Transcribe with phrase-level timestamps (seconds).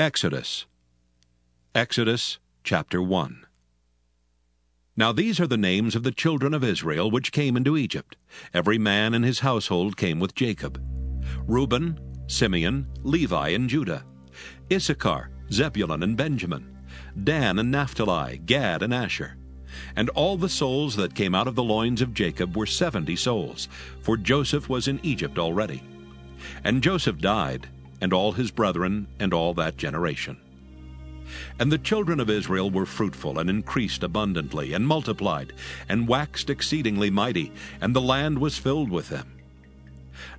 [0.00, 0.66] Exodus.
[1.72, 3.46] Exodus chapter 1.
[4.96, 8.16] Now these are the names of the children of Israel which came into Egypt.
[8.52, 10.82] Every man in his household came with Jacob
[11.46, 14.04] Reuben, Simeon, Levi, and Judah,
[14.72, 16.76] Issachar, Zebulun, and Benjamin,
[17.22, 19.36] Dan and Naphtali, Gad and Asher.
[19.94, 23.68] And all the souls that came out of the loins of Jacob were seventy souls,
[24.00, 25.84] for Joseph was in Egypt already.
[26.64, 27.68] And Joseph died
[28.00, 30.36] and all his brethren, and all that generation.
[31.58, 35.52] And the children of Israel were fruitful, and increased abundantly, and multiplied,
[35.88, 39.32] and waxed exceedingly mighty, and the land was filled with them.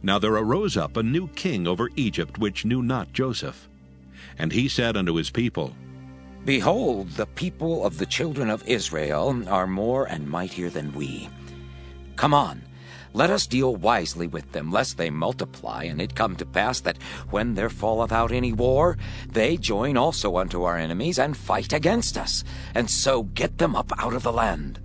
[0.03, 3.67] Now there arose up a new king over Egypt, which knew not Joseph.
[4.37, 5.75] And he said unto his people,
[6.45, 11.27] Behold, the people of the children of Israel are more and mightier than we.
[12.15, 12.61] Come on,
[13.15, 17.01] let us deal wisely with them, lest they multiply, and it come to pass that
[17.29, 18.97] when there falleth out any war,
[19.29, 22.43] they join also unto our enemies, and fight against us,
[22.75, 24.81] and so get them up out of the land.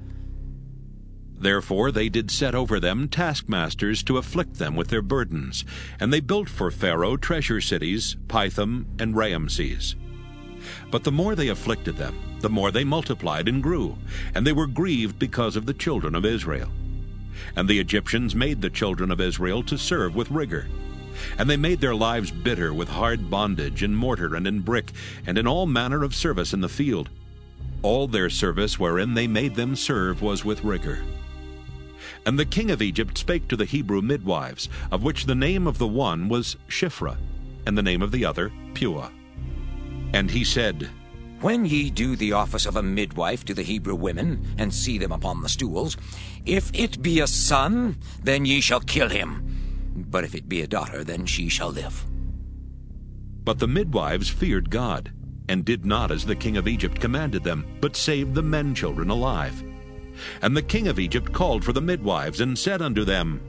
[1.36, 5.64] Therefore they did set over them taskmasters to afflict them with their burdens,
[5.98, 9.97] and they built for Pharaoh treasure cities, Pithom and Raamses.
[10.92, 13.98] But the more they afflicted them, the more they multiplied and grew,
[14.36, 16.70] and they were grieved because of the children of Israel.
[17.56, 20.69] And the Egyptians made the children of Israel to serve with rigor.
[21.38, 24.92] And they made their lives bitter with hard bondage in mortar and in brick,
[25.27, 27.10] and in all manner of service in the field.
[27.82, 31.02] All their service wherein they made them serve was with rigor.
[32.27, 35.78] And the king of Egypt spake to the Hebrew midwives, of which the name of
[35.78, 37.16] the one was Shiphrah,
[37.66, 39.10] and the name of the other Puah.
[40.12, 40.91] And he said,
[41.41, 45.12] when ye do the office of a midwife to the Hebrew women, and see them
[45.12, 45.97] upon the stools,
[46.46, 49.46] if it be a son, then ye shall kill him.
[49.94, 52.06] But if it be a daughter, then she shall live.
[53.44, 55.12] But the midwives feared God,
[55.48, 59.10] and did not as the king of Egypt commanded them, but saved the men children
[59.10, 59.62] alive.
[60.42, 63.41] And the king of Egypt called for the midwives, and said unto them,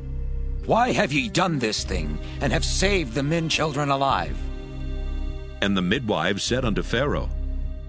[0.66, 4.38] Why have ye done this thing, and have saved the men children alive?
[5.62, 7.30] And the midwives said unto Pharaoh,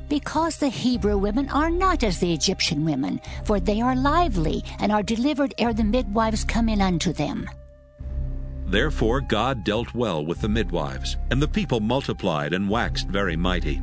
[0.09, 4.93] because the Hebrew women are not as the Egyptian women, for they are lively, and
[4.93, 7.49] are delivered ere the midwives come in unto them.
[8.67, 13.83] Therefore God dealt well with the midwives, and the people multiplied and waxed very mighty.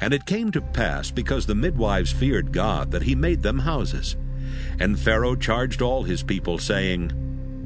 [0.00, 4.16] And it came to pass, because the midwives feared God, that he made them houses.
[4.78, 7.10] And Pharaoh charged all his people, saying,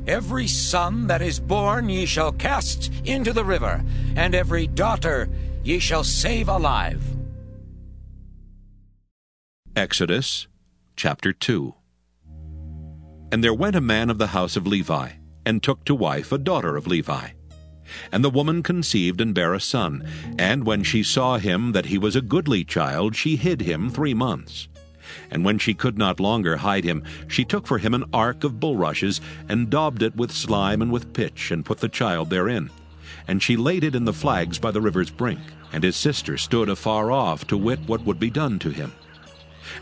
[0.07, 3.83] Every son that is born ye shall cast into the river,
[4.15, 5.29] and every daughter
[5.65, 7.16] ye shall save alive.
[9.77, 10.47] Exodus
[10.97, 11.75] chapter 2
[13.31, 15.11] And there went a man of the house of Levi,
[15.45, 17.29] and took to wife a daughter of Levi.
[18.11, 21.99] And the woman conceived and bare a son, and when she saw him that he
[21.99, 24.67] was a goodly child, she hid him three months.
[25.31, 28.59] And when she could not longer hide him, she took for him an ark of
[28.59, 32.71] bulrushes, and daubed it with slime and with pitch, and put the child therein.
[33.29, 35.41] And she laid it in the flags by the river's brink.
[35.71, 38.91] And his sister stood afar off to wit what would be done to him.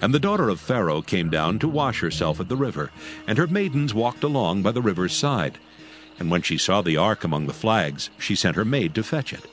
[0.01, 2.91] And the daughter of Pharaoh came down to wash herself at the river,
[3.27, 5.59] and her maidens walked along by the river's side.
[6.19, 9.33] And when she saw the ark among the flags, she sent her maid to fetch
[9.33, 9.47] it.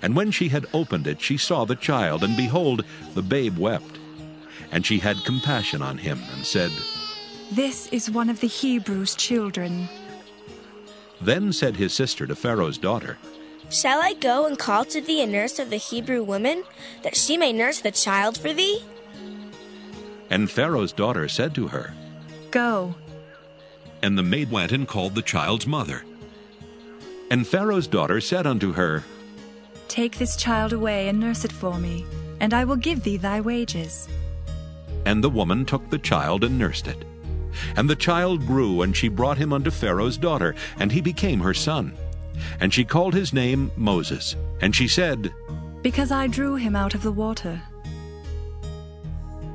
[0.00, 3.98] And when she had opened it, she saw the child, and behold, the babe wept.
[4.72, 6.72] And she had compassion on him, and said,
[7.52, 9.88] This is one of the Hebrews' children.
[11.20, 13.18] Then said his sister to Pharaoh's daughter,
[13.70, 16.64] Shall I go and call to thee a nurse of the Hebrew women,
[17.02, 18.82] that she may nurse the child for thee?
[20.30, 21.92] And Pharaoh's daughter said to her,
[22.50, 22.94] Go.
[24.02, 26.04] And the maid went and called the child's mother.
[27.30, 29.04] And Pharaoh's daughter said unto her,
[29.88, 32.04] Take this child away and nurse it for me,
[32.40, 34.08] and I will give thee thy wages.
[35.06, 37.04] And the woman took the child and nursed it.
[37.76, 41.54] And the child grew, and she brought him unto Pharaoh's daughter, and he became her
[41.54, 41.96] son.
[42.60, 44.36] And she called his name Moses.
[44.60, 45.32] And she said,
[45.82, 47.62] Because I drew him out of the water.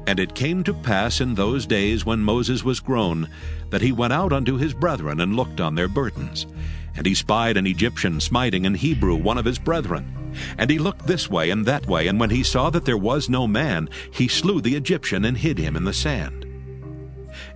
[0.10, 3.30] And it came to pass in those days when Moses was grown,
[3.70, 6.48] that he went out unto his brethren and looked on their burdens.
[6.96, 10.34] And he spied an Egyptian smiting an Hebrew, one of his brethren.
[10.58, 13.30] And he looked this way and that way, and when he saw that there was
[13.30, 16.44] no man, he slew the Egyptian and hid him in the sand.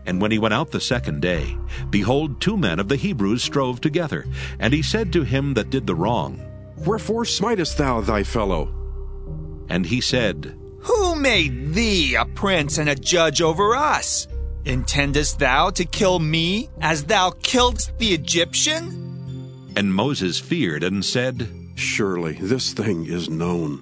[0.06, 1.58] And when he went out the second day,
[1.90, 4.28] behold, two men of the Hebrews strove together.
[4.60, 6.40] And he said to him that did the wrong,
[6.86, 8.72] Wherefore smitest thou thy fellow?
[9.70, 14.28] And he said, who made thee a prince and a judge over us?
[14.66, 19.74] Intendest thou to kill me as thou killedst the Egyptian?
[19.76, 23.82] And Moses feared and said, Surely this thing is known.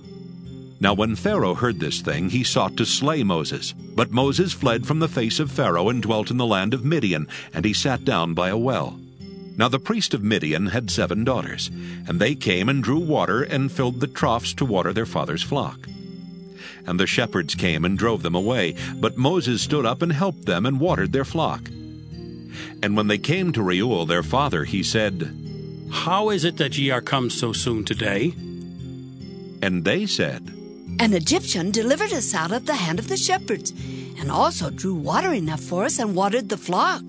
[0.79, 3.73] Now when Pharaoh heard this thing, he sought to slay Moses.
[3.95, 7.27] But Moses fled from the face of Pharaoh and dwelt in the land of Midian,
[7.53, 8.99] and he sat down by a well.
[9.57, 11.69] Now the priest of Midian had seven daughters,
[12.07, 15.87] and they came and drew water and filled the troughs to water their father's flock.
[16.85, 20.65] And the shepherds came and drove them away, but Moses stood up and helped them
[20.65, 21.69] and watered their flock.
[22.83, 25.33] And when they came to Reuel their father, he said,
[25.91, 28.33] How is it that ye are come so soon today?
[29.61, 30.49] And they said,
[30.99, 33.71] An Egyptian delivered us out of the hand of the shepherds,
[34.19, 37.03] and also drew water enough for us and watered the flock.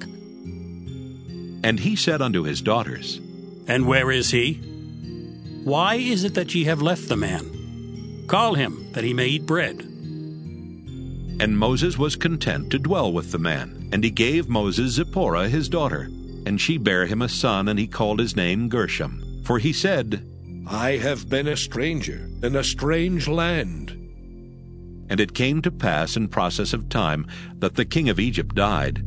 [1.65, 3.21] And he said unto his daughters,
[3.67, 4.55] And where is he?
[5.65, 7.62] Why is it that ye have left the man?
[8.33, 9.81] Call him, that he may eat bread.
[11.39, 15.69] And Moses was content to dwell with the man, and he gave Moses Zipporah his
[15.69, 16.09] daughter.
[16.47, 19.43] And she bare him a son, and he called his name Gershom.
[19.45, 20.27] For he said,
[20.67, 23.91] I have been a stranger in a strange land.
[25.11, 27.27] And it came to pass in process of time
[27.59, 29.05] that the king of Egypt died.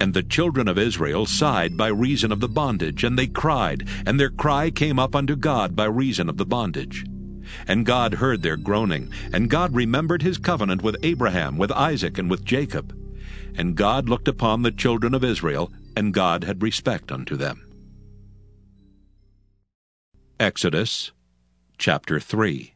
[0.00, 4.18] And the children of Israel sighed by reason of the bondage, and they cried, and
[4.18, 7.04] their cry came up unto God by reason of the bondage.
[7.66, 12.30] And God heard their groaning, and God remembered his covenant with Abraham, with Isaac, and
[12.30, 12.96] with Jacob.
[13.56, 17.66] And God looked upon the children of Israel, and God had respect unto them.
[20.40, 21.12] Exodus
[21.78, 22.74] chapter 3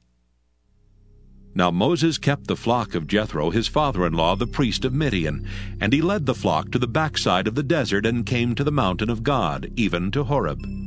[1.55, 5.49] Now Moses kept the flock of Jethro his father-in-law, the priest of Midian,
[5.81, 8.70] and he led the flock to the backside of the desert, and came to the
[8.70, 10.85] mountain of God, even to Horeb.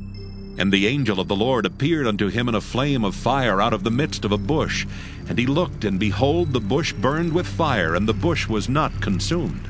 [0.57, 3.73] And the angel of the Lord appeared unto him in a flame of fire out
[3.73, 4.85] of the midst of a bush.
[5.27, 9.01] And he looked, and behold, the bush burned with fire, and the bush was not
[9.01, 9.67] consumed.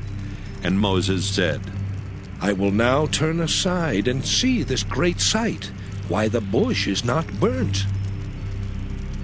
[0.62, 1.60] And Moses said,
[2.40, 5.70] I will now turn aside and see this great sight,
[6.08, 7.84] why the bush is not burnt.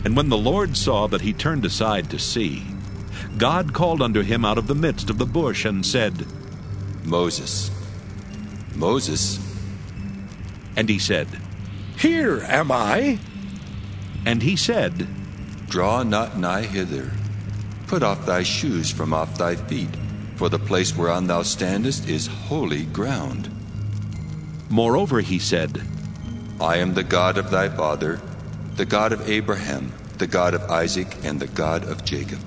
[0.05, 2.62] And when the Lord saw that he turned aside to see,
[3.38, 6.26] God called unto him out of the midst of the bush, and said,
[7.05, 7.70] Moses,
[8.75, 9.41] Moses.
[10.76, 11.26] And he said,
[11.97, 13.19] Here am I.
[14.25, 15.09] And he said,
[15.69, 17.11] Draw not nigh hither.
[17.87, 19.97] Put off thy shoes from off thy feet,
[20.37, 23.51] for the place whereon thou standest is holy ground.
[24.69, 25.83] Moreover he said,
[26.61, 28.21] I am the God of thy father,
[28.75, 32.41] the God of Abraham, the God of Isaac, and the God of Jacob.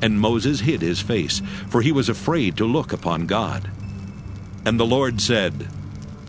[0.00, 3.70] And Moses hid his face, for he was afraid to look upon God.
[4.64, 5.68] And the Lord said,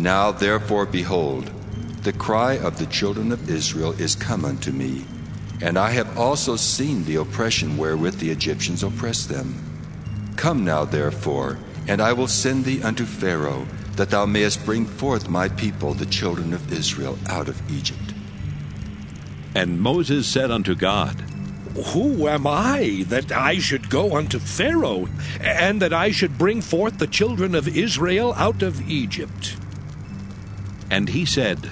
[0.00, 1.50] Now therefore, behold,
[2.04, 5.04] the cry of the children of Israel is come unto me,
[5.60, 9.54] and I have also seen the oppression wherewith the Egyptians oppress them.
[10.36, 13.66] Come now, therefore, and I will send thee unto Pharaoh,
[13.96, 18.14] that thou mayest bring forth my people, the children of Israel, out of Egypt.
[19.54, 21.20] And Moses said unto God,
[21.92, 25.10] Who am I that I should go unto Pharaoh,
[25.42, 29.59] and that I should bring forth the children of Israel out of Egypt?
[30.90, 31.70] And he said,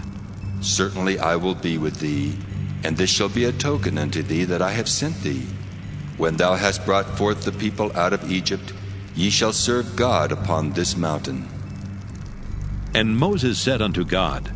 [0.60, 2.36] Certainly I will be with thee,
[2.84, 5.46] and this shall be a token unto thee that I have sent thee.
[6.16, 8.72] When thou hast brought forth the people out of Egypt,
[9.14, 11.48] ye shall serve God upon this mountain.
[12.94, 14.52] And Moses said unto God,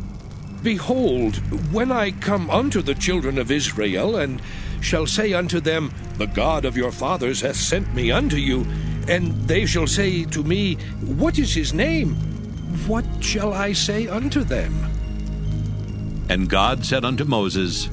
[0.63, 1.35] Behold,
[1.73, 4.41] when I come unto the children of Israel, and
[4.81, 8.65] shall say unto them, The God of your fathers hath sent me unto you,
[9.07, 12.32] and they shall say to me, What is his name?
[12.87, 14.73] What shall I say unto them?
[16.29, 17.89] And God said unto Moses,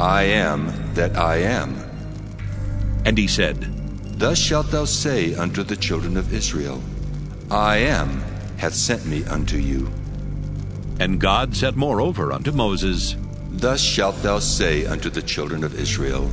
[0.00, 1.76] I am that I am.
[3.04, 3.70] And he said,
[4.18, 6.82] Thus shalt thou say unto the children of Israel,
[7.50, 8.22] I am
[8.56, 9.90] hath sent me unto you.
[10.98, 13.16] And God said moreover unto Moses,
[13.50, 16.32] Thus shalt thou say unto the children of Israel,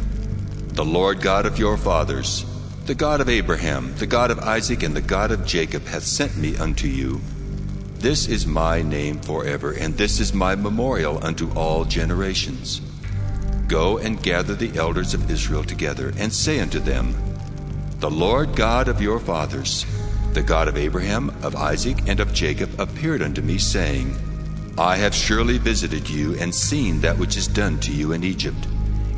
[0.69, 2.45] The Lord God of your fathers,
[2.85, 6.37] the God of Abraham, the God of Isaac, and the God of Jacob hath sent
[6.37, 7.21] me unto you.
[8.01, 12.81] This is my name forever, and this is my memorial unto all generations.
[13.67, 17.13] Go and gather the elders of Israel together, and say unto them,
[17.99, 19.85] The Lord God of your fathers,
[20.33, 24.15] the God of Abraham, of Isaac, and of Jacob, appeared unto me, saying,
[24.79, 28.67] I have surely visited you and seen that which is done to you in Egypt.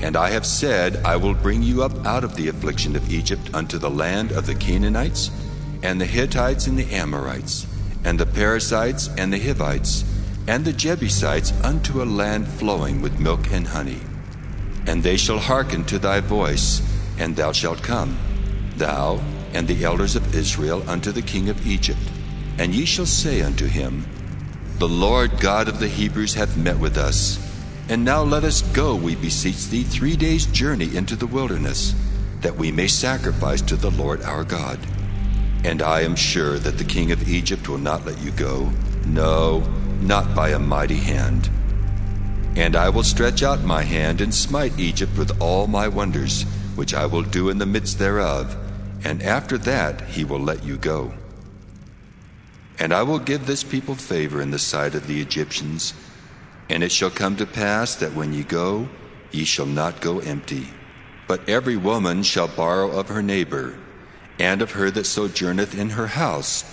[0.02, 3.50] And I have said, I will bring you up out of the affliction of Egypt
[3.54, 5.32] unto the land of the Canaanites,
[5.82, 7.66] and the Hittites, and the Amorites,
[8.04, 10.04] and the Perizzites, and the Hivites,
[10.48, 14.02] and the Jebusites unto a land flowing with milk and honey.
[14.88, 16.82] And they shall hearken to thy voice,
[17.18, 18.18] and thou shalt come,
[18.76, 19.22] thou
[19.54, 22.00] and the elders of Israel, unto the king of Egypt.
[22.58, 24.06] And ye shall say unto him,
[24.80, 27.40] the Lord God of the Hebrews hath met with us.
[27.90, 31.94] And now let us go, we beseech thee, three days' journey into the wilderness,
[32.42, 34.80] that we may sacrifice to the Lord our God.
[35.64, 38.72] And I am sure that the king of Egypt will not let you go,
[39.06, 39.62] no,
[40.02, 41.50] not by a mighty hand.
[42.56, 46.44] And I will stretch out my hand and smite Egypt with all my wonders,
[46.76, 48.56] which I will do in the midst thereof,
[49.04, 51.14] and after that he will let you go.
[52.80, 55.94] And I will give this people favor in the sight of the Egyptians.
[56.70, 58.90] And it shall come to pass that when ye go,
[59.32, 60.68] ye shall not go empty.
[61.28, 63.78] But every woman shall borrow of her neighbor,
[64.40, 66.64] and of her that sojourneth in her house,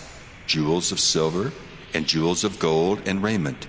[0.46, 1.52] jewels of silver,
[1.94, 3.66] and jewels of gold, and raiment.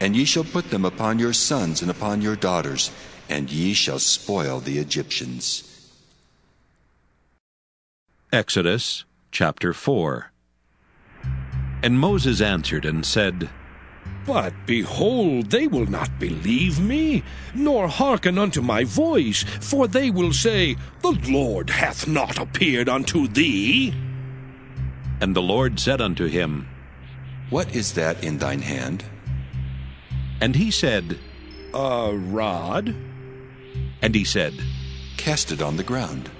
[0.00, 2.90] And ye shall put them upon your sons and upon your daughters,
[3.28, 5.62] and ye shall spoil the Egyptians.
[8.32, 10.30] Exodus chapter 4
[11.82, 13.48] and Moses answered and said,
[14.26, 17.22] But behold, they will not believe me,
[17.54, 23.28] nor hearken unto my voice, for they will say, The Lord hath not appeared unto
[23.28, 23.94] thee.
[25.20, 26.68] And the Lord said unto him,
[27.50, 29.04] What is that in thine hand?
[30.40, 31.18] And he said,
[31.72, 32.94] A rod.
[34.02, 34.54] And he said,
[35.16, 36.30] Cast it on the ground.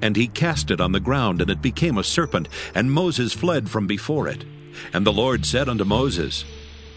[0.00, 3.68] And he cast it on the ground, and it became a serpent, and Moses fled
[3.68, 4.44] from before it.
[4.92, 6.44] And the Lord said unto Moses,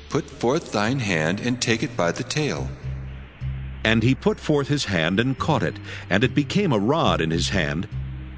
[0.10, 2.70] Put forth thine hand, and take it by the tail.
[3.84, 5.78] And he put forth his hand, and caught it,
[6.10, 7.88] and it became a rod in his hand,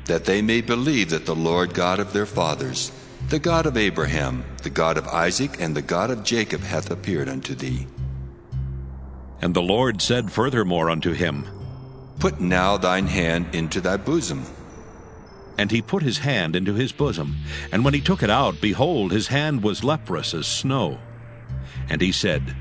[0.06, 2.92] that they may believe that the Lord God of their fathers,
[3.30, 7.30] the God of Abraham, the God of Isaac, and the God of Jacob hath appeared
[7.30, 7.86] unto thee.
[9.42, 11.46] And the Lord said furthermore unto him,
[12.20, 14.46] Put now thine hand into thy bosom.
[15.60, 17.36] And he put his hand into his bosom,
[17.70, 21.00] and when he took it out, behold, his hand was leprous as snow.
[21.90, 22.56] And he said,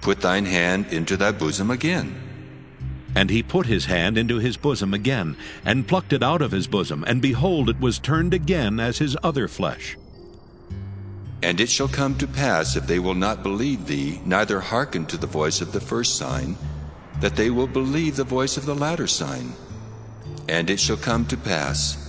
[0.00, 2.20] Put thine hand into thy bosom again.
[3.14, 6.66] And he put his hand into his bosom again, and plucked it out of his
[6.66, 9.96] bosom, and behold, it was turned again as his other flesh.
[11.44, 15.16] And it shall come to pass, if they will not believe thee, neither hearken to
[15.16, 16.56] the voice of the first sign,
[17.20, 19.52] that they will believe the voice of the latter sign.
[20.48, 22.01] And it shall come to pass,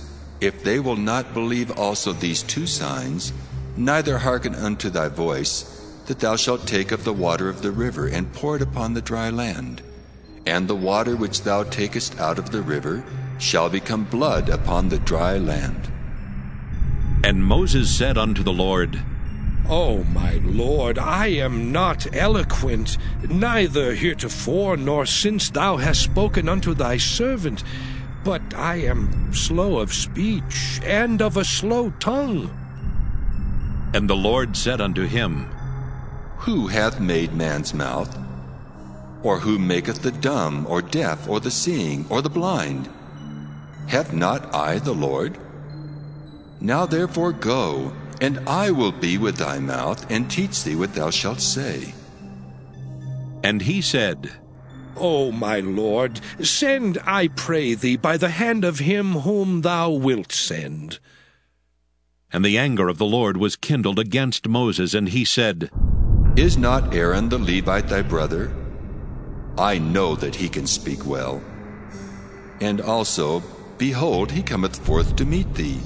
[0.44, 3.32] if they will not believe also these two signs,
[3.76, 5.62] neither hearken unto thy voice,
[6.06, 9.02] that thou shalt take of the water of the river and pour it upon the
[9.02, 9.82] dry land.
[10.46, 13.02] And the water which thou takest out of the river
[13.38, 15.90] shall become blood upon the dry land.
[17.24, 19.02] And Moses said unto the Lord,
[19.66, 26.74] O my Lord, I am not eloquent, neither heretofore nor since thou hast spoken unto
[26.74, 27.64] thy servant,
[28.24, 32.50] but I am slow of speech and of a slow tongue.
[33.94, 35.50] And the Lord said unto him,
[36.38, 38.18] Who hath made man's mouth?
[39.22, 42.88] Or who maketh the dumb, or deaf, or the seeing, or the blind?
[43.86, 45.38] Hath not I the Lord?
[46.60, 51.10] Now therefore go and I will be with thy mouth, and teach thee what thou
[51.10, 51.94] shalt say.
[53.42, 54.30] And he said,
[54.96, 60.32] O my Lord, send, I pray thee, by the hand of him whom thou wilt
[60.32, 60.98] send.
[62.32, 65.70] And the anger of the Lord was kindled against Moses, and he said,
[66.36, 68.52] Is not Aaron the Levite thy brother?
[69.56, 71.42] I know that he can speak well.
[72.60, 73.42] And also,
[73.78, 75.80] behold, he cometh forth to meet thee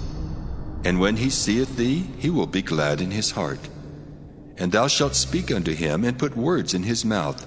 [0.84, 3.68] and when he seeth thee, he will be glad in his heart.
[4.56, 7.46] And thou shalt speak unto him, and put words in his mouth.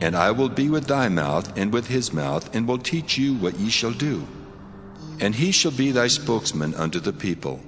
[0.00, 3.34] And I will be with thy mouth, and with his mouth, and will teach you
[3.34, 4.26] what ye shall do.
[5.20, 7.60] And he shall be thy spokesman unto the people.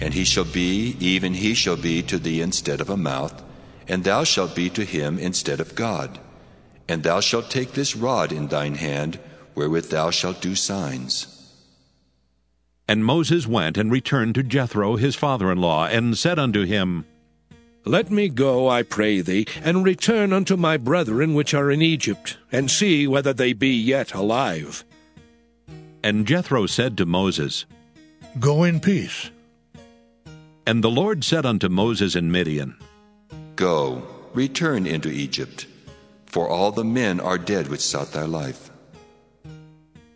[0.00, 3.42] And he shall be, even he shall be to thee instead of a mouth,
[3.86, 6.18] and thou shalt be to him instead of God.
[6.88, 9.18] And thou shalt take this rod in thine hand,
[9.54, 11.34] wherewith thou shalt do signs.
[12.88, 17.04] And Moses went and returned to Jethro his father in law, and said unto him,
[17.88, 22.36] Let me go, I pray thee, and return unto my brethren which are in Egypt,
[22.52, 24.84] and see whether they be yet alive.
[26.04, 27.64] And Jethro said to Moses,
[28.38, 29.30] Go in peace.
[30.66, 32.76] And the Lord said unto Moses in Midian,
[33.56, 34.02] Go,
[34.34, 35.64] return into Egypt,
[36.26, 38.67] for all the men are dead which sought thy life.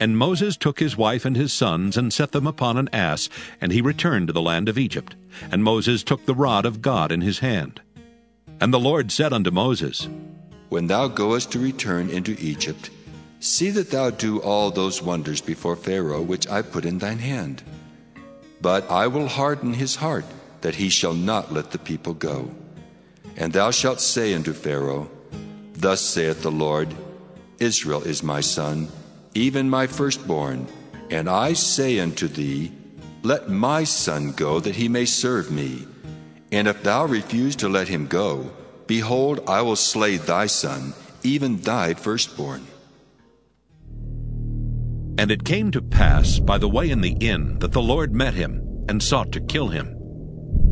[0.02, 3.28] And Moses took his wife and his sons, and set them upon an ass,
[3.60, 5.14] and he returned to the land of Egypt.
[5.52, 7.80] And Moses took the rod of God in his hand.
[8.60, 10.08] And the Lord said unto Moses,
[10.70, 12.90] When thou goest to return into Egypt,
[13.38, 17.62] see that thou do all those wonders before Pharaoh which I put in thine hand.
[18.60, 20.24] But I will harden his heart,
[20.62, 22.50] that he shall not let the people go.
[23.36, 25.08] And thou shalt say unto Pharaoh,
[25.74, 26.92] Thus saith the Lord,
[27.60, 28.88] Israel is my son,
[29.34, 30.66] even my firstborn.
[31.10, 32.72] And I say unto thee,
[33.22, 35.86] Let my son go, that he may serve me.
[36.50, 38.50] And if thou refuse to let him go,
[38.86, 42.66] behold, I will slay thy son, even thy firstborn.
[45.18, 48.34] And it came to pass by the way in the inn that the Lord met
[48.34, 49.96] him, and sought to kill him.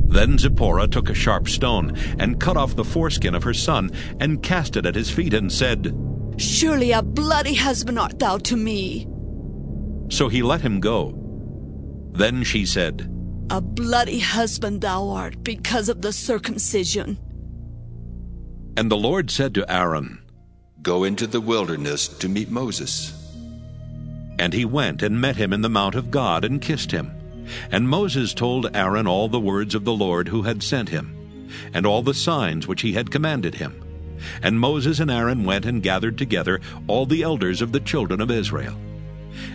[0.08, 4.42] Then Zipporah took a sharp stone, and cut off the foreskin of her son, and
[4.42, 5.94] cast it at his feet, and said,
[6.40, 9.06] Surely a bloody husband art thou to me.
[10.08, 11.14] So he let him go.
[12.12, 13.02] Then she said,
[13.50, 17.18] A bloody husband thou art because of the circumcision.
[18.78, 20.22] And the Lord said to Aaron,
[20.80, 23.12] Go into the wilderness to meet Moses.
[24.38, 27.12] And he went and met him in the mount of God, and kissed him.
[27.70, 31.14] And Moses told Aaron all the words of the Lord who had sent him,
[31.74, 33.84] and all the signs which he had commanded him.
[34.42, 38.30] And Moses and Aaron went and gathered together all the elders of the children of
[38.30, 38.76] Israel.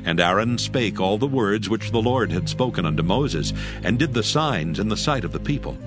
[0.04, 3.54] And Aaron spake all the words which the Lord had spoken unto Moses,
[3.84, 5.78] and did the signs in the sight of the people.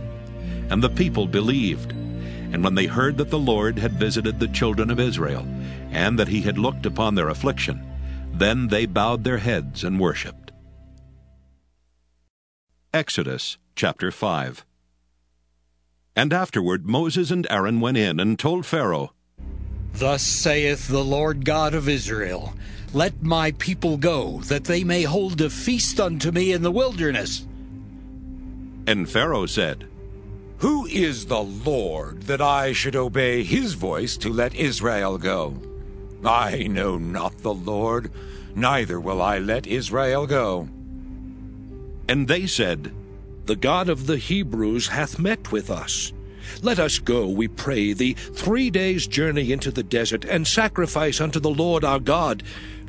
[0.70, 1.92] And the people believed.
[1.92, 5.46] And when they heard that the Lord had visited the children of Israel,
[5.90, 7.84] and that he had looked upon their affliction,
[8.32, 10.52] then they bowed their heads and worshipped.
[12.94, 14.64] Exodus chapter 5
[16.18, 19.12] And afterward Moses and Aaron went in and told Pharaoh,
[19.94, 22.54] Thus saith the Lord God of Israel,
[22.92, 27.46] Let my people go, that they may hold a feast unto me in the wilderness.
[28.88, 29.86] And Pharaoh said,
[30.56, 35.62] Who is the Lord, that I should obey his voice to let Israel go?
[36.24, 38.10] I know not the Lord,
[38.56, 40.68] neither will I let Israel go.
[42.08, 42.92] And they said,
[43.48, 46.12] The God of the Hebrews hath met with us.
[46.60, 51.40] Let us go, we pray thee, three days' journey into the desert, and sacrifice unto
[51.40, 52.42] the Lord our God,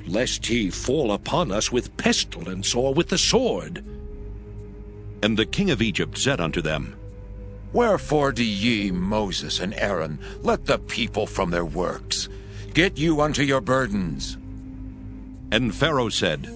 [0.06, 3.86] lest he fall upon us with pestilence or with the sword.
[5.24, 6.98] And the king of Egypt said unto them,
[7.72, 12.28] Wherefore do ye, Moses and Aaron, let the people from their works?
[12.74, 14.36] Get you unto your burdens.
[15.54, 16.50] And Pharaoh said,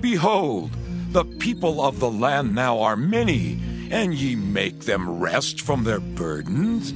[0.00, 0.72] Behold,
[1.12, 3.58] the people of the land now are many,
[3.90, 6.90] and ye make them rest from their burdens?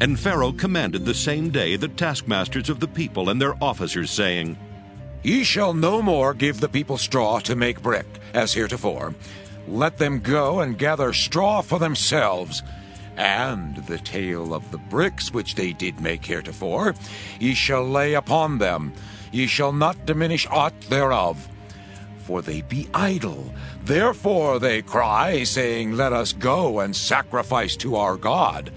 [0.00, 4.58] And Pharaoh commanded the same day the taskmasters of the people and their officers, saying,
[5.22, 9.14] Ye shall no more give the people straw to make brick, as heretofore.
[9.68, 12.62] Let them go and gather straw for themselves.
[13.16, 16.94] And the tale of the bricks which they did make heretofore,
[17.38, 18.92] ye shall lay upon them.
[19.30, 21.46] Ye shall not diminish aught thereof
[22.30, 23.52] for they be idle.
[23.82, 28.70] Therefore they cry, saying, Let us go and sacrifice to our God.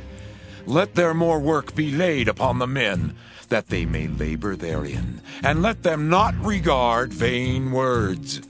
[0.65, 3.15] Let there more work be laid upon the men,
[3.49, 8.41] that they may labor therein, and let them not regard vain words.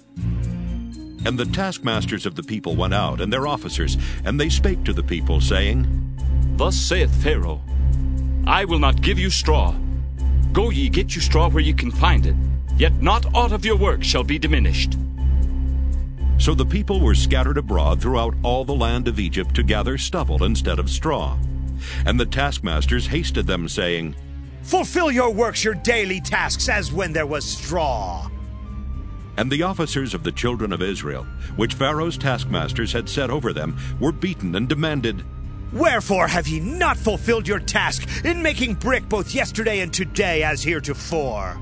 [1.25, 4.93] And the taskmasters of the people went out, and their officers, and they spake to
[4.93, 5.85] the people, saying,
[6.55, 7.61] Thus saith Pharaoh,
[8.47, 9.75] I will not give you straw.
[10.53, 12.35] Go ye get you straw where ye can find it
[12.77, 14.97] yet not aught of your work shall be diminished.
[16.37, 20.43] So the people were scattered abroad throughout all the land of Egypt to gather stubble
[20.43, 21.37] instead of straw.
[22.05, 24.15] And the taskmasters hasted them, saying,
[24.63, 28.29] Fulfill your works, your daily tasks, as when there was straw.
[29.37, 33.77] And the officers of the children of Israel, which Pharaoh's taskmasters had set over them,
[33.99, 35.23] were beaten and demanded,
[35.71, 40.61] Wherefore have ye not fulfilled your task in making brick both yesterday and today as
[40.61, 41.59] heretofore?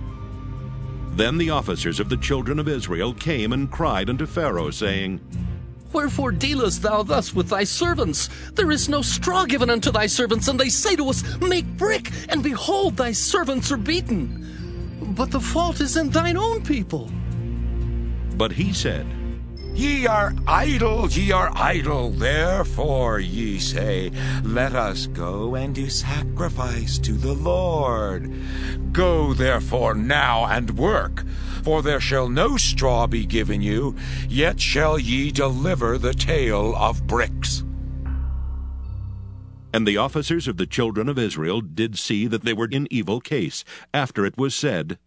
[1.22, 5.22] Then the officers of the children of Israel came and cried unto Pharaoh, saying,
[5.94, 8.28] Wherefore dealest thou thus with thy servants?
[8.54, 12.10] There is no straw given unto thy servants, and they say to us, Make brick,
[12.30, 15.14] and behold, thy servants are beaten.
[15.16, 17.12] But the fault is in thine own people.
[18.36, 19.06] But he said,
[19.74, 22.12] Ye are idle, ye are idle.
[22.12, 24.12] Therefore ye say,
[24.44, 28.32] Let us go and do sacrifice to the Lord.
[28.92, 31.24] Go therefore now and work,
[31.64, 33.96] for there shall no straw be given you,
[34.28, 37.64] yet shall ye deliver the tale of bricks.
[39.74, 43.22] And the officers of the children of Israel did see that they were in evil
[43.22, 45.00] case, after it was said,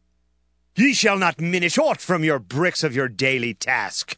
[0.74, 4.16] Ye shall not minish aught from your bricks of your daily task.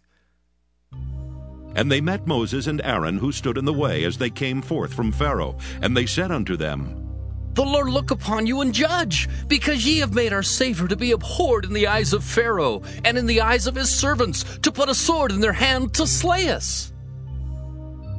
[1.76, 4.94] And they met Moses and Aaron, who stood in the way as they came forth
[4.94, 5.58] from Pharaoh.
[5.82, 7.06] And they said unto them,
[7.52, 11.12] The Lord look upon you and judge, because ye have made our Savior to be
[11.12, 14.88] abhorred in the eyes of Pharaoh, and in the eyes of his servants, to put
[14.88, 16.94] a sword in their hand to slay us.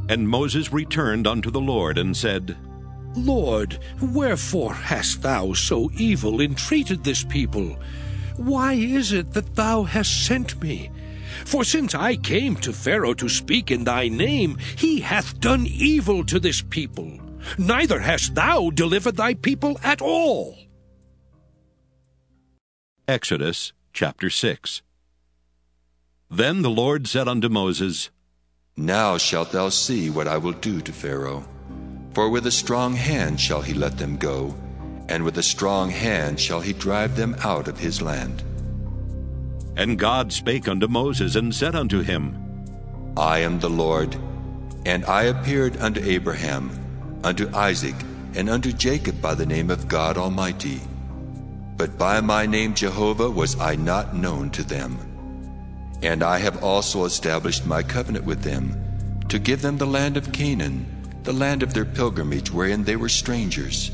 [0.07, 2.55] And Moses returned unto the Lord and said,
[3.15, 7.75] Lord, wherefore hast thou so evil entreated this people?
[8.35, 10.91] Why is it that thou hast sent me?
[11.45, 16.23] For since I came to Pharaoh to speak in thy name, he hath done evil
[16.25, 17.19] to this people.
[17.57, 20.57] Neither hast thou delivered thy people at all.
[23.07, 24.81] Exodus chapter 6
[26.29, 28.09] Then the Lord said unto Moses,
[28.75, 31.47] Now shalt thou see what I will do to Pharaoh.
[32.13, 34.55] For with a strong hand shall he let them go,
[35.07, 38.43] and with a strong hand shall he drive them out of his land.
[39.77, 42.33] And God spake unto Moses and said unto him,
[43.15, 44.17] I am the Lord,
[44.87, 46.71] and I appeared unto Abraham,
[47.23, 47.93] unto Isaac,
[48.33, 50.81] and unto Jacob by the name of God Almighty.
[51.77, 54.97] But by my name Jehovah was I not known to them.
[56.01, 58.73] And I have also established my covenant with them,
[59.29, 60.87] to give them the land of Canaan,
[61.21, 63.91] the land of their pilgrimage wherein they were strangers.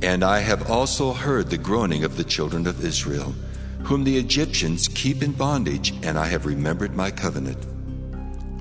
[0.00, 3.34] And I have also heard the groaning of the children of Israel,
[3.84, 7.66] whom the Egyptians keep in bondage, and I have remembered my covenant.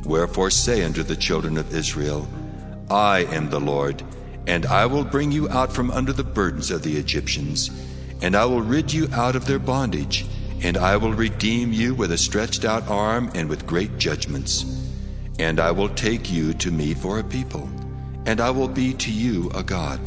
[0.06, 2.28] Wherefore say unto the children of Israel,
[2.90, 4.04] I am the Lord,
[4.48, 7.70] and I will bring you out from under the burdens of the Egyptians,
[8.22, 10.26] and I will rid you out of their bondage,
[10.62, 14.66] and I will redeem you with a stretched out arm and with great judgments.
[15.40, 17.70] And I will take you to me for a people,
[18.26, 20.00] and I will be to you a God.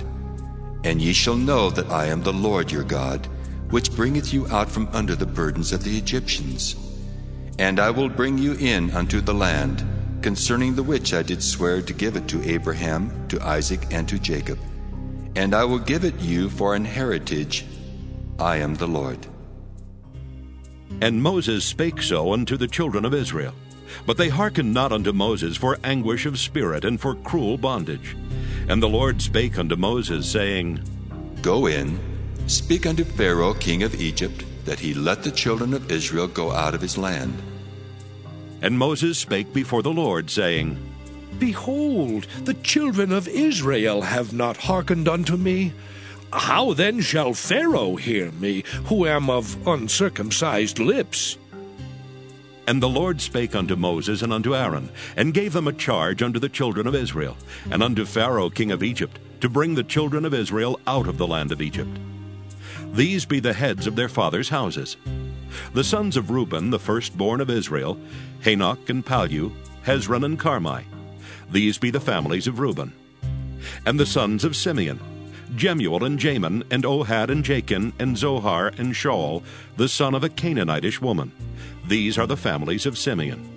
[0.84, 3.26] And ye shall know that I am the Lord your God,
[3.74, 6.76] which bringeth you out from under the burdens of the Egyptians.
[7.58, 9.84] And I will bring you in unto the land,
[10.22, 14.16] concerning the which I did swear to give it to Abraham, to Isaac, and to
[14.16, 14.60] Jacob.
[15.34, 17.66] And I will give it you for an heritage.
[18.38, 19.26] I am the Lord.
[21.00, 23.54] And Moses spake so unto the children of Israel.
[24.06, 28.16] But they hearkened not unto Moses for anguish of spirit and for cruel bondage.
[28.68, 30.78] And the Lord spake unto Moses, saying,
[31.42, 32.13] Go in,
[32.46, 36.74] speak unto Pharaoh king of Egypt, that he let the children of Israel go out
[36.74, 37.34] of his land.
[38.62, 40.78] And Moses spake before the Lord, saying,
[41.38, 45.72] Behold, the children of Israel have not hearkened unto me.
[46.32, 51.36] How then shall Pharaoh hear me, who am of uncircumcised lips?
[52.66, 56.40] And the Lord spake unto Moses and unto Aaron, and gave them a charge unto
[56.40, 57.36] the children of Israel,
[57.70, 61.26] and unto Pharaoh king of Egypt, to bring the children of Israel out of the
[61.26, 61.98] land of Egypt.
[62.94, 64.96] These be the heads of their fathers' houses.
[65.72, 67.98] The sons of Reuben, the firstborn of Israel,
[68.42, 69.52] Hanoch and Pallu,
[69.84, 70.84] Hezron and Carmi.
[71.50, 72.92] These be the families of Reuben.
[73.84, 75.00] And the sons of Simeon,
[75.56, 79.42] Jemuel and Jamin, and Ohad and Jachin, and Zohar and Shaul,
[79.76, 81.32] the son of a Canaanitish woman.
[81.88, 83.50] These are the families of Simeon.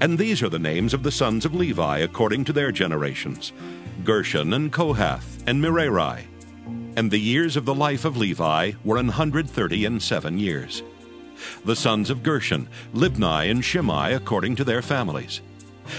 [0.00, 3.52] And these are the names of the sons of Levi according to their generations
[4.02, 6.26] Gershon and Kohath and Merari.
[6.96, 10.82] And the years of the life of Levi were an hundred thirty and seven years.
[11.62, 15.42] The sons of Gershon, Libni and Shimei according to their families.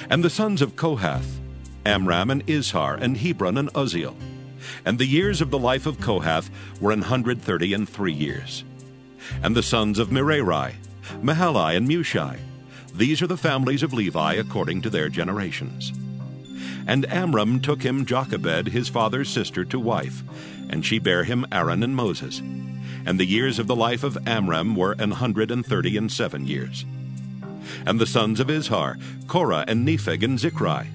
[0.09, 1.39] And the sons of Kohath,
[1.85, 4.15] Amram and Izhar and Hebron and Uzziel.
[4.85, 6.49] And the years of the life of Kohath
[6.81, 8.63] were an hundred thirty and three years.
[9.43, 10.77] And the sons of Merari,
[11.21, 12.39] Mahali and Mushi.
[12.95, 15.93] These are the families of Levi according to their generations.
[16.87, 20.23] And Amram took him Jochebed, his father's sister, to wife,
[20.69, 22.39] and she bare him Aaron and Moses.
[23.05, 26.45] And the years of the life of Amram were an hundred and thirty and seven
[26.45, 26.85] years.
[27.85, 30.87] And the sons of Izhar, Korah and Nepheg and Zichri.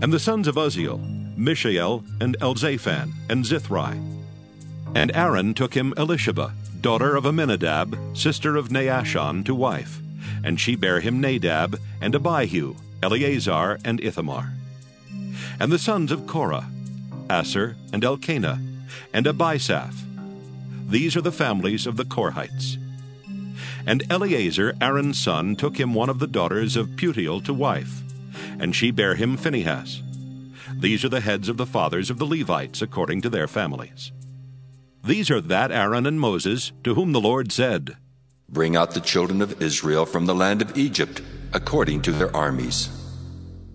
[0.00, 1.00] And the sons of Uzziel,
[1.36, 4.00] Mishael and Elzaphan and Zithri.
[4.94, 10.00] And Aaron took him Elisheba, daughter of Amminadab, sister of Naashon, to wife.
[10.44, 14.52] And she bare him Nadab, and Abihu, Eleazar, and Ithamar.
[15.58, 16.68] And the sons of Korah,
[17.30, 18.60] Assir, and Elkanah,
[19.12, 19.94] and Abisaph.
[20.88, 22.76] These are the families of the Korhites.
[23.86, 28.02] And Eleazar, Aaron's son, took him one of the daughters of Putiel to wife,
[28.58, 30.02] and she bare him Phinehas.
[30.74, 34.12] These are the heads of the fathers of the Levites according to their families.
[35.04, 37.96] These are that Aaron and Moses, to whom the Lord said,
[38.48, 42.90] Bring out the children of Israel from the land of Egypt, according to their armies.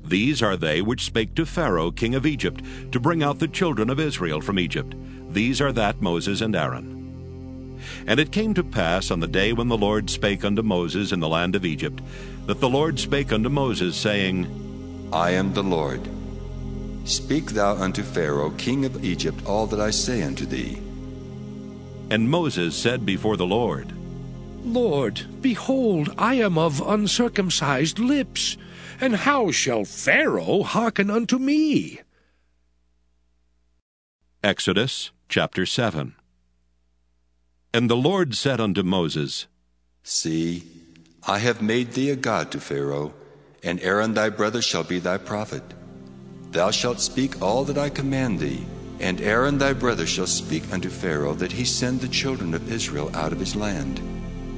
[0.04, 3.90] These are they which spake to Pharaoh king of Egypt, to bring out the children
[3.90, 4.96] of Israel from Egypt.
[5.30, 7.80] These are that Moses and Aaron.
[8.06, 11.20] And it came to pass on the day when the Lord spake unto Moses in
[11.20, 12.02] the land of Egypt,
[12.46, 16.02] that the Lord spake unto Moses, saying, I am the Lord.
[17.06, 20.82] Speak thou unto Pharaoh king of Egypt all that I say unto thee.
[22.10, 23.94] And Moses said before the Lord,
[24.64, 28.58] Lord, behold, I am of uncircumcised lips,
[29.00, 32.02] and how shall Pharaoh hearken unto me?
[34.44, 36.16] Exodus chapter 7
[37.74, 39.48] And the Lord said unto Moses,
[40.02, 40.64] See,
[41.28, 43.14] I have made thee a god to Pharaoh,
[43.62, 45.64] and Aaron thy brother shall be thy prophet.
[46.52, 48.66] Thou shalt speak all that I command thee,
[49.02, 53.14] and Aaron thy brother shall speak unto Pharaoh that he send the children of Israel
[53.14, 54.00] out of his land.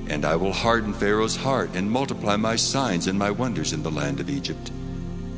[0.08, 3.90] And I will harden Pharaoh's heart, and multiply my signs and my wonders in the
[3.90, 4.72] land of Egypt.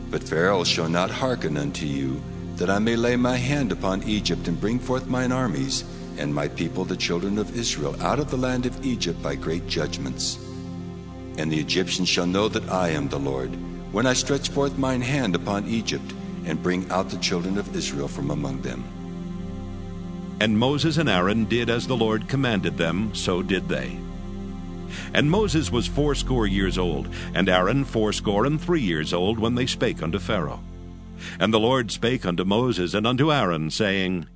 [0.10, 2.22] But Pharaoh shall not hearken unto you,
[2.62, 5.84] that I may lay my hand upon Egypt and bring forth mine armies,
[6.20, 9.66] and my people the children of Israel out of the land of Egypt by great
[9.66, 10.38] judgments.
[11.40, 13.50] And the Egyptians shall know that I am the Lord,
[13.92, 16.14] when I stretch forth mine hand upon Egypt,
[16.46, 18.84] and bring out the children of Israel from among them.
[20.40, 23.98] And Moses and Aaron did as the Lord commanded them, so did they.
[25.16, 29.66] And Moses was fourscore years old, and Aaron fourscore and three years old, when they
[29.66, 30.62] spake unto Pharaoh.
[31.40, 34.28] And the Lord spake unto Moses and unto Aaron, saying,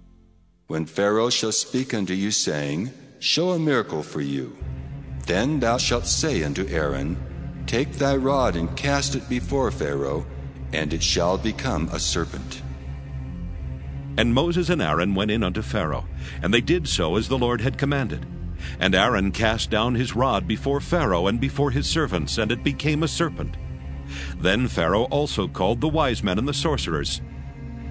[0.68, 4.58] When Pharaoh shall speak unto you, saying, Show a miracle for you,
[5.26, 7.18] then thou shalt say unto Aaron,
[7.66, 10.26] Take thy rod and cast it before Pharaoh,
[10.72, 12.62] and it shall become a serpent.
[14.18, 16.06] And Moses and Aaron went in unto Pharaoh,
[16.42, 18.26] and they did so as the Lord had commanded.
[18.80, 23.04] And Aaron cast down his rod before Pharaoh and before his servants, and it became
[23.04, 23.58] a serpent.
[24.38, 27.22] Then Pharaoh also called the wise men and the sorcerers.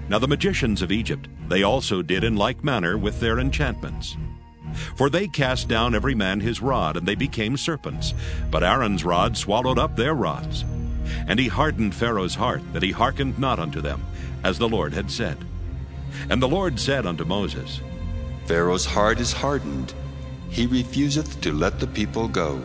[0.07, 4.17] Now the magicians of Egypt, they also did in like manner with their enchantments.
[4.95, 8.13] For they cast down every man his rod, and they became serpents.
[8.51, 10.65] But Aaron's rod swallowed up their rods.
[11.27, 14.05] And he hardened Pharaoh's heart, that he hearkened not unto them,
[14.43, 15.37] as the Lord had said.
[16.29, 17.79] And the Lord said unto Moses,
[18.45, 19.93] Pharaoh's heart is hardened,
[20.49, 22.61] he refuseth to let the people go.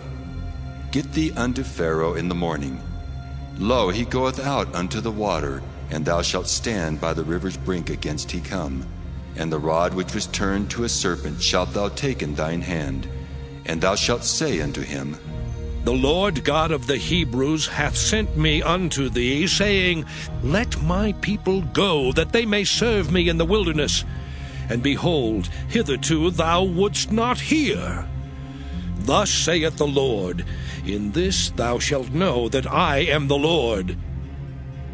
[0.90, 2.80] Get thee unto Pharaoh in the morning.
[3.60, 7.90] Lo, he goeth out unto the water, and thou shalt stand by the river's brink
[7.90, 8.86] against he come.
[9.36, 13.06] And the rod which was turned to a serpent shalt thou take in thine hand,
[13.66, 15.14] and thou shalt say unto him,
[15.84, 20.06] The Lord God of the Hebrews hath sent me unto thee, saying,
[20.42, 24.06] Let my people go, that they may serve me in the wilderness.
[24.70, 28.08] And behold, hitherto thou wouldst not hear.
[29.00, 30.44] Thus saith the Lord,
[30.84, 33.96] In this thou shalt know that I am the Lord.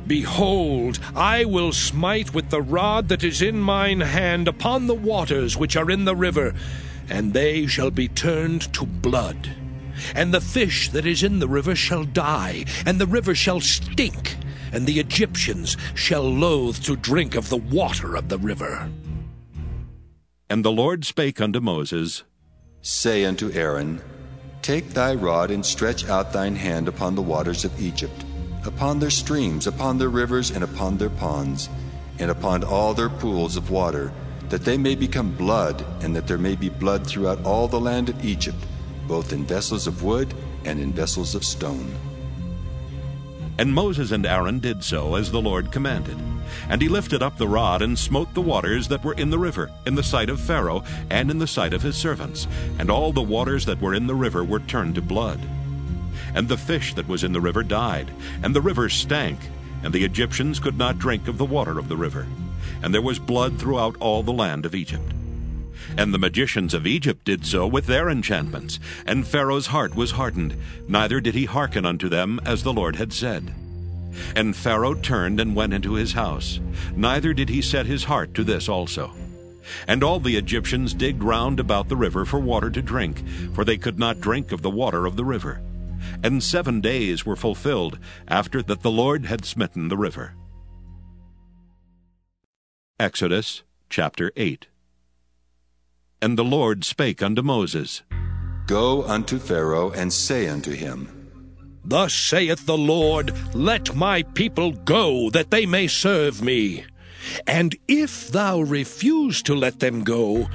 [0.07, 5.57] Behold, I will smite with the rod that is in mine hand upon the waters
[5.57, 6.55] which are in the river,
[7.09, 9.57] and they shall be turned to blood.
[10.15, 14.37] And the fish that is in the river shall die, and the river shall stink,
[14.73, 18.91] and the Egyptians shall loathe to drink of the water of the river.
[20.49, 22.23] And the Lord spake unto Moses,
[22.81, 24.01] Say unto Aaron,
[24.67, 28.25] Take thy rod and stretch out thine hand upon the waters of Egypt,
[28.65, 31.69] upon their streams, upon their rivers, and upon their ponds,
[32.19, 34.13] and upon all their pools of water,
[34.49, 38.09] that they may become blood, and that there may be blood throughout all the land
[38.09, 38.59] of Egypt,
[39.07, 41.89] both in vessels of wood and in vessels of stone.
[43.59, 46.19] And Moses and Aaron did so as the Lord commanded.
[46.69, 49.71] And he lifted up the rod and smote the waters that were in the river,
[49.87, 52.47] in the sight of Pharaoh, and in the sight of his servants.
[52.79, 55.41] And all the waters that were in the river were turned to blood.
[56.35, 58.11] And the fish that was in the river died,
[58.43, 59.39] and the river stank,
[59.83, 62.27] and the Egyptians could not drink of the water of the river.
[62.83, 65.13] And there was blood throughout all the land of Egypt.
[65.97, 70.57] And the magicians of Egypt did so with their enchantments, and Pharaoh's heart was hardened,
[70.89, 73.55] neither did he hearken unto them as the Lord had said.
[74.35, 76.61] And Pharaoh turned and went into his house,
[76.95, 79.13] neither did he set his heart to this also.
[79.87, 83.23] And all the Egyptians digged round about the river for water to drink,
[83.55, 85.61] for they could not drink of the water of the river.
[86.23, 90.35] And seven days were fulfilled after that the Lord had smitten the river.
[92.99, 94.69] Exodus chapter 8
[96.23, 98.03] And the Lord spake unto Moses,
[98.67, 101.31] Go unto Pharaoh and say unto him,
[101.85, 106.85] Thus saith the Lord, Let my people go, that they may serve me.
[107.47, 110.49] And if thou refuse to let them go,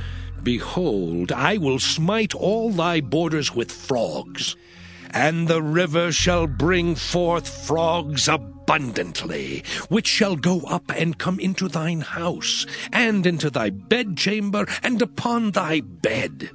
[0.44, 4.56] behold, I will smite all thy borders with frogs.
[5.14, 11.68] And the river shall bring forth frogs abundantly, which shall go up and come into
[11.68, 16.50] thine house, and into thy bedchamber, and upon thy bed,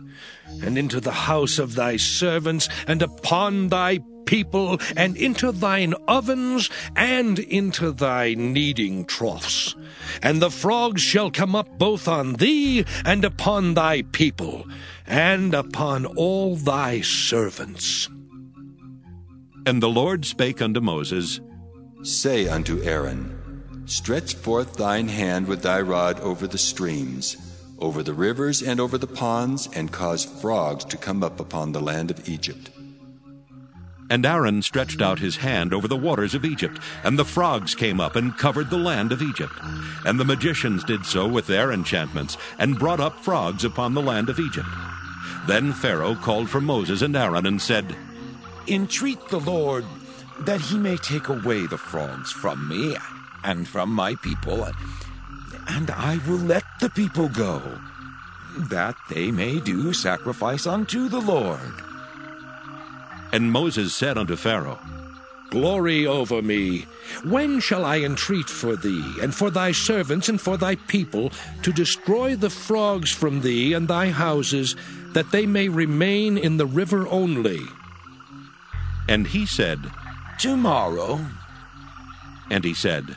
[0.62, 6.70] and into the house of thy servants, and upon thy people, and into thine ovens,
[6.96, 9.76] and into thy kneading troughs.
[10.22, 14.66] And the frogs shall come up both on thee and upon thy people,
[15.06, 18.08] and upon all thy servants.
[19.66, 21.40] And the Lord spake unto Moses,
[22.04, 27.36] Say unto Aaron, Stretch forth thine hand with thy rod over the streams,
[27.80, 31.80] over the rivers and over the ponds, and cause frogs to come up upon the
[31.80, 32.70] land of Egypt.
[34.08, 38.00] And Aaron stretched out his hand over the waters of Egypt, and the frogs came
[38.00, 39.54] up and covered the land of Egypt.
[40.04, 44.28] And the magicians did so with their enchantments, and brought up frogs upon the land
[44.28, 44.68] of Egypt.
[45.48, 47.96] Then Pharaoh called for Moses and Aaron and said,
[48.68, 49.84] Entreat the Lord
[50.40, 52.96] that he may take away the frogs from me
[53.44, 54.66] and from my people,
[55.68, 57.62] and I will let the people go,
[58.58, 61.60] that they may do sacrifice unto the Lord.
[63.32, 64.80] And Moses said unto Pharaoh,
[65.50, 66.86] Glory over me.
[67.22, 71.30] When shall I entreat for thee, and for thy servants, and for thy people,
[71.62, 74.74] to destroy the frogs from thee and thy houses,
[75.12, 77.60] that they may remain in the river only?
[79.08, 79.90] And he said,
[80.38, 81.20] Tomorrow.
[82.50, 83.16] And he said,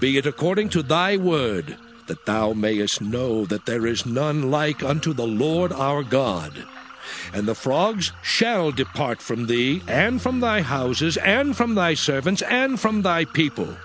[0.00, 4.82] Be it according to thy word, that thou mayest know that there is none like
[4.82, 6.64] unto the Lord our God.
[7.32, 12.42] And the frogs shall depart from thee, and from thy houses, and from thy servants,
[12.42, 13.76] and from thy people.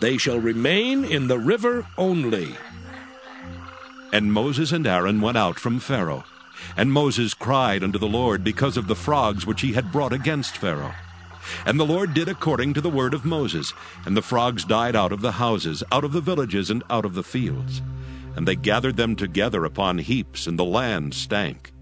[0.00, 2.56] They shall remain in the river only.
[4.12, 6.24] And Moses and Aaron went out from Pharaoh.
[6.76, 10.56] And Moses cried unto the Lord because of the frogs which he had brought against
[10.56, 10.94] Pharaoh.
[11.66, 13.72] And the Lord did according to the word of Moses,
[14.06, 17.14] and the frogs died out of the houses, out of the villages, and out of
[17.14, 17.82] the fields.
[18.36, 21.72] And they gathered them together upon heaps, and the land stank.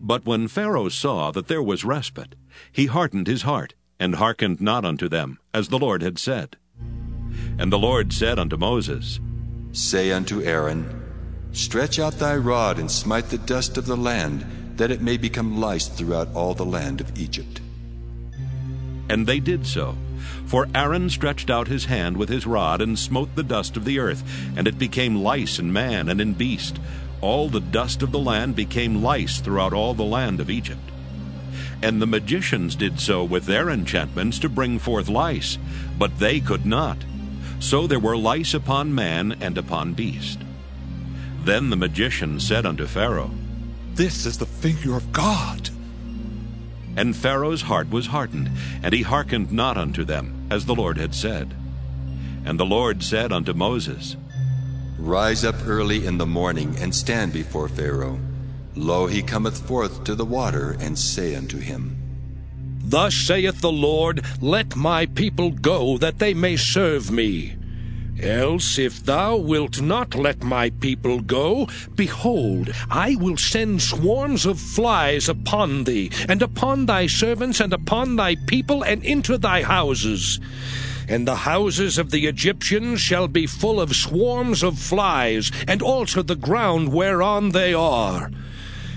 [0.00, 2.34] But when Pharaoh saw that there was respite,
[2.70, 6.56] he hardened his heart, and hearkened not unto them, as the Lord had said.
[7.58, 9.20] And the Lord said unto Moses,
[9.72, 11.03] Say unto Aaron,
[11.54, 14.44] Stretch out thy rod and smite the dust of the land,
[14.76, 17.60] that it may become lice throughout all the land of Egypt.
[19.08, 19.96] And they did so.
[20.46, 24.00] For Aaron stretched out his hand with his rod and smote the dust of the
[24.00, 24.24] earth,
[24.56, 26.80] and it became lice in man and in beast.
[27.20, 30.90] All the dust of the land became lice throughout all the land of Egypt.
[31.80, 35.56] And the magicians did so with their enchantments to bring forth lice,
[35.96, 36.98] but they could not.
[37.60, 40.43] So there were lice upon man and upon beast.
[41.44, 43.30] Then the magician said unto Pharaoh,
[43.94, 45.68] This is the figure of God.
[46.96, 48.50] And Pharaoh's heart was hardened,
[48.82, 51.54] and he hearkened not unto them, as the Lord had said.
[52.46, 54.16] And the Lord said unto Moses,
[54.98, 58.18] Rise up early in the morning, and stand before Pharaoh.
[58.74, 62.00] Lo, he cometh forth to the water, and say unto him,
[62.82, 67.56] Thus saith the Lord, Let my people go, that they may serve me.
[68.22, 74.60] Else, if thou wilt not let my people go, behold, I will send swarms of
[74.60, 80.38] flies upon thee, and upon thy servants, and upon thy people, and into thy houses.
[81.08, 86.22] And the houses of the Egyptians shall be full of swarms of flies, and also
[86.22, 88.30] the ground whereon they are.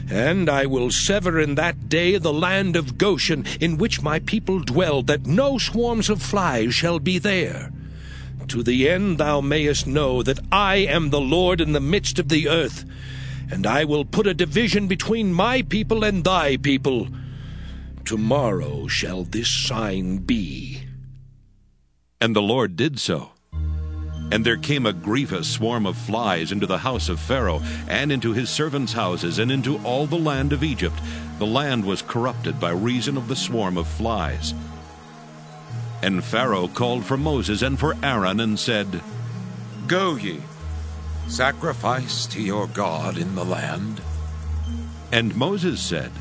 [0.10, 4.60] And I will sever in that day the land of Goshen, in which my people
[4.60, 7.71] dwell, that no swarms of flies shall be there
[8.49, 12.29] to the end thou mayest know that I am the Lord in the midst of
[12.29, 12.86] the earth,
[13.51, 17.07] and I will put a division between my people and thy people.
[18.05, 20.83] Tomorrow shall this sign be.
[22.19, 23.31] And the Lord did so.
[24.31, 28.33] And there came a grievous swarm of flies into the house of Pharaoh, and into
[28.33, 30.99] his servants' houses, and into all the land of Egypt.
[31.39, 34.53] The land was corrupted by reason of the swarm of flies.
[36.01, 39.01] And Pharaoh called for Moses and for Aaron and said,
[39.88, 40.41] Go ye,
[41.28, 44.01] sacrifice to your God in the land.
[45.11, 46.11] And Moses said,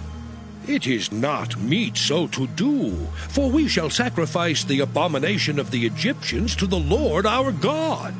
[0.66, 2.92] It is not meet so to do,
[3.28, 8.14] for we shall sacrifice the abomination of the Egyptians to the Lord our God.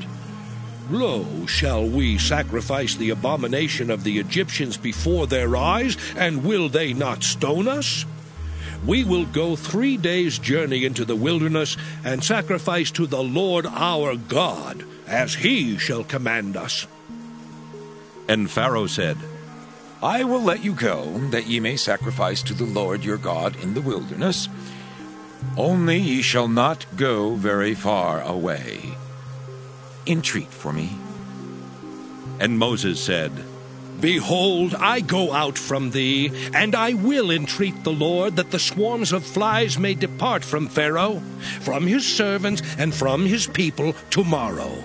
[0.91, 6.93] Lo, shall we sacrifice the abomination of the Egyptians before their eyes, and will they
[6.93, 8.05] not stone us?
[8.85, 14.17] We will go three days' journey into the wilderness and sacrifice to the Lord our
[14.17, 16.87] God, as he shall command us.
[18.29, 19.17] And Pharaoh said,
[20.03, 23.75] I will let you go, that ye may sacrifice to the Lord your God in
[23.75, 24.49] the wilderness.
[25.57, 28.95] Only ye shall not go very far away.
[30.07, 30.91] Entreat for me.
[32.39, 33.33] And Moses said,
[34.01, 39.13] Behold, I go out from thee, and I will entreat the Lord that the swarms
[39.13, 41.23] of flies may depart from Pharaoh,
[41.61, 44.85] from his servants, and from his people tomorrow.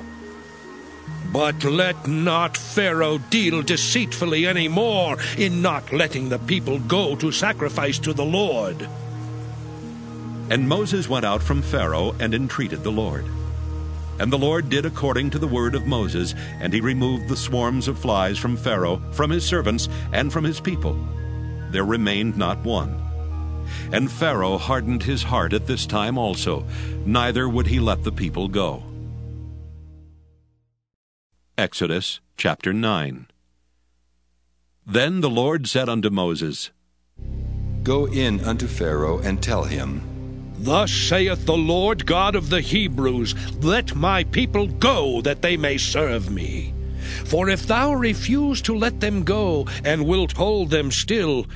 [1.31, 7.31] But let not Pharaoh deal deceitfully any more in not letting the people go to
[7.31, 8.87] sacrifice to the Lord.
[10.49, 13.25] And Moses went out from Pharaoh and entreated the Lord.
[14.21, 17.87] And the Lord did according to the word of Moses, and he removed the swarms
[17.87, 20.95] of flies from Pharaoh, from his servants, and from his people.
[21.71, 23.01] There remained not one.
[23.91, 26.67] And Pharaoh hardened his heart at this time also,
[27.03, 28.83] neither would he let the people go.
[31.57, 33.25] Exodus chapter 9
[34.85, 36.69] Then the Lord said unto Moses,
[37.81, 40.10] Go in unto Pharaoh and tell him,
[40.63, 43.33] Thus saith the Lord God of the Hebrews,
[43.63, 46.75] Let my people go, that they may serve me.
[47.25, 51.47] For if thou refuse to let them go, and wilt hold them still,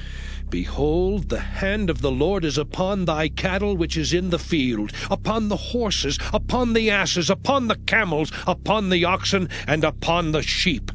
[0.49, 4.91] Behold, the hand of the Lord is upon thy cattle which is in the field,
[5.11, 10.41] upon the horses, upon the asses, upon the camels, upon the oxen, and upon the
[10.41, 10.91] sheep.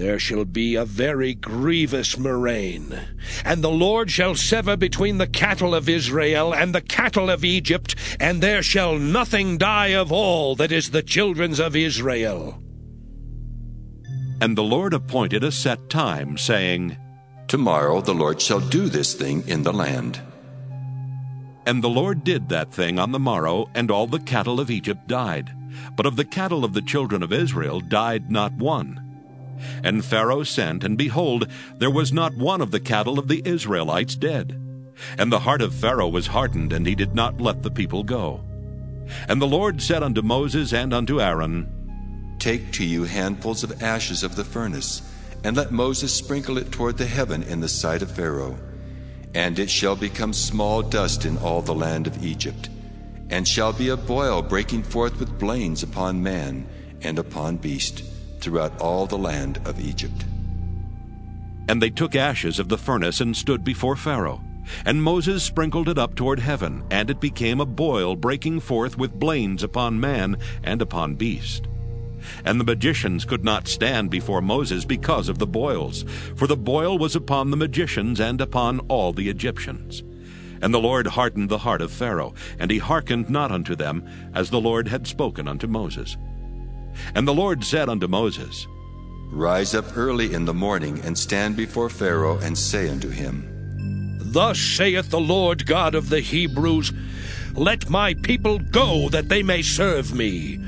[0.00, 3.00] There shall be a very grievous murrain.
[3.44, 7.96] And the Lord shall sever between the cattle of Israel and the cattle of Egypt,
[8.20, 12.62] and there shall nothing die of all that is the children's of Israel.
[14.40, 16.96] And the Lord appointed a set time, saying,
[17.48, 20.20] Tomorrow the Lord shall do this thing in the land.
[21.66, 25.08] And the Lord did that thing on the morrow, and all the cattle of Egypt
[25.08, 25.52] died.
[25.96, 29.07] But of the cattle of the children of Israel died not one.
[29.82, 34.14] And Pharaoh sent, and behold, there was not one of the cattle of the Israelites
[34.14, 34.60] dead.
[35.16, 38.44] And the heart of Pharaoh was hardened, and he did not let the people go.
[39.28, 44.22] And the Lord said unto Moses and unto Aaron, Take to you handfuls of ashes
[44.22, 45.02] of the furnace,
[45.44, 48.58] and let Moses sprinkle it toward the heaven in the sight of Pharaoh.
[49.34, 52.68] And it shall become small dust in all the land of Egypt,
[53.30, 56.66] and shall be a boil breaking forth with blains upon man
[57.02, 58.02] and upon beast
[58.40, 60.24] throughout all the land of Egypt.
[61.68, 64.42] And they took ashes of the furnace and stood before Pharaoh.
[64.84, 69.18] And Moses sprinkled it up toward heaven, and it became a boil breaking forth with
[69.18, 71.68] blains upon man and upon beast.
[72.44, 76.04] And the magicians could not stand before Moses because of the boils,
[76.36, 80.02] for the boil was upon the magicians and upon all the Egyptians.
[80.60, 84.50] And the Lord hardened the heart of Pharaoh, and he hearkened not unto them, as
[84.50, 86.16] the Lord had spoken unto Moses.
[87.14, 88.66] And the Lord said unto Moses,
[89.30, 94.58] Rise up early in the morning, and stand before Pharaoh, and say unto him, Thus
[94.58, 96.92] saith the Lord God of the Hebrews,
[97.54, 100.58] Let my people go, that they may serve me.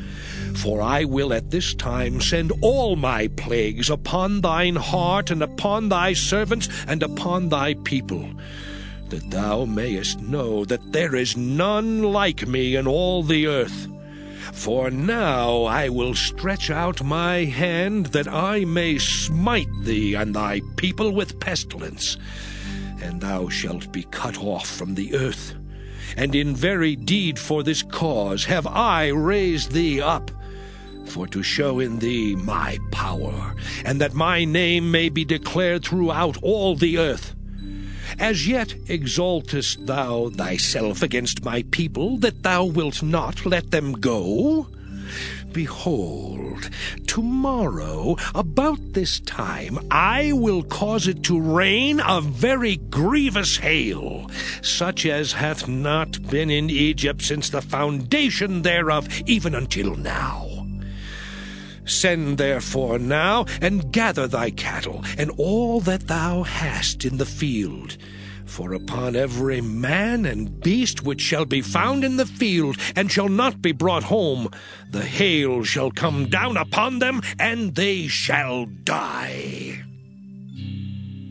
[0.56, 5.88] For I will at this time send all my plagues upon thine heart, and upon
[5.88, 8.28] thy servants, and upon thy people,
[9.08, 13.88] that thou mayest know that there is none like me in all the earth.
[14.52, 20.60] For now I will stretch out my hand that I may smite thee and thy
[20.76, 22.16] people with pestilence,
[23.00, 25.54] and thou shalt be cut off from the earth.
[26.16, 30.30] And in very deed for this cause have I raised thee up,
[31.06, 36.36] for to show in thee my power, and that my name may be declared throughout
[36.42, 37.34] all the earth.
[38.20, 44.68] As yet exaltest thou thyself against my people, that thou wilt not let them go?
[45.52, 46.68] Behold,
[47.06, 55.06] tomorrow, about this time, I will cause it to rain a very grievous hail, such
[55.06, 60.49] as hath not been in Egypt since the foundation thereof, even until now.
[61.90, 67.98] Send therefore now, and gather thy cattle, and all that thou hast in the field.
[68.46, 73.28] For upon every man and beast which shall be found in the field, and shall
[73.28, 74.48] not be brought home,
[74.90, 79.84] the hail shall come down upon them, and they shall die.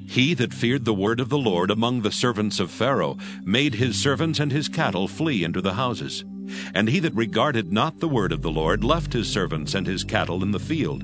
[0.07, 4.01] He that feared the word of the Lord among the servants of Pharaoh made his
[4.01, 6.26] servants and his cattle flee into the houses.
[6.74, 10.04] And he that regarded not the word of the Lord left his servants and his
[10.04, 11.04] cattle in the field.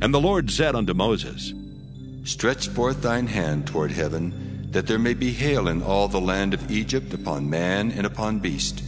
[0.00, 1.52] And the Lord said unto Moses,
[2.24, 6.54] Stretch forth thine hand toward heaven, that there may be hail in all the land
[6.54, 8.82] of Egypt upon man and upon beast,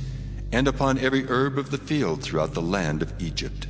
[0.52, 3.66] and upon every herb of the field throughout the land of Egypt.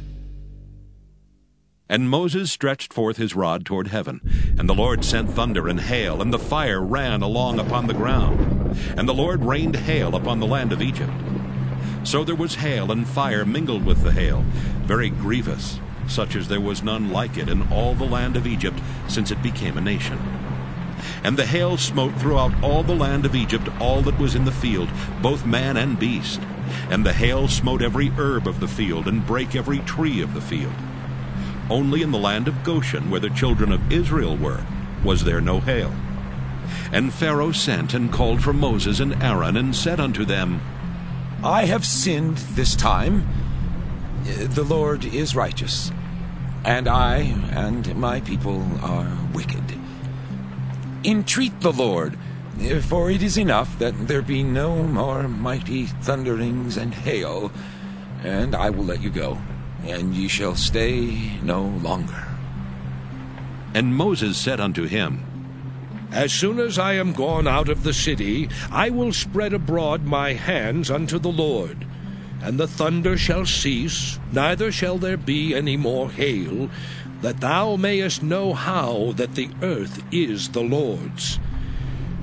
[1.89, 4.21] And Moses stretched forth his rod toward heaven,
[4.59, 8.77] and the Lord sent thunder and hail, and the fire ran along upon the ground.
[8.97, 11.13] And the Lord rained hail upon the land of Egypt.
[12.05, 14.45] So there was hail and fire mingled with the hail,
[14.83, 18.79] very grievous, such as there was none like it in all the land of Egypt
[19.09, 20.19] since it became a nation.
[21.25, 24.53] And the hail smote throughout all the land of Egypt all that was in the
[24.53, 24.91] field,
[25.23, 26.41] both man and beast.
[26.91, 30.43] And the hail smote every herb of the field, and brake every tree of the
[30.43, 30.75] field.
[31.71, 34.65] Only in the land of Goshen, where the children of Israel were,
[35.03, 35.95] was there no hail.
[36.93, 40.61] And Pharaoh sent and called for Moses and Aaron, and said unto them,
[41.45, 43.29] I have sinned this time.
[44.25, 45.93] The Lord is righteous,
[46.65, 47.19] and I
[47.53, 49.79] and my people are wicked.
[51.05, 52.17] Entreat the Lord,
[52.85, 57.53] for it is enough that there be no more mighty thunderings and hail,
[58.23, 59.39] and I will let you go,
[59.83, 62.27] and ye shall stay no longer.
[63.75, 65.34] And Moses said unto him,
[66.15, 70.35] As soon as I am gone out of the city, I will spread abroad my
[70.35, 71.85] hands unto the Lord.
[72.41, 76.71] And the thunder shall cease, neither shall there be any more hail,
[77.21, 81.41] that thou mayest know how that the earth is the Lord's.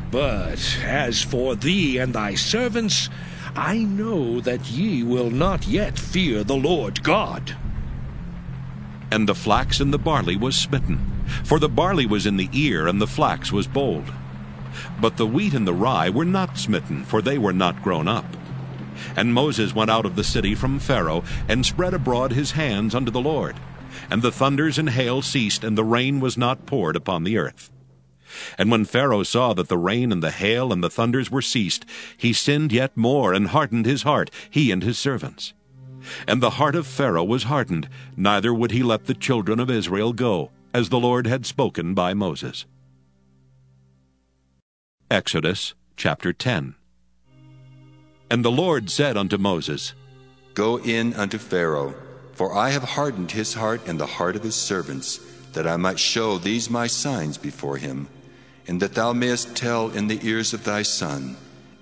[0.09, 3.09] But as for thee and thy servants,
[3.57, 7.57] I know that ye will not yet fear the Lord God.
[9.11, 12.87] And the flax and the barley was smitten, for the barley was in the ear,
[12.87, 14.11] and the flax was bold.
[14.99, 18.25] But the wheat and the rye were not smitten, for they were not grown up.
[19.15, 23.11] And Moses went out of the city from Pharaoh, and spread abroad his hands unto
[23.11, 23.55] the Lord.
[24.09, 27.71] And the thunders and hail ceased, and the rain was not poured upon the earth.
[28.57, 31.85] And when Pharaoh saw that the rain and the hail and the thunders were ceased,
[32.15, 35.53] he sinned yet more, and hardened his heart, he and his servants.
[36.27, 40.13] And the heart of Pharaoh was hardened, neither would he let the children of Israel
[40.13, 42.65] go, as the Lord had spoken by Moses.
[45.09, 46.75] Exodus chapter 10
[48.29, 49.93] And the Lord said unto Moses,
[50.53, 51.93] Go in unto Pharaoh,
[52.33, 55.19] for I have hardened his heart and the heart of his servants,
[55.53, 58.07] that I might show these my signs before him,
[58.67, 61.35] and that thou mayest tell in the ears of thy son,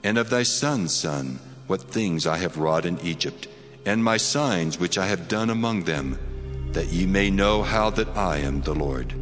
[0.04, 3.48] and of thy son's son, what things I have wrought in Egypt,
[3.86, 6.18] and my signs which I have done among them,
[6.74, 9.14] that ye may know how that I am the Lord.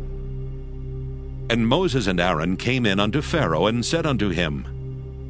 [1.50, 4.66] And Moses and Aaron came in unto Pharaoh, and said unto him,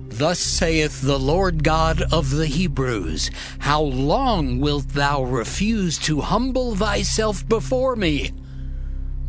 [0.10, 6.76] Thus saith the Lord God of the Hebrews, How long wilt thou refuse to humble
[6.76, 8.32] thyself before me?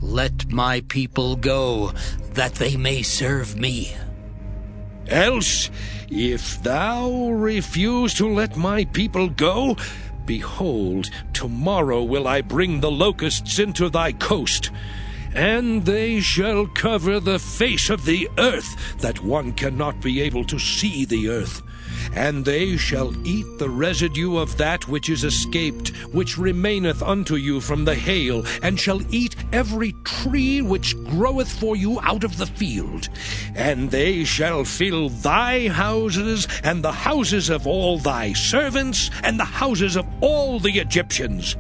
[0.00, 1.92] Let my people go,
[2.32, 3.94] that they may serve me.
[5.08, 5.70] Else,
[6.08, 9.76] if thou refuse to let my people go,
[10.28, 14.70] behold, tomorrow will I bring the locusts into thy coast,
[15.34, 20.58] and they shall cover the face of the earth, that one cannot be able to
[20.58, 21.62] see the earth.
[22.14, 27.60] And they shall eat the residue of that which is escaped, which remaineth unto you
[27.60, 32.46] from the hail, and shall eat every tree which groweth for you out of the
[32.46, 33.08] field.
[33.54, 39.44] And they shall fill thy houses, and the houses of all thy servants, and the
[39.44, 41.56] houses of all the Egyptians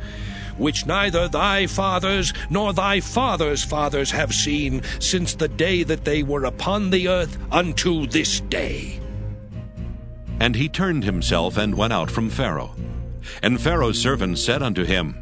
[0.58, 6.22] which neither thy fathers nor thy fathers' fathers have seen since the day that they
[6.22, 9.00] were upon the earth unto this day.
[10.40, 12.74] And he turned himself and went out from Pharaoh.
[13.42, 15.16] And Pharaoh's servants said unto him,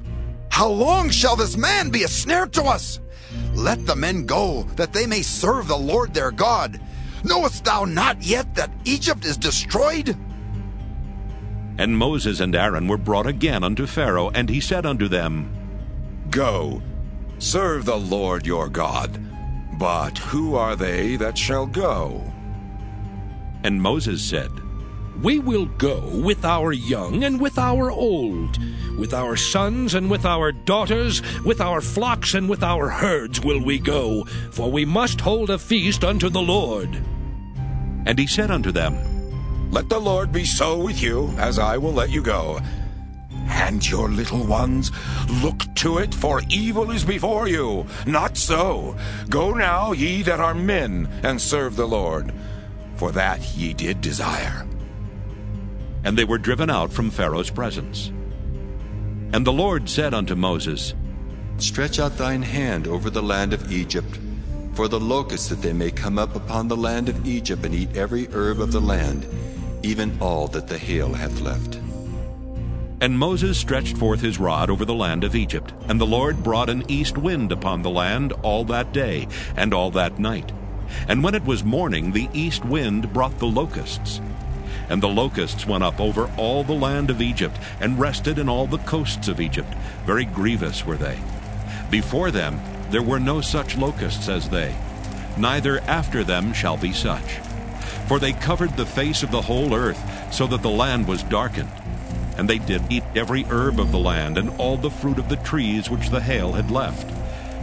[0.51, 3.01] How long shall this man be a snare to us?
[3.55, 6.81] Let the men go, that they may serve the Lord their God.
[7.25, 10.17] Knowest thou not yet that Egypt is destroyed?
[11.79, 15.53] And Moses and Aaron were brought again unto Pharaoh, and he said unto them,
[16.31, 16.83] Go,
[17.39, 19.21] serve the Lord your God.
[19.79, 22.23] But who are they that shall go?
[23.62, 24.51] And Moses said,
[25.23, 28.59] We will go with our young and with our old,
[28.99, 33.64] with our sons and with our daughters, with our flocks and with our herds will
[33.64, 37.03] we go, for we must hold a feast unto the Lord.
[38.05, 41.93] And he said unto them, Let the Lord be so with you, as I will
[41.93, 42.61] let you go.
[43.49, 44.93] And your little ones,
[45.43, 47.87] look to it, for evil is before you.
[48.07, 48.97] Not so.
[49.31, 52.35] Go now, ye that are men, and serve the Lord,
[52.97, 54.67] for that ye did desire.
[56.07, 58.13] And they were driven out from Pharaoh's presence.
[59.33, 60.95] And the Lord said unto Moses,
[61.59, 64.21] Stretch out thine hand over the land of Egypt,
[64.75, 67.97] for the locusts that they may come up upon the land of Egypt and eat
[67.97, 69.27] every herb of the land,
[69.83, 71.81] even all that the hail hath left.
[73.01, 76.71] And Moses stretched forth his rod over the land of Egypt, and the Lord brought
[76.71, 79.27] an east wind upon the land all that day
[79.57, 80.53] and all that night.
[81.09, 84.21] And when it was morning, the east wind brought the locusts.
[84.89, 88.66] And the locusts went up over all the land of Egypt, and rested in all
[88.66, 89.72] the coasts of Egypt.
[90.05, 91.18] Very grievous were they.
[91.91, 92.61] Before them
[92.91, 94.74] there were no such locusts as they,
[95.37, 97.39] neither after them shall be such.
[98.07, 101.70] For they covered the face of the whole earth, so that the land was darkened.
[102.39, 105.37] And they did eat every herb of the land, and all the fruit of the
[105.37, 107.11] trees which the hail had left.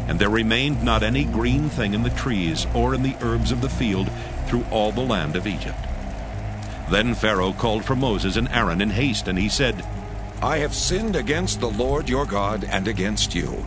[0.07, 3.61] And there remained not any green thing in the trees, or in the herbs of
[3.61, 4.09] the field,
[4.47, 5.77] through all the land of Egypt.
[6.89, 9.85] Then Pharaoh called for Moses and Aaron in haste, and he said,
[10.41, 13.65] I have sinned against the Lord your God and against you.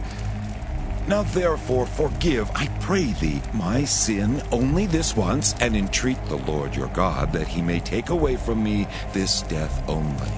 [1.08, 6.74] Now therefore forgive, I pray thee, my sin only this once, and entreat the Lord
[6.74, 10.32] your God that he may take away from me this death only.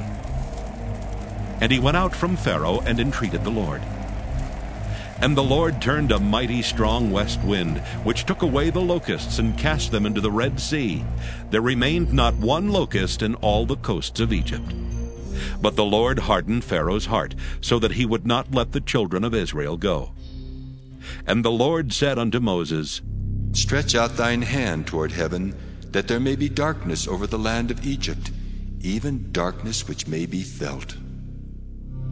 [1.60, 3.82] And he went out from Pharaoh and entreated the Lord.
[5.20, 9.58] And the Lord turned a mighty strong west wind, which took away the locusts and
[9.58, 11.04] cast them into the Red Sea.
[11.50, 14.72] There remained not one locust in all the coasts of Egypt.
[15.60, 19.34] But the Lord hardened Pharaoh's heart, so that he would not let the children of
[19.34, 20.12] Israel go.
[21.26, 23.00] And the Lord said unto Moses,
[23.52, 25.54] Stretch out thine hand toward heaven,
[25.90, 28.30] that there may be darkness over the land of Egypt,
[28.80, 30.96] even darkness which may be felt.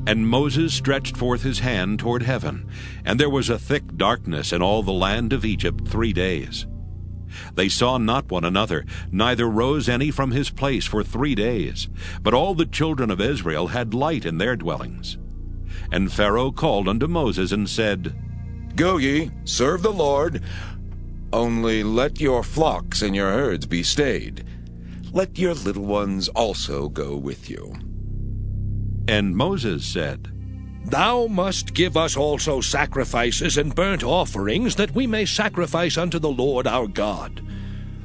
[0.06, 2.68] And Moses stretched forth his hand toward heaven,
[3.04, 6.66] and there was a thick darkness in all the land of Egypt three days.
[7.54, 11.88] They saw not one another, neither rose any from his place for three days.
[12.22, 15.18] But all the children of Israel had light in their dwellings.
[15.90, 18.14] And Pharaoh called unto Moses and said,
[18.76, 20.42] Go ye, serve the Lord,
[21.32, 24.44] only let your flocks and your herds be stayed.
[25.12, 27.74] Let your little ones also go with you.
[29.08, 30.32] And Moses said,
[30.86, 36.30] Thou must give us also sacrifices and burnt offerings, that we may sacrifice unto the
[36.30, 37.44] Lord our God.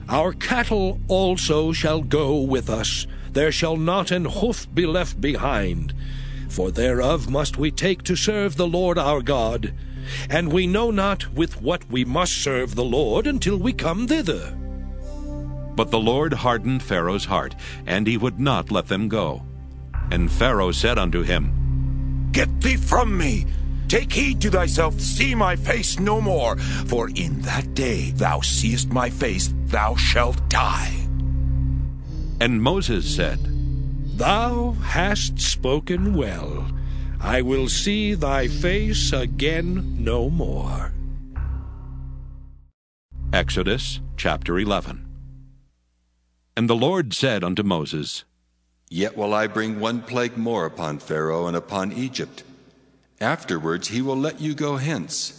[0.09, 5.93] Our cattle also shall go with us, there shall not an hoof be left behind.
[6.49, 9.73] For thereof must we take to serve the Lord our God,
[10.29, 14.57] and we know not with what we must serve the Lord until we come thither.
[15.75, 19.43] But the Lord hardened Pharaoh's heart, and he would not let them go.
[20.11, 23.45] And Pharaoh said unto him, Get thee from me!
[23.87, 26.55] Take heed to thyself, see my face no more,
[26.87, 30.95] for in that day thou seest my face, thou shalt die.
[32.39, 33.39] And Moses said,
[34.17, 36.71] Thou hast spoken well.
[37.19, 40.93] I will see thy face again no more.
[43.33, 45.05] Exodus chapter 11
[46.55, 48.23] And the Lord said unto Moses,
[48.93, 52.43] Yet will I bring one plague more upon Pharaoh and upon Egypt.
[53.21, 55.37] Afterwards he will let you go hence.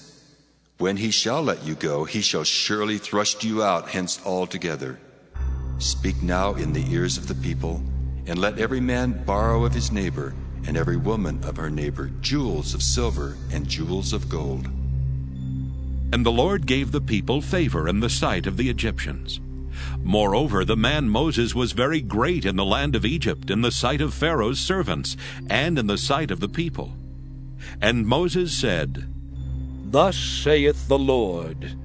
[0.79, 4.99] When he shall let you go, he shall surely thrust you out hence altogether.
[5.77, 7.83] Speak now in the ears of the people,
[8.27, 10.35] and let every man borrow of his neighbor,
[10.67, 14.67] and every woman of her neighbor, jewels of silver and jewels of gold.
[16.11, 19.41] And the Lord gave the people favor in the sight of the Egyptians.
[20.05, 24.01] Moreover, the man Moses was very great in the land of Egypt, in the sight
[24.01, 25.17] of Pharaoh's servants,
[25.49, 26.95] and in the sight of the people.
[27.81, 29.07] And Moses said,
[29.91, 31.77] Thus saith the Lord,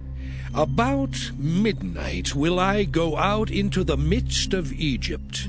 [0.54, 5.48] About midnight will I go out into the midst of Egypt,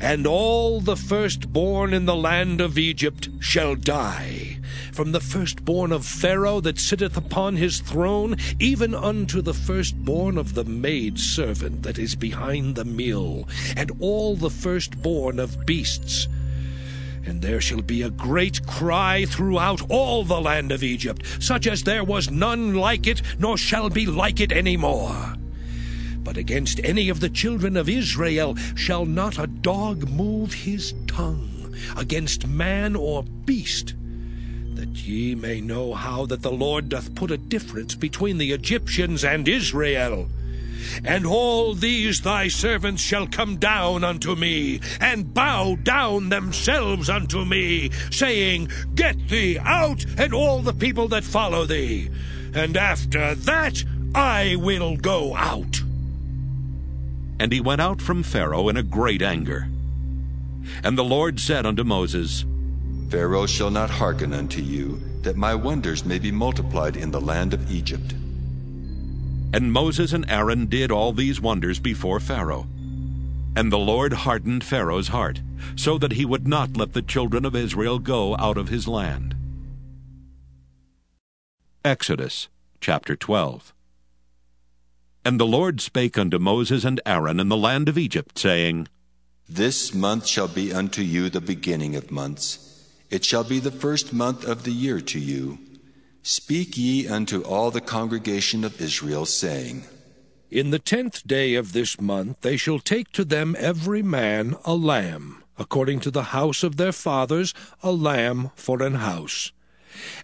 [0.00, 4.58] and all the firstborn in the land of Egypt shall die,
[4.92, 10.54] from the firstborn of Pharaoh that sitteth upon his throne, even unto the firstborn of
[10.54, 13.46] the maid servant that is behind the mill,
[13.76, 16.26] and all the firstborn of beasts.
[17.26, 21.82] And there shall be a great cry throughout all the land of Egypt, such as
[21.82, 25.34] there was none like it, nor shall be like it any more.
[26.22, 31.74] But against any of the children of Israel shall not a dog move his tongue
[31.96, 33.94] against man or beast,
[34.74, 39.24] that ye may know how that the Lord doth put a difference between the Egyptians
[39.24, 40.28] and Israel.
[41.04, 47.44] And all these thy servants shall come down unto me, and bow down themselves unto
[47.44, 52.10] me, saying, Get thee out, and all the people that follow thee.
[52.54, 55.82] And after that I will go out.
[57.40, 59.66] And he went out from Pharaoh in a great anger.
[60.84, 62.44] And the Lord said unto Moses,
[63.08, 67.54] Pharaoh shall not hearken unto you, that my wonders may be multiplied in the land
[67.54, 68.12] of Egypt.
[69.54, 72.66] And Moses and Aaron did all these wonders before Pharaoh.
[73.56, 75.40] And the Lord hardened Pharaoh's heart,
[75.76, 79.34] so that he would not let the children of Israel go out of his land.
[81.86, 82.50] Exodus
[82.82, 83.72] chapter 12
[85.22, 88.88] And the Lord spake unto Moses and Aaron in the land of Egypt, saying,
[89.46, 92.88] This month shall be unto you the beginning of months.
[93.10, 95.58] It shall be the first month of the year to you.
[96.22, 99.84] Speak ye unto all the congregation of Israel, saying,
[100.50, 104.74] In the tenth day of this month they shall take to them every man a
[104.74, 107.52] lamb, according to the house of their fathers,
[107.82, 109.52] a lamb for an house.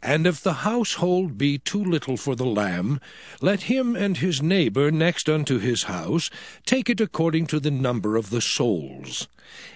[0.03, 3.01] And if the household be too little for the lamb,
[3.41, 6.31] let him and his neighbor next unto his house
[6.65, 9.29] take it according to the number of the souls.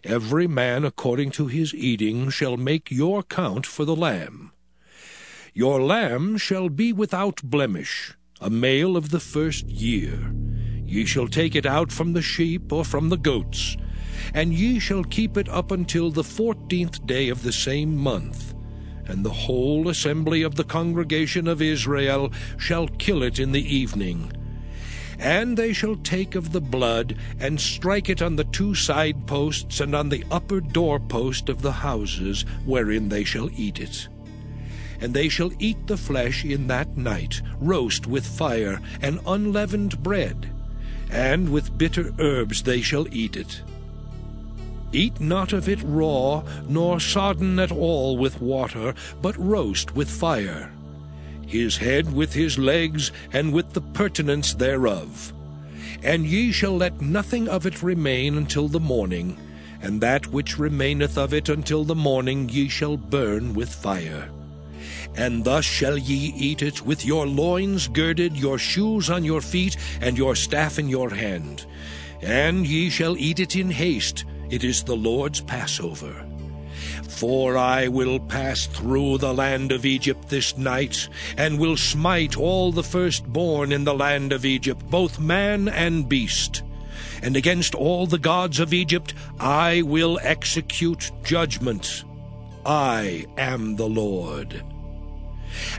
[0.04, 4.52] Every man according to his eating shall make your count for the lamb.
[5.52, 10.32] Your lamb shall be without blemish, a male of the first year.
[10.86, 13.76] Ye shall take it out from the sheep or from the goats,
[14.34, 18.54] and ye shall keep it up until the fourteenth day of the same month.
[19.10, 24.32] And the whole assembly of the congregation of Israel shall kill it in the evening.
[25.18, 29.80] And they shall take of the blood, and strike it on the two side posts
[29.80, 34.08] and on the upper door post of the houses wherein they shall eat it
[35.00, 40.52] and they shall eat the flesh in that night, roast with fire, and unleavened bread,
[41.10, 43.62] and with bitter herbs they shall eat it.
[44.92, 50.72] Eat not of it raw, nor sodden at all with water, but roast with fire.
[51.46, 55.32] His head with his legs, and with the purtenance thereof.
[56.02, 59.38] And ye shall let nothing of it remain until the morning,
[59.82, 64.28] and that which remaineth of it until the morning ye shall burn with fire.
[65.16, 69.76] And thus shall ye eat it, with your loins girded, your shoes on your feet,
[70.00, 71.66] and your staff in your hand.
[72.22, 76.26] And ye shall eat it in haste, it is the Lord's Passover.
[77.08, 82.72] For I will pass through the land of Egypt this night, and will smite all
[82.72, 86.62] the firstborn in the land of Egypt, both man and beast.
[87.22, 92.04] And against all the gods of Egypt I will execute judgment.
[92.64, 94.62] I am the Lord.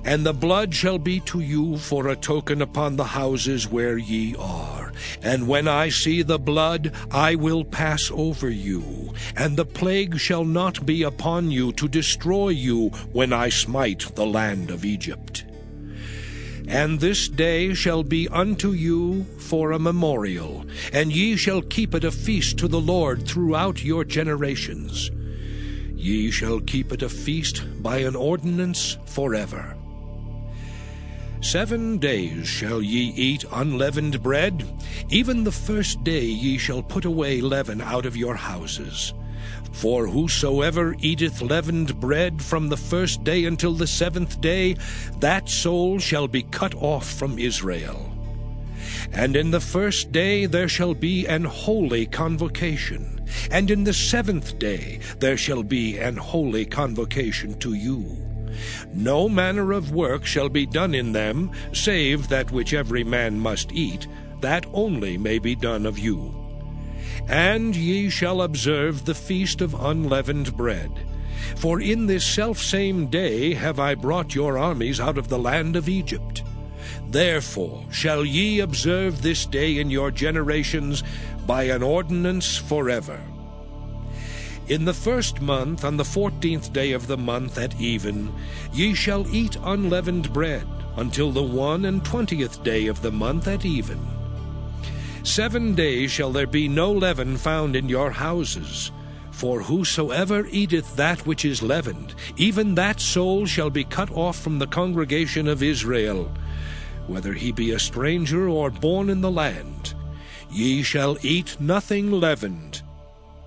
[0.03, 4.35] And the blood shall be to you for a token upon the houses where ye
[4.35, 4.91] are.
[5.21, 10.45] And when I see the blood, I will pass over you, and the plague shall
[10.45, 15.45] not be upon you to destroy you when I smite the land of Egypt.
[16.67, 22.03] And this day shall be unto you for a memorial, and ye shall keep it
[22.03, 25.11] a feast to the Lord throughout your generations.
[26.01, 29.75] Ye shall keep it a feast by an ordinance forever.
[31.41, 34.65] Seven days shall ye eat unleavened bread.
[35.09, 39.13] Even the first day ye shall put away leaven out of your houses.
[39.73, 44.77] For whosoever eateth leavened bread from the first day until the seventh day,
[45.19, 48.11] that soul shall be cut off from Israel.
[49.13, 54.57] And in the first day there shall be an holy convocation, and in the seventh
[54.59, 58.17] day there shall be an holy convocation to you.
[58.93, 63.71] No manner of work shall be done in them, save that which every man must
[63.71, 64.07] eat,
[64.41, 66.35] that only may be done of you.
[67.27, 70.91] And ye shall observe the feast of unleavened bread.
[71.55, 75.89] For in this selfsame day have I brought your armies out of the land of
[75.89, 76.43] Egypt.
[77.07, 81.03] Therefore shall ye observe this day in your generations
[81.45, 83.19] by an ordinance forever.
[84.67, 88.33] In the first month, on the fourteenth day of the month at even,
[88.71, 93.65] ye shall eat unleavened bread, until the one and twentieth day of the month at
[93.65, 93.99] even.
[95.23, 98.91] Seven days shall there be no leaven found in your houses.
[99.31, 104.59] For whosoever eateth that which is leavened, even that soul shall be cut off from
[104.59, 106.31] the congregation of Israel,
[107.07, 109.95] whether he be a stranger or born in the land.
[110.51, 112.81] Ye shall eat nothing leavened.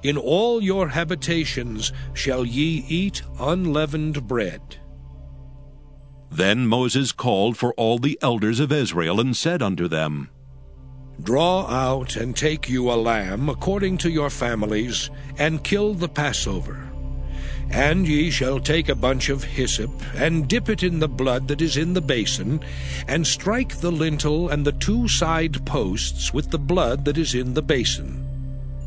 [0.03, 4.79] In all your habitations shall ye eat unleavened bread.
[6.31, 10.31] Then Moses called for all the elders of Israel, and said unto them,
[11.23, 16.91] Draw out and take you a lamb according to your families, and kill the Passover.
[17.71, 21.61] And ye shall take a bunch of hyssop, and dip it in the blood that
[21.61, 22.61] is in the basin,
[23.09, 27.55] and strike the lintel and the two side posts with the blood that is in
[27.55, 28.25] the basin.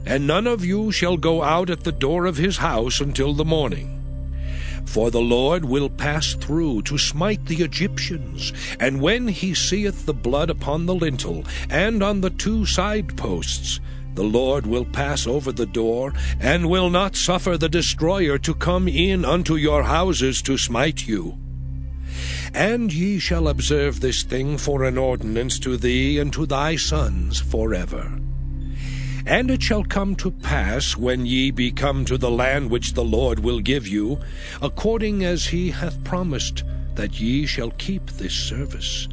[0.06, 3.44] And none of you shall go out at the door of his house until the
[3.44, 3.98] morning.
[4.86, 10.14] For the Lord will pass through to smite the Egyptians, and when he seeth the
[10.14, 13.82] blood upon the lintel and on the two side posts,
[14.18, 18.88] The Lord will pass over the door, and will not suffer the destroyer to come
[18.88, 21.38] in unto your houses to smite you.
[22.52, 27.40] And ye shall observe this thing for an ordinance to thee and to thy sons
[27.40, 28.20] forever.
[29.28, 33.06] And it shall come to pass, when ye be come to the land which the
[33.06, 34.20] Lord will give you,
[34.64, 36.64] according as he hath promised,
[36.96, 39.08] that ye shall keep this service.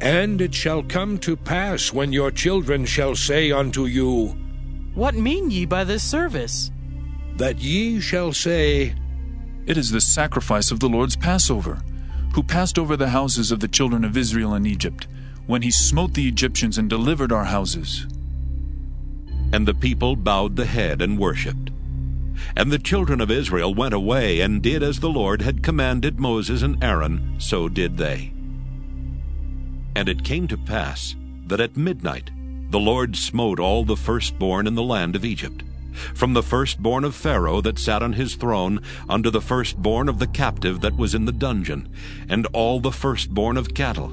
[0.00, 4.36] And it shall come to pass when your children shall say unto you,
[4.94, 6.70] What mean ye by this service?
[7.36, 8.94] That ye shall say,
[9.66, 11.80] It is the sacrifice of the Lord's Passover,
[12.34, 15.06] who passed over the houses of the children of Israel in Egypt,
[15.46, 18.06] when he smote the Egyptians and delivered our houses.
[19.52, 21.70] And the people bowed the head and worshipped.
[22.56, 26.62] And the children of Israel went away and did as the Lord had commanded Moses
[26.62, 28.32] and Aaron, so did they.
[29.98, 31.16] And it came to pass
[31.48, 32.30] that at midnight
[32.70, 35.64] the Lord smote all the firstborn in the land of Egypt,
[36.14, 40.28] from the firstborn of Pharaoh that sat on his throne unto the firstborn of the
[40.28, 41.92] captive that was in the dungeon,
[42.28, 44.12] and all the firstborn of cattle.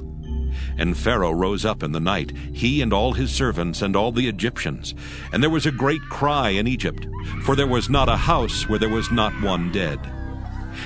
[0.76, 4.26] And Pharaoh rose up in the night, he and all his servants and all the
[4.26, 4.92] Egyptians.
[5.32, 7.06] And there was a great cry in Egypt,
[7.44, 10.00] for there was not a house where there was not one dead.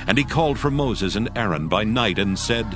[0.06, 2.66] And he called for Moses and Aaron by night and said,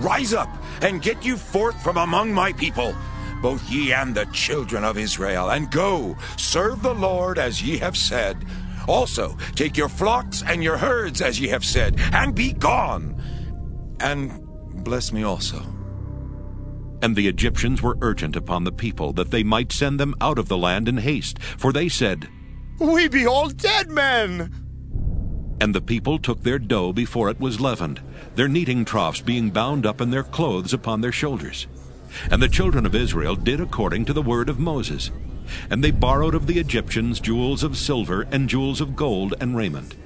[0.00, 0.48] Rise up
[0.80, 2.94] and get you forth from among my people,
[3.42, 7.96] both ye and the children of Israel, and go, serve the Lord as ye have
[7.96, 8.46] said.
[8.88, 13.20] Also, take your flocks and your herds as ye have said, and be gone.
[14.00, 14.42] And
[14.82, 15.62] bless me also.
[17.02, 20.48] And the Egyptians were urgent upon the people that they might send them out of
[20.48, 22.28] the land in haste, for they said,
[22.78, 24.69] We be all dead men.
[25.60, 28.00] And the people took their dough before it was leavened,
[28.34, 31.66] their kneading troughs being bound up in their clothes upon their shoulders.
[32.30, 35.10] And the children of Israel did according to the word of Moses.
[35.68, 39.96] And they borrowed of the Egyptians jewels of silver and jewels of gold and raiment.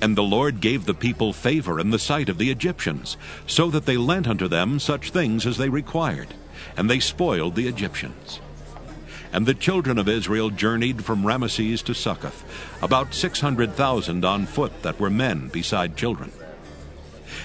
[0.00, 3.16] And the Lord gave the people favor in the sight of the Egyptians,
[3.46, 6.34] so that they lent unto them such things as they required,
[6.76, 8.40] and they spoiled the Egyptians.
[9.32, 12.44] And the children of Israel journeyed from Ramesses to Succoth,
[12.82, 16.32] about six hundred thousand on foot that were men beside children.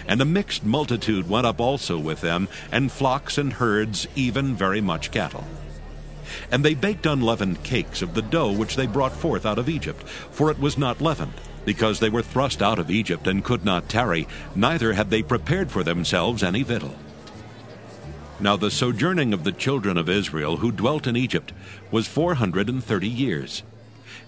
[0.06, 4.82] And a mixed multitude went up also with them, and flocks and herds, even very
[4.82, 5.46] much cattle.
[6.52, 10.04] And they baked unleavened cakes of the dough which they brought forth out of Egypt,
[10.08, 11.34] for it was not leavened,
[11.64, 15.72] because they were thrust out of Egypt and could not tarry, neither had they prepared
[15.72, 16.96] for themselves any victual.
[18.40, 21.54] Now the sojourning of the children of Israel who dwelt in Egypt
[21.90, 23.64] was four hundred and thirty years.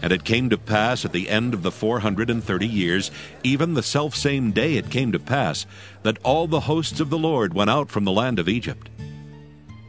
[0.02, 3.12] And it came to pass at the end of the four hundred and thirty years,
[3.44, 5.66] even the selfsame day it came to pass,
[6.04, 8.90] that all the hosts of the Lord went out from the land of Egypt.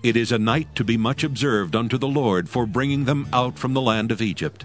[0.03, 3.59] It is a night to be much observed unto the Lord for bringing them out
[3.59, 4.65] from the land of Egypt.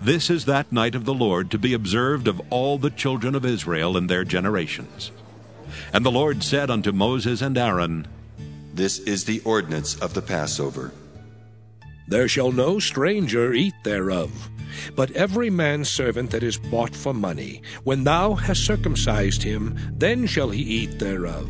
[0.00, 3.44] This is that night of the Lord to be observed of all the children of
[3.44, 5.10] Israel in their generations.
[5.92, 8.06] And the Lord said unto Moses and Aaron,
[8.74, 10.90] This is the ordinance of the Passover.
[12.08, 14.50] There shall no stranger eat thereof,
[14.96, 20.26] but every man's servant that is bought for money, when thou hast circumcised him, then
[20.26, 21.48] shall he eat thereof.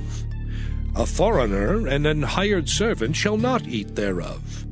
[0.96, 4.66] A foreigner and an hired servant shall not eat thereof.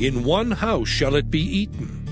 [0.00, 2.08] In one house shall it be eaten.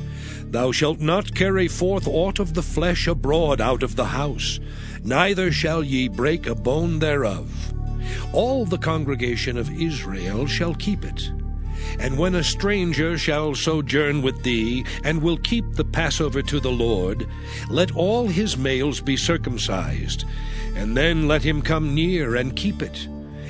[0.48, 4.60] Thou shalt not carry forth aught of the flesh abroad out of the house,
[5.02, 7.65] neither shall ye break a bone thereof.
[8.32, 11.30] All the congregation of Israel shall keep it.
[11.98, 16.70] And when a stranger shall sojourn with thee, and will keep the Passover to the
[16.70, 17.26] Lord,
[17.70, 20.24] let all his males be circumcised,
[20.74, 23.08] and then let him come near and keep it.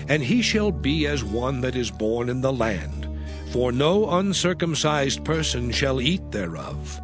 [0.09, 3.09] And he shall be as one that is born in the land,
[3.51, 7.01] for no uncircumcised person shall eat thereof.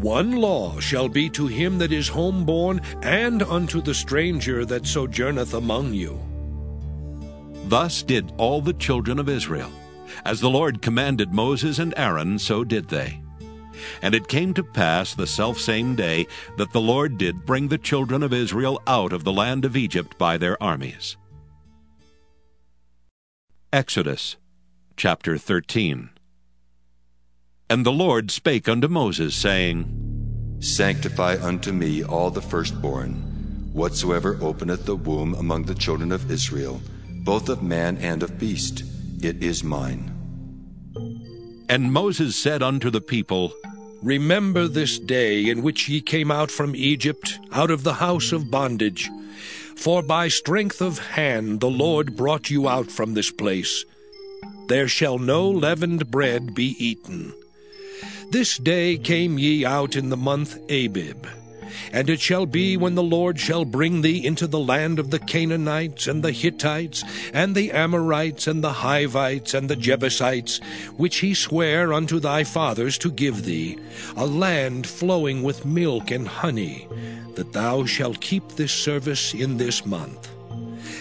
[0.00, 5.54] One law shall be to him that is homeborn, and unto the stranger that sojourneth
[5.54, 6.20] among you.
[7.66, 9.72] Thus did all the children of Israel.
[10.24, 13.20] As the Lord commanded Moses and Aaron, so did they.
[14.02, 18.22] And it came to pass the selfsame day that the Lord did bring the children
[18.22, 21.16] of Israel out of the land of Egypt by their armies.
[23.72, 24.36] Exodus
[24.96, 26.10] chapter 13
[27.68, 33.14] And the Lord spake unto Moses, saying, Sanctify unto me all the firstborn,
[33.72, 36.80] whatsoever openeth the womb among the children of Israel,
[37.26, 38.84] both of man and of beast,
[39.20, 40.12] it is mine.
[41.68, 43.52] And Moses said unto the people,
[44.00, 48.48] Remember this day in which ye came out from Egypt, out of the house of
[48.48, 49.10] bondage.
[49.74, 53.84] For by strength of hand the Lord brought you out from this place.
[54.68, 57.34] There shall no leavened bread be eaten.
[58.30, 61.26] This day came ye out in the month Abib.
[61.92, 65.18] And it shall be when the Lord shall bring thee into the land of the
[65.18, 70.58] Canaanites, and the Hittites, and the Amorites, and the Hivites, and the Jebusites,
[70.96, 73.78] which he sware unto thy fathers to give thee,
[74.16, 76.88] a land flowing with milk and honey,
[77.34, 80.30] that thou shalt keep this service in this month.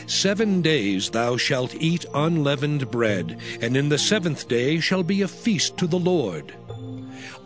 [0.07, 5.27] Seven days thou shalt eat unleavened bread, and in the seventh day shall be a
[5.27, 6.53] feast to the Lord.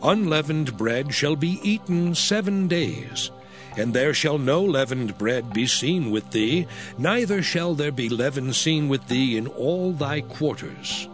[0.01, 3.31] Unleavened bread shall be eaten seven days,
[3.75, 8.53] and there shall no leavened bread be seen with thee, neither shall there be leaven
[8.53, 11.09] seen with thee in all thy quarters.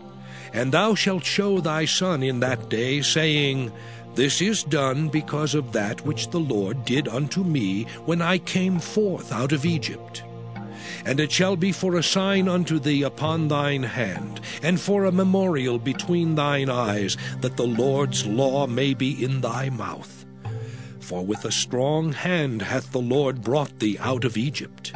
[0.53, 3.71] And thou shalt show thy son in that day, saying,
[4.13, 8.79] This is done because of that which the Lord did unto me when I came
[8.79, 10.23] forth out of Egypt.
[11.05, 15.11] And it shall be for a sign unto thee upon thine hand, and for a
[15.11, 20.25] memorial between thine eyes, that the Lord's law may be in thy mouth.
[20.99, 24.93] For with a strong hand hath the Lord brought thee out of Egypt.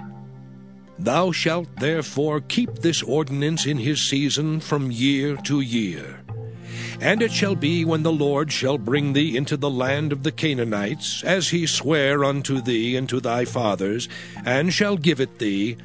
[0.98, 6.19] Thou shalt therefore keep this ordinance in his season from year to year.
[7.02, 10.34] And it shall be when the Lord shall bring thee into the land of the
[10.34, 14.10] Canaanites, as he sware unto thee and to thy fathers,
[14.44, 15.78] and shall give it thee,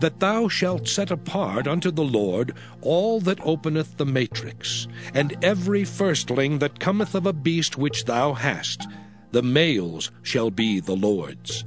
[0.00, 5.84] that thou shalt set apart unto the Lord all that openeth the matrix, and every
[5.84, 8.88] firstling that cometh of a beast which thou hast,
[9.32, 11.64] the males shall be the Lord's.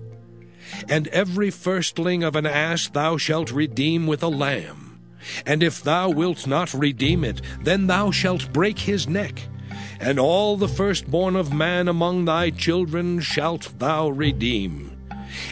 [0.90, 4.87] And every firstling of an ass thou shalt redeem with a lamb.
[5.46, 9.42] And if thou wilt not redeem it, then thou shalt break his neck.
[10.00, 14.98] And all the firstborn of man among thy children shalt thou redeem.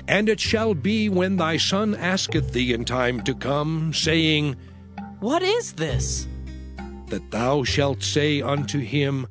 [0.07, 4.55] And it shall be when thy son asketh thee in time to come, saying,
[5.19, 6.27] What is this?
[7.07, 9.27] That thou shalt say unto him,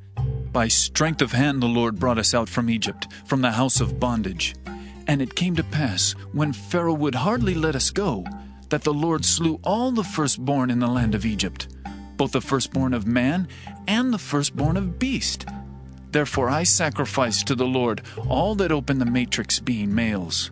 [0.53, 3.99] By strength of hand the Lord brought us out from Egypt, from the house of
[3.99, 4.55] bondage.
[5.07, 8.24] And it came to pass, when Pharaoh would hardly let us go,
[8.71, 11.69] that the Lord slew all the firstborn in the land of Egypt,
[12.17, 13.49] both the firstborn of man
[13.87, 15.47] and the firstborn of beast.
[16.11, 20.51] Therefore I sacrifice to the Lord all that open the matrix, being males.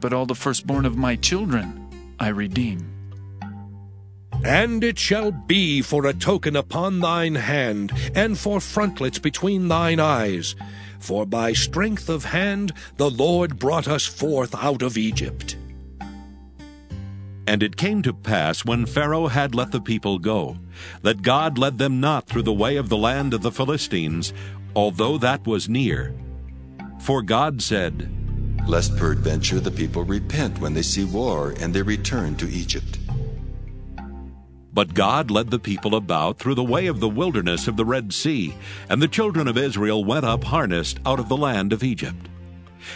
[0.00, 1.88] But all the firstborn of my children
[2.18, 2.90] I redeem.
[4.44, 10.00] And it shall be for a token upon thine hand, and for frontlets between thine
[10.00, 10.54] eyes.
[10.98, 15.56] For by strength of hand the Lord brought us forth out of Egypt.
[17.50, 20.56] And it came to pass, when Pharaoh had let the people go,
[21.02, 24.32] that God led them not through the way of the land of the Philistines,
[24.76, 26.14] although that was near.
[27.00, 28.08] For God said,
[28.68, 33.00] Lest peradventure the people repent when they see war, and they return to Egypt.
[34.72, 38.12] But God led the people about through the way of the wilderness of the Red
[38.12, 38.54] Sea,
[38.88, 42.28] and the children of Israel went up harnessed out of the land of Egypt.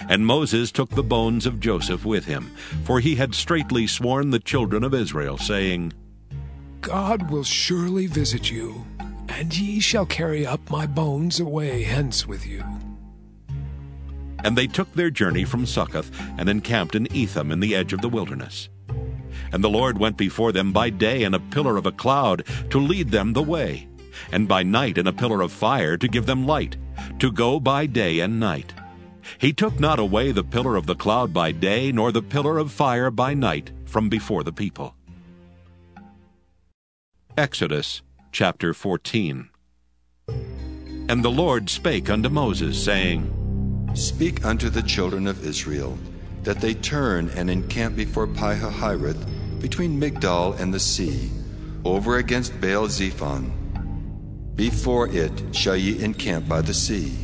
[0.08, 2.54] And Moses took the bones of Joseph with him,
[2.84, 5.92] for he had straitly sworn the children of Israel, saying,
[6.80, 8.84] God will surely visit you,
[9.28, 12.62] and ye shall carry up my bones away hence with you.
[14.44, 18.02] And they took their journey from Succoth, and encamped in Etham in the edge of
[18.02, 18.68] the wilderness.
[19.52, 22.78] And the Lord went before them by day in a pillar of a cloud to
[22.78, 23.88] lead them the way,
[24.30, 26.76] and by night in a pillar of fire to give them light,
[27.18, 28.74] to go by day and night.
[29.38, 32.72] He took not away the pillar of the cloud by day, nor the pillar of
[32.72, 34.94] fire by night from before the people.
[37.36, 38.02] Exodus
[38.32, 39.48] chapter 14
[41.08, 43.30] And the Lord spake unto Moses, saying,
[43.94, 45.98] Speak unto the children of Israel,
[46.42, 51.30] that they turn and encamp before Pihahiroth, between Migdol and the sea,
[51.84, 53.50] over against Baal Zephon.
[54.54, 57.16] Before it shall ye encamp by the sea.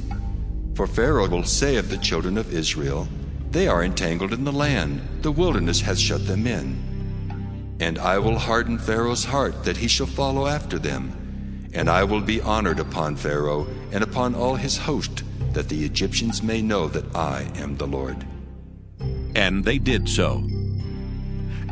[0.81, 3.07] For Pharaoh will say of the children of Israel,
[3.51, 7.77] They are entangled in the land, the wilderness hath shut them in.
[7.79, 11.69] And I will harden Pharaoh's heart, that he shall follow after them.
[11.75, 15.23] And I will be honored upon Pharaoh and upon all his host,
[15.53, 18.27] that the Egyptians may know that I am the Lord.
[19.37, 20.39] And they did so.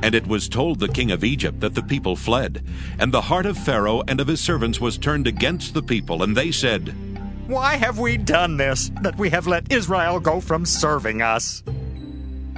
[0.02, 2.62] And it was told the king of Egypt that the people fled.
[2.98, 6.36] And the heart of Pharaoh and of his servants was turned against the people, and
[6.36, 6.94] they said,
[7.48, 11.62] Why have we done this, that we have let Israel go from serving us?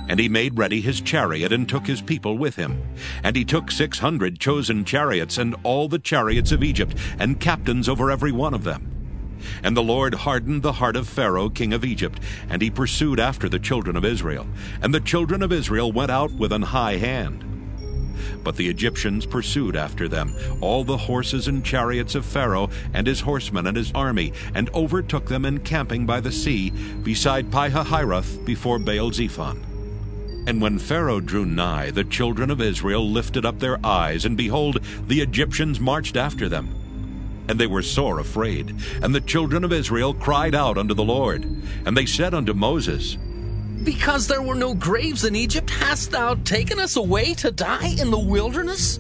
[0.09, 2.82] And he made ready his chariot and took his people with him.
[3.22, 7.88] And he took six hundred chosen chariots and all the chariots of Egypt, and captains
[7.88, 9.38] over every one of them.
[9.62, 12.18] And the Lord hardened the heart of Pharaoh king of Egypt,
[12.49, 14.49] and he pursued after the children of Israel.
[14.82, 17.45] And the children of Israel went out with an high hand.
[18.43, 23.21] But the Egyptians pursued after them, all the horses and chariots of Pharaoh, and his
[23.21, 26.71] horsemen and his army, and overtook them encamping by the sea,
[27.03, 29.64] beside Pihahiroth, before Baal Zephon.
[30.47, 34.81] And when Pharaoh drew nigh, the children of Israel lifted up their eyes, and behold,
[35.07, 36.75] the Egyptians marched after them.
[37.49, 38.75] And they were sore afraid.
[39.03, 41.45] And the children of Israel cried out unto the Lord.
[41.85, 43.18] And they said unto Moses,
[43.85, 48.11] Because there were no graves in Egypt, hast thou taken us away to die in
[48.11, 48.99] the wilderness?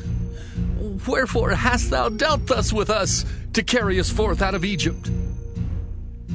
[1.06, 5.10] Wherefore hast thou dealt thus with us, to carry us forth out of Egypt?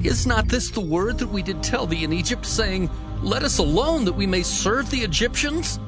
[0.03, 2.89] Is not this the word that we did tell thee in Egypt, saying,
[3.23, 5.79] Let us alone, that we may serve the Egyptians?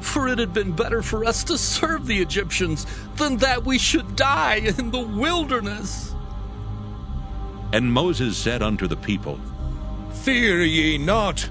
[0.00, 2.86] For it had been better for us to serve the Egyptians
[3.16, 6.14] than that we should die in the wilderness.
[7.72, 9.38] And Moses said unto the people,
[10.22, 11.48] Fear ye not.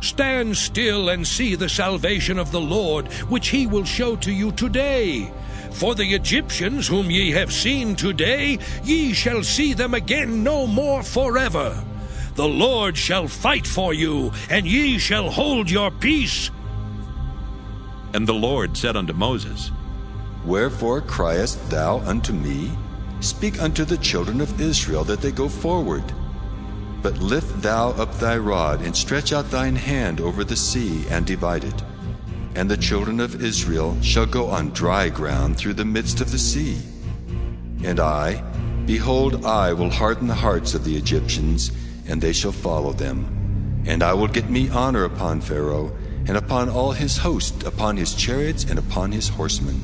[0.00, 4.52] Stand still and see the salvation of the Lord, which he will show to you
[4.52, 5.32] today.
[5.72, 11.02] For the Egyptians whom ye have seen today, ye shall see them again no more
[11.02, 11.84] forever.
[12.34, 16.50] The Lord shall fight for you, and ye shall hold your peace.
[18.14, 19.70] And the Lord said unto Moses,
[20.44, 22.70] Wherefore criest thou unto me?
[23.20, 26.02] Speak unto the children of Israel that they go forward.
[27.02, 31.24] But lift thou up thy rod, and stretch out thine hand over the sea, and
[31.24, 31.82] divide it.
[32.54, 36.38] And the children of Israel shall go on dry ground through the midst of the
[36.38, 36.78] sea.
[37.82, 38.42] And I,
[38.84, 41.72] behold, I will harden the hearts of the Egyptians,
[42.06, 43.82] and they shall follow them.
[43.86, 45.96] And I will get me honor upon Pharaoh,
[46.26, 49.80] and upon all his host, upon his chariots, and upon his horsemen.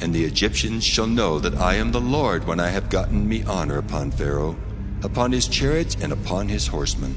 [0.00, 3.44] And the Egyptians shall know that I am the Lord when I have gotten me
[3.44, 4.56] honor upon Pharaoh,
[5.02, 7.14] upon his chariots, and upon his horsemen.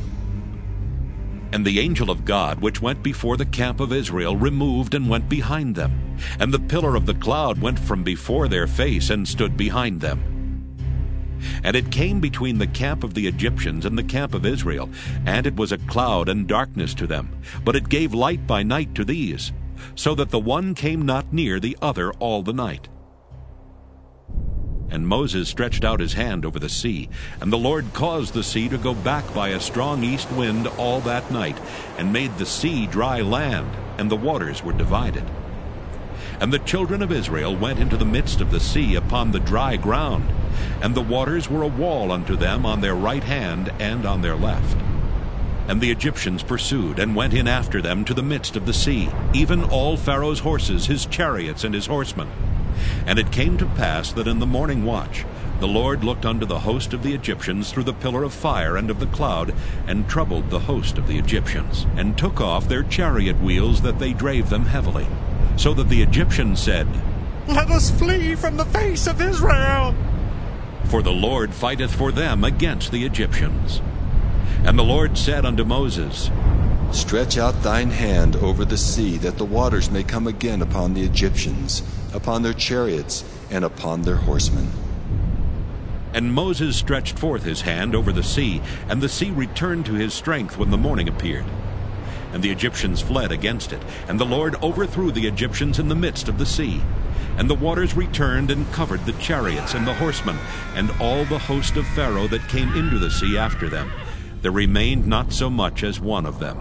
[1.52, 5.30] And the angel of God, which went before the camp of Israel, removed and went
[5.30, 6.18] behind them.
[6.40, 10.32] And the pillar of the cloud went from before their face and stood behind them.
[11.64, 14.90] And it came between the camp of the Egyptians and the camp of Israel,
[15.26, 17.30] and it was a cloud and darkness to them.
[17.64, 19.52] But it gave light by night to these,
[19.96, 22.90] so that the one came not near the other all the night.
[24.90, 27.10] And Moses stretched out his hand over the sea,
[27.42, 31.02] and the Lord caused the sea to go back by a strong east wind all
[31.02, 31.60] that night,
[31.98, 35.24] and made the sea dry land, and the waters were divided.
[36.40, 39.78] And the children of Israel went into the midst of the sea upon the dry
[39.78, 40.30] ground,
[40.82, 44.36] and the waters were a wall unto them on their right hand and on their
[44.36, 44.78] left.
[45.68, 49.10] And the Egyptians pursued, and went in after them to the midst of the sea,
[49.34, 52.30] even all Pharaoh's horses, his chariots, and his horsemen.
[53.06, 55.26] And it came to pass that in the morning watch
[55.60, 58.90] the Lord looked unto the host of the Egyptians through the pillar of fire and
[58.90, 59.54] of the cloud,
[59.88, 64.12] and troubled the host of the Egyptians, and took off their chariot wheels that they
[64.12, 65.08] drave them heavily.
[65.56, 66.88] So that the Egyptians said,
[67.48, 69.96] Let us flee from the face of Israel.
[70.86, 73.82] For the Lord fighteth for them against the Egyptians.
[74.66, 76.30] And the Lord said unto Moses,
[76.92, 81.04] Stretch out thine hand over the sea, that the waters may come again upon the
[81.04, 81.82] Egyptians,
[82.16, 84.68] upon their chariots, and upon their horsemen.
[86.14, 90.14] And Moses stretched forth his hand over the sea, and the sea returned to his
[90.14, 91.46] strength when the morning appeared.
[92.32, 96.30] And the Egyptians fled against it, and the Lord overthrew the Egyptians in the midst
[96.30, 96.82] of the sea.
[97.38, 100.38] And the waters returned and covered the chariots and the horsemen,
[100.74, 103.92] and all the host of Pharaoh that came into the sea after them.
[104.42, 106.58] There remained not so much as one of them.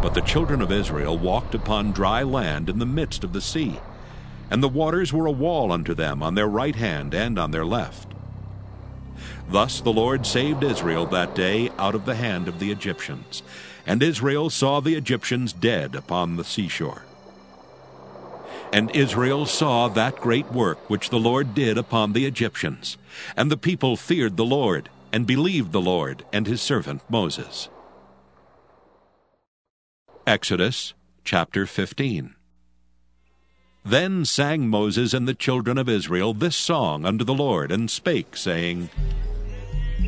[0.00, 3.80] But the children of Israel walked upon dry land in the midst of the sea,
[4.52, 7.64] and the waters were a wall unto them on their right hand and on their
[7.64, 8.12] left.
[9.48, 13.42] Thus the Lord saved Israel that day out of the hand of the Egyptians,
[13.86, 17.00] and Israel saw the Egyptians dead upon the seashore.
[18.74, 22.98] And Israel saw that great work which the Lord did upon the Egyptians,
[23.34, 27.70] and the people feared the Lord, and believed the Lord and his servant Moses.
[30.26, 30.92] Exodus
[31.24, 32.34] chapter 15
[33.84, 38.36] Then sang Moses and the children of Israel this song unto the Lord, and spake,
[38.36, 38.90] saying,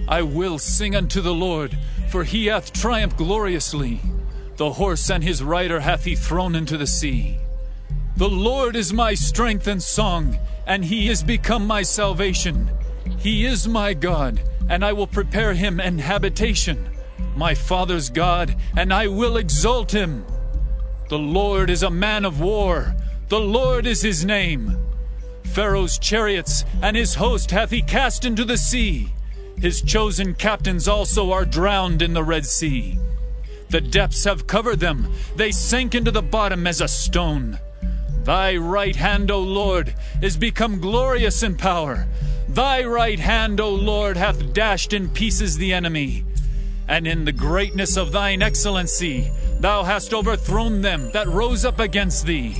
[0.06, 1.76] I will sing unto the Lord,
[2.10, 4.00] for he hath triumphed gloriously.
[4.56, 7.38] The horse and his rider hath he thrown into the sea.
[8.16, 10.38] The Lord is my strength and song,
[10.68, 12.70] and he is become my salvation.
[13.18, 16.90] He is my God, and I will prepare him an habitation,
[17.34, 20.24] my father's God, and I will exalt him.
[21.08, 22.94] The Lord is a man of war,
[23.28, 24.76] the Lord is his name.
[25.44, 29.12] Pharaoh's chariots and his host hath he cast into the sea.
[29.56, 32.98] His chosen captains also are drowned in the Red Sea.
[33.70, 37.58] The depths have covered them, they sank into the bottom as a stone.
[38.24, 42.06] Thy right hand, O Lord, is become glorious in power.
[42.48, 46.24] Thy right hand, O Lord, hath dashed in pieces the enemy.
[46.88, 49.30] And in the greatness of thine excellency,
[49.60, 52.56] thou hast overthrown them that rose up against thee.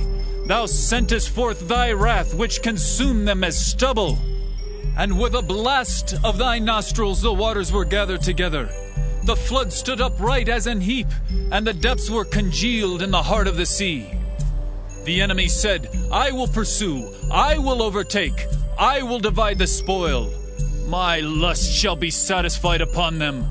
[0.47, 4.19] Thou sentest forth thy wrath, which consumed them as stubble.
[4.95, 8.69] And with a blast of thy nostrils the waters were gathered together.
[9.23, 11.07] The flood stood upright as an heap,
[11.51, 14.07] and the depths were congealed in the heart of the sea.
[15.05, 18.45] The enemy said, I will pursue, I will overtake,
[18.77, 20.31] I will divide the spoil.
[20.85, 23.47] My lust shall be satisfied upon them.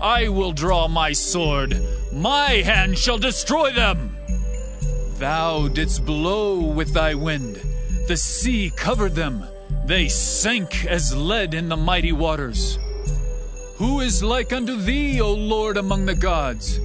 [0.00, 1.80] I will draw my sword,
[2.12, 4.16] my hand shall destroy them.
[5.22, 7.62] Thou didst blow with thy wind,
[8.08, 9.44] the sea covered them,
[9.84, 12.76] they sank as lead in the mighty waters.
[13.76, 16.80] Who is like unto thee, O Lord, among the gods?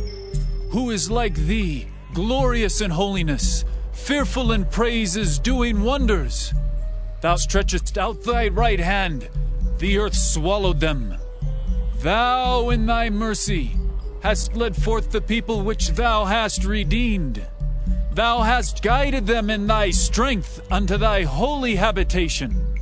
[0.70, 6.54] Who is like thee, glorious in holiness, fearful in praises, doing wonders?
[7.22, 9.30] Thou stretchest out thy right hand,
[9.80, 11.16] the earth swallowed them.
[12.02, 13.76] Thou in thy mercy
[14.22, 17.44] hast led forth the people which thou hast redeemed.
[18.18, 22.80] Thou hast guided them in thy strength unto thy holy habitation.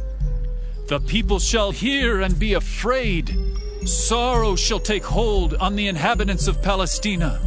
[0.87, 3.37] The people shall hear and be afraid.
[3.85, 7.41] Sorrow shall take hold on the inhabitants of Palestina.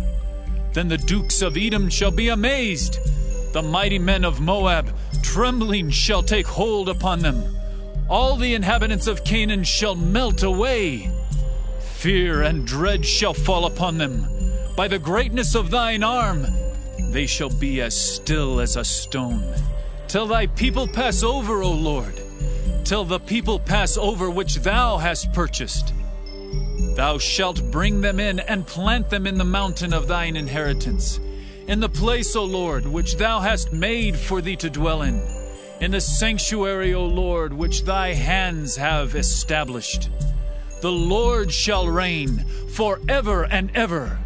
[0.74, 2.98] Then the dukes of Edom shall be amazed.
[3.54, 7.42] The mighty men of Moab, trembling, shall take hold upon them.
[8.10, 11.10] All the inhabitants of Canaan shall melt away.
[11.94, 14.26] Fear and dread shall fall upon them.
[14.76, 16.46] By the greatness of thine arm,
[17.10, 19.42] they shall be as still as a stone.
[20.08, 22.20] Till thy people pass over, O Lord,
[22.84, 25.92] till the people pass over which thou hast purchased.
[26.96, 31.20] Thou shalt bring them in and plant them in the mountain of thine inheritance,
[31.66, 35.22] in the place, O Lord, which thou hast made for thee to dwell in,
[35.80, 40.08] in the sanctuary, O Lord, which thy hands have established.
[40.80, 44.18] The Lord shall reign forever and ever.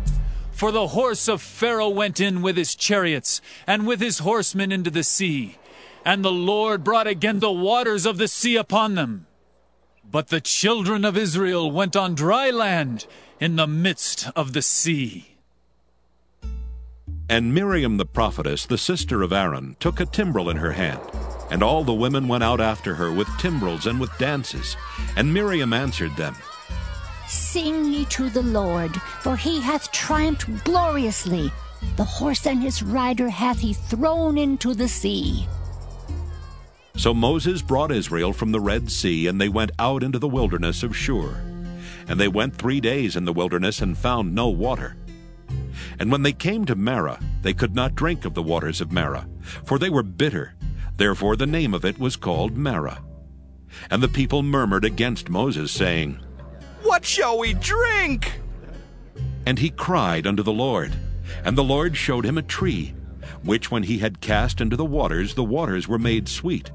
[0.63, 4.93] For the horse of Pharaoh went in with his chariots and with his horsemen into
[4.93, 5.59] the sea,
[6.05, 9.27] and the Lord brought again the waters of the sea upon them.
[10.09, 13.09] But the children of Israel went on dry land
[13.41, 15.35] in the midst of the sea.
[17.29, 21.01] And Miriam the prophetess, the sister of Aaron, took a timbrel in her hand.
[21.51, 24.77] And all the women went out after her with timbrels and with dances.
[25.17, 26.37] And Miriam answered them,
[27.27, 31.51] Sing ye to the Lord, for he hath triumphed gloriously.
[31.97, 35.47] The horse and his rider hath he thrown into the sea.
[36.97, 40.83] So Moses brought Israel from the Red Sea, and they went out into the wilderness
[40.83, 41.43] of Shur.
[42.07, 44.97] And they went three days in the wilderness and found no water.
[45.99, 49.29] And when they came to Marah, they could not drink of the waters of Marah,
[49.65, 50.55] for they were bitter.
[50.97, 53.03] Therefore the name of it was called Marah.
[53.91, 56.21] And the people murmured against Moses, saying,
[56.83, 58.41] What shall we drink?
[59.47, 60.93] And he cried unto the Lord.
[61.45, 62.95] And the Lord showed him a tree,
[63.43, 66.71] which when he had cast into the waters, the waters were made sweet.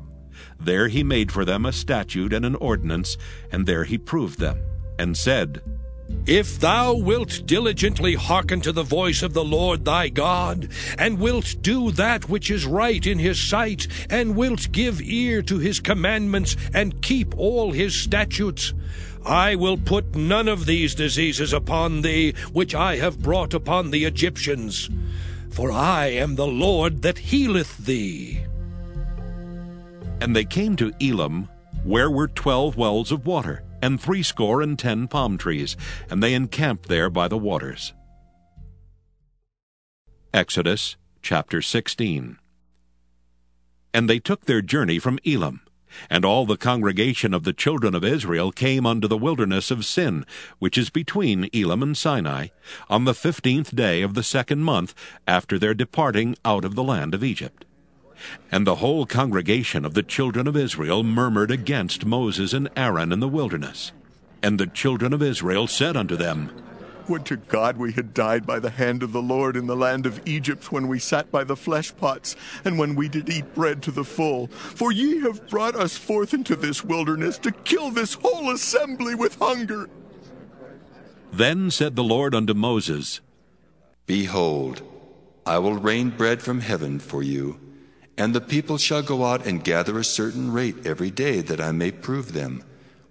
[0.60, 3.18] There he made for them a statute and an ordinance,
[3.52, 4.60] and there he proved them,
[4.98, 5.62] and said,
[6.26, 11.56] If thou wilt diligently hearken to the voice of the Lord thy God, and wilt
[11.62, 16.56] do that which is right in his sight, and wilt give ear to his commandments,
[16.74, 18.74] and keep all his statutes,
[19.28, 24.06] I will put none of these diseases upon thee, which I have brought upon the
[24.06, 24.90] Egyptians.
[25.52, 28.42] For I am the Lord that healeth thee.
[30.22, 31.50] And they came to Elim,
[31.84, 35.76] where were twelve wells of water, and threescore and ten palm trees,
[36.10, 37.94] and they encamped there by the waters.
[40.34, 42.38] Exodus chapter 16
[43.94, 45.62] And they took their journey from Elim,
[46.10, 50.26] and all the congregation of the children of Israel came unto the wilderness of Sin,
[50.60, 52.48] which is between Elim and Sinai,
[52.90, 54.94] on the fifteenth day of the second month
[55.28, 57.66] after their departing out of the land of Egypt.
[58.52, 63.20] And the whole congregation of the children of Israel murmured against Moses and Aaron in
[63.20, 63.92] the wilderness.
[64.42, 66.52] And the children of Israel said unto them,
[67.10, 70.06] Would to God we had died by the hand of the Lord in the land
[70.06, 72.36] of Egypt when we sat by the flesh pots,
[72.66, 74.48] and when we did eat bread to the full.
[74.48, 79.36] For ye have brought us forth into this wilderness to kill this whole assembly with
[79.36, 79.90] hunger.
[81.32, 83.22] Then said the Lord unto Moses,
[84.06, 84.82] Behold,
[85.46, 87.60] I will rain bread from heaven for you,
[88.18, 91.72] and the people shall go out and gather a certain rate every day, that I
[91.72, 92.64] may prove them,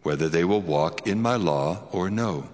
[0.03, 2.51] whether they will walk in my law or no.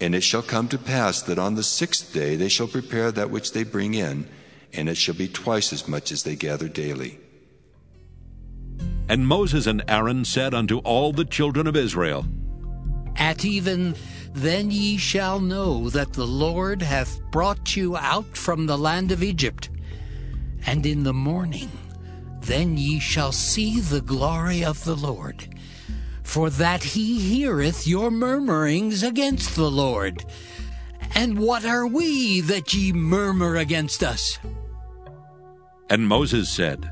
[0.00, 3.30] And it shall come to pass that on the sixth day they shall prepare that
[3.30, 4.28] which they bring in,
[4.72, 7.18] and it shall be twice as much as they gather daily.
[9.08, 12.26] And Moses and Aaron said unto all the children of Israel,
[13.16, 13.96] At even
[14.34, 19.22] then ye shall know that the Lord hath brought you out from the land of
[19.22, 19.70] Egypt.
[20.66, 21.70] And in the morning
[22.42, 25.57] then ye shall see the glory of the Lord.
[26.28, 30.26] For that he heareth your murmurings against the Lord.
[31.14, 34.38] And what are we that ye murmur against us?
[35.88, 36.90] And Moses said,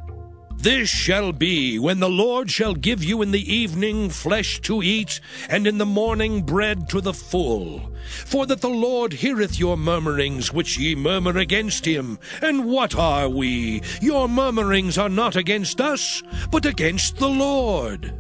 [0.57, 5.21] This shall be when the Lord shall give you in the evening flesh to eat,
[5.51, 7.93] and in the morning bread to the full.
[8.25, 12.19] For that the Lord heareth your murmurings which ye murmur against him.
[12.41, 13.83] And what are we?
[14.01, 18.15] Your murmurings are not against us, but against the Lord.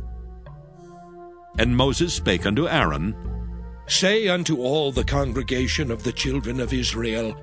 [1.58, 3.14] And Moses spake unto Aaron,
[3.86, 7.40] Say unto all the congregation of the children of Israel,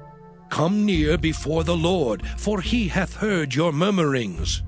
[0.50, 4.62] Come near before the Lord, for he hath heard your murmurings.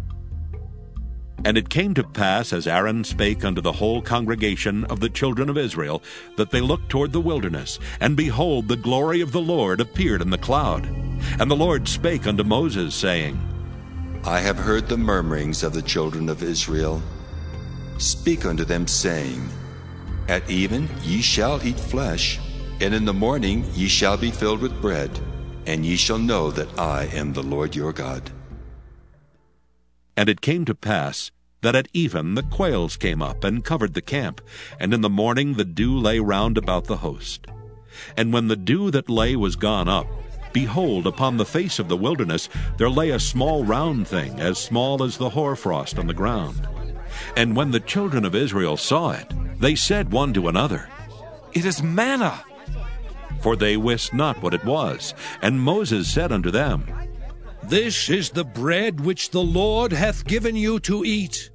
[1.43, 5.47] And it came to pass, as Aaron spake unto the whole congregation of the children
[5.47, 6.01] of Israel,
[6.37, 10.31] that they looked toward the wilderness, and behold, the glory of the Lord appeared in
[10.31, 10.85] the cloud.
[11.39, 13.39] And the Lord spake unto Moses, saying,
[14.23, 16.99] I have heard the murmurings of the children of Israel.
[17.97, 19.49] Speak unto them, saying,
[20.27, 22.39] At even ye shall eat flesh,
[22.81, 25.11] and in the morning ye shall be filled with bread,
[25.65, 28.31] and ye shall know that I am the Lord your God.
[30.17, 31.31] And it came to pass
[31.61, 34.41] that at even the quails came up and covered the camp,
[34.79, 37.47] and in the morning the dew lay round about the host.
[38.17, 40.05] And when the dew that lay was gone up,
[40.53, 45.01] behold, upon the face of the wilderness there lay a small round thing, as small
[45.01, 46.67] as the hoarfrost on the ground.
[47.35, 50.89] And when the children of Israel saw it, they said one to another,
[51.53, 52.43] It is manna.
[53.41, 55.13] For they wist not what it was.
[55.41, 56.85] And Moses said unto them,
[57.63, 61.49] This is the bread which the Lord hath given you to eat.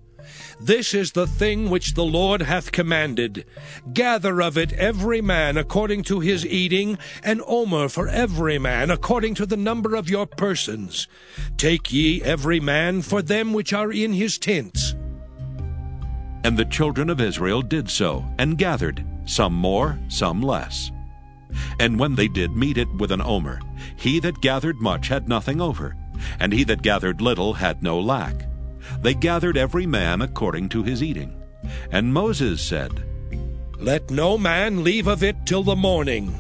[0.61, 3.47] This is the thing which the Lord hath commanded.
[3.95, 9.35] Gather of it every man according to his eating, an omer for every man according
[9.37, 11.09] to the number of your persons.
[11.57, 14.95] Take ye every man for them which are in his tents.
[16.45, 20.91] And the children of Israel did so, and gathered, some more, some less.
[21.79, 23.61] And when they did meet it with an omer,
[23.97, 25.97] he that gathered much had nothing over,
[26.39, 28.47] and he that gathered little had no lack.
[29.03, 31.37] They gathered every man according to his eating.
[31.91, 33.05] And Moses said,
[33.79, 36.39] Let no man leave of it till the morning.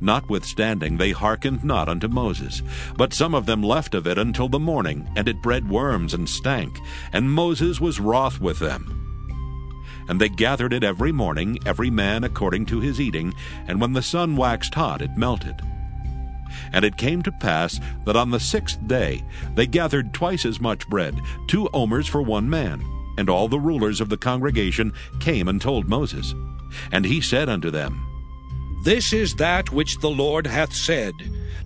[0.00, 2.62] Notwithstanding, they hearkened not unto Moses.
[2.96, 6.28] But some of them left of it until the morning, and it bred worms and
[6.28, 6.78] stank,
[7.12, 9.02] and Moses was wroth with them.
[10.08, 13.34] And they gathered it every morning, every man according to his eating,
[13.66, 15.60] and when the sun waxed hot, it melted.
[16.72, 19.24] And it came to pass that on the sixth day
[19.54, 22.84] they gathered twice as much bread, two omers for one man.
[23.18, 26.34] And all the rulers of the congregation came and told Moses.
[26.92, 28.06] And he said unto them,
[28.84, 31.12] This is that which the Lord hath said.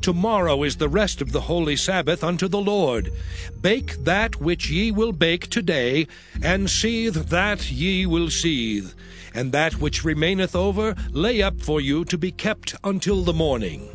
[0.01, 3.13] Tomorrow is the rest of the holy Sabbath unto the Lord.
[3.61, 6.07] Bake that which ye will bake today,
[6.43, 8.95] and seethe that ye will seethe.
[9.35, 13.91] And that which remaineth over lay up for you to be kept until the morning.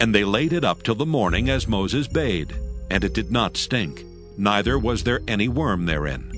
[0.00, 2.54] And they laid it up till the morning as Moses bade,
[2.90, 4.02] and it did not stink,
[4.38, 6.32] neither was there any worm therein.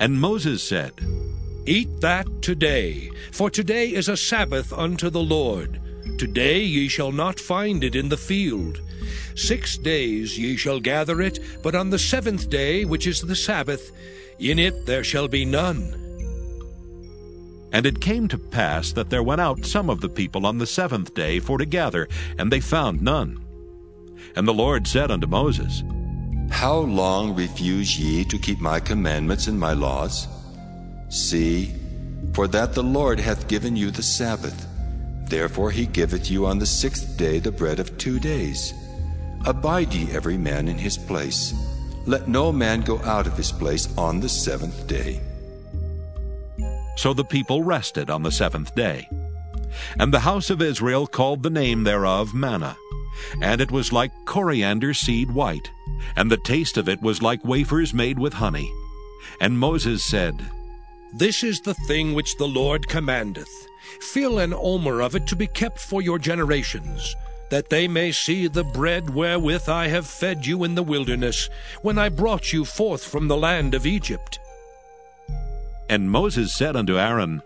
[0.00, 0.92] And Moses said,
[1.68, 5.78] Eat that today, for today is a Sabbath unto the Lord.
[6.16, 8.80] Today ye shall not find it in the field.
[9.36, 13.92] Six days ye shall gather it, but on the seventh day, which is the Sabbath,
[14.38, 15.92] in it there shall be none.
[17.70, 20.66] And it came to pass that there went out some of the people on the
[20.66, 22.08] seventh day for to gather,
[22.38, 23.44] and they found none.
[24.34, 25.82] And the Lord said unto Moses,
[26.48, 30.28] How long refuse ye to keep my commandments and my laws?
[31.08, 31.74] See,
[32.32, 34.66] for that the Lord hath given you the Sabbath.
[35.24, 38.74] Therefore he giveth you on the sixth day the bread of two days.
[39.44, 41.54] Abide ye every man in his place.
[42.06, 45.20] Let no man go out of his place on the seventh day.
[46.96, 49.08] So the people rested on the seventh day.
[49.98, 52.76] And the house of Israel called the name thereof manna.
[53.40, 55.70] And it was like coriander seed white,
[56.16, 58.72] and the taste of it was like wafers made with honey.
[59.40, 60.50] And Moses said,
[61.12, 63.48] This is the thing which the Lord commandeth.
[64.00, 67.16] Fill an omer of it to be kept for your generations,
[67.50, 71.48] that they may see the bread wherewith I have fed you in the wilderness,
[71.82, 74.38] when I brought you forth from the land of Egypt.
[75.88, 77.42] And Moses said unto Aaron,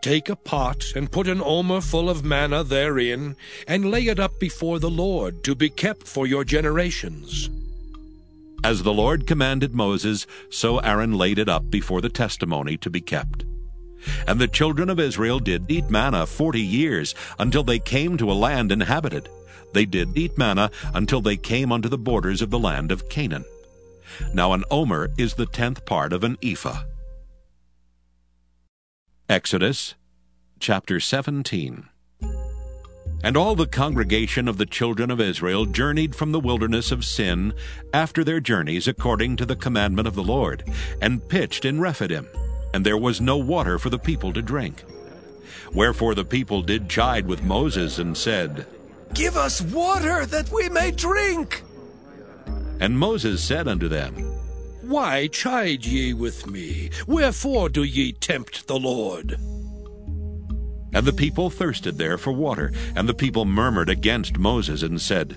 [0.00, 4.38] Take a pot and put an omer full of manna therein, and lay it up
[4.40, 7.50] before the Lord to be kept for your generations.
[8.64, 13.00] As the Lord commanded Moses, so Aaron laid it up before the testimony to be
[13.00, 13.44] kept.
[14.26, 18.34] And the children of Israel did eat manna forty years, until they came to a
[18.34, 19.28] land inhabited.
[19.72, 23.44] They did eat manna until they came unto the borders of the land of Canaan.
[24.32, 26.82] Now an omer is the tenth part of an ephah.
[29.28, 29.94] Exodus
[30.58, 31.88] chapter 17
[33.22, 37.52] And all the congregation of the children of Israel journeyed from the wilderness of Sin
[37.92, 40.62] after their journeys according to the commandment of the Lord,
[41.00, 42.28] and pitched in Rephidim,
[42.72, 44.84] and there was no water for the people to drink.
[45.72, 48.66] Wherefore the people did chide with Moses, and said,
[49.14, 51.64] Give us water that we may drink.
[52.80, 54.14] And Moses said unto them,
[54.82, 56.90] Why chide ye with me?
[57.06, 59.38] Wherefore do ye tempt the Lord?
[60.92, 65.36] And the people thirsted there for water, and the people murmured against Moses, and said,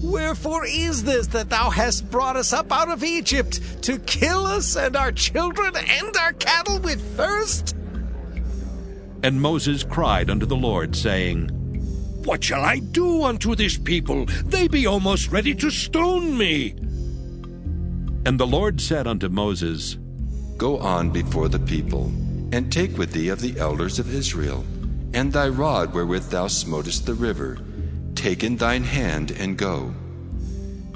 [0.00, 4.76] Wherefore is this that thou hast brought us up out of Egypt, to kill us
[4.76, 7.76] and our children and our cattle with thirst?
[9.22, 11.48] And Moses cried unto the Lord, saying,
[12.24, 14.26] What shall I do unto this people?
[14.46, 16.70] They be almost ready to stone me.
[18.24, 19.98] And the Lord said unto Moses,
[20.56, 22.12] Go on before the people,
[22.52, 24.64] and take with thee of the elders of Israel,
[25.14, 27.58] and thy rod wherewith thou smotest the river.
[28.14, 29.92] Take in thine hand, and go.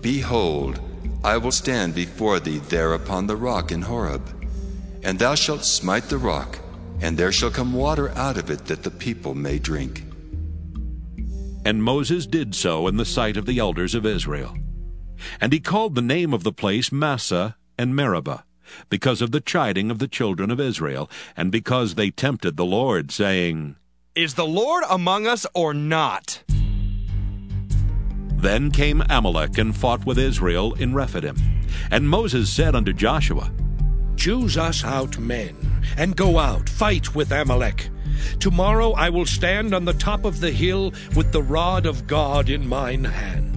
[0.02, 0.78] Behold,
[1.24, 4.22] I will stand before thee there upon the rock in Horeb,
[5.02, 6.58] and thou shalt smite the rock,
[7.00, 10.04] and there shall come water out of it that the people may drink.
[11.64, 14.56] And Moses did so in the sight of the elders of Israel.
[15.40, 18.44] And he called the name of the place Massah and Meribah,
[18.88, 23.10] because of the chiding of the children of Israel, and because they tempted the Lord,
[23.10, 23.76] saying,
[24.14, 26.42] Is the Lord among us or not?
[28.36, 31.36] Then came Amalek and fought with Israel in Rephidim.
[31.90, 33.50] And Moses said unto Joshua,
[34.16, 35.56] Choose us out men,
[35.96, 37.88] and go out, fight with Amalek.
[38.40, 42.48] Tomorrow I will stand on the top of the hill with the rod of God
[42.48, 43.55] in mine hand.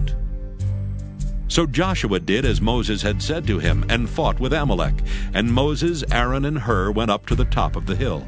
[1.49, 4.93] So Joshua did as Moses had said to him, and fought with Amalek.
[5.33, 8.25] And Moses, Aaron, and Hur went up to the top of the hill.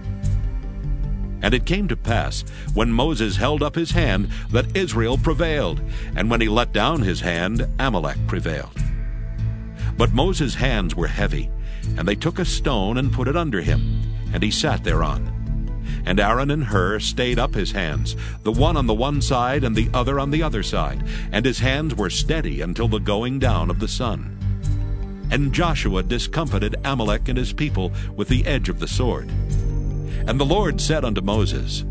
[1.43, 2.43] And it came to pass,
[2.73, 5.81] when Moses held up his hand, that Israel prevailed,
[6.15, 8.77] and when he let down his hand, Amalek prevailed.
[9.97, 11.49] But Moses' hands were heavy,
[11.97, 14.01] and they took a stone and put it under him,
[14.33, 15.40] and he sat thereon.
[16.05, 19.75] And Aaron and Hur stayed up his hands, the one on the one side and
[19.75, 23.69] the other on the other side, and his hands were steady until the going down
[23.69, 24.37] of the sun.
[25.31, 29.29] And Joshua discomfited Amalek and his people with the edge of the sword.
[30.27, 31.83] And the Lord said unto Moses,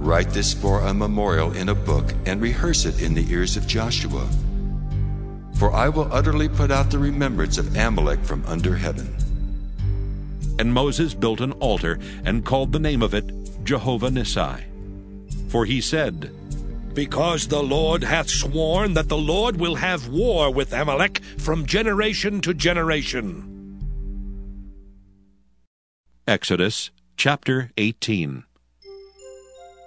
[0.00, 3.66] Write this for a memorial in a book, and rehearse it in the ears of
[3.66, 4.26] Joshua.
[5.56, 9.14] For I will utterly put out the remembrance of Amalek from under heaven.
[10.60, 13.24] And Moses built an altar, and called the name of it
[13.64, 14.60] Jehovah Nissi.
[15.48, 16.30] For he said,
[16.92, 22.42] Because the Lord hath sworn that the Lord will have war with Amalek from generation
[22.42, 23.46] to generation.
[26.28, 28.44] Exodus chapter 18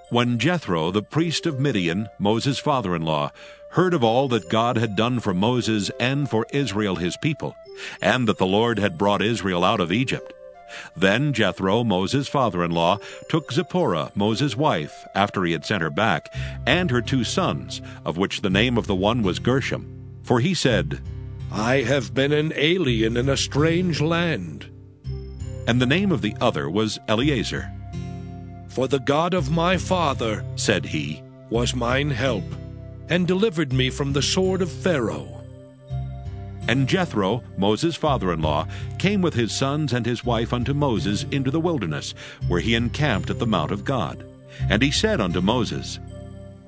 [0.09, 3.29] When Jethro, the priest of Midian, Moses' father in law,
[3.73, 7.55] heard of all that God had done for Moses and for Israel his people,
[8.01, 10.32] and that the Lord had brought Israel out of Egypt,
[10.95, 12.97] then Jethro, Moses' father in law,
[13.29, 16.33] took Zipporah, Moses' wife, after he had sent her back,
[16.65, 20.19] and her two sons, of which the name of the one was Gershom.
[20.23, 21.01] For he said,
[21.51, 24.69] I have been an alien in a strange land.
[25.67, 27.71] And the name of the other was Eliezer.
[28.69, 32.43] For the God of my father, said he, was mine help,
[33.09, 35.42] and delivered me from the sword of Pharaoh.
[36.67, 38.67] And Jethro, Moses' father in law,
[38.97, 42.13] came with his sons and his wife unto Moses into the wilderness,
[42.47, 44.25] where he encamped at the mount of God.
[44.69, 45.99] And he said unto Moses,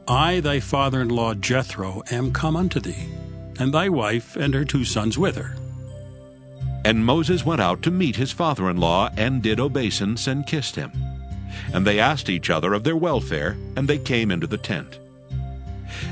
[0.07, 3.09] I, thy father in law Jethro, am come unto thee,
[3.57, 5.55] and thy wife and her two sons with her.
[6.83, 10.75] And Moses went out to meet his father in law, and did obeisance, and kissed
[10.75, 10.91] him.
[11.73, 14.99] And they asked each other of their welfare, and they came into the tent.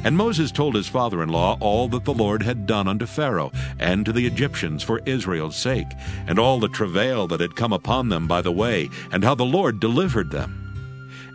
[0.03, 3.51] And Moses told his father in law all that the Lord had done unto Pharaoh
[3.80, 5.88] and to the Egyptians for Israel's sake,
[6.27, 9.45] and all the travail that had come upon them by the way, and how the
[9.45, 10.60] Lord delivered them.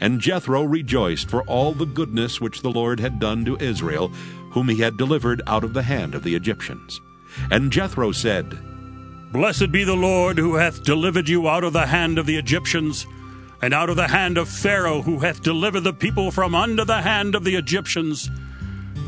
[0.00, 4.08] And Jethro rejoiced for all the goodness which the Lord had done to Israel,
[4.52, 7.00] whom he had delivered out of the hand of the Egyptians.
[7.50, 8.58] And Jethro said,
[9.32, 13.06] Blessed be the Lord who hath delivered you out of the hand of the Egyptians.
[13.60, 17.02] And out of the hand of Pharaoh, who hath delivered the people from under the
[17.02, 18.30] hand of the Egyptians.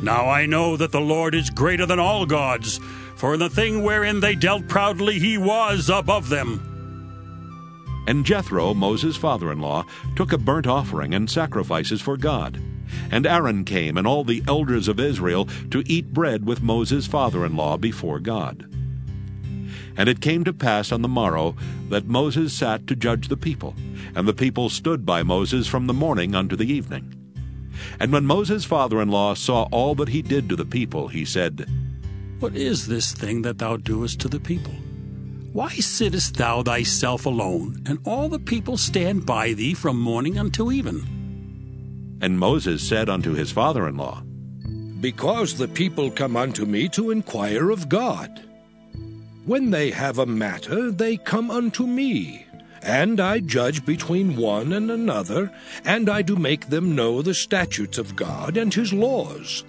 [0.03, 2.81] Now I know that the Lord is greater than all gods,
[3.17, 6.67] for in the thing wherein they dealt proudly he was above them.
[8.07, 9.85] And Jethro, Moses' father in law,
[10.17, 12.61] took a burnt offering and sacrifices for God.
[13.11, 17.45] And Aaron came, and all the elders of Israel, to eat bread with Moses' father
[17.45, 18.67] in law before God.
[20.01, 21.55] And it came to pass on the morrow
[21.91, 23.75] that Moses sat to judge the people,
[24.15, 27.15] and the people stood by Moses from the morning unto the evening.
[28.01, 31.27] And when Moses' father in law saw all that he did to the people, he
[31.27, 31.69] said,
[32.39, 34.73] What is this thing that thou doest to the people?
[35.53, 40.73] Why sittest thou thyself alone, and all the people stand by thee from morning until
[40.73, 42.17] even?
[42.23, 44.23] And Moses said unto his father in law,
[45.03, 48.47] Because the people come unto me to inquire of God.
[49.45, 52.47] When they have a matter, they come unto me.
[52.83, 55.53] And I judge between one and another,
[55.85, 59.65] and I do make them know the statutes of God and his laws.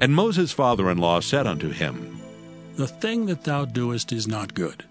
[0.00, 2.20] And Moses' father in law said unto him,
[2.74, 4.84] The thing that thou doest is not good.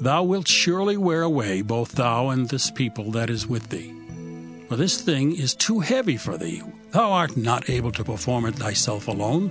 [0.00, 3.92] Thou wilt surely wear away both thou and this people that is with thee.
[4.68, 6.62] For this thing is too heavy for thee.
[6.90, 9.50] Thou art not able to perform it thyself alone.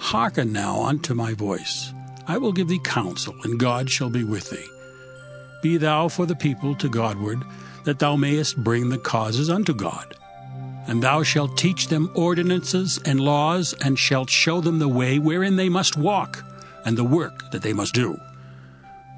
[0.00, 1.92] Hearken now unto my voice.
[2.26, 4.66] I will give thee counsel, and God shall be with thee.
[5.62, 7.44] Be thou for the people to Godward,
[7.84, 10.16] that thou mayest bring the causes unto God.
[10.86, 15.56] And thou shalt teach them ordinances and laws, and shalt show them the way wherein
[15.56, 16.42] they must walk,
[16.84, 18.18] and the work that they must do.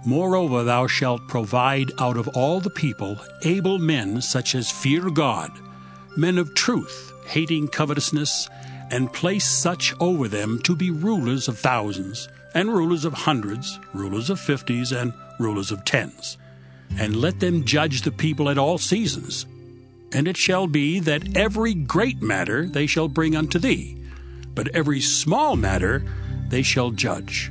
[0.04, 5.52] Moreover, thou shalt provide out of all the people able men such as fear God,
[6.16, 8.50] men of truth, hating covetousness,
[8.92, 14.28] and place such over them to be rulers of thousands, and rulers of hundreds, rulers
[14.28, 16.36] of fifties, and rulers of tens.
[16.98, 19.46] And let them judge the people at all seasons.
[20.12, 23.96] And it shall be that every great matter they shall bring unto thee,
[24.54, 26.04] but every small matter
[26.50, 27.50] they shall judge.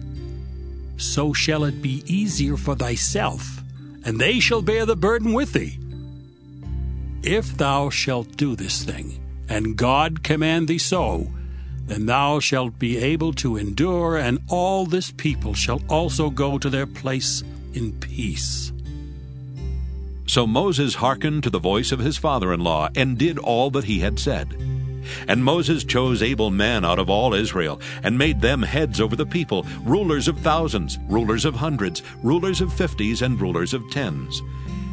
[0.97, 3.63] So shall it be easier for thyself,
[4.05, 5.79] and they shall bear the burden with thee.
[7.23, 9.19] If thou shalt do this thing,
[9.51, 11.27] and God command thee so,
[11.85, 16.69] then thou shalt be able to endure, and all this people shall also go to
[16.69, 18.71] their place in peace.
[20.25, 23.83] So Moses hearkened to the voice of his father in law, and did all that
[23.83, 24.55] he had said.
[25.27, 29.25] And Moses chose able men out of all Israel, and made them heads over the
[29.25, 34.41] people, rulers of thousands, rulers of hundreds, rulers of fifties, and rulers of tens.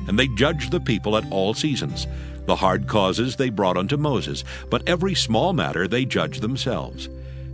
[0.09, 2.09] And they judged the people at all seasons.
[2.49, 7.07] The hard causes they brought unto Moses, but every small matter they judged themselves.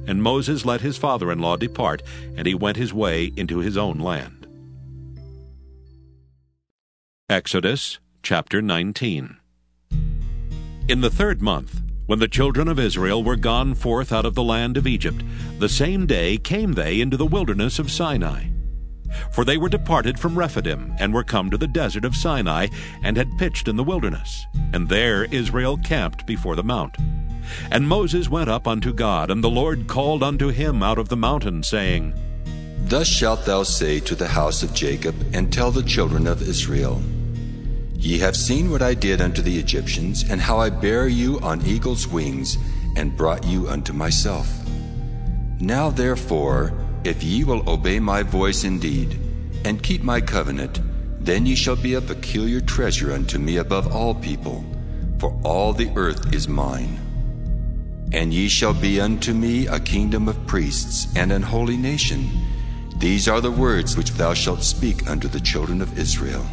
[0.07, 2.01] And Moses let his father in law depart,
[2.37, 4.47] and he went his way into his own land.
[7.29, 9.37] Exodus chapter 19
[10.87, 14.45] In the third month, when the children of Israel were gone forth out of the
[14.45, 15.25] land of Egypt,
[15.59, 18.54] the same day came they into the wilderness of Sinai.
[19.31, 22.69] For they were departed from Rephidim, and were come to the desert of Sinai,
[23.03, 24.47] and had pitched in the wilderness.
[24.73, 26.97] And there Israel camped before the mount.
[27.71, 31.17] And Moses went up unto God, and the Lord called unto him out of the
[31.17, 32.15] mountain, saying,
[32.87, 37.03] Thus shalt thou say to the house of Jacob, and tell the children of Israel,
[37.95, 41.65] Ye have seen what I did unto the Egyptians, and how I bare you on
[41.65, 42.59] eagle's wings,
[42.97, 44.49] and brought you unto myself.
[45.59, 46.73] Now therefore,
[47.05, 49.19] if ye will obey my voice indeed,
[49.65, 50.81] and keep my covenant,
[51.21, 54.65] then ye shall be a peculiar treasure unto me above all people,
[55.19, 56.99] for all the earth is mine.
[58.13, 62.29] And ye shall be unto me a kingdom of priests, and an holy nation.
[62.99, 66.47] These are the words which thou shalt speak unto the children of Israel.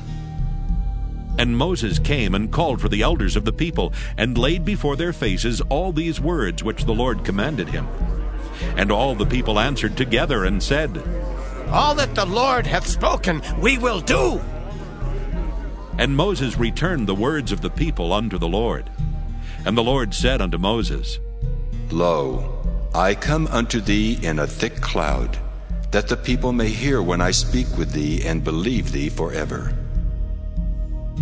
[1.37, 5.13] And Moses came and called for the elders of the people, and laid before their
[5.13, 7.87] faces all these words which the Lord commanded him.
[8.75, 10.97] And all the people answered together and said,
[11.69, 14.41] All that the Lord hath spoken, we will do.
[15.97, 18.89] And Moses returned the words of the people unto the Lord.
[19.65, 21.19] And the Lord said unto Moses,
[21.91, 25.37] Lo, I come unto thee in a thick cloud,
[25.91, 29.75] that the people may hear when I speak with thee and believe thee forever.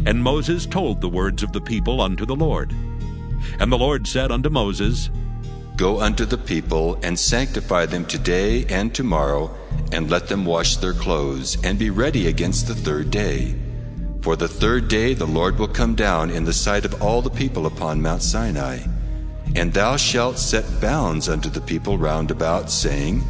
[0.05, 2.73] And Moses told the words of the people unto the Lord.
[3.59, 5.09] And the Lord said unto Moses,
[5.79, 9.49] Go unto the people, and sanctify them today and tomorrow,
[9.93, 13.55] and let them wash their clothes, and be ready against the third day.
[14.21, 17.29] For the third day the Lord will come down in the sight of all the
[17.29, 18.79] people upon Mount Sinai.
[19.55, 23.23] And thou shalt set bounds unto the people round about, saying,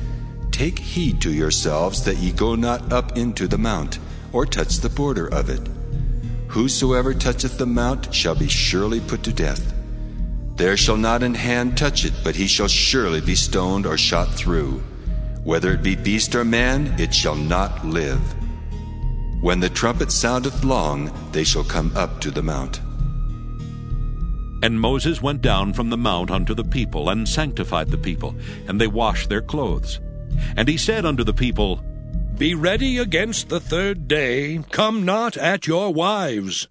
[0.50, 4.00] Take heed to yourselves that ye go not up into the mount,
[4.34, 5.70] or touch the border of it.
[6.48, 9.79] Whosoever toucheth the mount shall be surely put to death.
[10.60, 14.28] There shall not an hand touch it, but he shall surely be stoned or shot
[14.36, 14.84] through.
[15.46, 18.20] Whether it be beast or man, it shall not live.
[19.40, 22.82] When the trumpet soundeth long, they shall come up to the mount.
[24.62, 28.36] And Moses went down from the mount unto the people, and sanctified the people,
[28.68, 30.02] and they washed their clothes.
[30.58, 31.82] And he said unto the people,
[32.38, 36.68] Be ready against the third day, come not at your wives.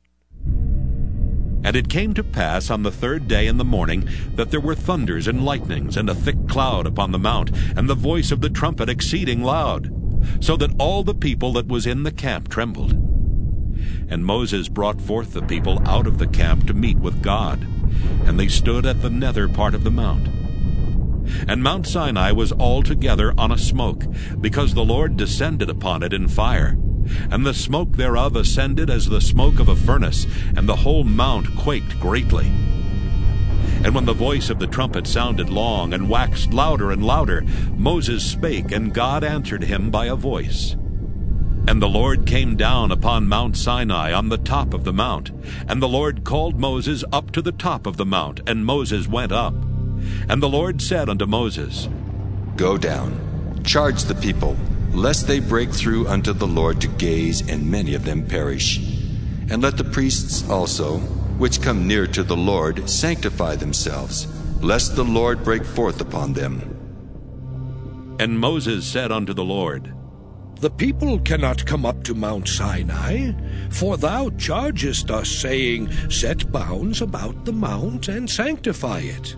[1.64, 4.74] And it came to pass on the third day in the morning that there were
[4.74, 8.51] thunders and lightnings, and a thick cloud upon the mount, and the voice of the
[8.51, 9.93] trumpet exceeding loud,
[10.40, 12.93] so that all the people that was in the camp trembled.
[14.10, 17.66] And Moses brought forth the people out of the camp to meet with God,
[18.24, 20.28] and they stood at the nether part of the mount.
[21.47, 24.05] And Mount Sinai was altogether on a smoke,
[24.40, 26.78] because the Lord descended upon it in fire.
[27.30, 30.26] And the smoke thereof ascended as the smoke of a furnace,
[30.56, 32.47] and the whole mount quaked greatly.
[33.85, 37.44] And when the voice of the trumpet sounded long, and waxed louder and louder,
[37.76, 40.74] Moses spake, and God answered him by a voice.
[41.68, 45.30] And the Lord came down upon Mount Sinai on the top of the mount.
[45.68, 49.32] And the Lord called Moses up to the top of the mount, and Moses went
[49.32, 49.52] up.
[50.28, 51.89] And the Lord said unto Moses,
[52.56, 54.56] Go down, charge the people,
[54.98, 58.78] lest they break through unto the Lord to gaze, and many of them perish.
[59.48, 60.98] And let the priests also,
[61.38, 64.26] which come near to the Lord, sanctify themselves,
[64.60, 66.74] lest the Lord break forth upon them.
[68.18, 69.94] And Moses said unto the Lord,
[70.58, 73.32] The people cannot come up to Mount Sinai,
[73.70, 79.34] for thou chargest us, saying, Set bounds about the mount, and sanctify it.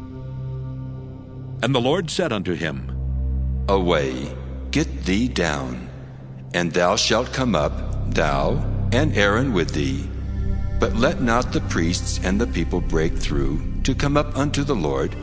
[1.63, 2.97] And the Lord said unto him,
[3.69, 4.35] Away,
[4.71, 5.89] get thee down,
[6.55, 7.73] and thou shalt come up,
[8.15, 10.09] thou and Aaron with thee.
[10.79, 14.75] But let not the priests and the people break through to come up unto the
[14.75, 15.15] Lord,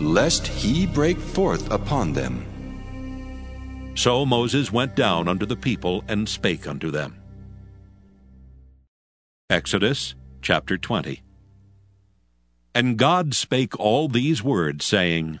[0.00, 2.46] lest he break forth upon them.
[3.94, 7.22] So Moses went down unto the people and spake unto them.
[9.50, 11.22] Exodus chapter 20
[12.74, 15.40] And God spake all these words, saying,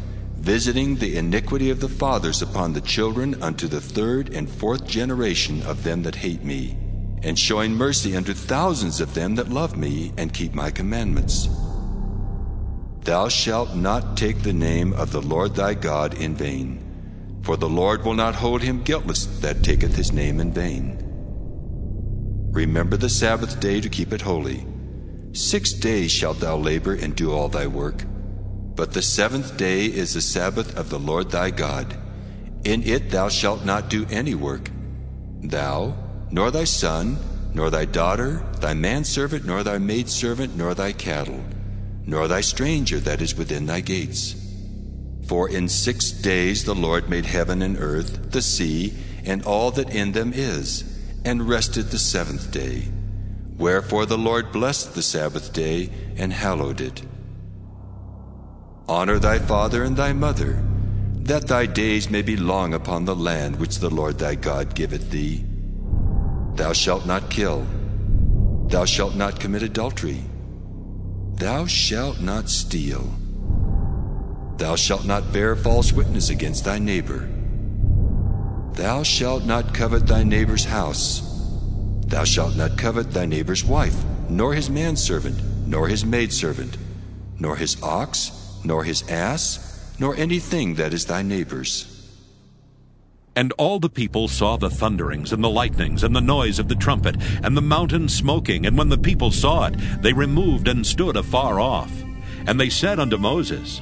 [0.41, 5.61] visiting the iniquity of the fathers upon the children unto the third and fourth generation
[5.63, 6.75] of them that hate me,
[7.21, 11.47] and showing mercy unto thousands of them that love me and keep my commandments.
[13.03, 17.69] Thou shalt not take the name of the Lord thy God in vain, for the
[17.69, 20.97] Lord will not hold him guiltless that taketh his name in vain.
[22.51, 24.65] Remember the Sabbath day to keep it holy.
[25.33, 28.03] Six days shalt thou labor and do all thy work.
[28.75, 31.95] But the seventh day is the Sabbath of the Lord thy God.
[32.63, 34.69] In it thou shalt not do any work,
[35.41, 35.95] thou,
[36.29, 37.17] nor thy son,
[37.53, 41.43] nor thy daughter, thy manservant, nor thy maidservant, nor thy cattle,
[42.05, 44.35] nor thy stranger that is within thy gates.
[45.27, 48.93] For in six days the Lord made heaven and earth, the sea,
[49.25, 50.83] and all that in them is,
[51.25, 52.87] and rested the seventh day.
[53.57, 57.03] Wherefore the Lord blessed the Sabbath day and hallowed it.
[58.91, 60.61] Honor thy father and thy mother,
[61.23, 65.09] that thy days may be long upon the land which the Lord thy God giveth
[65.11, 65.45] thee.
[66.55, 67.65] Thou shalt not kill.
[68.67, 70.19] Thou shalt not commit adultery.
[71.35, 73.15] Thou shalt not steal.
[74.57, 77.29] Thou shalt not bear false witness against thy neighbor.
[78.73, 81.21] Thou shalt not covet thy neighbor's house.
[82.07, 83.95] Thou shalt not covet thy neighbor's wife,
[84.27, 86.75] nor his manservant, nor his maidservant,
[87.39, 91.87] nor his ox, nor his ass, nor anything that is thy neighbor's.
[93.35, 96.75] And all the people saw the thunderings and the lightnings and the noise of the
[96.75, 98.65] trumpet and the mountain smoking.
[98.65, 101.91] And when the people saw it, they removed and stood afar off.
[102.45, 103.81] And they said unto Moses,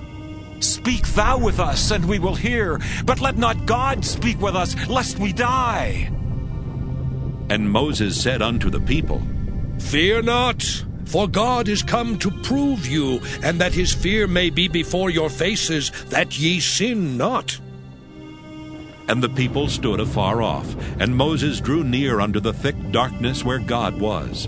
[0.60, 4.76] Speak thou with us, and we will hear, but let not God speak with us,
[4.88, 6.11] lest we die.
[7.49, 9.22] And Moses said unto the people,
[9.80, 14.68] Fear not, for God is come to prove you, and that his fear may be
[14.68, 17.60] before your faces, that ye sin not.
[19.07, 23.57] And the people stood afar off, and Moses drew near unto the thick darkness where
[23.57, 24.48] God was.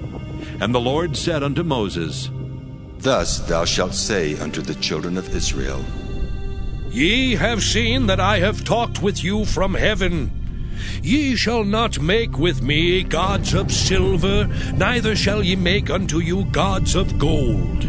[0.60, 2.30] And the Lord said unto Moses,
[3.00, 5.84] Thus thou shalt say unto the children of Israel,
[6.92, 10.41] Ye have seen that I have talked with you from heaven.
[11.03, 16.45] Ye shall not make with me gods of silver, neither shall ye make unto you
[16.45, 17.88] gods of gold.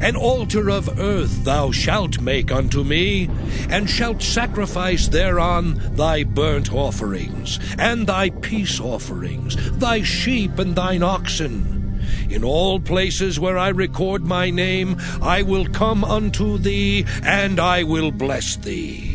[0.00, 3.28] An altar of earth thou shalt make unto me,
[3.68, 11.02] and shalt sacrifice thereon thy burnt offerings, and thy peace offerings, thy sheep and thine
[11.02, 12.00] oxen.
[12.30, 17.82] In all places where I record my name, I will come unto thee, and I
[17.82, 19.07] will bless thee.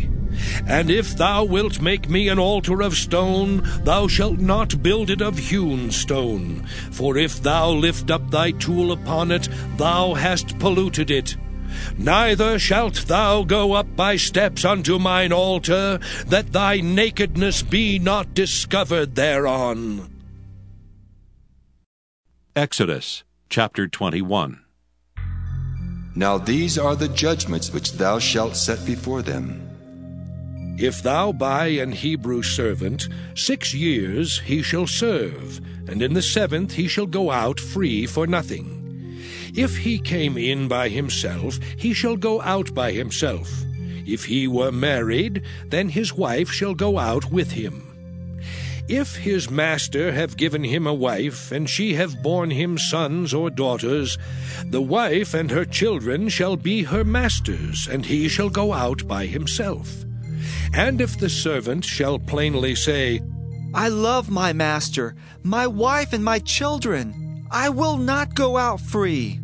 [0.68, 5.22] And if thou wilt make me an altar of stone, thou shalt not build it
[5.22, 6.66] of hewn stone.
[6.92, 11.36] For if thou lift up thy tool upon it, thou hast polluted it.
[11.98, 18.34] Neither shalt thou go up by steps unto mine altar, that thy nakedness be not
[18.34, 20.10] discovered thereon.
[22.56, 24.60] Exodus chapter 21.
[26.16, 29.73] Now these are the judgments which thou shalt set before them.
[30.78, 36.74] If thou buy an Hebrew servant, six years he shall serve, and in the seventh
[36.74, 39.20] he shall go out free for nothing.
[39.56, 43.64] If he came in by himself, he shall go out by himself.
[44.06, 47.94] If he were married, then his wife shall go out with him.
[48.90, 53.50] If his master have given him a wife, and she have borne him sons or
[53.50, 54.18] daughters,
[54.66, 59.28] the wife and her children shall be her master's, and he shall go out by
[59.28, 60.04] himself.
[60.74, 63.22] And if the servant shall plainly say,
[63.76, 69.40] I love my master, my wife, and my children, I will not go out free.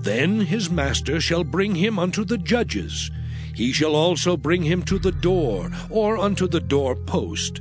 [0.00, 3.10] Then his master shall bring him unto the judges.
[3.54, 7.60] He shall also bring him to the door, or unto the door post.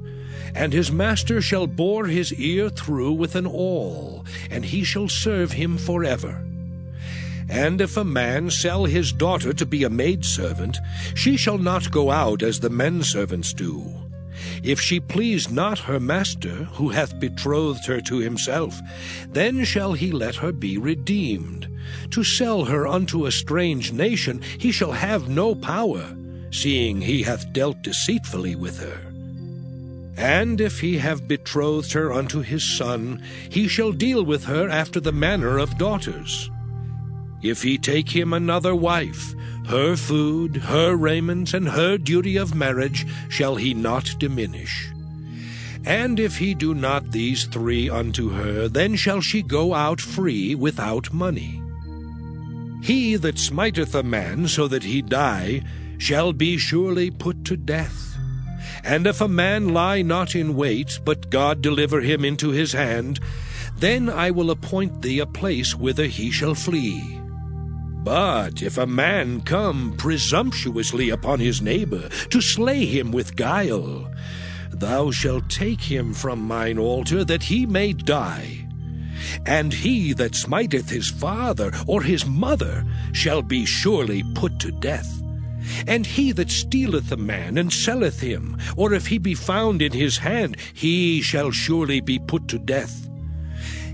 [0.53, 5.53] And his master shall bore his ear through with an awl, and he shall serve
[5.53, 6.45] him forever.
[7.51, 10.77] And if a man sell his daughter to be a maidservant,
[11.13, 13.93] she shall not go out as the men servants do.
[14.63, 18.79] If she please not her master, who hath betrothed her to himself,
[19.27, 21.67] then shall he let her be redeemed.
[22.11, 26.15] To sell her unto a strange nation he shall have no power,
[26.51, 29.11] seeing he hath dealt deceitfully with her.
[30.15, 35.01] And if he have betrothed her unto his son, he shall deal with her after
[35.01, 36.49] the manner of daughters.
[37.41, 39.33] If he take him another wife,
[39.67, 44.89] her food, her raiment, and her duty of marriage shall he not diminish.
[45.85, 50.53] And if he do not these three unto her, then shall she go out free
[50.53, 51.61] without money.
[52.83, 55.63] He that smiteth a man so that he die
[55.97, 58.17] shall be surely put to death.
[58.83, 63.19] And if a man lie not in wait, but God deliver him into his hand,
[63.77, 67.20] then I will appoint thee a place whither he shall flee.
[68.03, 74.11] But if a man come presumptuously upon his neighbor to slay him with guile,
[74.71, 78.67] thou shalt take him from mine altar that he may die.
[79.45, 82.83] And he that smiteth his father or his mother
[83.13, 85.21] shall be surely put to death.
[85.85, 89.91] And he that stealeth a man and selleth him, or if he be found in
[89.91, 93.10] his hand, he shall surely be put to death.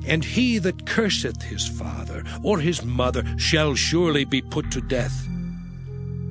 [0.07, 5.27] And he that curseth his father or his mother shall surely be put to death.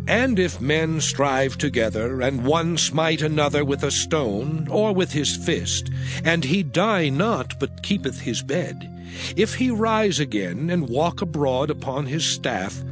[0.09, 5.37] And if men strive together, and one smite another with a stone, or with his
[5.37, 5.91] fist,
[6.25, 8.89] and he die not, but keepeth his bed,
[9.37, 12.85] if he rise again, and walk abroad upon his staff,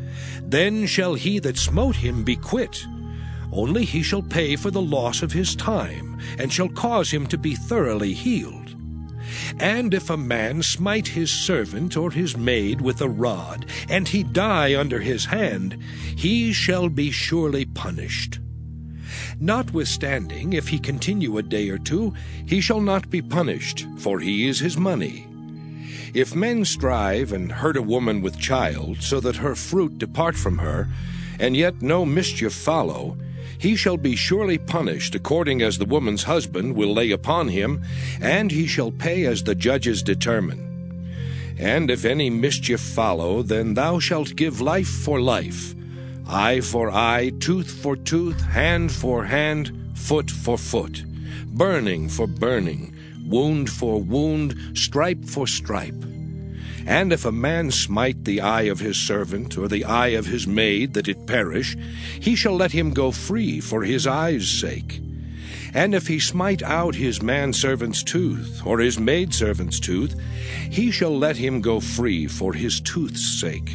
[0.43, 2.85] then shall he that smote him be quit.
[3.53, 7.39] Only he shall pay for the loss of his time, and shall cause him to
[7.39, 8.64] be thoroughly healed.
[9.59, 14.23] And if a man smite his servant or his maid with a rod, and he
[14.23, 15.79] die under his hand,
[16.17, 18.41] he shall be surely punished.
[19.41, 22.15] Notwithstanding, if he continue a day or two,
[22.47, 25.27] he shall not be punished, for he is his money.
[26.15, 30.59] If men strive and hurt a woman with child, so that her fruit depart from
[30.59, 30.89] her,
[31.41, 33.17] and yet no mischief follow,
[33.65, 37.83] he shall be surely punished according as the woman's husband will lay upon him,
[38.21, 40.61] and he shall pay as the judges determine.
[41.59, 45.75] And if any mischief follow, then thou shalt give life for life,
[46.29, 51.03] eye for eye, tooth for tooth, hand for hand, foot for foot,
[51.47, 52.95] burning for burning,
[53.27, 56.14] wound for wound, stripe for stripe.
[56.87, 60.47] And if a man smite the eye of his servant, or the eye of his
[60.47, 61.77] maid, that it perish,
[62.21, 65.01] he shall let him go free for his eye's sake.
[65.73, 70.15] And if he smite out his manservant's tooth, or his maidservant's tooth,
[70.71, 73.75] he shall let him go free for his tooth's sake.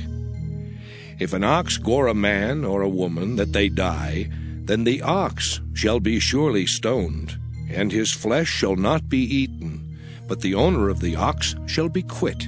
[1.20, 4.30] If an ox gore a man or a woman that they die,
[4.64, 7.38] then the ox shall be surely stoned,
[7.70, 12.04] and his flesh shall not be eaten, but the owner of the ox shall be
[12.04, 12.48] quit.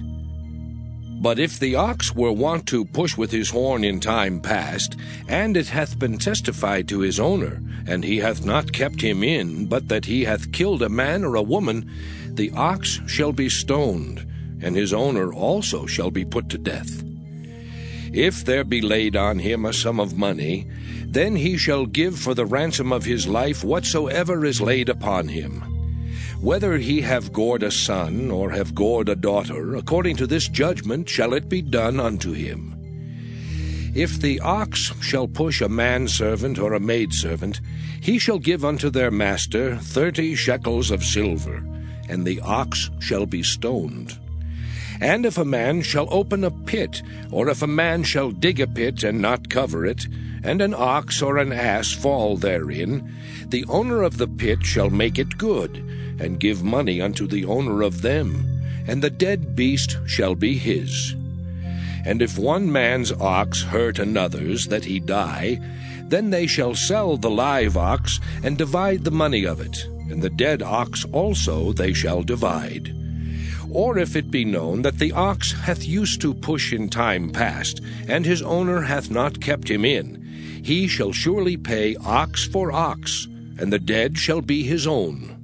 [1.21, 5.55] But if the ox were wont to push with his horn in time past, and
[5.55, 9.87] it hath been testified to his owner, and he hath not kept him in, but
[9.89, 11.91] that he hath killed a man or a woman,
[12.33, 14.25] the ox shall be stoned,
[14.63, 17.03] and his owner also shall be put to death.
[18.11, 20.67] If there be laid on him a sum of money,
[21.05, 25.70] then he shall give for the ransom of his life whatsoever is laid upon him
[26.41, 31.07] whether he have gored a son or have gored a daughter, according to this judgment
[31.07, 32.75] shall it be done unto him.
[33.93, 37.61] If the ox shall push a manservant or a maidservant,
[38.01, 41.63] he shall give unto their master thirty shekels of silver,
[42.09, 44.17] and the ox shall be stoned.
[44.99, 47.01] And if a man shall open a pit,
[47.31, 50.07] or if a man shall dig a pit and not cover it,
[50.43, 53.13] and an ox or an ass fall therein,
[53.47, 55.83] the owner of the pit shall make it good,
[56.21, 58.45] and give money unto the owner of them,
[58.87, 61.15] and the dead beast shall be his.
[62.05, 65.59] And if one man's ox hurt another's that he die,
[66.07, 70.29] then they shall sell the live ox and divide the money of it, and the
[70.29, 72.95] dead ox also they shall divide.
[73.71, 77.81] Or if it be known that the ox hath used to push in time past,
[78.07, 80.21] and his owner hath not kept him in,
[80.63, 83.27] he shall surely pay ox for ox,
[83.57, 85.40] and the dead shall be his own.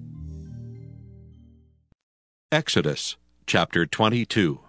[2.50, 4.62] Exodus chapter 22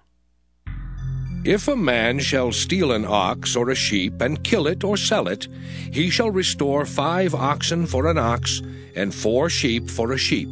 [1.44, 5.28] If a man shall steal an ox or a sheep and kill it or sell
[5.28, 5.46] it,
[5.92, 8.62] he shall restore five oxen for an ox
[8.96, 10.48] and four sheep for a sheep.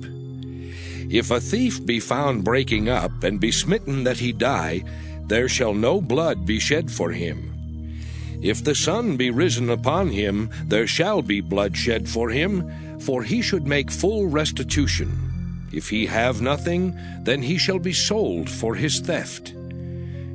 [1.11, 4.85] If a thief be found breaking up and be smitten that he die,
[5.27, 7.99] there shall no blood be shed for him.
[8.41, 13.25] If the sun be risen upon him, there shall be blood shed for him, for
[13.25, 15.26] he should make full restitution.
[15.73, 19.53] If he have nothing, then he shall be sold for his theft.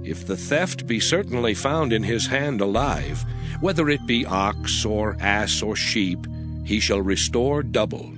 [0.03, 3.23] If the theft be certainly found in his hand alive,
[3.59, 6.27] whether it be ox or ass or sheep,
[6.65, 8.13] he shall restore double.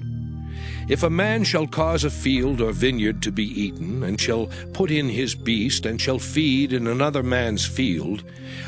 [0.90, 4.92] If a man shall cause a field or vineyard to be eaten, and shall put
[4.92, 8.24] in his beast, and shall feed in another man's field,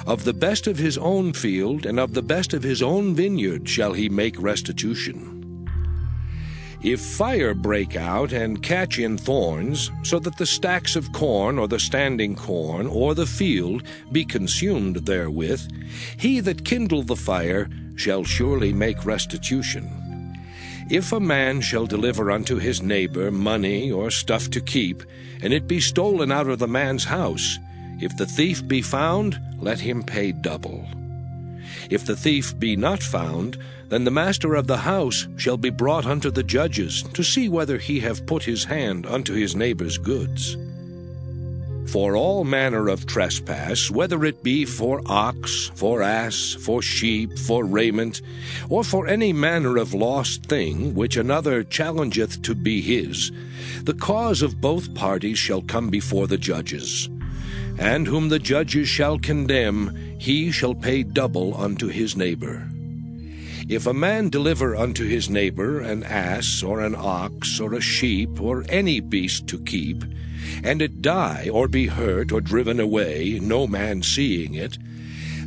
[0.07, 3.67] of the best of his own field and of the best of his own vineyard
[3.67, 5.44] shall he make restitution.
[6.85, 11.67] If fire break out and catch in thorns, so that the stacks of corn or
[11.67, 13.81] the standing corn or the field
[14.11, 15.67] be consumed therewith,
[16.17, 19.89] he that kindle the fire shall surely make restitution.
[20.91, 25.01] If a man shall deliver unto his neighbor money or stuff to keep,
[25.41, 27.57] and it be stolen out of the man's house,
[27.99, 30.87] if the thief be found, let him pay double.
[31.89, 33.57] If the thief be not found,
[33.89, 37.77] then the master of the house shall be brought unto the judges, to see whether
[37.77, 40.57] he have put his hand unto his neighbor's goods.
[41.85, 47.63] For all manner of trespass, whether it be for ox, for ass, for sheep, for
[47.63, 48.21] raiment,
[48.69, 53.31] or for any manner of lost thing which another challengeth to be his,
[53.83, 57.07] the cause of both parties shall come before the judges.
[57.77, 62.67] And whom the judges shall condemn, he shall pay double unto his neighbor.
[63.67, 68.39] If a man deliver unto his neighbor an ass, or an ox, or a sheep,
[68.39, 70.03] or any beast to keep,
[70.63, 74.77] and it die, or be hurt, or driven away, no man seeing it,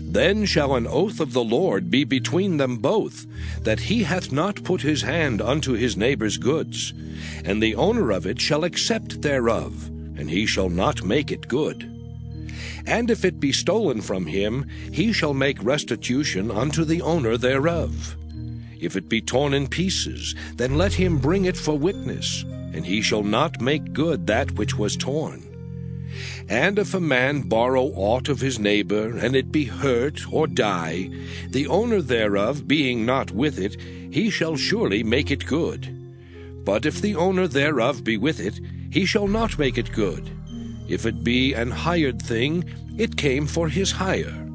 [0.00, 3.24] then shall an oath of the Lord be between them both,
[3.62, 6.92] that he hath not put his hand unto his neighbor's goods,
[7.44, 9.86] and the owner of it shall accept thereof,
[10.16, 11.97] and he shall not make it good.
[12.88, 18.16] And if it be stolen from him, he shall make restitution unto the owner thereof.
[18.80, 23.02] If it be torn in pieces, then let him bring it for witness, and he
[23.02, 25.44] shall not make good that which was torn.
[26.48, 31.10] And if a man borrow aught of his neighbor, and it be hurt or die,
[31.50, 33.78] the owner thereof being not with it,
[34.10, 35.94] he shall surely make it good.
[36.64, 38.58] But if the owner thereof be with it,
[38.90, 40.30] he shall not make it good.
[40.88, 42.64] If it be an hired thing,
[42.96, 44.48] it came for his hire.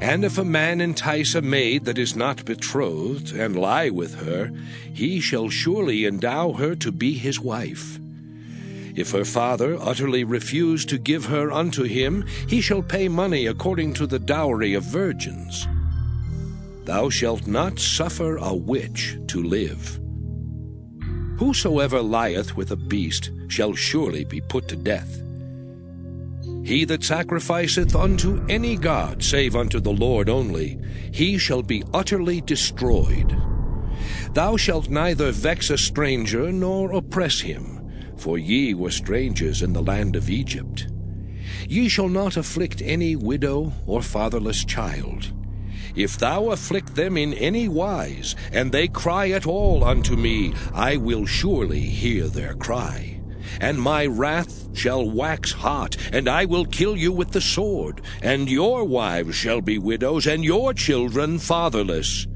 [0.00, 4.50] And if a man entice a maid that is not betrothed, and lie with her,
[4.92, 7.98] he shall surely endow her to be his wife.
[8.94, 13.92] If her father utterly refuse to give her unto him, he shall pay money according
[13.94, 15.66] to the dowry of virgins.
[16.84, 20.00] Thou shalt not suffer a witch to live.
[21.38, 25.25] Whosoever lieth with a beast shall surely be put to death.
[26.66, 30.80] He that sacrificeth unto any god save unto the Lord only,
[31.12, 33.40] he shall be utterly destroyed.
[34.32, 39.82] Thou shalt neither vex a stranger nor oppress him, for ye were strangers in the
[39.82, 40.88] land of Egypt.
[41.68, 45.32] Ye shall not afflict any widow or fatherless child.
[45.94, 50.96] If thou afflict them in any wise, and they cry at all unto me, I
[50.96, 53.15] will surely hear their cry
[53.60, 58.48] and my wrath shall wax hot, and I will kill you with the sword, and
[58.48, 62.26] your wives shall be widows, and your children fatherless.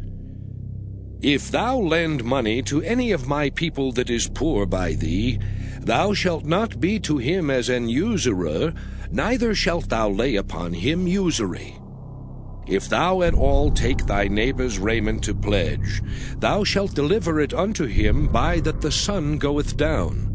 [1.22, 5.38] If thou lend money to any of my people that is poor by thee,
[5.80, 8.72] thou shalt not be to him as an usurer,
[9.10, 11.76] neither shalt thou lay upon him usury.
[12.66, 16.02] If thou at all take thy neighbour's raiment to pledge,
[16.38, 20.30] thou shalt deliver it unto him by that the sun goeth down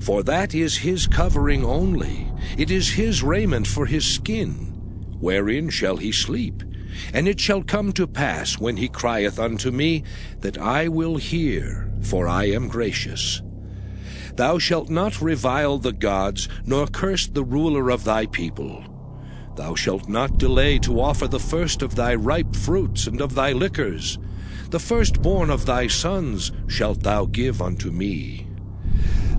[0.00, 4.74] for that is his covering only, it is his raiment for his skin.
[5.20, 6.62] Wherein shall he sleep?
[7.12, 10.04] And it shall come to pass, when he crieth unto me,
[10.40, 13.42] that I will hear, for I am gracious.
[14.34, 18.84] Thou shalt not revile the gods, nor curse the ruler of thy people.
[19.56, 23.52] Thou shalt not delay to offer the first of thy ripe fruits and of thy
[23.52, 24.18] liquors.
[24.70, 28.47] The firstborn of thy sons shalt thou give unto me.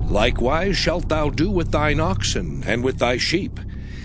[0.10, 3.60] Likewise shalt thou do with thine oxen and with thy sheep.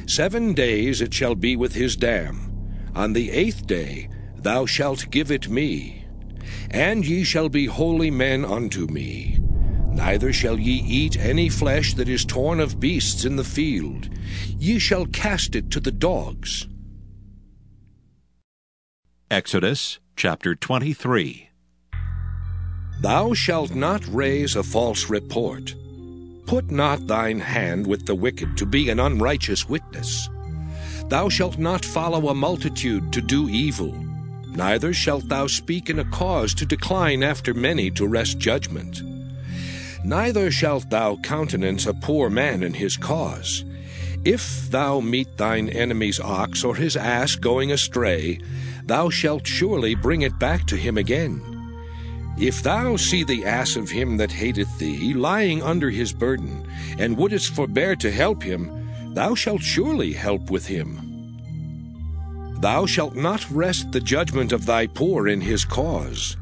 [0.07, 2.91] Seven days it shall be with his dam.
[2.95, 6.05] On the eighth day thou shalt give it me.
[6.71, 9.39] And ye shall be holy men unto me.
[9.93, 14.11] Neither shall ye eat any flesh that is torn of beasts in the field.
[14.59, 16.69] Ye shall cast it to the dogs.
[19.31, 21.49] Exodus chapter 23
[23.01, 25.75] Thou shalt not raise a false report.
[26.47, 30.29] Put not thine hand with the wicked to be an unrighteous witness.
[31.09, 33.93] Thou shalt not follow a multitude to do evil,
[34.55, 39.03] neither shalt thou speak in a cause to decline after many to wrest judgment.
[40.05, 43.65] Neither shalt thou countenance a poor man in his cause.
[44.25, 48.39] If thou meet thine enemy's ox or his ass going astray,
[48.85, 51.54] thou shalt surely bring it back to him again.
[52.39, 56.67] If thou see the ass of him that hateth thee lying under his burden,
[56.99, 61.01] and wouldest forbear to help him, thou shalt surely help with him.
[62.61, 66.37] Thou shalt not wrest the judgment of thy poor in his cause.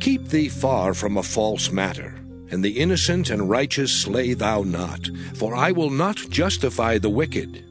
[0.00, 2.16] Keep thee far from a false matter,
[2.50, 7.64] and the innocent and righteous slay thou not, for I will not justify the wicked.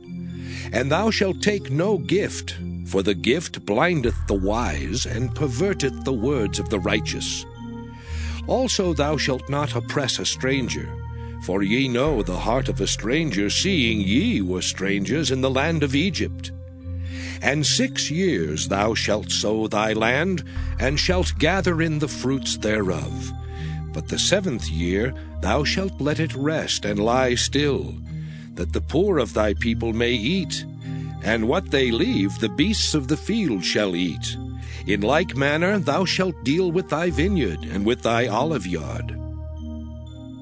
[0.72, 2.56] And thou shalt take no gift,
[2.94, 7.44] for the gift blindeth the wise, and perverteth the words of the righteous.
[8.46, 10.88] Also thou shalt not oppress a stranger,
[11.42, 15.82] for ye know the heart of a stranger, seeing ye were strangers in the land
[15.82, 16.52] of Egypt.
[17.42, 20.44] And six years thou shalt sow thy land,
[20.80, 23.32] and shalt gather in the fruits thereof.
[23.92, 27.96] But the seventh year thou shalt let it rest and lie still,
[28.54, 30.64] that the poor of thy people may eat,
[31.24, 34.38] and what they leave the beasts of the field shall eat.
[34.86, 39.18] In like manner thou shalt deal with thy vineyard and with thy olive yard.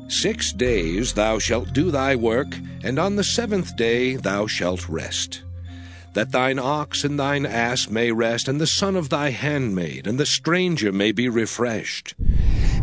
[0.08, 5.44] Six days thou shalt do thy work, and on the seventh day thou shalt rest.
[6.14, 10.20] That thine ox and thine ass may rest, and the son of thy handmaid, and
[10.20, 12.16] the stranger may be refreshed.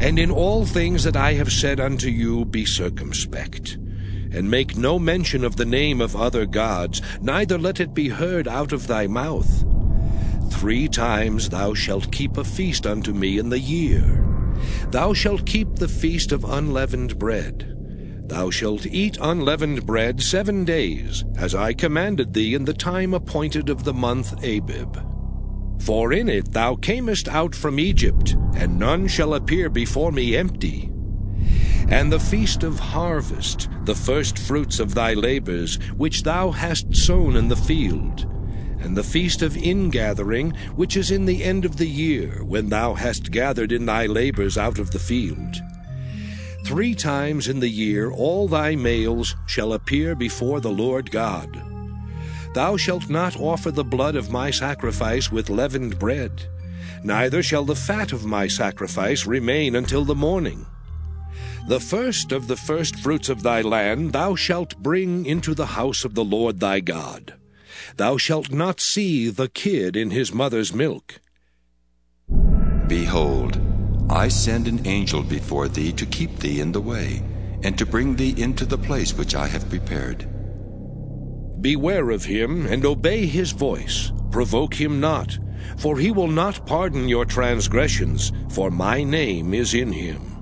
[0.00, 3.76] And in all things that I have said unto you be circumspect
[4.32, 8.46] and make no mention of the name of other gods, neither let it be heard
[8.46, 9.64] out of thy mouth.
[10.50, 14.24] Three times thou shalt keep a feast unto me in the year.
[14.90, 17.74] Thou shalt keep the feast of unleavened bread.
[18.28, 23.70] Thou shalt eat unleavened bread seven days, as I commanded thee in the time appointed
[23.70, 24.98] of the month Abib.
[25.80, 30.90] For in it thou camest out from Egypt, and none shall appear before me empty
[31.90, 37.34] and the feast of harvest, the first fruits of thy labors, which thou hast sown
[37.34, 38.26] in the field,
[38.80, 42.92] and the feast of ingathering, which is in the end of the year, when thou
[42.92, 45.56] hast gathered in thy labors out of the field.
[46.64, 51.62] Three times in the year all thy males shall appear before the Lord God.
[52.52, 56.46] Thou shalt not offer the blood of my sacrifice with leavened bread,
[57.02, 60.66] neither shall the fat of my sacrifice remain until the morning.
[61.68, 66.14] The first of the firstfruits of thy land thou shalt bring into the house of
[66.14, 67.34] the Lord thy God.
[67.98, 71.20] Thou shalt not see the kid in his mother's milk.
[72.86, 73.60] Behold,
[74.08, 77.22] I send an angel before thee to keep thee in the way,
[77.62, 80.26] and to bring thee into the place which I have prepared.
[81.60, 84.10] Beware of him, and obey his voice.
[84.30, 85.38] Provoke him not,
[85.76, 90.37] for he will not pardon your transgressions, for my name is in him.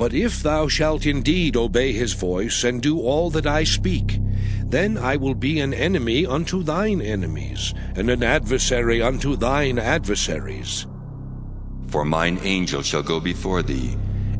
[0.00, 4.18] But if thou shalt indeed obey his voice, and do all that I speak,
[4.64, 10.86] then I will be an enemy unto thine enemies, and an adversary unto thine adversaries.
[11.88, 13.94] For mine angel shall go before thee,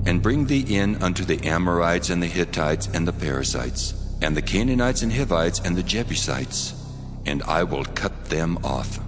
[0.06, 3.92] and bring thee in unto the Amorites and the Hittites and the Perizzites,
[4.22, 6.72] and the Canaanites and Hivites and the Jebusites,
[7.26, 8.98] and I will cut them off.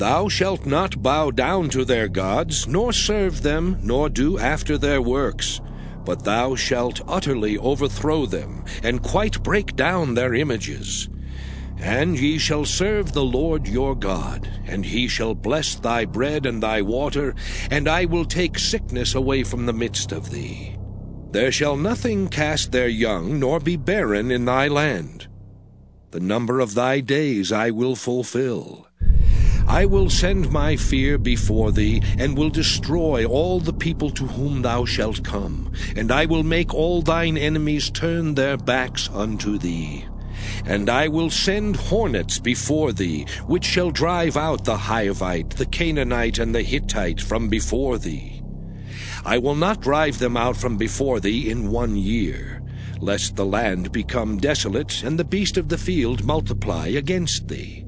[0.00, 5.00] Thou shalt not bow down to their gods, nor serve them, nor do after their
[5.00, 5.60] works
[6.04, 11.08] but thou shalt utterly overthrow them, and quite break down their images.
[11.78, 16.62] And ye shall serve the Lord your God, and he shall bless thy bread and
[16.62, 17.34] thy water,
[17.70, 20.76] and I will take sickness away from the midst of thee.
[21.30, 25.28] There shall nothing cast their young, nor be barren in thy land.
[26.10, 28.88] The number of thy days I will fulfill.
[29.70, 34.62] I will send my fear before thee, and will destroy all the people to whom
[34.62, 40.06] thou shalt come, and I will make all thine enemies turn their backs unto thee.
[40.66, 46.40] And I will send hornets before thee, which shall drive out the Hivite, the Canaanite,
[46.40, 48.42] and the Hittite from before thee.
[49.24, 52.60] I will not drive them out from before thee in one year,
[52.98, 57.79] lest the land become desolate, and the beast of the field multiply against thee.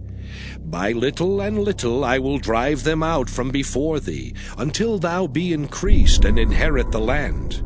[0.73, 5.53] By little and little I will drive them out from before thee, until thou be
[5.53, 7.62] increased and inherit the land.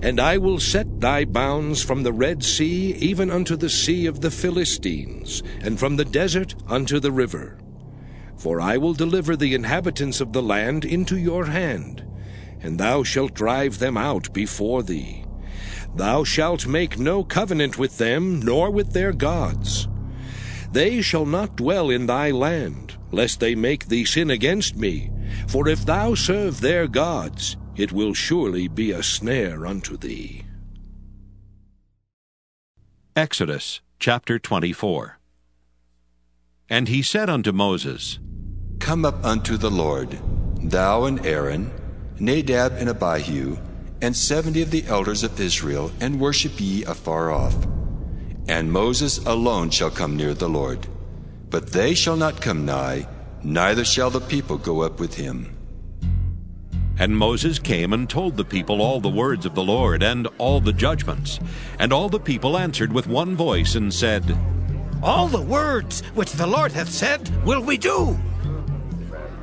[0.00, 4.20] And I will set thy bounds from the Red Sea even unto the sea of
[4.20, 7.58] the Philistines, and from the desert unto the river.
[8.36, 12.04] For I will deliver the inhabitants of the land into your hand,
[12.62, 15.24] and thou shalt drive them out before thee.
[15.96, 19.88] Thou shalt make no covenant with them, nor with their gods.
[20.72, 25.10] They shall not dwell in thy land, lest they make thee sin against me.
[25.48, 30.44] For if thou serve their gods, it will surely be a snare unto thee.
[33.14, 35.18] Exodus chapter 24
[36.68, 38.18] And he said unto Moses,
[38.78, 40.18] Come up unto the Lord,
[40.62, 41.70] thou and Aaron,
[42.18, 43.56] Nadab and Abihu,
[44.02, 47.56] and seventy of the elders of Israel, and worship ye afar off
[48.48, 50.86] and Moses alone shall come near the Lord.
[51.50, 53.08] But they shall not come nigh,
[53.42, 55.56] neither shall the people go up with him.
[56.98, 60.60] And Moses came and told the people all the words of the Lord and all
[60.60, 61.38] the judgments.
[61.78, 64.24] And all the people answered with one voice and said,
[65.02, 68.18] All the words which the Lord hath said will we do.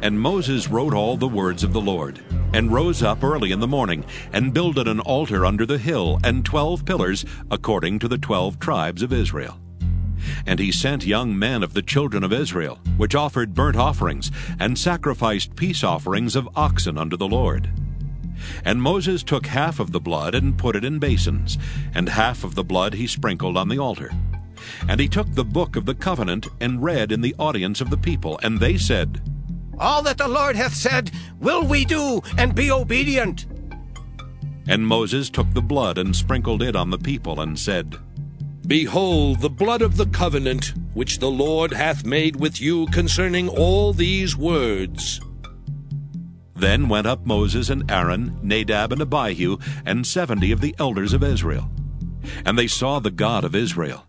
[0.03, 2.19] And Moses wrote all the words of the Lord
[2.53, 4.03] and rose up early in the morning,
[4.33, 9.01] and builded an altar under the hill, and twelve pillars, according to the twelve tribes
[9.01, 9.57] of Israel.
[10.45, 14.77] And he sent young men of the children of Israel, which offered burnt offerings, and
[14.77, 17.69] sacrificed peace offerings of oxen unto the Lord.
[18.65, 21.57] And Moses took half of the blood and put it in basins,
[21.95, 24.11] and half of the blood he sprinkled on the altar.
[24.87, 27.97] And he took the book of the covenant and read in the audience of the
[27.97, 29.21] people, and they said,
[29.79, 33.45] all that the Lord hath said will we do, and be obedient.
[34.67, 37.95] And Moses took the blood and sprinkled it on the people, and said,
[38.65, 43.91] Behold the blood of the covenant which the Lord hath made with you concerning all
[43.91, 45.19] these words.
[46.55, 51.23] Then went up Moses and Aaron, Nadab and Abihu, and seventy of the elders of
[51.23, 51.69] Israel.
[52.45, 54.05] And they saw the God of Israel.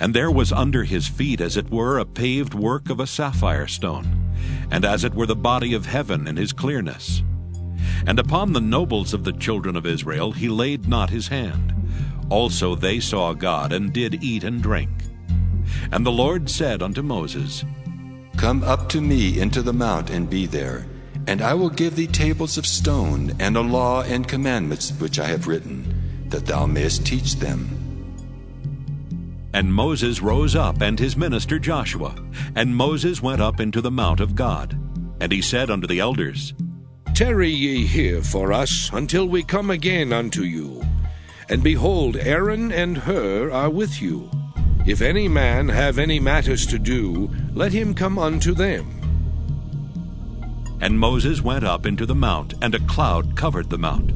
[0.00, 3.66] And there was under his feet, as it were, a paved work of a sapphire
[3.66, 4.28] stone
[4.70, 7.22] and as it were the body of heaven in his clearness.
[8.06, 11.74] And upon the nobles of the children of Israel he laid not his hand.
[12.30, 14.90] Also they saw God, and did eat and drink.
[15.90, 17.64] And the Lord said unto Moses,
[18.36, 20.86] Come up to me into the mount, and be there,
[21.26, 25.26] and I will give thee tables of stone, and a law and commandments which I
[25.28, 27.87] have written, that thou mayest teach them.
[29.52, 32.14] And Moses rose up, and his minister Joshua.
[32.54, 34.78] And Moses went up into the mount of God.
[35.20, 36.54] And he said unto the elders,
[37.14, 40.82] Tarry ye here for us until we come again unto you.
[41.48, 44.30] And behold, Aaron and Hur are with you.
[44.86, 48.94] If any man have any matters to do, let him come unto them.
[50.80, 54.12] And Moses went up into the mount, and a cloud covered the mount.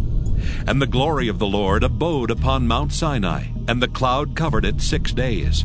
[0.66, 4.80] And the glory of the Lord abode upon Mount Sinai, and the cloud covered it
[4.80, 5.64] six days.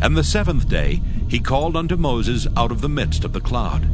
[0.00, 3.88] And the seventh day he called unto Moses out of the midst of the cloud.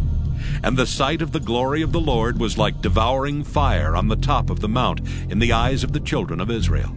[0.62, 4.16] And the sight of the glory of the Lord was like devouring fire on the
[4.16, 6.97] top of the mount in the eyes of the children of Israel.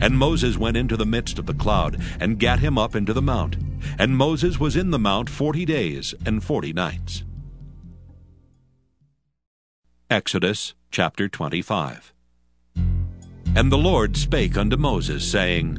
[0.00, 3.22] And Moses went into the midst of the cloud, and gat him up into the
[3.22, 3.56] mount.
[3.98, 7.24] And Moses was in the mount forty days and forty nights.
[10.10, 12.13] Exodus chapter 25
[13.56, 15.78] And the Lord spake unto Moses, saying,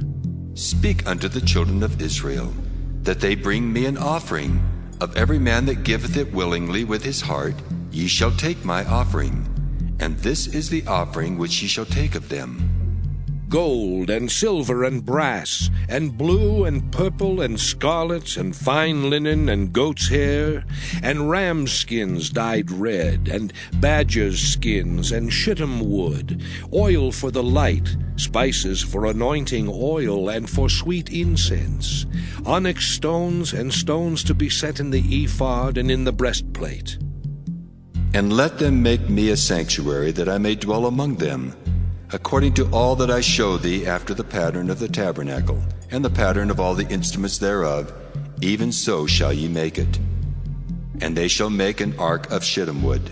[0.54, 2.54] Speak unto the children of Israel,
[3.02, 4.64] that they bring me an offering.
[5.02, 7.56] Of every man that giveth it willingly with his heart,
[7.92, 9.46] ye shall take my offering.
[10.00, 12.85] And this is the offering which ye shall take of them
[13.50, 19.74] gold and silver and brass, and blue and purple and scarlet, and fine linen and
[19.74, 20.64] goat's hair,
[21.04, 26.44] and ram's skins dyed red, and badger's skins and shittim wood,
[26.74, 32.06] oil for the light, spices for anointing oil and for sweet incense,
[32.46, 36.98] onyx stones and stones to be set in the ephod and in the breastplate.
[38.14, 41.54] And let them make me a sanctuary that I may dwell among them
[42.16, 45.62] according to all that I show thee after the pattern of the tabernacle,
[45.92, 47.92] and the pattern of all the instruments thereof,
[48.42, 50.00] even so shall ye make it.
[51.02, 53.12] And they shall make an ark of shittim wood.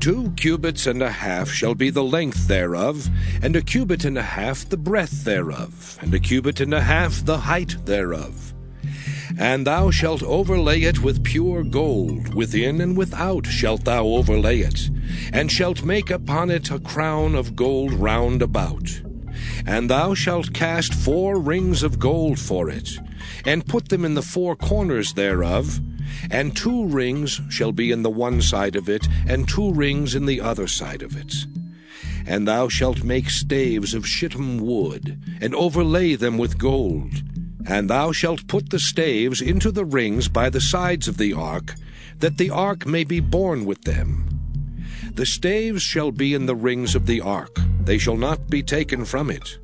[0.00, 3.06] Two cubits and a half shall be the length thereof,
[3.42, 7.22] and a cubit and a half the breadth thereof, and a cubit and a half
[7.26, 8.54] the height thereof.
[9.40, 14.90] And thou shalt overlay it with pure gold, within and without shalt thou overlay it,
[15.32, 19.00] and shalt make upon it a crown of gold round about.
[19.64, 22.90] And thou shalt cast four rings of gold for it,
[23.46, 25.80] and put them in the four corners thereof,
[26.30, 30.26] and two rings shall be in the one side of it, and two rings in
[30.26, 31.34] the other side of it.
[32.26, 37.22] And thou shalt make staves of shittim wood, and overlay them with gold
[37.66, 41.74] and thou shalt put the staves into the rings by the sides of the ark,
[42.18, 44.26] that the ark may be borne with them.
[45.14, 49.04] The staves shall be in the rings of the ark, they shall not be taken
[49.04, 49.58] from it.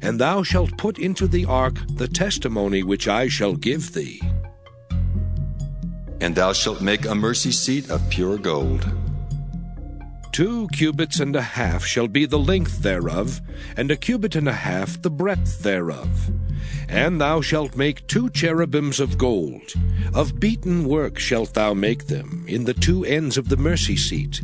[0.00, 4.20] And thou shalt put into the ark the testimony which I shall give thee.
[6.20, 8.86] And thou shalt make a mercy seat of pure gold.
[10.32, 13.42] Two cubits and a half shall be the length thereof,
[13.76, 16.30] and a cubit and a half the breadth thereof.
[16.88, 19.74] And thou shalt make two cherubims of gold.
[20.14, 24.40] Of beaten work shalt thou make them, in the two ends of the mercy seat.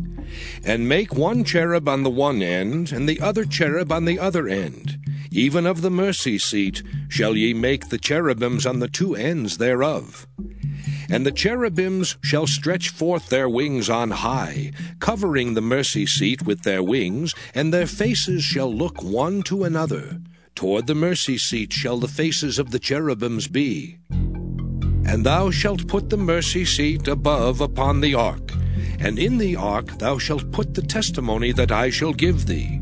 [0.62, 4.46] And make one cherub on the one end, and the other cherub on the other
[4.46, 4.98] end.
[5.30, 10.26] Even of the mercy seat shall ye make the cherubims on the two ends thereof.
[11.10, 16.62] And the cherubims shall stretch forth their wings on high, covering the mercy seat with
[16.62, 20.20] their wings, and their faces shall look one to another.
[20.54, 23.98] Toward the mercy seat shall the faces of the cherubims be.
[24.10, 28.52] And thou shalt put the mercy seat above upon the ark,
[28.98, 32.80] and in the ark thou shalt put the testimony that I shall give thee.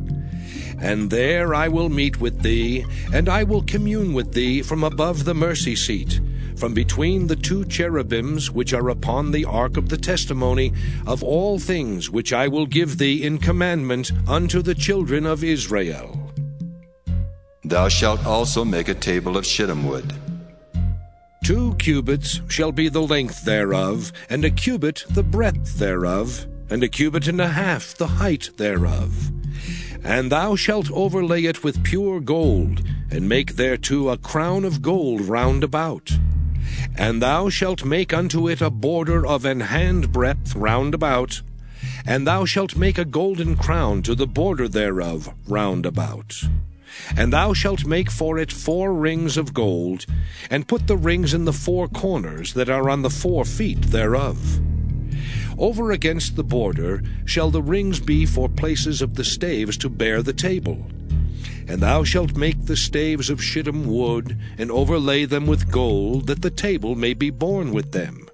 [0.81, 5.24] And there I will meet with thee, and I will commune with thee from above
[5.24, 6.20] the mercy seat
[6.57, 10.73] from between the two cherubims which are upon the ark of the testimony
[11.07, 16.33] of all things which I will give thee in commandment unto the children of Israel.
[17.65, 20.12] Thou shalt also make a table of shittim wood.
[21.45, 26.89] Two cubits shall be the length thereof, and a cubit the breadth thereof, and a
[26.89, 29.31] cubit and a half the height thereof.
[30.03, 35.20] And thou shalt overlay it with pure gold, and make thereto a crown of gold
[35.23, 36.11] round about.
[36.98, 41.43] And thou shalt make unto it a border of an handbreadth round about,
[42.06, 46.43] and thou shalt make a golden crown to the border thereof round about.
[47.14, 50.06] And thou shalt make for it four rings of gold,
[50.51, 54.60] and put the rings in the four corners that are on the four feet thereof.
[55.59, 60.23] Over against the border shall the rings be for places of the staves to bear
[60.23, 60.86] the table.
[61.69, 66.43] And thou shalt make the staves of shittim wood, and overlay them with gold, that
[66.43, 68.29] the table may be borne with them.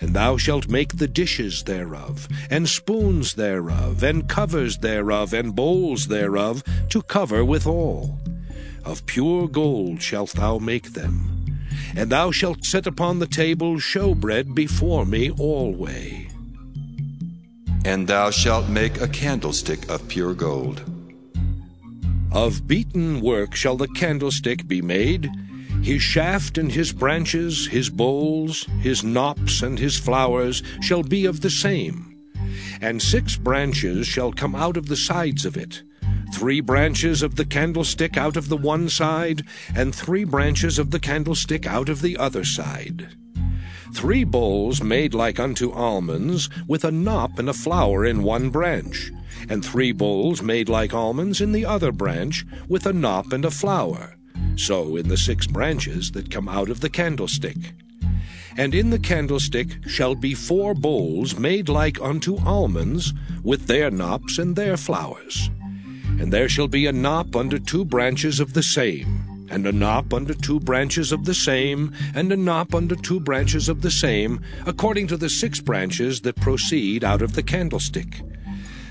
[0.00, 6.08] And thou shalt make the dishes thereof, and spoons thereof, and covers thereof, and bowls
[6.08, 8.18] thereof, to cover withal.
[8.84, 11.58] Of pure gold shalt thou make them.
[11.94, 16.28] And thou shalt set upon the table showbread before me alway.
[17.84, 20.95] And thou shalt make a candlestick of pure gold.
[22.36, 25.30] Of beaten work shall the candlestick be made,
[25.80, 31.40] his shaft and his branches, his bowls, his knops and his flowers shall be of
[31.40, 32.14] the same.
[32.82, 35.82] And six branches shall come out of the sides of it,
[36.34, 39.42] three branches of the candlestick out of the one side,
[39.74, 43.16] and three branches of the candlestick out of the other side.
[43.92, 49.10] Three bowls made like unto almonds, with a knop and a flower in one branch,
[49.48, 53.50] and three bowls made like almonds in the other branch, with a knop and a
[53.50, 54.16] flower,
[54.56, 57.56] so in the six branches that come out of the candlestick.
[58.56, 64.38] And in the candlestick shall be four bowls made like unto almonds, with their knops
[64.38, 65.50] and their flowers.
[66.18, 70.12] And there shall be a knop under two branches of the same, and a knop
[70.12, 74.40] under two branches of the same, and a knop under two branches of the same,
[74.66, 78.22] according to the six branches that proceed out of the candlestick.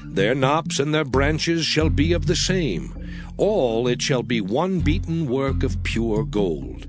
[0.04, 2.94] Their knops and their branches shall be of the same.
[3.38, 6.88] All it shall be one beaten work of pure gold.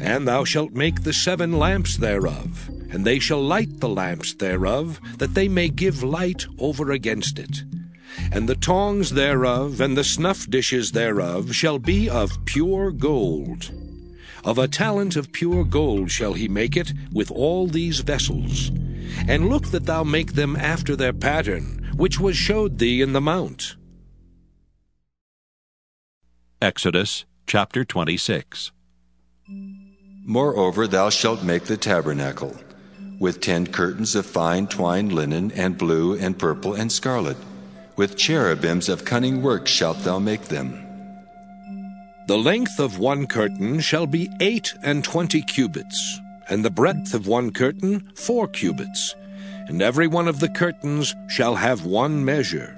[0.00, 5.00] And thou shalt make the seven lamps thereof, and they shall light the lamps thereof,
[5.18, 7.64] that they may give light over against it.
[8.32, 13.70] And the tongs thereof, and the snuff dishes thereof, shall be of pure gold.
[14.44, 18.70] Of a talent of pure gold shall he make it with all these vessels.
[19.26, 23.20] And look that thou make them after their pattern, which was showed thee in the
[23.20, 23.76] mount.
[26.60, 28.72] Exodus chapter 26.
[30.26, 32.56] Moreover, thou shalt make the tabernacle,
[33.18, 37.36] with ten curtains of fine twined linen, and blue, and purple, and scarlet.
[37.96, 40.80] With cherubims of cunning work shalt thou make them.
[42.26, 47.26] The length of one curtain shall be eight and twenty cubits, and the breadth of
[47.26, 49.14] one curtain four cubits,
[49.68, 52.76] and every one of the curtains shall have one measure.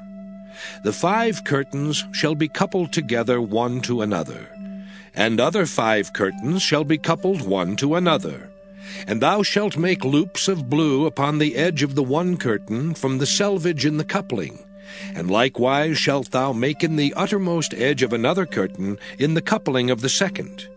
[0.84, 4.50] The five curtains shall be coupled together one to another
[5.16, 8.50] and other five curtains shall be coupled one to another.
[9.08, 13.18] And thou shalt make loops of blue upon the edge of the one curtain from
[13.18, 14.64] the selvage in the coupling.
[15.14, 19.90] And likewise shalt thou make in the uttermost edge of another curtain in the coupling
[19.90, 20.68] of the second.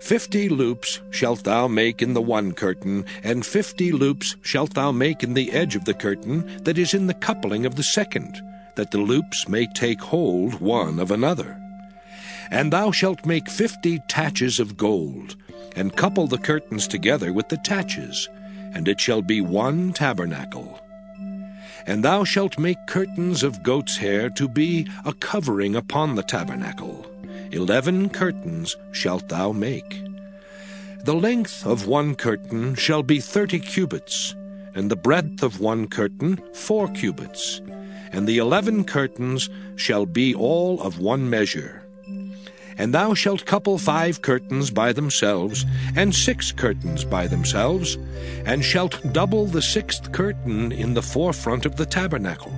[0.00, 5.24] Fifty loops shalt thou make in the one curtain, and fifty loops shalt thou make
[5.24, 8.40] in the edge of the curtain that is in the coupling of the second,
[8.76, 11.60] that the loops may take hold one of another.
[12.50, 15.34] And thou shalt make fifty taches of gold,
[15.74, 18.28] and couple the curtains together with the taches,
[18.72, 20.80] and it shall be one tabernacle.
[21.88, 27.06] And thou shalt make curtains of goat's hair to be a covering upon the tabernacle.
[27.50, 30.02] Eleven curtains shalt thou make.
[31.04, 34.34] The length of one curtain shall be thirty cubits,
[34.74, 37.62] and the breadth of one curtain four cubits,
[38.12, 41.77] and the eleven curtains shall be all of one measure.
[42.78, 47.98] And thou shalt couple five curtains by themselves, and six curtains by themselves,
[48.46, 52.52] and shalt double the sixth curtain in the forefront of the tabernacle.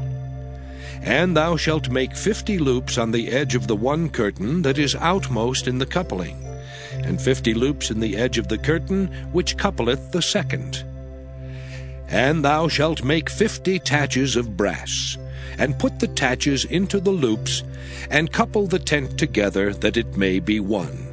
[1.02, 4.94] And thou shalt make fifty loops on the edge of the one curtain that is
[4.94, 6.36] outmost in the coupling,
[6.92, 10.84] and fifty loops in the edge of the curtain which coupleth the second.
[12.08, 15.16] And thou shalt make fifty taches of brass,
[15.60, 17.62] and put the taches into the loops,
[18.10, 21.06] and couple the tent together that it may be one.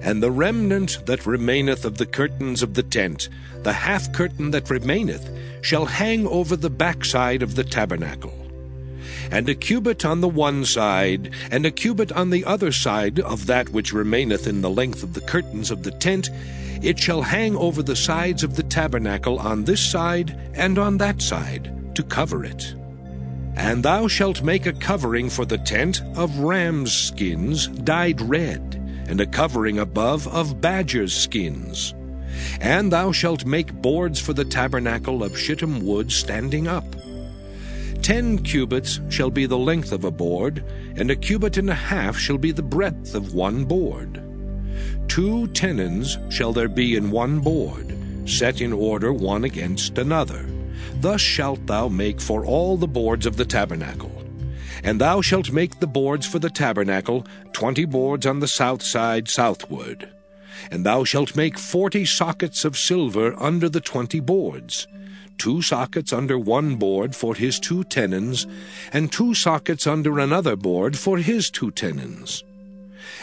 [0.00, 3.28] And the remnant that remaineth of the curtains of the tent,
[3.62, 5.28] the half curtain that remaineth,
[5.60, 8.34] shall hang over the backside of the tabernacle.
[9.30, 13.46] And a cubit on the one side, and a cubit on the other side of
[13.46, 16.30] that which remaineth in the length of the curtains of the tent,
[16.82, 21.20] it shall hang over the sides of the tabernacle on this side and on that
[21.20, 22.74] side, to cover it.
[23.56, 29.20] And thou shalt make a covering for the tent of ram's skins dyed red, and
[29.20, 31.94] a covering above of badger's skins.
[32.60, 36.84] And thou shalt make boards for the tabernacle of shittim wood standing up.
[38.00, 40.64] Ten cubits shall be the length of a board,
[40.96, 44.20] and a cubit and a half shall be the breadth of one board.
[45.08, 50.51] Two tenons shall there be in one board, set in order one against another.
[51.02, 54.22] Thus shalt thou make for all the boards of the tabernacle.
[54.84, 59.28] And thou shalt make the boards for the tabernacle, twenty boards on the south side
[59.28, 60.08] southward.
[60.70, 64.86] And thou shalt make forty sockets of silver under the twenty boards,
[65.38, 68.46] two sockets under one board for his two tenons,
[68.92, 72.44] and two sockets under another board for his two tenons.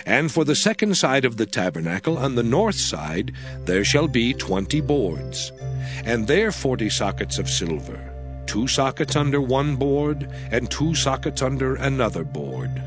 [0.05, 3.31] And for the second side of the tabernacle, on the north side,
[3.63, 5.53] there shall be twenty boards,
[6.05, 7.99] and there forty sockets of silver,
[8.45, 12.81] two sockets under one board, and two sockets under another board.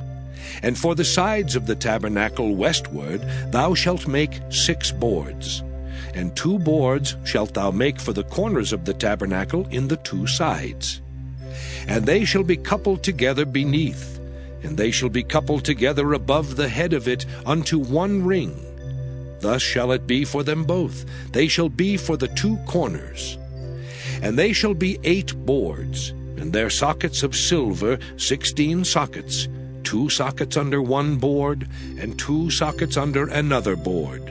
[0.62, 5.62] And for the sides of the tabernacle westward, thou shalt make six boards.
[6.14, 10.26] And two boards shalt thou make for the corners of the tabernacle in the two
[10.26, 11.00] sides.
[11.86, 14.12] And they shall be coupled together beneath
[14.62, 18.71] and they shall be coupled together above the head of it unto one ring.
[19.42, 21.04] Thus shall it be for them both.
[21.32, 23.36] They shall be for the two corners.
[24.22, 29.48] And they shall be eight boards, and their sockets of silver sixteen sockets,
[29.84, 34.22] two sockets under one board, and two sockets under another board.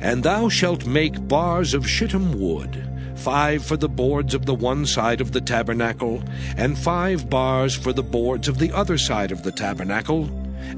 [0.00, 2.84] And thou shalt make bars of shittim wood,
[3.16, 6.22] five for the boards of the one side of the tabernacle,
[6.56, 10.30] and five bars for the boards of the other side of the tabernacle,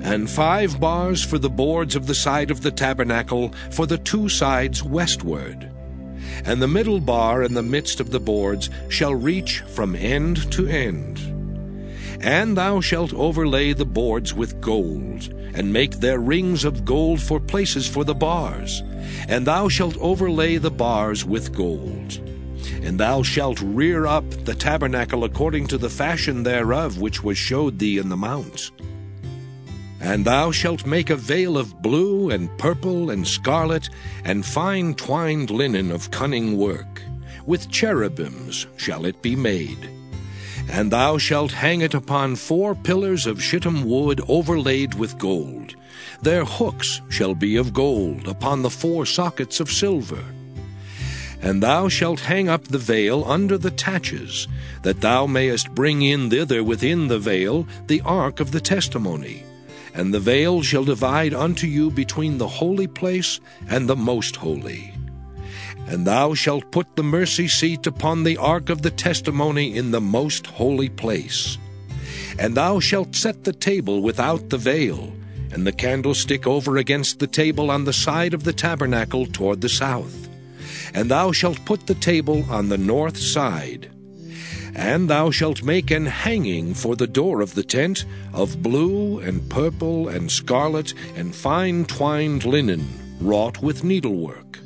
[0.03, 4.29] and five bars for the boards of the side of the tabernacle for the two
[4.29, 5.71] sides westward.
[6.45, 10.67] And the middle bar in the midst of the boards shall reach from end to
[10.67, 11.19] end.
[12.23, 17.41] And thou shalt overlay the boards with gold, and make their rings of gold for
[17.41, 18.83] places for the bars.
[19.29, 22.21] And thou shalt overlay the bars with gold.
[22.83, 27.79] And thou shalt rear up the tabernacle according to the fashion thereof which was showed
[27.79, 28.71] thee in the mount.
[30.01, 33.91] And thou shalt make a veil of blue and purple and scarlet
[34.25, 37.03] and fine twined linen of cunning work.
[37.45, 39.91] With cherubims shall it be made.
[40.71, 45.75] And thou shalt hang it upon four pillars of shittim wood overlaid with gold.
[46.23, 50.25] Their hooks shall be of gold upon the four sockets of silver.
[51.43, 54.47] And thou shalt hang up the veil under the taches,
[54.83, 59.45] that thou mayest bring in thither within the veil the ark of the testimony.
[59.95, 64.95] And the veil shall divide unto you between the holy place and the most holy.
[65.87, 70.01] And thou shalt put the mercy seat upon the ark of the testimony in the
[70.01, 71.59] most holy place.
[72.39, 75.13] And thou shalt set the table without the veil,
[75.53, 79.69] and the candlestick over against the table on the side of the tabernacle toward the
[79.69, 80.29] south.
[80.95, 83.91] And thou shalt put the table on the north side.
[84.75, 89.49] And thou shalt make an hanging for the door of the tent of blue and
[89.51, 92.87] purple and scarlet and fine twined linen,
[93.21, 94.59] wrought with needlework.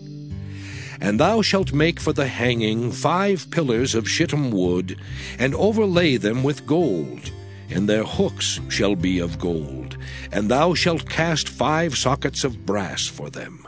[1.00, 4.98] And thou shalt make for the hanging five pillars of shittim wood,
[5.38, 7.30] and overlay them with gold,
[7.68, 9.96] and their hooks shall be of gold,
[10.32, 13.66] and thou shalt cast five sockets of brass for them.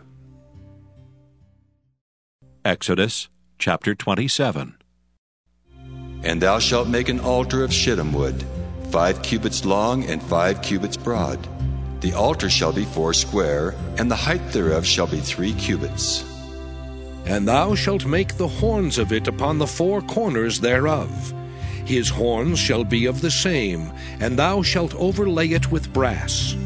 [2.65, 4.77] Exodus chapter 27.
[6.27, 8.45] And thou shalt make an altar of shittim wood,
[8.91, 11.39] five cubits long and five cubits broad.
[12.01, 16.25] The altar shall be four square, and the height thereof shall be three cubits.
[17.27, 21.33] And thou shalt make the horns of it upon the four corners thereof.
[21.85, 26.57] His horns shall be of the same, and thou shalt overlay it with brass.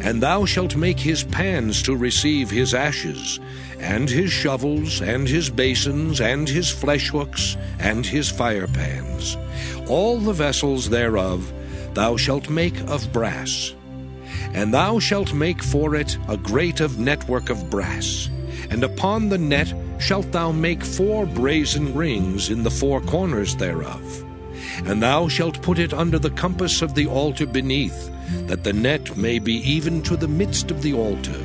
[0.00, 3.38] And thou shalt make his pans to receive his ashes,
[3.80, 9.36] and his shovels, and his basins, and his flesh hooks, and his fire pans.
[9.88, 11.52] All the vessels thereof
[11.94, 13.74] thou shalt make of brass.
[14.52, 18.28] And thou shalt make for it a grate of network of brass.
[18.70, 24.24] And upon the net shalt thou make four brazen rings in the four corners thereof.
[24.84, 28.10] And thou shalt put it under the compass of the altar beneath,
[28.46, 31.40] that the net may be even to the midst of the altar.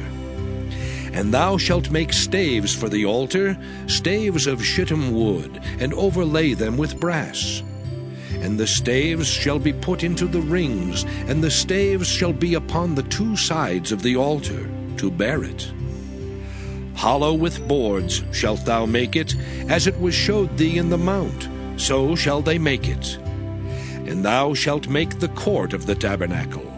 [1.14, 3.58] And thou shalt make staves for the altar,
[3.88, 7.62] staves of shittim wood, and overlay them with brass.
[8.42, 12.96] And the staves shall be put into the rings, and the staves shall be upon
[12.96, 14.68] the two sides of the altar,
[14.98, 15.72] to bear it.
[16.96, 19.36] Hollow with boards shalt thou make it,
[19.70, 21.48] as it was showed thee in the mount,
[21.80, 23.18] so shall they make it.
[24.08, 26.73] And thou shalt make the court of the tabernacle.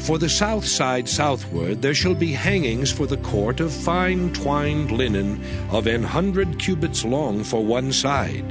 [0.00, 4.90] For the south side southward there shall be hangings for the court of fine twined
[4.90, 8.50] linen of an hundred cubits long for one side.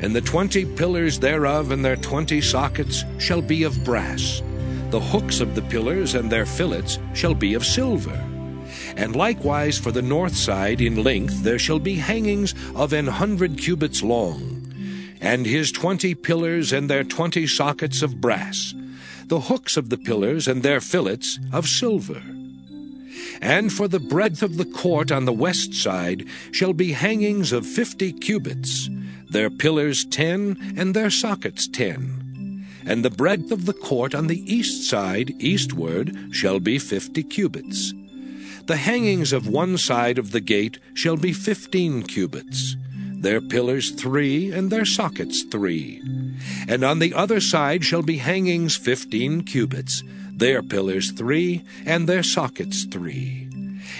[0.00, 4.42] And the twenty pillars thereof and their twenty sockets shall be of brass.
[4.90, 8.20] The hooks of the pillars and their fillets shall be of silver.
[8.96, 13.58] And likewise for the north side in length there shall be hangings of an hundred
[13.58, 14.74] cubits long,
[15.20, 18.74] and his twenty pillars and their twenty sockets of brass,
[19.26, 22.22] the hooks of the pillars and their fillets of silver.
[23.40, 27.66] And for the breadth of the court on the west side shall be hangings of
[27.66, 28.88] fifty cubits,
[29.30, 32.66] their pillars ten, and their sockets ten.
[32.84, 37.92] And the breadth of the court on the east side eastward shall be fifty cubits.
[38.66, 42.76] The hangings of one side of the gate shall be fifteen cubits,
[43.22, 46.02] their pillars three, and their sockets three.
[46.68, 52.22] And on the other side shall be hangings fifteen cubits, their pillars three, and their
[52.22, 53.48] sockets three.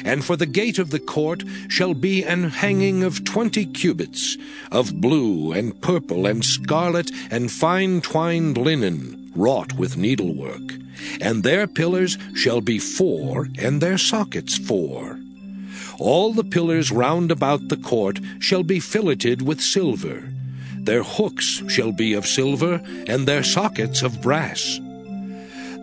[0.05, 4.37] And for the gate of the court shall be an hanging of twenty cubits,
[4.71, 10.75] of blue and purple and scarlet and fine twined linen, wrought with needlework.
[11.21, 15.19] And their pillars shall be four, and their sockets four.
[16.03, 20.29] All the pillars round about the court shall be filleted with silver.
[20.77, 24.81] Their hooks shall be of silver, and their sockets of brass.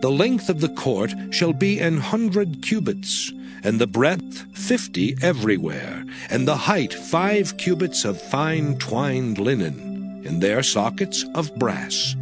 [0.02, 3.32] The length of the court shall be an hundred cubits,
[3.64, 10.42] and the breadth fifty everywhere, and the height five cubits of fine twined linen, and
[10.42, 12.14] their sockets of brass.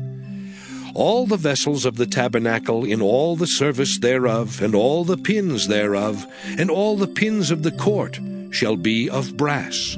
[0.95, 5.69] All the vessels of the tabernacle in all the service thereof, and all the pins
[5.69, 6.27] thereof,
[6.59, 8.19] and all the pins of the court
[8.51, 9.97] shall be of brass.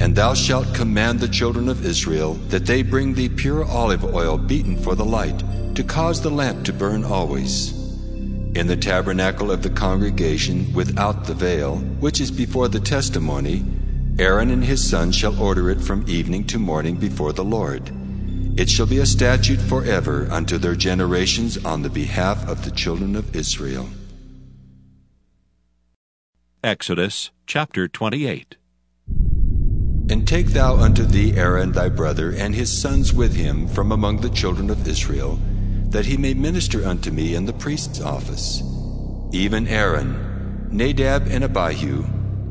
[0.00, 4.36] And thou shalt command the children of Israel that they bring thee pure olive oil
[4.38, 5.42] beaten for the light,
[5.74, 7.72] to cause the lamp to burn always.
[8.54, 13.64] In the tabernacle of the congregation without the veil, which is before the testimony,
[14.18, 17.92] Aaron and his sons shall order it from evening to morning before the Lord.
[18.56, 23.16] It shall be a statute forever unto their generations on the behalf of the children
[23.16, 23.88] of Israel.
[26.62, 28.56] Exodus chapter 28.
[30.08, 34.18] And take thou unto thee Aaron thy brother and his sons with him from among
[34.18, 35.38] the children of Israel,
[35.88, 38.62] that he may minister unto me in the priest's office.
[39.32, 42.04] Even Aaron, Nadab and Abihu,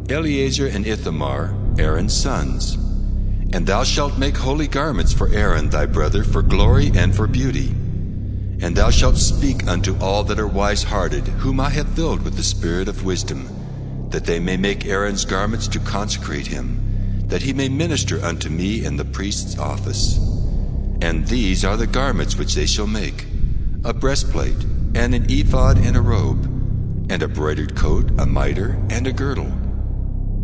[0.09, 2.77] Eleazar and Ithamar, Aaron's sons.
[3.53, 7.69] And thou shalt make holy garments for Aaron thy brother for glory and for beauty.
[8.59, 12.35] And thou shalt speak unto all that are wise hearted, whom I have filled with
[12.35, 17.53] the spirit of wisdom, that they may make Aaron's garments to consecrate him, that he
[17.53, 20.17] may minister unto me in the priest's office.
[21.01, 23.27] And these are the garments which they shall make
[23.85, 24.63] a breastplate,
[24.95, 26.45] and an ephod and a robe,
[27.11, 29.51] and a broidered coat, a mitre, and a girdle.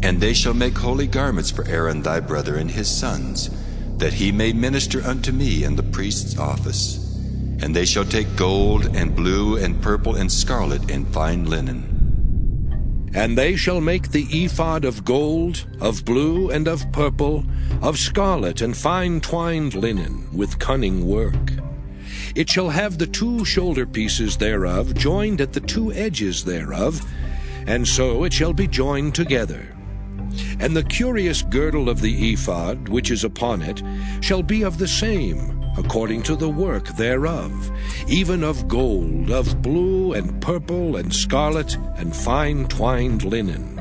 [0.02, 3.50] And they shall make holy garments for Aaron thy brother and his sons,
[3.98, 7.06] that he may minister unto me in the priest's office.
[7.62, 13.12] And they shall take gold, and blue, and purple, and scarlet, and fine linen.
[13.14, 17.44] And they shall make the ephod of gold, of blue, and of purple,
[17.82, 21.52] of scarlet, and fine twined linen, with cunning work.
[22.36, 27.02] It shall have the two shoulder pieces thereof joined at the two edges thereof,
[27.68, 29.76] and so it shall be joined together.
[30.60, 33.82] And the curious girdle of the ephod, which is upon it,
[34.22, 37.72] shall be of the same, according to the work thereof,
[38.07, 43.78] even of gold, of blue, and purple, and scarlet, and fine twined linen.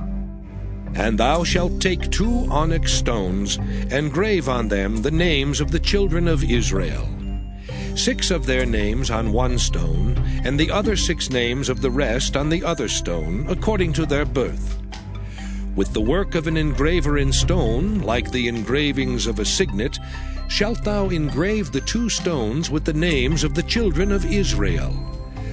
[0.94, 3.58] And thou shalt take two onyx stones,
[3.90, 7.08] and grave on them the names of the children of Israel
[7.98, 12.36] six of their names on one stone, and the other six names of the rest
[12.36, 14.78] on the other stone, according to their birth.
[15.78, 19.96] With the work of an engraver in stone, like the engravings of a signet,
[20.48, 24.92] shalt thou engrave the two stones with the names of the children of Israel.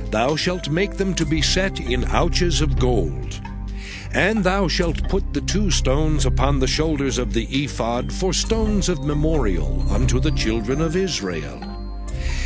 [0.10, 3.40] Thou shalt make them to be set in ouches of gold.
[4.16, 8.90] And thou shalt put the two stones upon the shoulders of the ephod for stones
[8.90, 11.62] of memorial unto the children of Israel.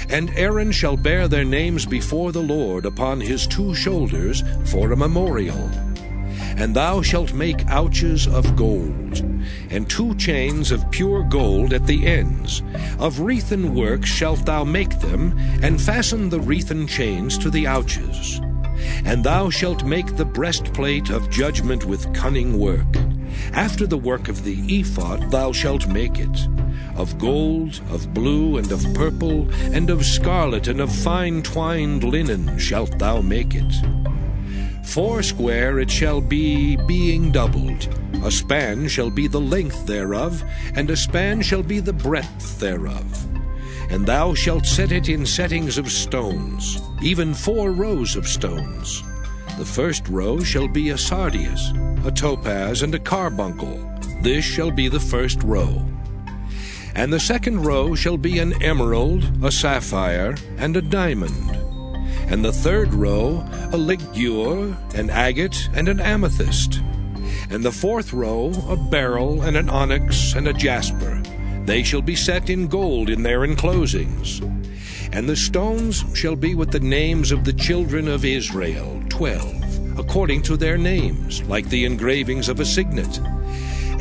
[0.10, 4.98] And Aaron shall bear their names before the Lord upon his two shoulders for a
[4.98, 5.89] memorial.
[6.60, 9.24] And thou shalt make ouches of gold,
[9.70, 12.62] and two chains of pure gold at the ends.
[13.00, 18.42] Of wreathen work shalt thou make them, and fasten the wreathen chains to the ouches.
[19.06, 22.94] And thou shalt make the breastplate of judgment with cunning work.
[23.54, 26.48] After the work of the ephod thou shalt make it
[27.00, 32.60] of gold, of blue, and of purple, and of scarlet, and of fine twined linen
[32.60, 33.74] shalt thou make it.
[34.84, 37.88] Foursquare it shall be, being doubled.
[38.24, 40.44] A span shall be the length thereof,
[40.76, 43.28] and a span shall be the breadth thereof.
[43.92, 49.04] And thou shalt set it in settings of stones, even four rows of stones.
[49.58, 51.72] The first row shall be a sardius,
[52.06, 53.78] a topaz, and a carbuncle.
[54.22, 55.86] This shall be the first row.
[56.96, 61.69] And the second row shall be an emerald, a sapphire, and a diamond.
[62.30, 63.44] And the third row
[63.74, 66.82] a ligure, an agate, and an amethyst.
[67.50, 71.22] And the fourth row a beryl, and an onyx, and a jasper.
[71.66, 74.42] They shall be set in gold in their enclosings.
[75.12, 80.44] And the stones shall be with the names of the children of Israel, twelve, according
[80.44, 83.20] to their names, like the engravings of a signet.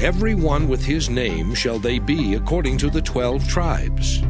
[0.01, 4.23] Every one with his name shall they be according to the twelve tribes.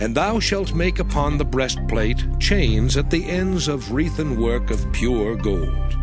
[0.00, 4.90] And thou shalt make upon the breastplate chains at the ends of wreathen work of
[4.92, 5.94] pure gold.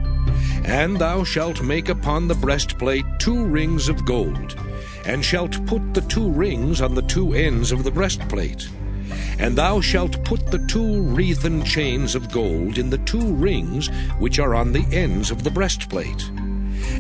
[0.64, 4.56] And thou shalt make upon the breastplate two rings of gold,
[5.04, 8.70] and shalt put the two rings on the two ends of the breastplate.
[9.40, 13.88] And thou shalt put the two wreathen chains of gold in the two rings
[14.20, 16.30] which are on the ends of the breastplate.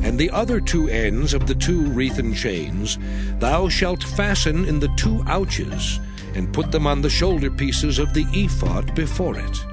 [0.01, 2.97] And the other two ends of the two wreathen chains
[3.37, 5.99] thou shalt fasten in the two ouches,
[6.35, 9.65] and put them on the shoulder pieces of the ephod before it.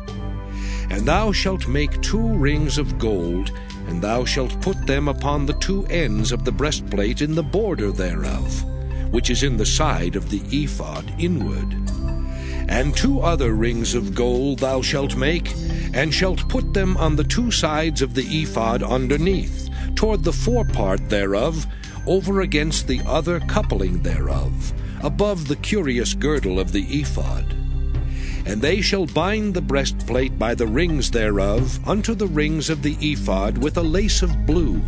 [0.91, 3.51] And thou shalt make two rings of gold,
[3.87, 7.91] and thou shalt put them upon the two ends of the breastplate in the border
[7.91, 8.65] thereof,
[9.13, 11.75] which is in the side of the ephod inward.
[12.69, 15.53] And two other rings of gold thou shalt make,
[15.93, 21.09] and shalt put them on the two sides of the ephod underneath, toward the forepart
[21.09, 21.67] thereof,
[22.07, 24.73] over against the other coupling thereof,
[25.05, 27.45] above the curious girdle of the ephod.
[28.47, 32.97] And they shall bind the breastplate by the rings thereof unto the rings of the
[33.01, 34.81] ephod with a lace of blue,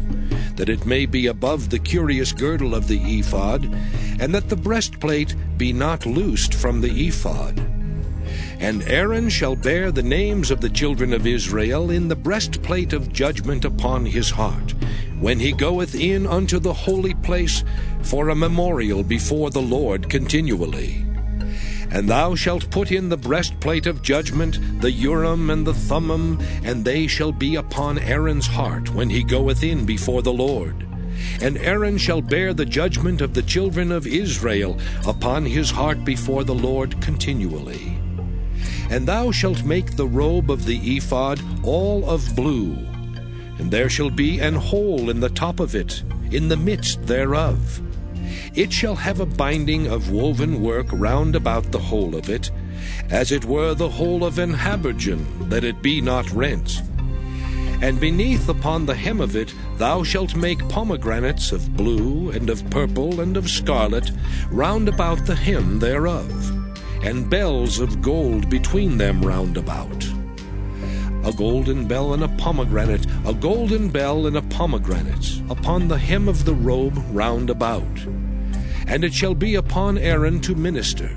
[0.56, 3.64] that it may be above the curious girdle of the ephod,
[4.18, 7.58] and that the breastplate be not loosed from the ephod.
[8.58, 13.12] And Aaron shall bear the names of the children of Israel in the breastplate of
[13.12, 14.74] judgment upon his heart,
[15.20, 17.64] when he goeth in unto the holy place
[18.02, 21.04] for a memorial before the Lord continually.
[21.90, 26.84] And thou shalt put in the breastplate of judgment, the Urim and the Thummim, and
[26.84, 30.86] they shall be upon Aaron's heart when he goeth in before the Lord.
[31.40, 36.44] And Aaron shall bear the judgment of the children of Israel upon his heart before
[36.44, 37.98] the Lord continually.
[38.90, 42.76] And thou shalt make the robe of the ephod all of blue,
[43.58, 47.80] and there shall be an hole in the top of it, in the midst thereof.
[48.54, 52.50] It shall have a binding of woven work round about the hole of it,
[53.10, 56.82] as it were the hole of an habergeon, that it be not rent.
[57.82, 62.68] And beneath upon the hem of it thou shalt make pomegranates of blue, and of
[62.70, 64.10] purple, and of scarlet,
[64.50, 66.24] round about the hem thereof,
[67.04, 70.15] and bells of gold between them round about.
[71.26, 76.28] A golden bell and a pomegranate, a golden bell and a pomegranate, upon the hem
[76.28, 78.06] of the robe round about.
[78.86, 81.10] And it shall be upon Aaron to minister,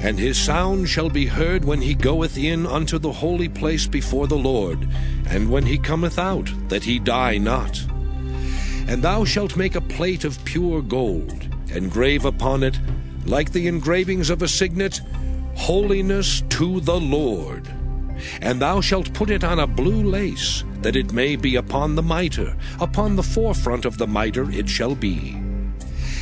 [0.00, 4.26] and his sound shall be heard when he goeth in unto the holy place before
[4.26, 4.88] the Lord,
[5.26, 7.84] and when he cometh out, that he die not.
[8.88, 12.80] And thou shalt make a plate of pure gold, and grave upon it,
[13.26, 15.02] like the engravings of a signet,
[15.56, 17.68] Holiness to the Lord.
[18.40, 22.02] And thou shalt put it on a blue lace, that it may be upon the
[22.02, 25.36] mitre, upon the forefront of the mitre it shall be.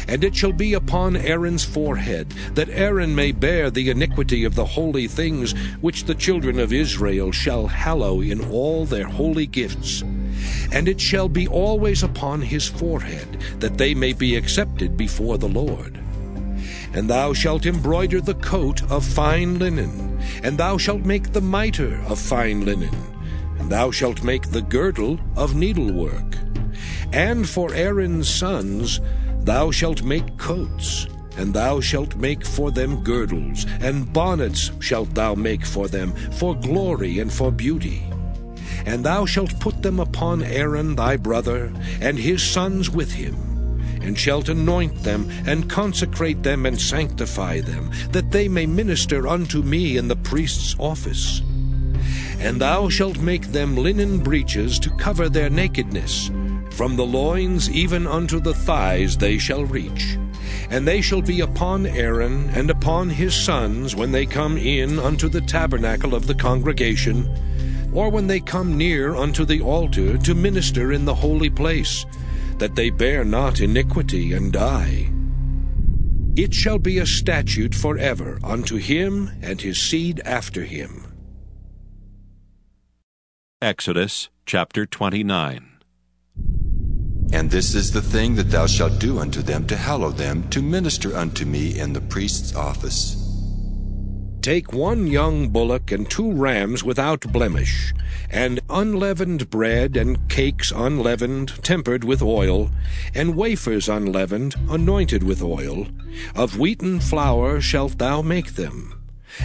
[0.09, 4.65] And it shall be upon Aaron's forehead, that Aaron may bear the iniquity of the
[4.65, 10.03] holy things which the children of Israel shall hallow in all their holy gifts.
[10.73, 15.49] And it shall be always upon his forehead, that they may be accepted before the
[15.49, 16.01] Lord.
[16.93, 20.10] And thou shalt embroider the coat of fine linen,
[20.43, 22.95] and thou shalt make the mitre of fine linen,
[23.59, 26.37] and thou shalt make the girdle of needlework.
[27.13, 29.01] And for Aaron's sons
[29.41, 35.35] thou shalt make coats, and thou shalt make for them girdles, and bonnets shalt thou
[35.35, 38.03] make for them, for glory and for beauty.
[38.87, 43.50] And thou shalt put them upon Aaron thy brother, and his sons with him
[44.01, 49.63] and shalt anoint them, and consecrate them, and sanctify them, that they may minister unto
[49.63, 51.43] me in the priest's office.
[52.39, 56.31] And thou shalt make them linen breeches to cover their nakedness.
[56.71, 60.17] From the loins even unto the thighs they shall reach.
[60.71, 65.29] And they shall be upon Aaron and upon his sons when they come in unto
[65.29, 67.29] the tabernacle of the congregation,
[67.93, 72.07] or when they come near unto the altar to minister in the holy place
[72.61, 75.11] that they bear not iniquity and die.
[76.37, 81.07] It shall be a statute forever unto him and his seed after him.
[83.61, 85.67] Exodus chapter 29.
[87.33, 90.61] And this is the thing that thou shalt do unto them to hallow them, to
[90.61, 93.20] minister unto me in the priest's office.
[94.43, 97.93] Take one young bullock and two rams without blemish,
[98.31, 102.71] and unleavened bread, and cakes unleavened, tempered with oil,
[103.15, 105.89] and wafers unleavened, anointed with oil.
[106.35, 108.95] Of wheaten flour shalt thou make them.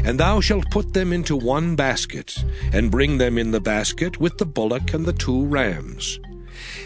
[0.02, 4.38] And thou shalt put them into one basket, and bring them in the basket with
[4.38, 6.20] the bullock and the two rams.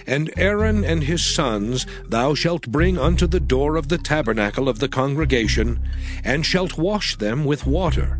[0.05, 4.79] And Aaron and his sons thou shalt bring unto the door of the tabernacle of
[4.79, 5.79] the congregation,
[6.23, 8.19] and shalt wash them with water.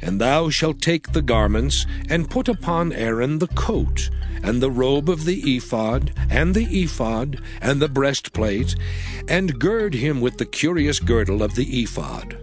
[0.00, 4.10] And thou shalt take the garments, and put upon Aaron the coat,
[4.42, 8.74] and the robe of the ephod, and the ephod, and the breastplate,
[9.28, 12.36] and gird him with the curious girdle of the ephod.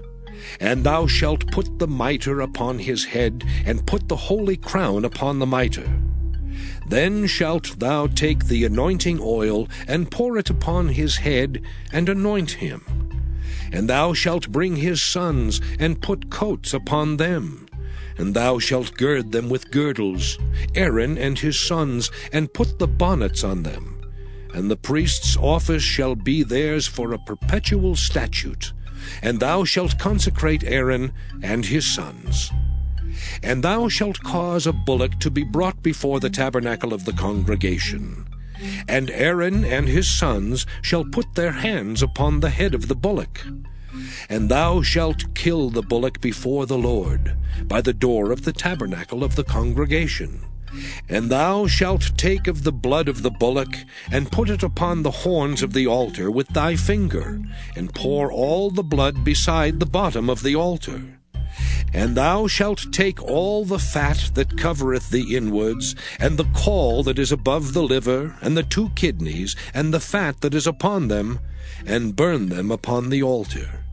[0.60, 5.40] And thou shalt put the mitre upon his head, and put the holy crown upon
[5.40, 5.90] the mitre.
[6.90, 11.62] Then shalt thou take the anointing oil, and pour it upon his head,
[11.92, 12.84] and anoint him.
[13.72, 17.68] And thou shalt bring his sons, and put coats upon them.
[18.18, 20.40] And thou shalt gird them with girdles,
[20.74, 24.02] Aaron and his sons, and put the bonnets on them.
[24.54, 28.74] And the priest's office shall be theirs for a perpetual statute.
[29.22, 32.52] And thou shalt consecrate Aaron and his sons.
[33.44, 38.26] And thou shalt cause a bullock to be brought before the tabernacle of the congregation.
[38.88, 43.42] And Aaron and his sons shall put their hands upon the head of the bullock.
[44.30, 49.24] And thou shalt kill the bullock before the Lord, by the door of the tabernacle
[49.24, 50.42] of the congregation.
[51.08, 53.76] And thou shalt take of the blood of the bullock,
[54.12, 57.42] and put it upon the horns of the altar with thy finger,
[57.76, 61.19] and pour all the blood beside the bottom of the altar.
[61.94, 67.20] And thou shalt take all the fat that covereth the inwards, and the caul that
[67.20, 71.40] is above the liver, and the two kidneys, and the fat that is upon them,
[71.86, 73.86] and burn them upon the altar.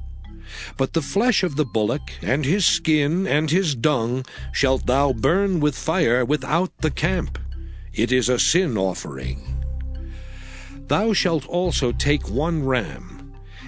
[0.77, 5.61] But the flesh of the bullock, and his skin, and his dung, shalt thou burn
[5.61, 7.39] with fire without the camp.
[7.93, 9.43] It is a sin offering.
[10.89, 13.16] Thou shalt also take one ram,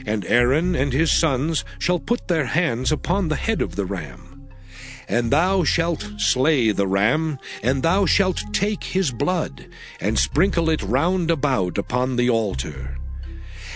[0.09, 4.49] and Aaron and his sons shall put their hands upon the head of the ram.
[5.07, 9.67] And thou shalt slay the ram, and thou shalt take his blood,
[10.01, 12.97] and sprinkle it round about upon the altar.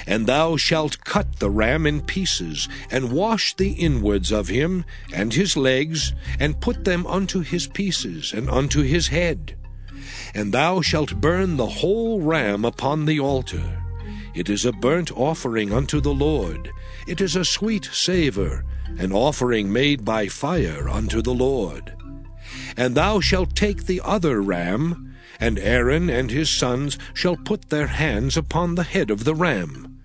[0.07, 5.35] And thou shalt cut the ram in pieces, and wash the inwards of him, and
[5.35, 9.55] his legs, and put them unto his pieces, and unto his head.
[10.35, 13.82] And thou shalt burn the whole ram upon the altar.
[14.35, 16.70] It is a burnt offering unto the Lord.
[17.07, 18.65] It is a sweet savour,
[18.99, 21.94] an offering made by fire unto the Lord.
[22.77, 27.89] And thou shalt take the other ram, and Aaron and his sons shall put their
[27.89, 30.01] hands upon the head of the ram.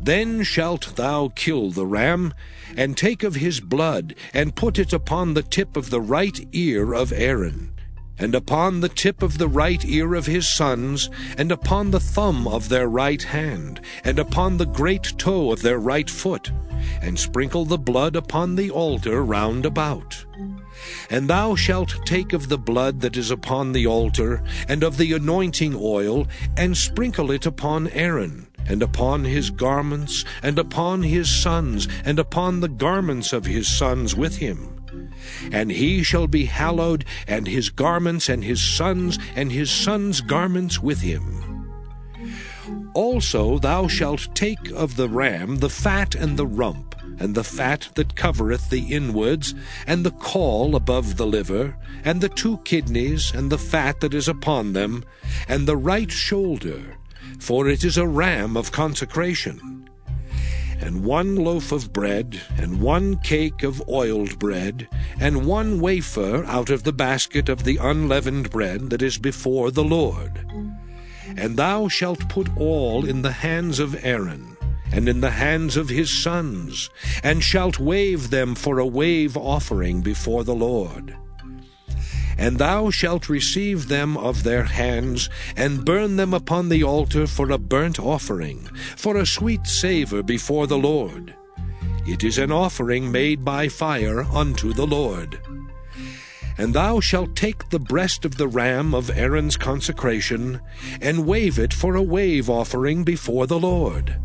[0.00, 2.32] Then shalt thou kill the ram,
[2.76, 6.94] and take of his blood, and put it upon the tip of the right ear
[6.94, 7.72] of Aaron,
[8.18, 12.48] and upon the tip of the right ear of his sons, and upon the thumb
[12.48, 16.50] of their right hand, and upon the great toe of their right foot,
[17.00, 20.24] and sprinkle the blood upon the altar round about.
[21.10, 25.12] And thou shalt take of the blood that is upon the altar, and of the
[25.12, 31.88] anointing oil, and sprinkle it upon Aaron and upon his garments, and upon his sons,
[32.04, 34.77] and upon the garments of his sons with him.
[35.52, 40.80] And he shall be hallowed, and his garments, and his sons, and his sons' garments
[40.80, 41.48] with him.
[42.94, 47.88] Also thou shalt take of the ram the fat and the rump, and the fat
[47.94, 49.54] that covereth the inwards,
[49.86, 54.28] and the caul above the liver, and the two kidneys, and the fat that is
[54.28, 55.04] upon them,
[55.48, 56.96] and the right shoulder,
[57.38, 59.87] for it is a ram of consecration.
[60.80, 64.88] And one loaf of bread, and one cake of oiled bread,
[65.20, 69.84] and one wafer out of the basket of the unleavened bread that is before the
[69.84, 70.44] Lord.
[71.36, 74.56] And thou shalt put all in the hands of Aaron,
[74.92, 76.90] and in the hands of his sons,
[77.22, 81.16] and shalt wave them for a wave offering before the Lord
[82.38, 87.50] and thou shalt receive them of their hands, and burn them upon the altar for
[87.50, 88.60] a burnt offering,
[88.96, 91.34] for a sweet savour before the Lord.
[92.06, 95.40] It is an offering made by fire unto the Lord.
[96.56, 100.60] And thou shalt take the breast of the ram of Aaron's consecration,
[101.00, 104.16] and wave it for a wave offering before the Lord,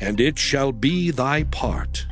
[0.00, 2.06] and it shall be thy part.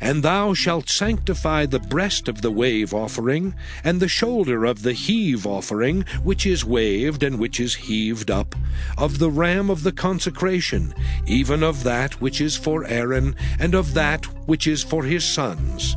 [0.00, 4.92] And thou shalt sanctify the breast of the wave offering, and the shoulder of the
[4.92, 8.54] heave offering, which is waved and which is heaved up,
[8.96, 10.94] of the ram of the consecration,
[11.26, 15.96] even of that which is for Aaron, and of that which is for his sons.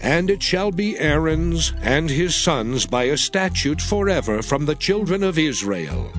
[0.00, 5.22] And it shall be Aaron's and his sons by a statute forever from the children
[5.22, 6.10] of Israel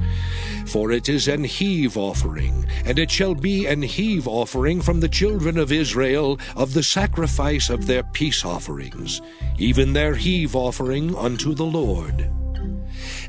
[0.65, 5.09] for it is an heave offering, and it shall be an heave offering from the
[5.09, 9.21] children of Israel of the sacrifice of their peace offerings,
[9.57, 12.29] even their heave offering unto the Lord.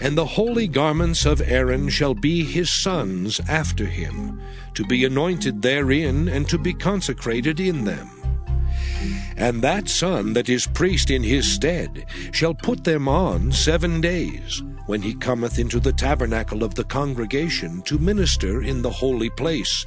[0.01, 4.41] And the holy garments of Aaron shall be his sons after him,
[4.75, 8.11] to be anointed therein and to be consecrated in them.
[9.37, 14.63] And that son that is priest in his stead shall put them on seven days,
[14.87, 19.85] when he cometh into the tabernacle of the congregation to minister in the holy place.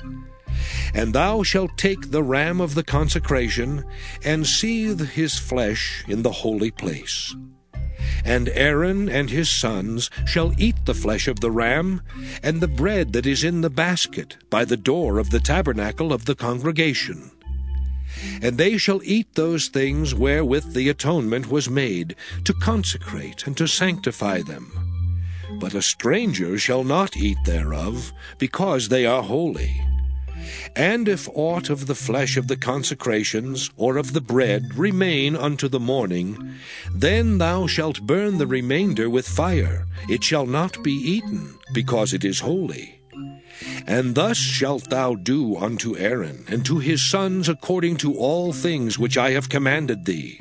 [0.93, 3.85] And thou shalt take the ram of the consecration,
[4.23, 7.35] and seethe his flesh in the holy place.
[8.25, 12.01] And Aaron and his sons shall eat the flesh of the ram,
[12.43, 16.25] and the bread that is in the basket, by the door of the tabernacle of
[16.25, 17.31] the congregation.
[18.41, 23.67] And they shall eat those things wherewith the atonement was made, to consecrate and to
[23.67, 24.88] sanctify them.
[25.53, 29.81] But a stranger shall not eat thereof, because they are holy.
[30.75, 35.67] And if aught of the flesh of the consecrations, or of the bread, remain unto
[35.67, 36.55] the morning,
[36.93, 39.85] then thou shalt burn the remainder with fire.
[40.07, 43.01] It shall not be eaten, because it is holy.
[43.85, 48.97] And thus shalt thou do unto Aaron and to his sons according to all things
[48.97, 50.39] which I have commanded thee.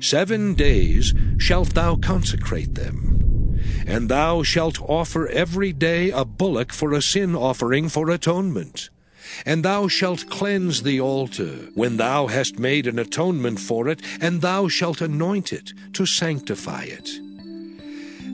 [0.00, 3.27] Seven days shalt thou consecrate them.
[3.88, 8.90] And thou shalt offer every day a bullock for a sin offering for atonement.
[9.46, 14.42] And thou shalt cleanse the altar when thou hast made an atonement for it, and
[14.42, 17.08] thou shalt anoint it to sanctify it.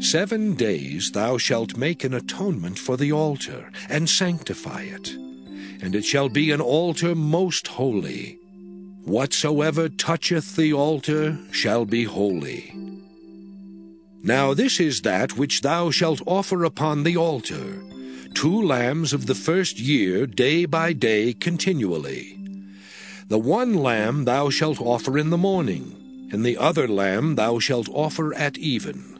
[0.03, 5.15] Seven days thou shalt make an atonement for the altar, and sanctify it.
[5.81, 8.41] And it shall be an altar most holy.
[9.05, 12.75] Whatsoever toucheth the altar shall be holy.
[14.25, 17.83] Now this is that which thou shalt offer upon the altar
[18.35, 22.37] two lambs of the first year, day by day, continually.
[23.29, 27.89] The one lamb thou shalt offer in the morning, and the other lamb thou shalt
[27.91, 29.19] offer at even.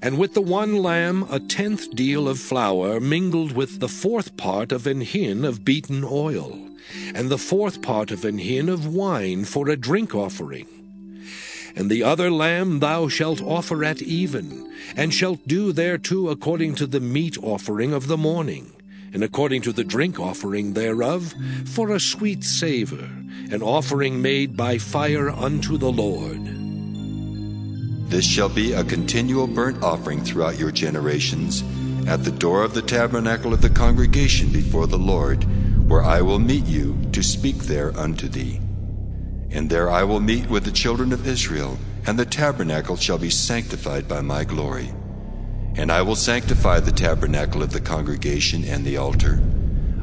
[0.00, 4.70] And with the one lamb a tenth deal of flour mingled with the fourth part
[4.70, 6.56] of an hin of beaten oil,
[7.14, 10.85] and the fourth part of an hin of wine for a drink offering.
[11.76, 16.86] And the other lamb thou shalt offer at even, and shalt do thereto according to
[16.86, 18.72] the meat offering of the morning,
[19.12, 21.34] and according to the drink offering thereof,
[21.66, 23.10] for a sweet savour,
[23.50, 26.40] an offering made by fire unto the Lord.
[28.10, 31.62] This shall be a continual burnt offering throughout your generations,
[32.06, 35.44] at the door of the tabernacle of the congregation before the Lord,
[35.88, 38.60] where I will meet you to speak there unto thee.
[39.50, 43.30] And there I will meet with the children of Israel, and the tabernacle shall be
[43.30, 44.92] sanctified by my glory.
[45.76, 49.40] And I will sanctify the tabernacle of the congregation and the altar.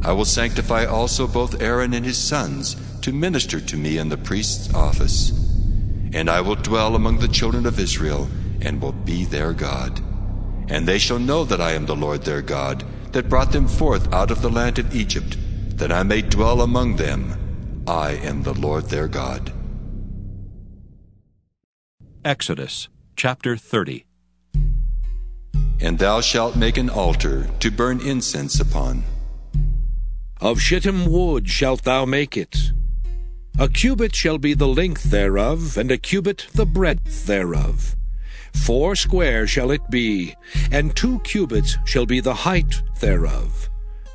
[0.04, 4.18] I will sanctify also both Aaron and his sons to minister to me in the
[4.18, 5.32] priest's office.
[6.14, 8.30] And I will dwell among the children of Israel,
[8.62, 10.00] and will be their God.
[10.70, 14.12] And they shall know that I am the Lord their God, that brought them forth
[14.14, 15.38] out of the land of Egypt,
[15.78, 17.43] that I may dwell among them
[17.88, 19.52] I am the Lord their God.
[22.24, 22.88] Exodus
[23.18, 24.06] chapter 30
[25.82, 29.04] And thou shalt make an altar to burn incense upon.
[30.40, 32.72] Of shittim wood shalt thou make it.
[33.60, 37.98] A cubit shall be the length thereof, and a cubit the breadth thereof.
[38.54, 40.36] Four square shall it be,
[40.72, 43.70] and two cubits shall be the height thereof.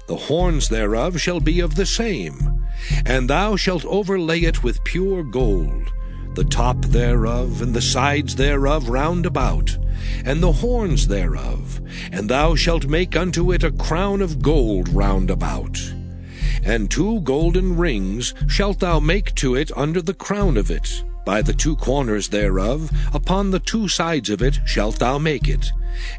[0.06, 2.64] The horns thereof shall be of the same,
[3.04, 5.92] and thou shalt overlay it with pure gold,
[6.34, 9.76] the top thereof, and the sides thereof round about,
[10.24, 11.80] and the horns thereof,
[12.12, 15.78] and thou shalt make unto it a crown of gold round about.
[16.62, 21.42] And two golden rings shalt thou make to it under the crown of it, by
[21.42, 25.70] the two corners thereof, upon the two sides of it shalt thou make it,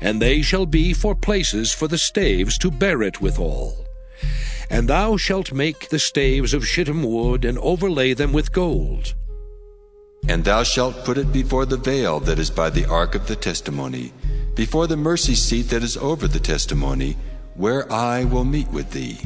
[0.02, 3.89] and they shall be for places for the staves to bear it withal.
[4.70, 9.14] And thou shalt make the staves of shittim wood, and overlay them with gold.
[10.28, 13.36] And thou shalt put it before the veil that is by the ark of the
[13.36, 14.14] testimony,
[14.56, 17.18] before the mercy seat that is over the testimony,
[17.56, 19.18] where I will meet with thee.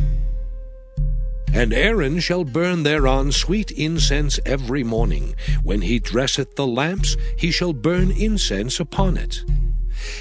[1.53, 5.35] And Aaron shall burn thereon sweet incense every morning.
[5.61, 9.43] When he dresseth the lamps, he shall burn incense upon it.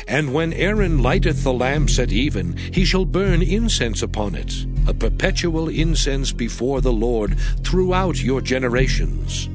[0.07, 4.95] And when Aaron lighteth the lamps at even, he shall burn incense upon it, a
[4.95, 9.49] perpetual incense before the Lord throughout your generations.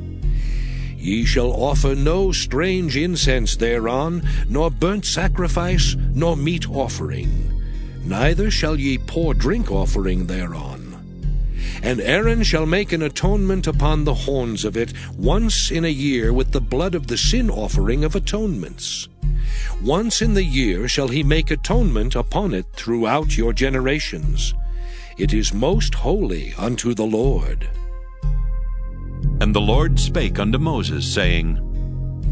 [0.97, 7.53] Ye shall offer no strange incense thereon, nor burnt sacrifice, nor meat offering.
[8.03, 10.76] Neither shall ye pour drink offering thereon.
[11.81, 16.33] And Aaron shall make an atonement upon the horns of it once in a year
[16.33, 19.07] with the blood of the sin offering of atonements.
[19.83, 24.53] Once in the year shall he make atonement upon it throughout your generations.
[25.17, 27.69] It is most holy unto the Lord.
[29.39, 31.57] And the Lord spake unto Moses, saying,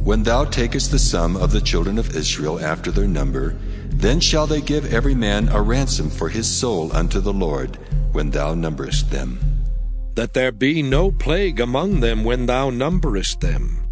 [0.03, 3.55] When thou takest the sum of the children of Israel after their number,
[3.89, 7.77] then shall they give every man a ransom for his soul unto the Lord,
[8.15, 9.37] when thou numberest them.
[10.15, 13.83] That there be no plague among them when thou numberest them.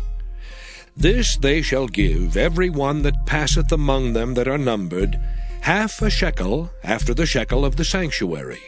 [0.95, 5.19] This they shall give every one that passeth among them that are numbered,
[5.61, 8.61] half a shekel after the shekel of the sanctuary.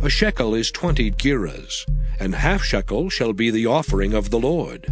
[0.00, 1.84] A shekel is twenty gerahs,
[2.20, 4.86] and half shekel shall be the offering of the Lord.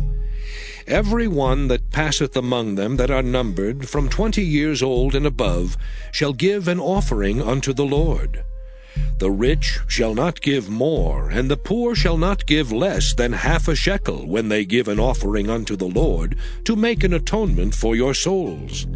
[0.88, 5.76] Every one that passeth among them that are numbered from twenty years old and above
[6.10, 8.42] shall give an offering unto the Lord.
[9.18, 13.66] The rich shall not give more, and the poor shall not give less than half
[13.66, 17.96] a shekel when they give an offering unto the Lord, to make an atonement for
[17.96, 18.86] your souls.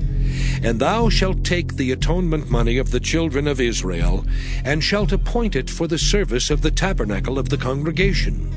[0.62, 4.24] And thou shalt take the atonement money of the children of Israel,
[4.64, 8.48] and shalt appoint it for the service of the tabernacle of the congregation,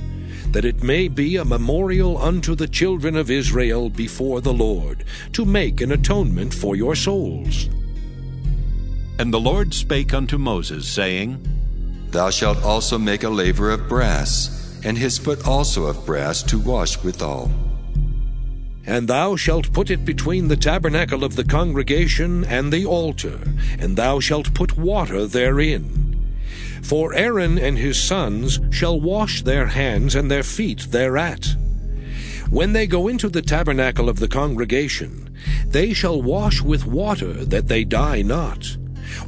[0.52, 5.46] that it may be a memorial unto the children of Israel before the Lord, to
[5.46, 7.70] make an atonement for your souls.
[9.18, 11.40] And the Lord spake unto Moses, saying,
[12.12, 16.60] Thou shalt also make a laver of brass, and his foot also of brass to
[16.60, 17.50] wash withal.
[18.86, 23.40] And thou shalt put it between the tabernacle of the congregation and the altar,
[23.80, 26.30] and thou shalt put water therein.
[26.84, 31.56] For Aaron and his sons shall wash their hands and their feet thereat.
[32.50, 35.36] When they go into the tabernacle of the congregation,
[35.66, 38.78] they shall wash with water that they die not.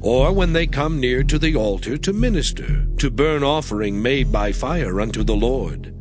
[0.02, 4.52] Or when they come near to the altar to minister, to burn offering made by
[4.52, 5.94] fire unto the Lord.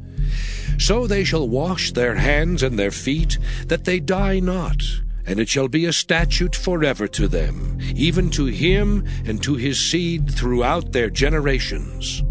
[0.78, 4.82] So they shall wash their hands and their feet, that they die not,
[5.26, 9.81] and it shall be a statute forever to them, even to him and to his
[9.81, 12.23] seed throughout their generations.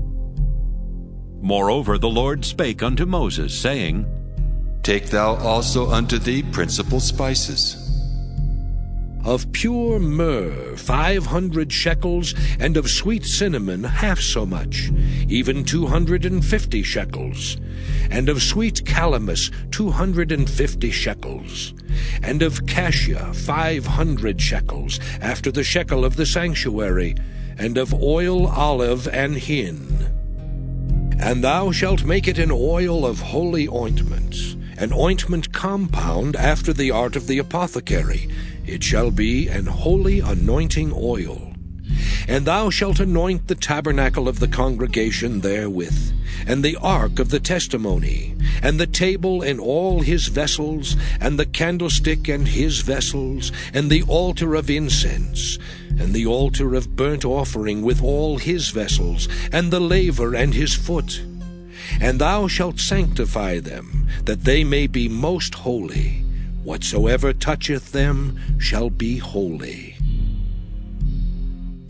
[1.41, 4.05] Moreover, the Lord spake unto Moses, saying,
[4.83, 7.84] Take thou also unto thee principal spices.
[9.25, 14.91] Of pure myrrh five hundred shekels, and of sweet cinnamon half so much,
[15.27, 17.57] even two hundred and fifty shekels,
[18.11, 21.73] and of sweet calamus two hundred and fifty shekels,
[22.21, 27.15] and of cassia five hundred shekels, after the shekel of the sanctuary,
[27.57, 29.87] and of oil olive and hin.
[31.19, 34.35] And thou shalt make it an oil of holy ointment,
[34.77, 38.29] an ointment compound after the art of the apothecary.
[38.65, 41.53] It shall be an holy anointing oil.
[42.27, 46.11] And thou shalt anoint the tabernacle of the congregation therewith,
[46.47, 51.45] and the ark of the testimony, and the table and all his vessels, and the
[51.45, 57.83] candlestick and his vessels, and the altar of incense, and the altar of burnt offering
[57.83, 61.21] with all his vessels, and the laver and his foot.
[62.01, 66.23] And thou shalt sanctify them, that they may be most holy.
[66.65, 69.95] Whatsoever toucheth them shall be holy.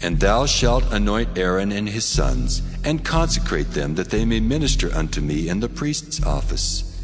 [0.01, 4.93] And thou shalt anoint Aaron and his sons, and consecrate them, that they may minister
[4.93, 7.01] unto me in the priest's office.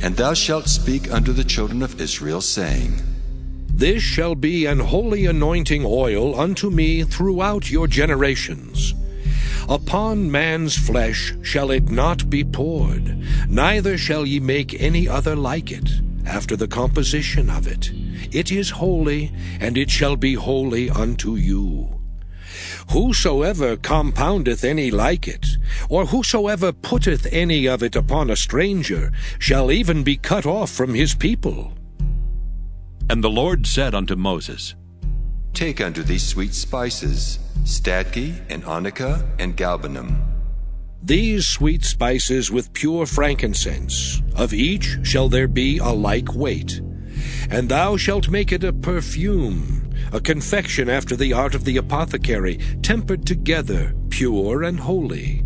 [0.00, 2.94] And thou shalt speak unto the children of Israel, saying,
[3.68, 8.94] This shall be an holy anointing oil unto me throughout your generations.
[9.68, 15.70] Upon man's flesh shall it not be poured, neither shall ye make any other like
[15.70, 16.00] it,
[16.30, 17.90] after the composition of it.
[18.32, 22.00] It is holy, and it shall be holy unto you.
[22.92, 25.46] Whosoever compoundeth any like it,
[25.88, 30.94] or whosoever putteth any of it upon a stranger, shall even be cut off from
[30.94, 31.72] his people.
[33.08, 34.74] And the Lord said unto Moses,
[35.52, 40.39] Take unto thee sweet spices, stacte, and onycha, and galbanum.
[41.02, 46.82] These sweet spices with pure frankincense, of each shall there be a like weight.
[47.48, 52.58] And thou shalt make it a perfume, a confection after the art of the apothecary,
[52.82, 55.42] tempered together, pure and holy.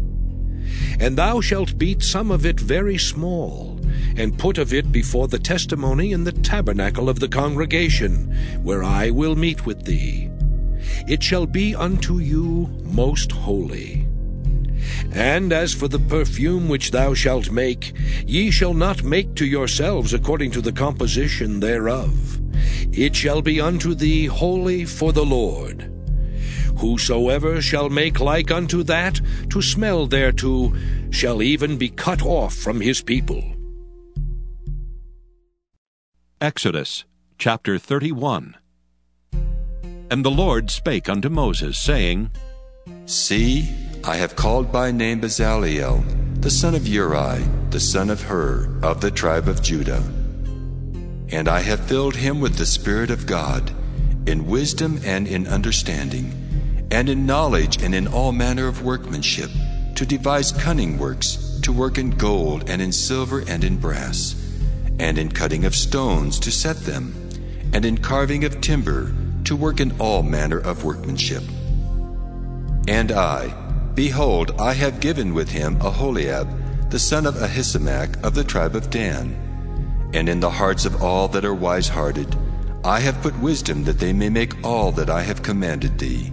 [0.99, 3.81] And thou shalt beat some of it very small,
[4.17, 9.11] and put of it before the testimony in the tabernacle of the congregation, where I
[9.11, 10.31] will meet with thee.
[11.09, 14.09] It shall be unto you most holy.
[15.15, 17.93] And as for the perfume which thou shalt make,
[18.27, 22.41] ye shall not make to yourselves according to the composition thereof.
[22.93, 25.91] It shall be unto thee holy for the Lord.
[26.79, 29.21] Whosoever shall make like unto that,
[29.51, 30.75] to smell thereto,
[31.11, 33.45] shall even be cut off from his people.
[36.41, 37.05] Exodus
[37.39, 38.57] chapter 31
[40.11, 42.31] And the Lord spake unto Moses, saying,
[43.07, 43.69] See,
[44.07, 46.05] I have called by name Bezaleel,
[46.43, 50.03] the son of Uri, the son of Hur, of the tribe of Judah.
[51.31, 53.73] And I have filled him with the Spirit of God,
[54.27, 59.51] in wisdom and in understanding, and in knowledge and in all manner of workmanship,
[59.95, 64.35] to devise cunning works, to work in gold and in silver and in brass,
[64.99, 67.15] and in cutting of stones to set them,
[67.73, 71.43] and in carving of timber to work in all manner of workmanship.
[72.87, 73.64] And I,
[73.95, 78.91] behold, I have given with him Aholiab, the son of Ahisamach of the tribe of
[78.91, 79.35] Dan.
[80.13, 82.37] And in the hearts of all that are wise hearted,
[82.85, 86.31] I have put wisdom that they may make all that I have commanded thee.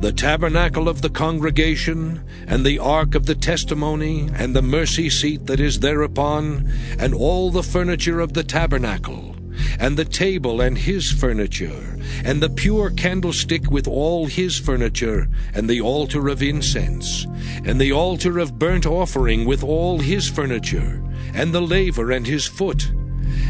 [0.00, 5.46] The tabernacle of the congregation, and the ark of the testimony, and the mercy seat
[5.46, 6.70] that is thereupon,
[7.00, 9.34] and all the furniture of the tabernacle,
[9.78, 15.68] and the table and his furniture, and the pure candlestick with all his furniture, and
[15.68, 17.26] the altar of incense,
[17.64, 21.02] and the altar of burnt offering with all his furniture,
[21.34, 22.90] and the laver and his foot,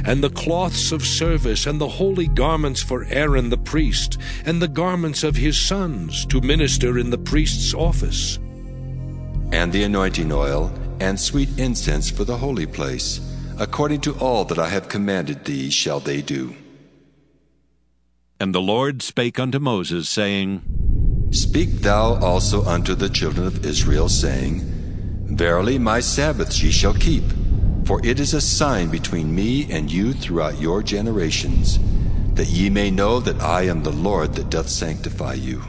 [0.05, 4.69] and the cloths of service, and the holy garments for Aaron the priest, and the
[4.69, 8.39] garments of his sons to minister in the priest's office.
[9.53, 13.21] And the anointing oil, and sweet incense for the holy place,
[13.59, 16.55] according to all that I have commanded thee shall they do.
[18.41, 20.63] And the Lord spake unto Moses, saying,
[21.33, 24.61] Speak thou also unto the children of Israel, saying,
[25.27, 27.25] Verily my Sabbaths ye shall keep
[27.89, 31.79] for it is a sign between me and you throughout your generations,
[32.35, 35.63] that ye may know that I am the Lord that doth sanctify you.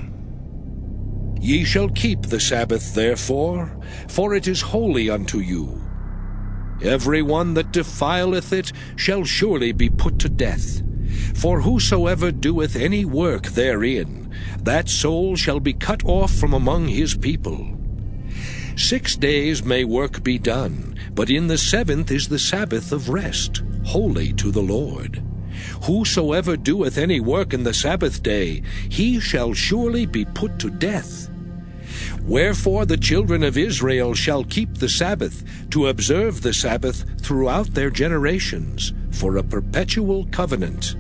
[1.40, 3.72] Ye shall keep the Sabbath therefore,
[4.10, 5.82] for it is holy unto you.
[6.82, 10.82] Every one that defileth it shall surely be put to death.
[11.36, 17.16] For whosoever doeth any work therein, that soul shall be cut off from among his
[17.16, 17.78] people.
[18.76, 23.62] Six days may work be done, but in the seventh is the Sabbath of rest,
[23.84, 25.22] holy to the Lord.
[25.84, 31.29] Whosoever doeth any work in the Sabbath day, he shall surely be put to death.
[32.24, 37.90] Wherefore the children of Israel shall keep the Sabbath, to observe the Sabbath throughout their
[37.90, 40.96] generations, for a perpetual covenant.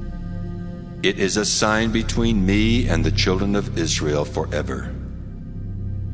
[1.02, 4.94] It is a sign between me and the children of Israel forever.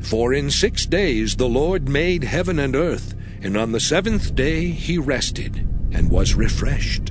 [0.00, 4.70] For in six days the Lord made heaven and earth, and on the seventh day
[4.70, 5.56] he rested,
[5.92, 7.10] and was refreshed.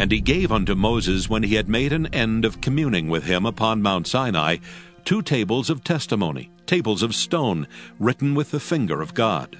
[0.00, 3.46] And he gave unto Moses, when he had made an end of communing with him
[3.46, 4.56] upon Mount Sinai,
[5.04, 7.66] two tables of testimony, tables of stone,
[7.98, 9.58] written with the finger of God.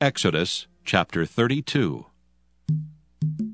[0.00, 2.06] Exodus chapter 32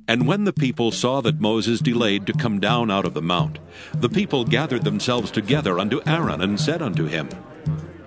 [0.09, 3.59] and when the people saw that Moses delayed to come down out of the mount,
[3.93, 7.29] the people gathered themselves together unto Aaron, and said unto him,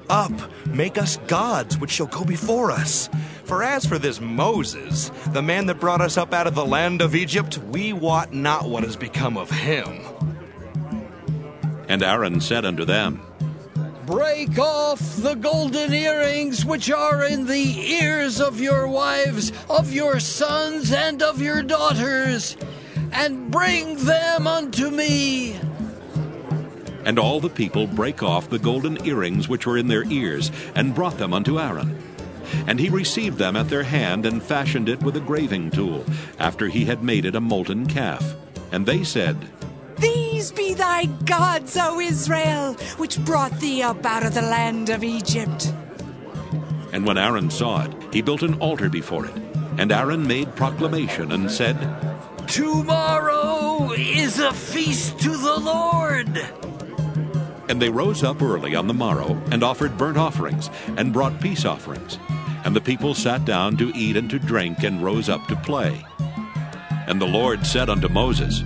[0.09, 0.32] Up,
[0.67, 3.08] make us gods which shall go before us.
[3.43, 7.03] For as for this Moses, the man that brought us up out of the land
[7.03, 10.03] of Egypt, we wot not what has become of him.
[11.92, 13.20] And Aaron said unto them,
[14.06, 20.22] Break off the golden earrings which are in the ears of your wives, of your
[20.22, 22.56] sons, and of your daughters,
[23.11, 25.60] and bring them unto me.
[27.03, 30.95] And all the people brake off the golden earrings which were in their ears, and
[30.95, 32.02] brought them unto Aaron.
[32.68, 36.06] And he received them at their hand, and fashioned it with a graving tool,
[36.40, 38.36] after he had made it a molten calf.
[38.72, 39.36] And they said,
[40.02, 45.04] these be thy gods, O Israel, which brought thee up out of the land of
[45.04, 45.74] Egypt.
[46.92, 49.34] And when Aaron saw it, he built an altar before it.
[49.78, 51.78] And Aaron made proclamation and said,
[52.48, 56.28] Tomorrow is a feast to the Lord.
[57.70, 61.64] And they rose up early on the morrow, and offered burnt offerings, and brought peace
[61.64, 62.20] offerings.
[62.66, 66.04] And the people sat down to eat and to drink, and rose up to play.
[67.08, 68.64] And the Lord said unto Moses,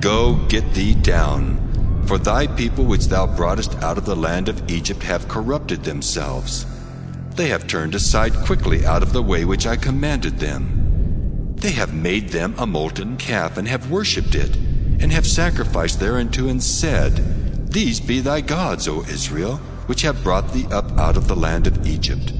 [0.00, 4.70] Go get thee down, for thy people which thou broughtest out of the land of
[4.70, 6.66] Egypt have corrupted themselves.
[7.34, 11.54] They have turned aside quickly out of the way which I commanded them.
[11.56, 14.54] They have made them a molten calf, and have worshipped it,
[15.00, 20.52] and have sacrificed thereunto, and said, These be thy gods, O Israel, which have brought
[20.52, 22.30] thee up out of the land of Egypt.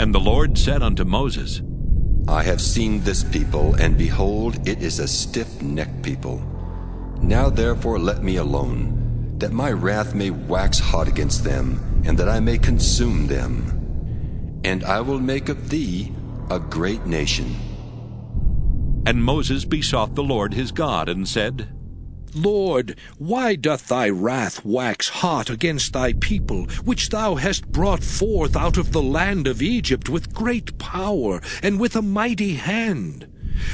[0.00, 1.60] And the Lord said unto Moses,
[2.28, 6.42] I have seen this people, and behold, it is a stiff necked people.
[7.22, 12.28] Now therefore let me alone, that my wrath may wax hot against them, and that
[12.28, 14.60] I may consume them.
[14.62, 16.12] And I will make of thee
[16.50, 17.56] a great nation.
[19.06, 21.66] And Moses besought the Lord his God, and said,
[22.34, 28.56] Lord, why doth thy wrath wax hot against thy people, which thou hast brought forth
[28.56, 33.26] out of the land of Egypt with great power and with a mighty hand?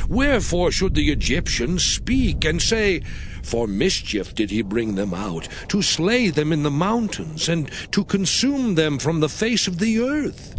[0.08, 3.02] Wherefore should the Egyptians speak and say,
[3.42, 8.04] For mischief did he bring them out, to slay them in the mountains, and to
[8.04, 10.54] consume them from the face of the earth?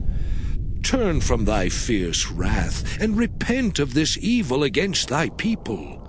[0.86, 6.05] turn from thy fierce wrath, and repent of this evil against thy people.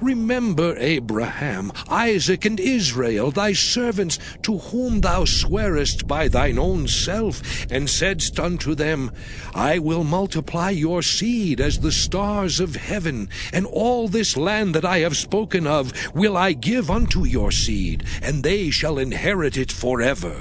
[0.00, 7.66] Remember Abraham, Isaac, and Israel, thy servants, to whom thou swarest by thine own self,
[7.70, 9.10] and saidst unto them,
[9.54, 14.84] I will multiply your seed as the stars of heaven, and all this land that
[14.84, 19.72] I have spoken of will I give unto your seed, and they shall inherit it
[19.72, 20.36] forever.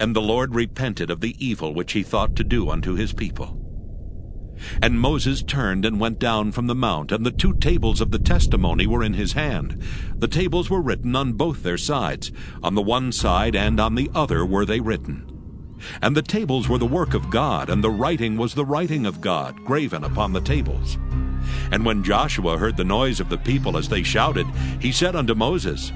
[0.00, 3.61] And the Lord repented of the evil which he thought to do unto his people.
[4.80, 8.18] And Moses turned and went down from the mount, and the two tables of the
[8.18, 9.82] testimony were in his hand.
[10.16, 12.30] The tables were written on both their sides,
[12.62, 15.28] on the one side and on the other were they written.
[16.00, 19.20] And the tables were the work of God, and the writing was the writing of
[19.20, 20.96] God, graven upon the tables.
[21.70, 24.46] And when Joshua heard the noise of the people as they shouted,
[24.80, 25.92] he said unto Moses,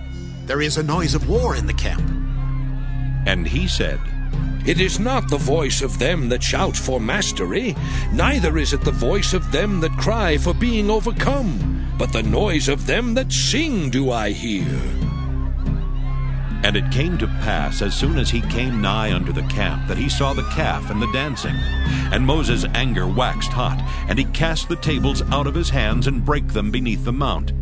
[0.47, 2.02] There is a noise of war in the camp.
[3.26, 4.01] And he said,
[4.66, 7.76] It is not the voice of them that shout for mastery,
[8.12, 12.68] neither is it the voice of them that cry for being overcome, but the noise
[12.68, 14.66] of them that sing do I hear.
[16.65, 19.98] And it came to pass, as soon as he came nigh unto the camp, that
[19.98, 21.55] he saw the calf and the dancing.
[22.10, 26.24] And Moses' anger waxed hot, and he cast the tables out of his hands, and
[26.24, 27.52] brake them beneath the mount.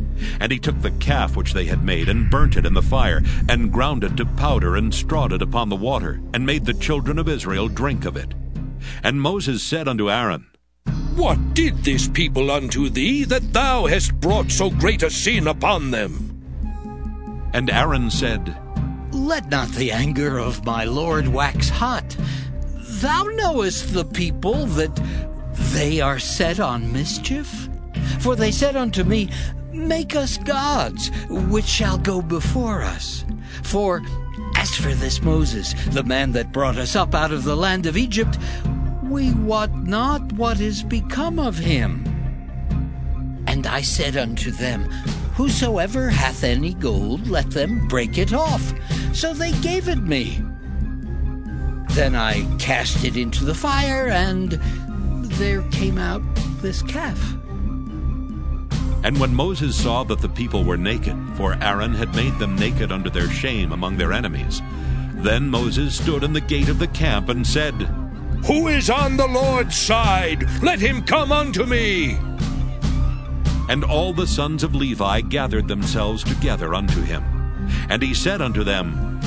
[0.41, 3.23] And he took the calf which they had made, and burnt it in the fire,
[3.49, 7.19] and ground it to powder, and strawed it upon the water, and made the children
[7.19, 8.35] of Israel drink of it.
[9.03, 10.47] And Moses said unto Aaron,
[11.15, 15.91] What did this people unto thee, that thou hast brought so great a sin upon
[15.91, 16.31] them?
[17.53, 18.57] And Aaron said,
[19.13, 22.17] Let not the anger of my Lord wax hot.
[23.01, 24.95] Thou knowest the people that
[25.73, 27.69] they are set on mischief.
[28.19, 29.31] For they said unto me,
[29.75, 33.25] Make us gods, which shall go before us.
[33.65, 34.03] For
[34.57, 37.97] as for this Moses, the man that brought us up out of the land of
[37.97, 38.39] Egypt,
[39.03, 42.05] we wot not what is become of him.
[43.47, 44.85] And I said unto them,
[45.35, 48.73] Whosoever hath any gold, let them break it off.
[49.13, 50.43] So they gave it me.
[51.91, 54.53] Then I cast it into the fire, and
[55.39, 56.23] there came out
[56.63, 57.21] this calf.
[59.05, 62.91] And when Moses saw that the people were naked, for Aaron had made them naked
[62.91, 64.63] under their shame among their enemies,
[65.17, 67.75] then Moses stood in the gate of the camp and said,
[68.47, 70.47] Who is on the Lord's side?
[70.63, 72.19] Let him come unto me.
[73.69, 77.23] And all the sons of Levi gathered themselves together unto him.
[77.91, 79.21] And he said unto them,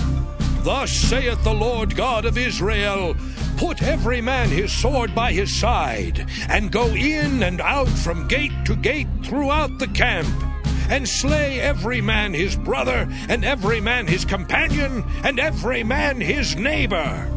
[0.61, 3.15] Thus saith the Lord God of Israel
[3.57, 8.53] Put every man his sword by his side, and go in and out from gate
[8.65, 10.27] to gate throughout the camp,
[10.89, 16.55] and slay every man his brother, and every man his companion, and every man his
[16.55, 17.27] neighbor.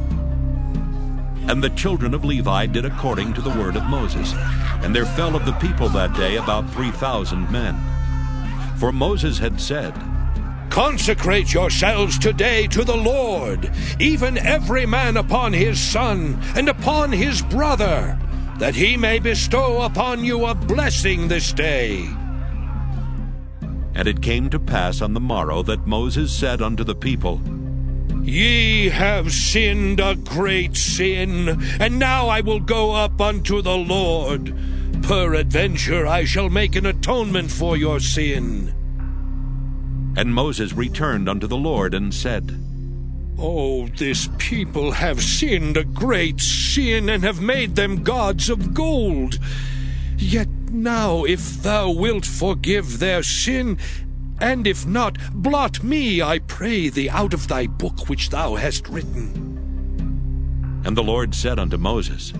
[1.48, 4.34] And the children of Levi did according to the word of Moses.
[4.82, 7.76] And there fell of the people that day about three thousand men.
[8.76, 9.94] For Moses had said,
[10.70, 17.42] Consecrate yourselves today to the Lord, even every man upon his son and upon his
[17.42, 18.16] brother,
[18.58, 22.08] that he may bestow upon you a blessing this day.
[23.96, 27.40] And it came to pass on the morrow that Moses said unto the people,
[28.22, 34.54] Ye have sinned a great sin, and now I will go up unto the Lord.
[35.02, 38.72] Peradventure I shall make an atonement for your sin.
[40.16, 42.58] And Moses returned unto the Lord and said,
[43.38, 49.38] Oh, this people have sinned a great sin, and have made them gods of gold.
[50.18, 53.78] Yet now, if thou wilt forgive their sin,
[54.40, 58.88] and if not, blot me, I pray thee, out of thy book which thou hast
[58.88, 60.82] written.
[60.84, 62.32] And the Lord said unto Moses,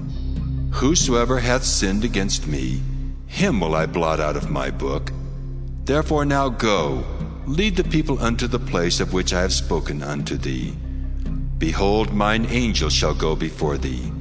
[0.72, 2.80] Whosoever hath sinned against me,
[3.26, 5.12] him will I blot out of my book.
[5.84, 7.04] Therefore now go,
[7.50, 10.72] lead the people unto the place of which I have spoken unto thee.
[11.58, 14.12] Behold, mine angel shall go before thee.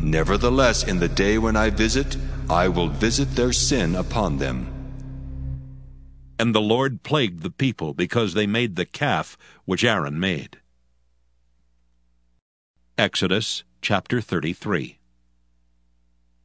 [0.00, 2.16] Nevertheless, in the day when I visit,
[2.48, 4.72] I will visit their sin upon them.
[6.38, 10.58] And the Lord plagued the people because they made the calf which Aaron made.
[12.96, 14.98] Exodus chapter 33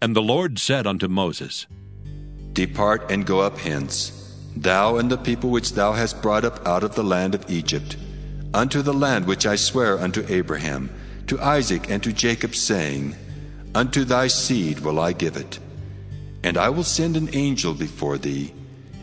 [0.02, 1.68] And the Lord said unto Moses,
[2.54, 4.23] Depart and go up hence,
[4.56, 7.98] thou and the people which thou hast brought up out of the land of Egypt,
[8.54, 10.90] unto the land which I swear unto Abraham,
[11.28, 13.16] to Isaac, and to Jacob, saying,
[13.76, 15.60] Unto thy seed will I give it.
[16.44, 18.54] And I will send an angel before thee,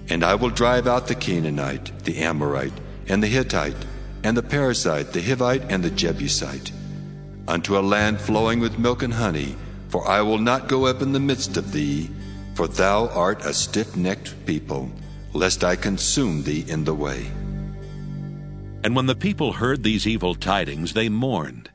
[0.08, 3.86] and I will drive out the Canaanite, the Amorite, and the Hittite,
[4.22, 6.72] and the Perizzite, the Hivite, and the Jebusite.
[7.48, 9.56] unto a land flowing with milk and honey,
[9.88, 12.08] for I will not go up in the midst of thee,
[12.54, 14.88] for thou art a stiff necked people,
[15.32, 17.30] lest I consume thee in the way.
[18.82, 21.70] And when the people heard these evil tidings, they mourned,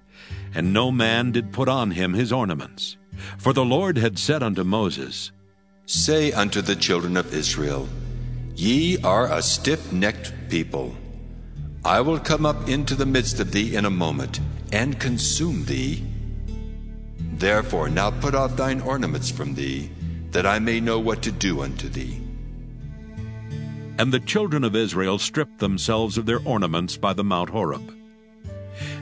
[0.54, 2.98] and no man did put on him his ornaments.
[3.38, 5.32] For the Lord had said unto Moses,
[5.86, 7.88] Say unto the children of Israel,
[8.56, 10.96] Ye are a stiff necked people.
[11.84, 14.40] I will come up into the midst of thee in a moment,
[14.72, 16.04] and consume thee.
[17.20, 19.92] Therefore now put off thine ornaments from thee,
[20.32, 22.25] that I may know what to do unto thee.
[23.98, 27.94] And the children of Israel stripped themselves of their ornaments by the Mount Horeb.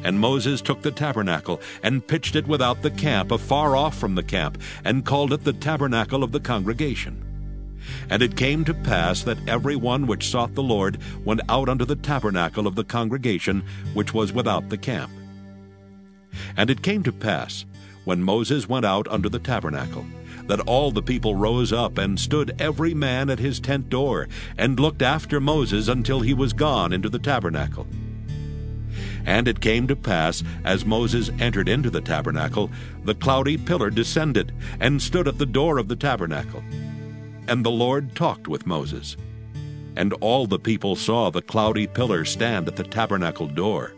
[0.04, 4.22] And Moses took the tabernacle, and pitched it without the camp, afar off from the
[4.24, 7.24] camp, and called it the tabernacle of the congregation.
[8.10, 11.86] And it came to pass that every one which sought the Lord went out unto
[11.86, 13.64] the tabernacle of the congregation,
[13.94, 15.12] which was without the camp.
[16.56, 17.66] And it came to pass,
[18.06, 20.06] when Moses went out unto the tabernacle,
[20.48, 24.80] that all the people rose up and stood every man at his tent door, and
[24.80, 27.88] looked after Moses until he was gone into the tabernacle.
[29.26, 32.70] And it came to pass, as Moses entered into the tabernacle,
[33.06, 36.64] the cloudy pillar descended, and stood at the door of the tabernacle.
[37.48, 39.16] And the Lord talked with Moses.
[39.96, 43.94] And all the people saw the cloudy pillar stand at the tabernacle door.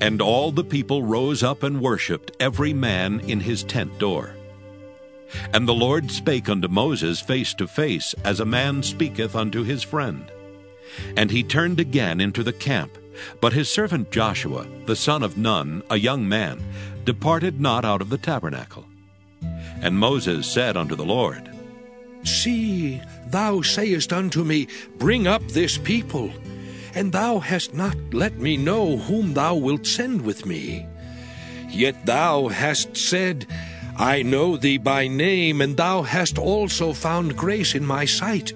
[0.00, 4.34] And all the people rose up and worshipped, every man in his tent door.
[5.52, 9.82] And the Lord spake unto Moses face to face, as a man speaketh unto his
[9.82, 10.30] friend.
[11.16, 12.96] And he turned again into the camp.
[13.40, 16.62] But his servant Joshua, the son of Nun, a young man,
[17.04, 18.86] departed not out of the tabernacle.
[19.80, 21.50] And Moses said unto the Lord,
[22.24, 26.32] See, thou sayest unto me, Bring up this people,
[26.94, 30.86] and thou hast not let me know whom thou wilt send with me.
[31.68, 33.46] Yet thou hast said,
[33.98, 38.52] I know thee by name, and thou hast also found grace in my sight.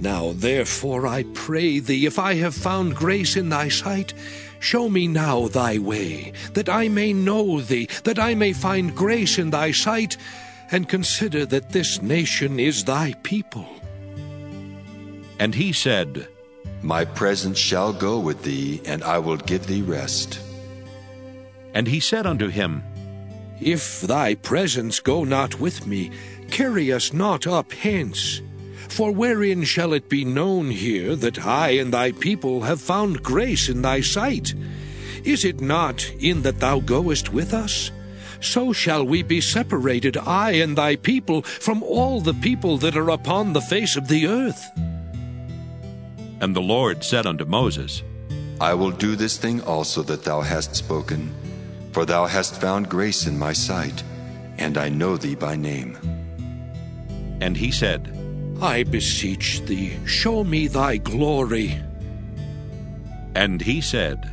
[0.00, 4.14] Now therefore I pray thee, if I have found grace in thy sight,
[4.60, 9.36] show me now thy way, that I may know thee, that I may find grace
[9.36, 10.16] in thy sight,
[10.70, 13.66] and consider that this nation is thy people.
[15.40, 16.28] And he said,
[16.82, 20.38] My presence shall go with thee, and I will give thee rest.
[21.74, 22.84] And he said unto him,
[23.60, 26.10] If thy presence go not with me,
[26.50, 28.40] carry us not up hence.
[28.88, 33.68] For wherein shall it be known here that I and thy people have found grace
[33.68, 34.54] in thy sight?
[35.24, 37.90] Is it not in that thou goest with us?
[38.40, 43.10] So shall we be separated, I and thy people, from all the people that are
[43.10, 44.62] upon the face of the earth.
[46.40, 48.02] And the Lord said unto Moses,
[48.60, 51.32] I will do this thing also that thou hast spoken,
[51.92, 54.02] for thou hast found grace in my sight,
[54.58, 55.96] and I know thee by name.
[57.40, 58.18] And he said,
[58.60, 61.80] I beseech thee, show me thy glory.
[63.34, 64.28] And he said,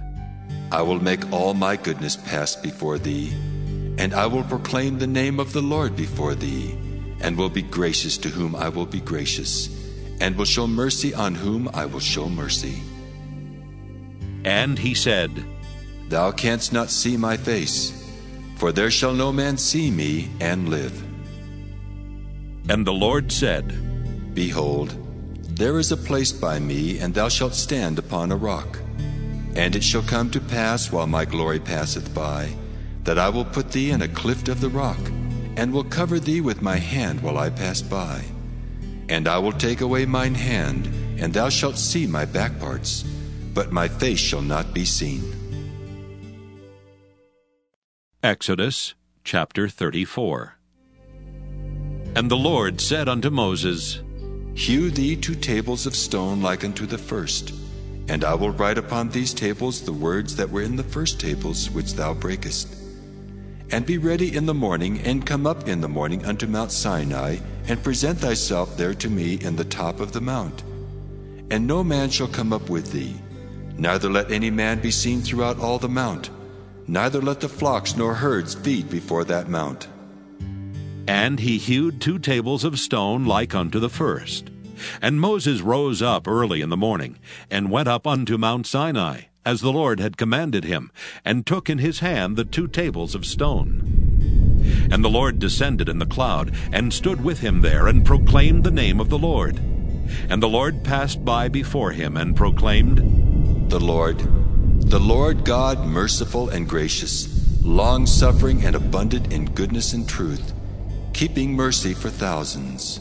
[0.72, 3.32] I will make all my goodness pass before thee,
[3.98, 6.78] and I will proclaim the name of the Lord before thee,
[7.22, 9.68] and will be gracious to whom I will be gracious,
[10.22, 12.82] and will show mercy on whom I will show mercy.
[14.46, 15.32] And he said,
[16.10, 17.94] Thou canst not see my face,
[18.56, 21.04] for there shall no man see me and live.
[22.68, 24.96] And the Lord said, Behold,
[25.56, 28.80] there is a place by me, and thou shalt stand upon a rock.
[29.56, 32.56] And it shall come to pass while my glory passeth by,
[33.04, 35.00] that I will put thee in a clift of the rock,
[35.58, 38.24] and will cover thee with my hand while I pass by.
[39.10, 40.88] And I will take away mine hand,
[41.20, 43.04] and thou shalt see my back parts,
[43.54, 45.39] but my face shall not be seen.
[48.22, 50.58] Exodus chapter 34
[52.18, 54.02] And the Lord said unto Moses,
[54.56, 57.54] Hew thee two tables of stone like unto the first,
[58.10, 61.70] and I will write upon these tables the words that were in the first tables
[61.70, 62.76] which thou breakest.
[63.72, 67.38] And be ready in the morning, and come up in the morning unto Mount Sinai,
[67.70, 70.62] and present thyself there to me in the top of the mount.
[71.50, 73.16] And no man shall come up with thee,
[73.78, 76.32] neither let any man be seen throughout all the mount,
[76.90, 79.88] neither let the flocks nor herds feed before that mount.
[81.08, 84.50] And he hewed two tables of stone like unto the first.
[85.02, 87.20] And Moses rose up early in the morning,
[87.50, 90.92] and went up unto Mount Sinai, as the Lord had commanded him,
[91.26, 94.88] and took in his hand the two tables of stone.
[94.92, 98.72] And the Lord descended in the cloud, and stood with him there, and proclaimed the
[98.72, 99.58] name of the Lord.
[100.30, 104.22] And the Lord passed by before him, and proclaimed, The Lord,
[104.90, 110.52] the Lord God, merciful and gracious, long suffering and abundant in goodness and truth,
[111.14, 113.00] keeping mercy for thousands,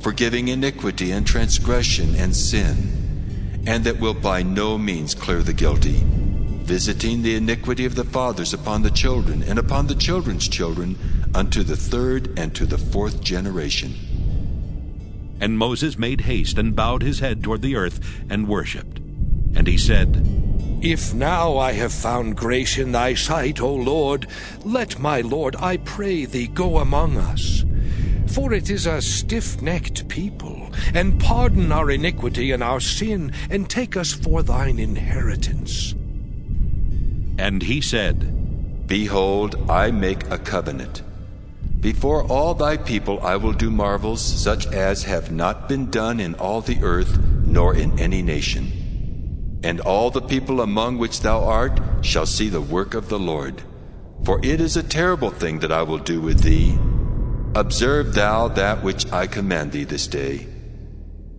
[0.00, 6.02] forgiving iniquity and transgression and sin, and that will by no means clear the guilty,
[6.62, 10.96] visiting the iniquity of the fathers upon the children and upon the children's children
[11.34, 13.94] unto the third and to the fourth generation.
[15.42, 18.00] And Moses made haste and bowed his head toward the earth
[18.30, 18.96] and worshipped.
[19.54, 20.47] And he said,
[20.80, 24.28] If now I have found grace in thy sight, O Lord,
[24.64, 27.64] let my Lord, I pray thee, go among us.
[28.28, 33.68] For it is a stiff necked people, and pardon our iniquity and our sin, and
[33.68, 35.94] take us for thine inheritance.
[37.38, 41.02] And he said, Behold, I make a covenant.
[41.80, 46.34] Before all thy people I will do marvels such as have not been done in
[46.36, 48.77] all the earth, nor in any nation.
[49.62, 53.62] And all the people among which thou art shall see the work of the Lord.
[54.24, 56.78] For it is a terrible thing that I will do with thee.
[57.54, 60.46] Observe thou that which I command thee this day.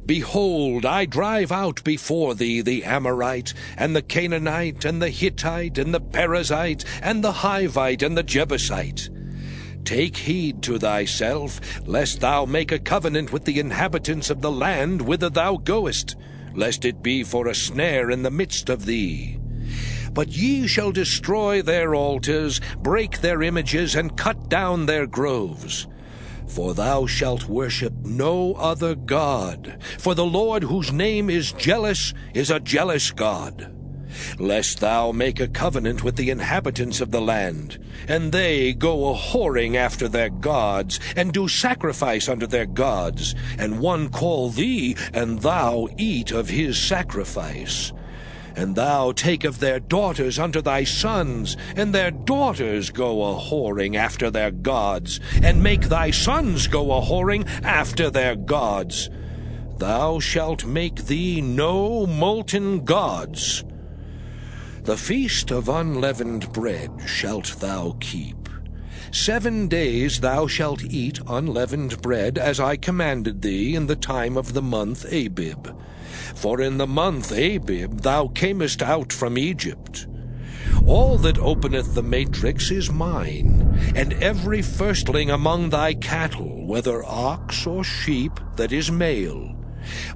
[0.06, 5.94] Behold, I drive out before thee the Amorite, and the Canaanite, and the Hittite, and
[5.94, 9.10] the Perizzite, and the Hivite, and the Jebusite.
[9.86, 15.04] Take heed to thyself, lest thou make a covenant with the inhabitants of the land
[15.04, 16.16] whither thou goest,
[16.54, 19.38] lest it be for a snare in the midst of thee.
[20.14, 25.88] But ye shall destroy their altars, break their images, and cut down their groves.
[26.48, 32.50] For thou shalt worship no other God, for the Lord whose name is jealous is
[32.50, 33.79] a jealous God.
[34.38, 39.16] Lest thou make a covenant with the inhabitants of the land, and they go a
[39.16, 45.42] whoring after their gods, and do sacrifice unto their gods, and one call thee, and
[45.42, 47.92] thou eat of his sacrifice.
[48.56, 53.96] And thou take of their daughters unto thy sons, and their daughters go a whoring
[53.96, 59.10] after their gods, and make thy sons go a whoring after their gods.
[59.78, 63.64] Thou shalt make thee no molten gods.
[64.90, 68.50] The feast of unleavened bread shalt thou keep.
[69.12, 74.54] Seven days thou shalt eat unleavened bread, as I commanded thee in the time of
[74.54, 75.80] the month Abib.
[76.34, 80.08] For in the month Abib thou camest out from Egypt.
[80.88, 87.68] All that openeth the matrix is mine, and every firstling among thy cattle, whether ox
[87.68, 89.56] or sheep, that is male.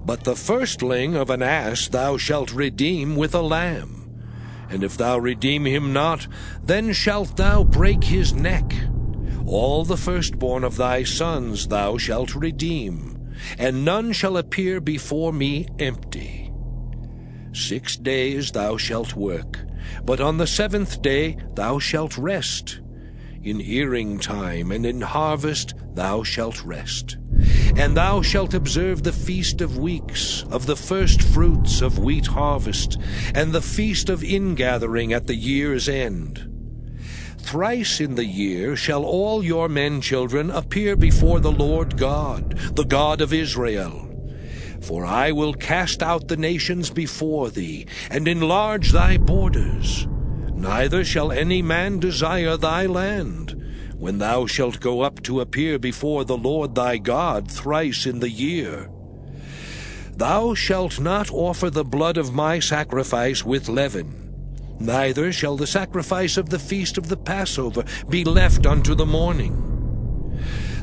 [0.03, 4.02] But the firstling of an ass thou shalt redeem with a lamb.
[4.73, 6.27] And if thou redeem him not,
[6.63, 8.73] then shalt thou break his neck.
[9.45, 15.67] All the firstborn of thy sons thou shalt redeem, and none shall appear before me
[15.77, 16.51] empty.
[17.53, 19.59] Six days thou shalt work,
[20.05, 22.81] but on the seventh day thou shalt rest.
[23.43, 27.17] In earing time and in harvest thou shalt rest.
[27.75, 32.97] And thou shalt observe the feast of weeks, of the first fruits of wheat harvest,
[33.33, 36.49] and the feast of ingathering at the year's end.
[37.39, 42.85] Thrice in the year shall all your men children appear before the Lord God, the
[42.85, 44.09] God of Israel.
[44.79, 50.07] For I will cast out the nations before thee, and enlarge thy borders.
[50.53, 53.61] Neither shall any man desire thy land,
[54.03, 58.29] when thou shalt go up to appear before the Lord thy God thrice in the
[58.29, 58.89] year.
[60.17, 66.35] Thou shalt not offer the blood of my sacrifice with leaven, neither shall the sacrifice
[66.35, 69.55] of the feast of the Passover be left unto the morning.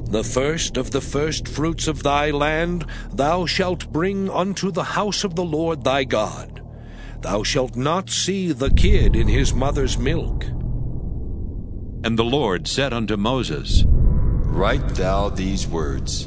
[0.07, 5.25] The first of the first fruits of thy land thou shalt bring unto the house
[5.25, 6.63] of the Lord thy God.
[7.21, 10.47] Thou shalt not see the kid in his mother's milk.
[12.03, 16.27] And the Lord said unto Moses, Write thou these words,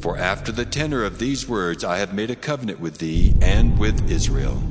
[0.00, 3.78] for after the tenor of these words I have made a covenant with thee and
[3.78, 4.62] with Israel.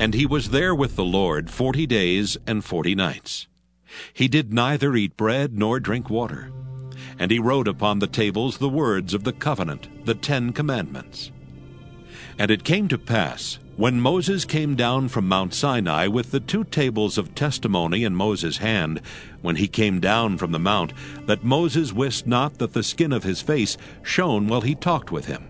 [0.00, 3.46] And he was there with the Lord forty days and forty nights.
[4.12, 6.50] He did neither eat bread nor drink water.
[7.18, 11.30] And he wrote upon the tables the words of the covenant, the Ten Commandments.
[12.36, 16.64] And it came to pass, when Moses came down from Mount Sinai with the two
[16.64, 19.00] tables of testimony in Moses' hand,
[19.40, 20.92] when he came down from the mount,
[21.26, 25.24] that Moses wist not that the skin of his face shone while he talked with
[25.24, 25.48] him.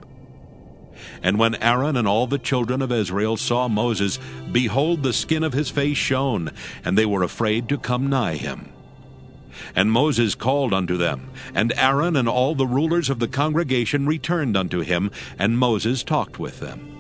[1.21, 4.21] And when Aaron and all the children of Israel saw Moses,
[4.53, 6.53] behold, the skin of his face shone,
[6.85, 8.73] and they were afraid to come nigh him.
[9.75, 14.57] And Moses called unto them, and Aaron and all the rulers of the congregation returned
[14.57, 16.92] unto him, and Moses talked with them.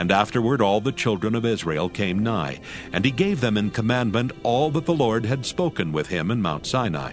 [0.00, 4.32] And afterward all the children of Israel came nigh, and he gave them in commandment
[4.42, 7.12] all that the Lord had spoken with him in Mount Sinai.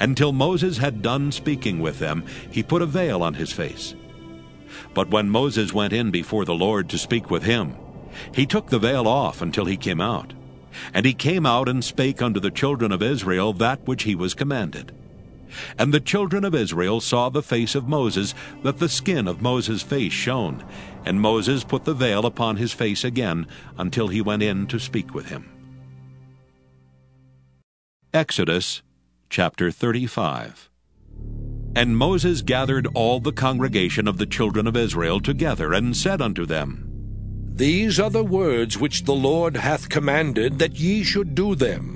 [0.00, 3.94] Until Moses had done speaking with them, he put a veil on his face.
[4.94, 7.76] But when Moses went in before the Lord to speak with him,
[8.34, 10.32] he took the veil off until he came out.
[10.94, 14.32] And he came out and spake unto the children of Israel that which he was
[14.32, 14.92] commanded.
[15.78, 19.82] And the children of Israel saw the face of Moses, that the skin of Moses'
[19.82, 20.64] face shone.
[21.04, 23.46] And Moses put the veil upon his face again
[23.78, 25.50] until he went in to speak with him.
[28.12, 28.82] Exodus
[29.28, 30.70] chapter 35
[31.74, 36.46] And Moses gathered all the congregation of the children of Israel together, and said unto
[36.46, 36.88] them,
[37.52, 41.93] These are the words which the Lord hath commanded that ye should do them.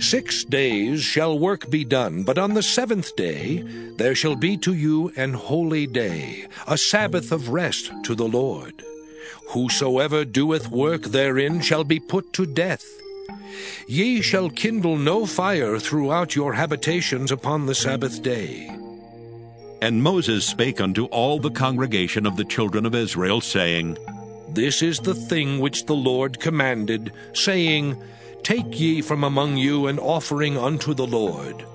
[0.00, 3.62] Six days shall work be done, but on the seventh day
[3.96, 8.84] there shall be to you an holy day, a Sabbath of rest to the Lord.
[9.50, 12.84] Whosoever doeth work therein shall be put to death.
[13.86, 18.68] Ye shall kindle no fire throughout your habitations upon the Sabbath day.
[19.80, 23.98] And Moses spake unto all the congregation of the children of Israel, saying,
[24.48, 27.96] This is the thing which the Lord commanded, saying,
[28.46, 31.66] Take ye from among you an offering unto the Lord.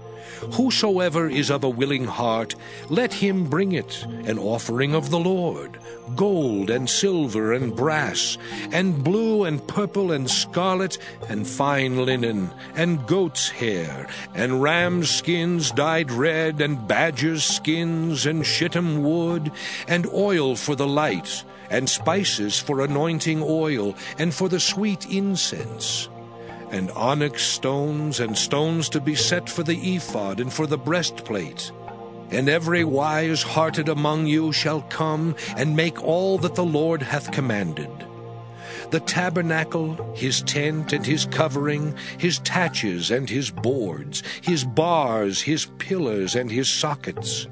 [0.53, 2.55] Whosoever is of a willing heart,
[2.87, 5.77] let him bring it, an offering of the Lord,
[6.15, 8.37] gold and silver and brass,
[8.71, 15.71] and blue and purple and scarlet, and fine linen, and goat's hair, and ram's skins
[15.71, 19.51] dyed red, and badger's skins, and shittim wood,
[19.89, 26.07] and oil for the light, and spices for anointing oil, and for the sweet incense
[26.71, 31.71] and onyx stones, and stones to be set for the ephod and for the breastplate.
[32.31, 37.31] And every wise hearted among you shall come and make all that the Lord hath
[37.31, 37.89] commanded.
[38.91, 45.67] The tabernacle, his tent and his covering, his taches and his boards, his bars, his
[45.77, 47.47] pillars and his sockets,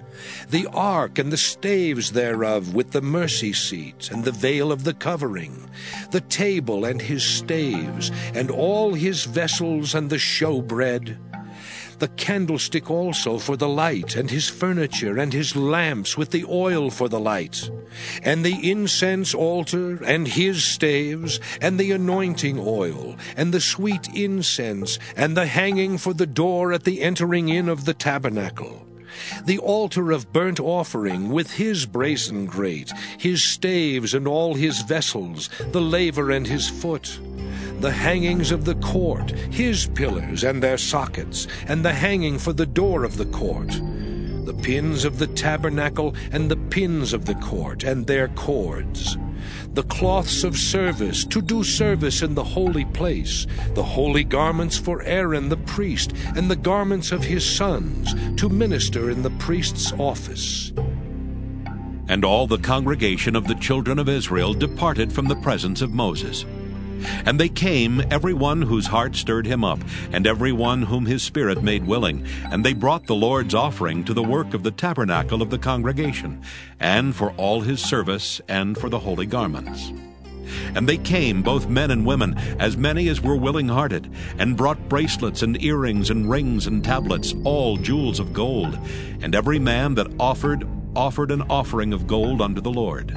[0.49, 4.93] the ark and the staves thereof with the mercy seat and the veil of the
[4.93, 5.69] covering,
[6.11, 11.17] the table and his staves, and all his vessels and the showbread,
[11.99, 16.89] the candlestick also for the light, and his furniture, and his lamps with the oil
[16.89, 17.69] for the light,
[18.23, 24.99] and the incense altar, and his staves, and the anointing oil, and the sweet incense,
[25.15, 28.85] and the hanging for the door at the entering in of the tabernacle
[29.45, 35.49] the altar of burnt offering with his brazen grate, his staves and all his vessels,
[35.71, 37.19] the laver and his foot,
[37.79, 42.65] the hangings of the court, his pillars and their sockets, and the hanging for the
[42.65, 43.69] door of the court,
[44.45, 49.17] the pins of the tabernacle and the pins of the court and their cords
[49.73, 55.03] the cloths of service to do service in the holy place, the holy garments for
[55.03, 60.73] Aaron the priest, and the garments of his sons to minister in the priest's office.
[62.07, 66.45] And all the congregation of the children of Israel departed from the presence of Moses.
[67.25, 69.79] And they came, every one whose heart stirred him up,
[70.11, 74.13] and every one whom his spirit made willing, and they brought the Lord's offering to
[74.13, 76.41] the work of the tabernacle of the congregation,
[76.79, 79.91] and for all his service, and for the holy garments.
[80.75, 84.89] And they came, both men and women, as many as were willing hearted, and brought
[84.89, 88.77] bracelets and earrings and rings and tablets, all jewels of gold.
[89.21, 93.15] And every man that offered, offered an offering of gold unto the Lord.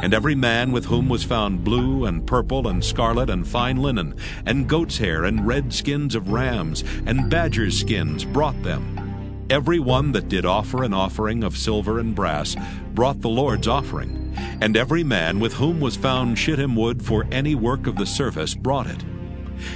[0.00, 4.14] And every man with whom was found blue and purple and scarlet and fine linen,
[4.46, 9.04] and goat's hair and red skins of rams and badgers' skins brought them.
[9.50, 12.56] Every one that did offer an offering of silver and brass
[12.94, 14.34] brought the Lord's offering.
[14.60, 18.54] And every man with whom was found shittim wood for any work of the service
[18.54, 19.04] brought it.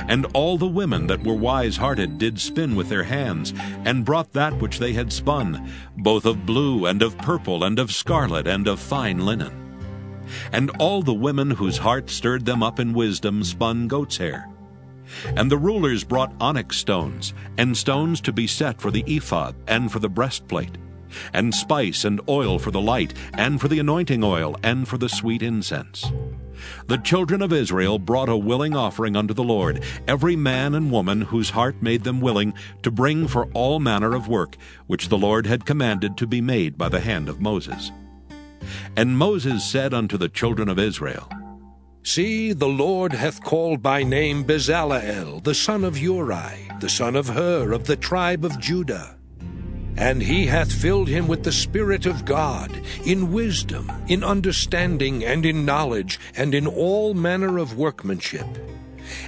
[0.08, 3.52] And all the women that were wise hearted did spin with their hands,
[3.84, 7.92] and brought that which they had spun, both of blue and of purple and of
[7.92, 9.67] scarlet and of fine linen.
[10.52, 14.48] And all the women whose heart stirred them up in wisdom spun goat's hair.
[15.36, 19.90] And the rulers brought onyx stones, and stones to be set for the ephod, and
[19.90, 20.76] for the breastplate,
[21.32, 25.08] and spice and oil for the light, and for the anointing oil, and for the
[25.08, 26.12] sweet incense.
[26.88, 31.22] The children of Israel brought a willing offering unto the Lord, every man and woman
[31.22, 35.46] whose heart made them willing to bring for all manner of work, which the Lord
[35.46, 37.92] had commanded to be made by the hand of Moses.
[38.96, 41.28] And Moses said unto the children of Israel,
[42.02, 47.28] See, the Lord hath called by name Bezaleel, the son of Uri, the son of
[47.28, 49.18] Hur, of the tribe of Judah.
[49.98, 52.70] And he hath filled him with the Spirit of God,
[53.04, 58.46] in wisdom, in understanding, and in knowledge, and in all manner of workmanship.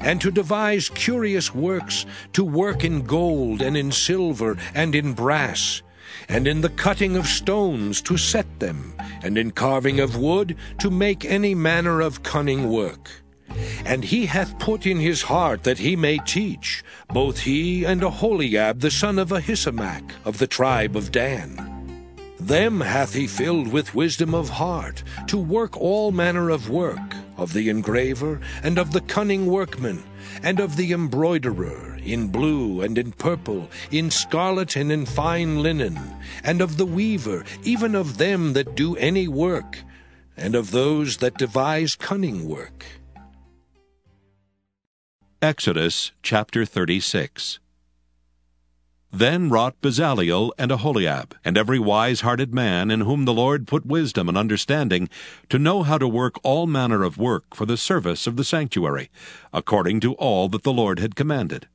[0.01, 5.83] And to devise curious works, to work in gold, and in silver, and in brass,
[6.29, 10.91] and in the cutting of stones, to set them, and in carving of wood, to
[10.91, 13.11] make any manner of cunning work.
[13.85, 18.81] And he hath put in his heart that he may teach, both he and Aholiab
[18.81, 21.67] the son of Ahisamach of the tribe of Dan.
[22.39, 27.53] Them hath he filled with wisdom of heart, to work all manner of work, of
[27.53, 30.03] the engraver, and of the cunning workman,
[30.43, 35.99] and of the embroiderer, in blue and in purple, in scarlet and in fine linen,
[36.45, 39.79] and of the weaver, even of them that do any work,
[40.37, 42.85] and of those that devise cunning work.
[45.43, 47.59] Exodus chapter 36
[49.13, 53.85] Then wrought Bezaleel and Aholiab, and every wise hearted man in whom the Lord put
[53.85, 55.09] wisdom and understanding,
[55.49, 59.11] to know how to work all manner of work for the service of the sanctuary,
[59.53, 61.67] according to all that the Lord had commanded.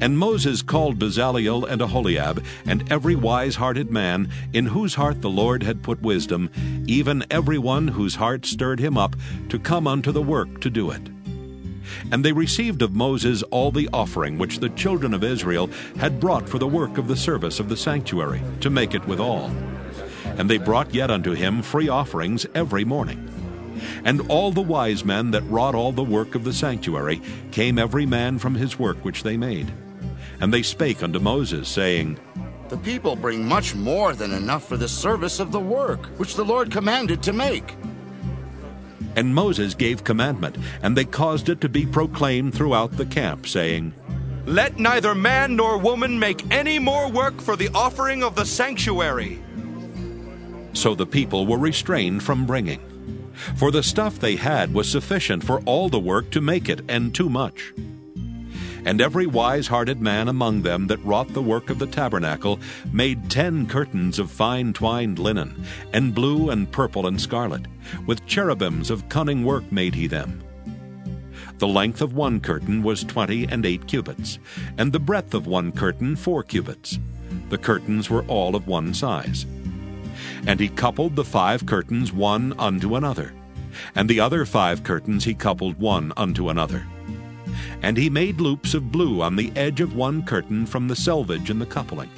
[0.00, 5.30] And Moses called Bezaleel and Aholiab, and every wise hearted man, in whose heart the
[5.30, 6.50] Lord had put wisdom,
[6.88, 9.14] even every one whose heart stirred him up,
[9.48, 11.11] to come unto the work to do it.
[12.10, 16.48] And they received of Moses all the offering which the children of Israel had brought
[16.48, 19.50] for the work of the service of the sanctuary, to make it withal.
[20.24, 23.28] And they brought yet unto him free offerings every morning.
[24.04, 28.06] And all the wise men that wrought all the work of the sanctuary came every
[28.06, 29.72] man from his work which they made.
[30.40, 32.18] And they spake unto Moses, saying,
[32.68, 36.44] The people bring much more than enough for the service of the work which the
[36.44, 37.76] Lord commanded to make.
[39.16, 43.94] And Moses gave commandment, and they caused it to be proclaimed throughout the camp, saying,
[44.46, 49.42] Let neither man nor woman make any more work for the offering of the sanctuary.
[50.72, 52.80] So the people were restrained from bringing.
[53.56, 57.14] For the stuff they had was sufficient for all the work to make it, and
[57.14, 57.72] too much.
[58.84, 62.58] And every wise hearted man among them that wrought the work of the tabernacle
[62.92, 67.62] made ten curtains of fine twined linen, and blue and purple and scarlet.
[68.06, 70.42] With cherubims of cunning work made he them.
[71.58, 74.40] The length of one curtain was twenty and eight cubits,
[74.78, 76.98] and the breadth of one curtain four cubits.
[77.50, 79.46] The curtains were all of one size.
[80.46, 83.32] And he coupled the five curtains one unto another,
[83.94, 86.84] and the other five curtains he coupled one unto another.
[87.82, 91.50] And he made loops of blue on the edge of one curtain from the selvage
[91.50, 92.10] in the coupling.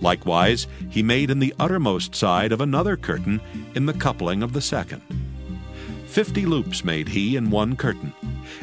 [0.00, 3.40] Likewise, he made in the uttermost side of another curtain
[3.74, 5.02] in the coupling of the second.
[6.06, 8.12] Fifty loops made he in one curtain,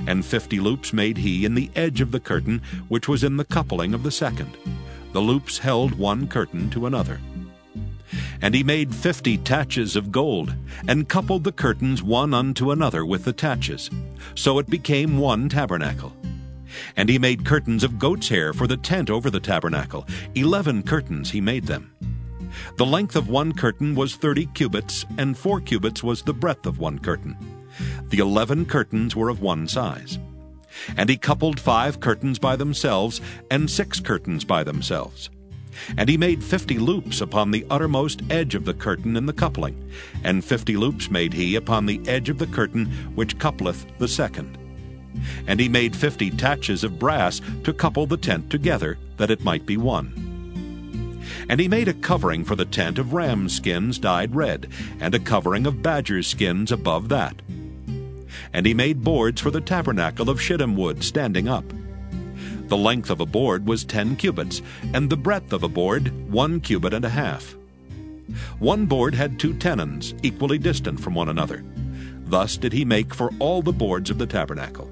[0.07, 3.45] and fifty loops made he in the edge of the curtain which was in the
[3.45, 4.57] coupling of the second.
[5.13, 7.21] The loops held one curtain to another.
[8.41, 10.53] And he made fifty taches of gold,
[10.87, 13.89] and coupled the curtains one unto another with the taches.
[14.35, 16.15] So it became one tabernacle.
[16.95, 20.05] And he made curtains of goat's hair for the tent over the tabernacle.
[20.35, 21.93] Eleven curtains he made them.
[22.77, 26.79] The length of one curtain was thirty cubits, and four cubits was the breadth of
[26.79, 27.35] one curtain.
[28.09, 30.19] The eleven curtains were of one size.
[30.95, 35.29] And he coupled five curtains by themselves, and six curtains by themselves.
[35.97, 39.91] And he made fifty loops upon the uttermost edge of the curtain in the coupling,
[40.23, 44.57] and fifty loops made he upon the edge of the curtain which coupleth the second.
[45.47, 49.65] And he made fifty taches of brass to couple the tent together, that it might
[49.65, 50.23] be one.
[51.49, 54.67] And he made a covering for the tent of ram skins dyed red,
[54.99, 57.41] and a covering of badger skins above that.
[58.53, 61.65] And he made boards for the tabernacle of shittim wood standing up.
[62.67, 64.61] The length of a board was ten cubits,
[64.93, 67.55] and the breadth of a board one cubit and a half.
[68.59, 71.63] One board had two tenons, equally distant from one another.
[72.25, 74.91] Thus did he make for all the boards of the tabernacle.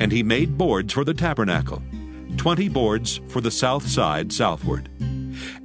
[0.00, 1.82] And he made boards for the tabernacle,
[2.36, 4.88] twenty boards for the south side southward.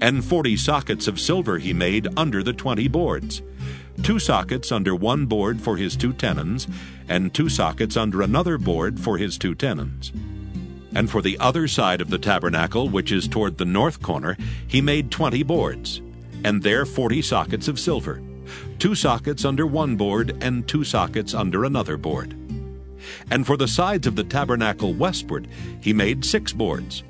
[0.02, 3.42] And forty sockets of silver he made under the twenty boards,
[4.04, 6.68] two sockets under one board for his two tenons,
[7.10, 10.12] and two sockets under another board for his two tenons.
[10.94, 14.38] And for the other side of the tabernacle, which is toward the north corner,
[14.68, 16.02] he made twenty boards,
[16.44, 18.22] and their forty sockets of silver,
[18.78, 22.36] two sockets under one board, and two sockets under another board.
[23.30, 25.48] And for the sides of the tabernacle westward,
[25.80, 27.03] he made six boards.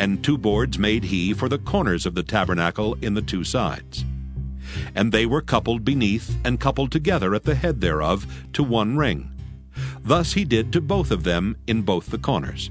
[0.00, 4.04] And two boards made he for the corners of the tabernacle in the two sides.
[4.94, 9.30] And they were coupled beneath and coupled together at the head thereof to one ring.
[10.02, 12.70] Thus he did to both of them in both the corners.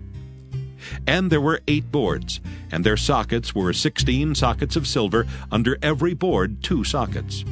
[1.08, 2.40] And there were eight boards,
[2.72, 7.46] and their sockets were sixteen sockets of silver, under every board two sockets.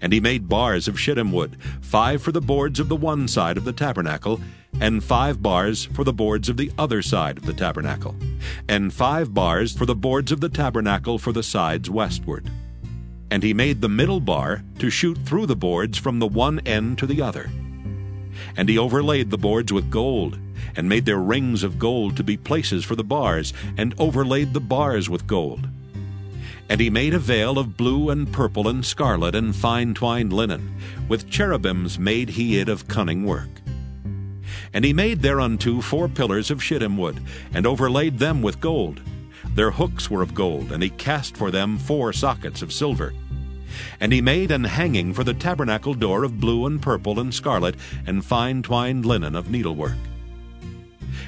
[0.00, 3.56] And he made bars of shittim wood, five for the boards of the one side
[3.56, 4.40] of the tabernacle,
[4.80, 8.16] and five bars for the boards of the other side of the tabernacle,
[8.68, 12.50] and five bars for the boards of the tabernacle for the sides westward.
[13.30, 16.98] And he made the middle bar to shoot through the boards from the one end
[16.98, 17.50] to the other.
[18.56, 20.38] And he overlaid the boards with gold,
[20.76, 24.60] and made their rings of gold to be places for the bars, and overlaid the
[24.60, 25.68] bars with gold.
[26.68, 30.74] And he made a veil of blue and purple and scarlet and fine twined linen.
[31.08, 33.50] With cherubims made he it of cunning work.
[34.72, 37.20] And he made thereunto four pillars of shittim wood,
[37.52, 39.02] and overlaid them with gold.
[39.54, 43.12] Their hooks were of gold, and he cast for them four sockets of silver.
[44.00, 47.76] And he made an hanging for the tabernacle door of blue and purple and scarlet,
[48.06, 49.96] and fine twined linen of needlework.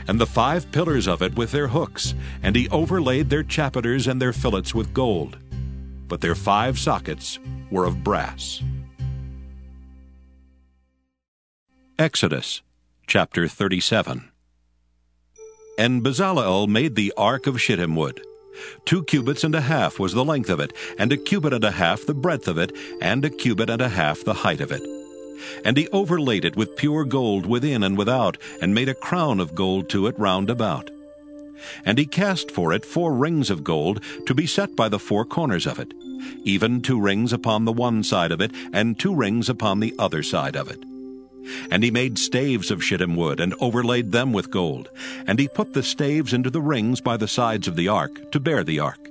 [0.07, 4.21] And the five pillars of it with their hooks, and he overlaid their chapiters and
[4.21, 5.39] their fillets with gold.
[6.09, 7.39] But their five sockets
[7.71, 8.63] were of brass.
[11.99, 12.63] Exodus
[13.07, 14.31] chapter 37
[15.79, 18.21] And Bezalel made the ark of shittim wood.
[18.85, 21.71] Two cubits and a half was the length of it, and a cubit and a
[21.71, 24.94] half the breadth of it, and a cubit and a half the height of it.
[25.65, 29.55] And he overlaid it with pure gold within and without, and made a crown of
[29.55, 30.91] gold to it round about.
[31.85, 35.25] And he cast for it four rings of gold to be set by the four
[35.25, 35.95] corners of it,
[36.43, 40.23] even two rings upon the one side of it, and two rings upon the other
[40.23, 40.83] side of it.
[41.71, 44.91] And he made staves of shittim wood, and overlaid them with gold.
[45.27, 48.41] And he put the staves into the rings by the sides of the ark, to
[48.41, 49.09] bear the ark.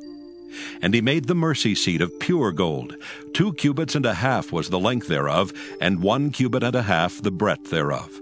[0.81, 2.95] And he made the mercy seat of pure gold.
[3.33, 7.21] Two cubits and a half was the length thereof, and one cubit and a half
[7.21, 8.19] the breadth thereof.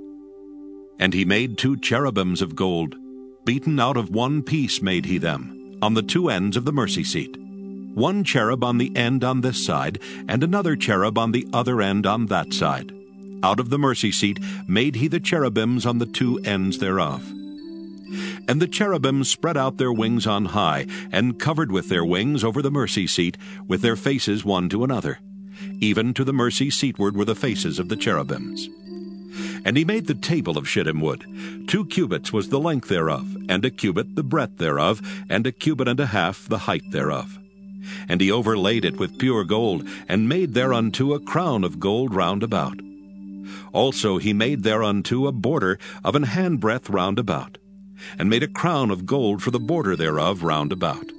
[1.00, 2.96] And he made two cherubims of gold.
[3.44, 7.04] Beaten out of one piece made he them, on the two ends of the mercy
[7.04, 7.36] seat.
[7.96, 12.06] One cherub on the end on this side, and another cherub on the other end
[12.06, 12.94] on that side.
[13.44, 17.34] Out of the mercy seat made he the cherubims on the two ends thereof.
[18.48, 22.62] And the cherubims spread out their wings on high, and covered with their wings over
[22.62, 25.20] the mercy seat, with their faces one to another.
[25.80, 28.68] Even to the mercy seatward were the faces of the cherubims.
[29.64, 31.26] And he made the table of shittim wood.
[31.68, 35.88] Two cubits was the length thereof, and a cubit the breadth thereof, and a cubit
[35.88, 37.38] and a half the height thereof.
[38.08, 42.44] And he overlaid it with pure gold, and made thereunto a crown of gold round
[42.44, 42.80] about.
[43.74, 47.58] Also he made thereunto a border of an handbreadth round about,
[48.18, 51.12] and made a crown of gold for the border thereof round about.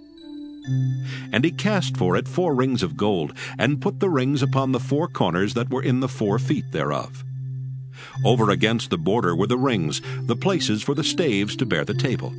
[1.32, 4.80] And he cast for it four rings of gold, and put the rings upon the
[4.80, 7.24] four corners that were in the four feet thereof.
[8.24, 11.94] Over against the border were the rings, the places for the staves to bear the
[11.94, 12.32] table.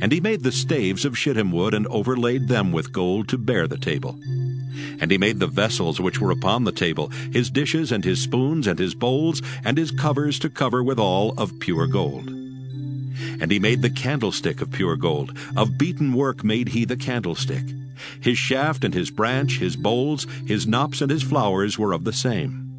[0.00, 3.66] And he made the staves of shittim wood, and overlaid them with gold to bear
[3.66, 4.16] the table.
[5.00, 8.66] And he made the vessels which were upon the table, his dishes and his spoons
[8.66, 12.43] and his bowls, and his covers to cover withal of pure gold.
[13.40, 15.36] And he made the candlestick of pure gold.
[15.56, 17.64] Of beaten work made he the candlestick.
[18.20, 22.12] His shaft and his branch, his bowls, his knops and his flowers were of the
[22.12, 22.72] same.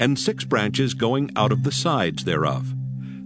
[0.00, 2.74] And six branches going out of the sides thereof.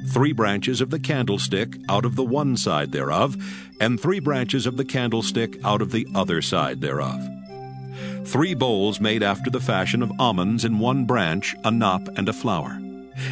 [0.09, 3.37] Three branches of the candlestick out of the one side thereof,
[3.81, 7.21] and three branches of the candlestick out of the other side thereof.
[8.25, 12.33] Three bowls made after the fashion of almonds in one branch, a knop and a
[12.33, 12.81] flower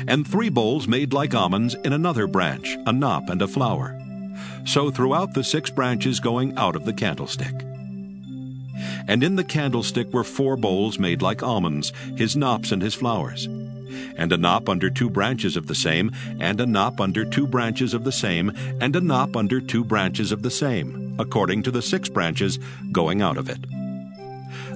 [0.07, 3.99] and three bowls made like almonds in another branch, a knop and a flower.
[4.65, 7.55] So throughout the six branches going out of the candlestick.
[9.07, 13.47] And in the candlestick were four bowls made like almonds, his knops and his flowers.
[14.17, 17.95] And a knop under two branches of the same, and a knop under two branches
[17.95, 21.83] of the same, and a knop under two branches of the same, according to the
[21.83, 22.59] six branches
[22.91, 23.59] going out of it.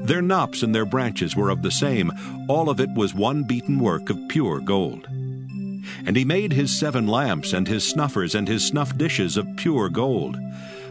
[0.08, 2.10] Their knops and their branches were of the same,
[2.48, 5.06] all of it was one beaten work of pure gold.
[5.06, 9.90] And he made his seven lamps, and his snuffers, and his snuff dishes of pure
[9.90, 10.38] gold.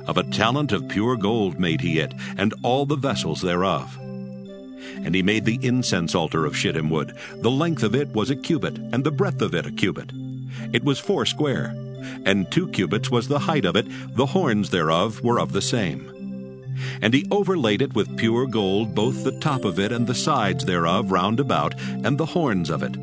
[0.05, 3.97] Of a talent of pure gold made he it, and all the vessels thereof.
[3.99, 7.17] And he made the incense altar of shittim wood.
[7.37, 10.11] The length of it was a cubit, and the breadth of it a cubit.
[10.73, 11.73] It was four square,
[12.23, 16.16] and two cubits was the height of it, the horns thereof were of the same.
[17.01, 20.65] And he overlaid it with pure gold, both the top of it and the sides
[20.65, 22.95] thereof round about, and the horns of it.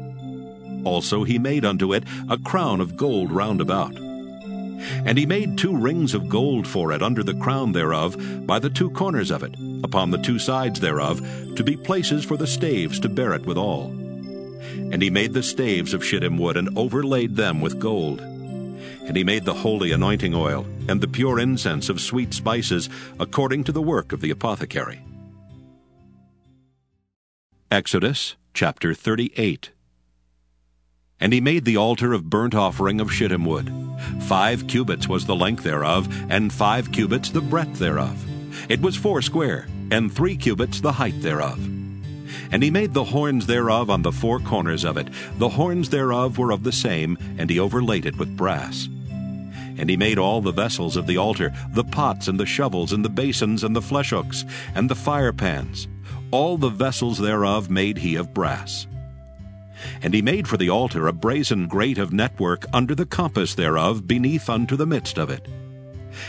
[0.85, 3.95] Also he made unto it a crown of gold round about.
[3.97, 8.71] And he made two rings of gold for it under the crown thereof, by the
[8.71, 11.21] two corners of it, upon the two sides thereof,
[11.57, 13.87] to be places for the staves to bear it withal.
[13.87, 18.21] And he made the staves of shittim wood, and overlaid them with gold.
[19.07, 22.89] And he made the holy anointing oil and the pure incense of sweet spices
[23.21, 25.01] according to the work of the apothecary.
[27.71, 29.73] Exodus chapter 38
[31.19, 33.73] And he made the altar of burnt offering of shittim wood.
[34.23, 38.25] Five cubits was the length thereof, and five cubits the breadth thereof.
[38.71, 41.59] It was foursquare, and three cubits the height thereof.
[42.53, 45.09] And he made the horns thereof on the four corners of it.
[45.39, 48.89] The horns thereof were of the same, and he overlaid it with brass.
[49.77, 53.05] And he made all the vessels of the altar, the pots and the shovels and
[53.05, 54.45] the basins and the flesh hooks
[54.75, 55.89] and the fire pans.
[56.31, 58.87] All the vessels thereof made he of brass.
[60.03, 64.07] And he made for the altar a brazen grate of network under the compass thereof
[64.07, 65.47] beneath unto the midst of it.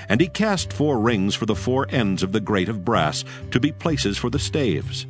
[0.10, 3.60] And he cast four rings for the four ends of the grate of brass to
[3.60, 5.06] be places for the staves.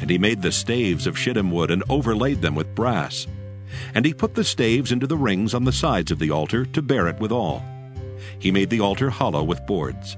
[0.00, 3.26] And he made the staves of shittim wood and overlaid them with brass.
[3.94, 6.82] And he put the staves into the rings on the sides of the altar to
[6.82, 7.62] bear it withal.
[8.38, 10.16] He made the altar hollow with boards.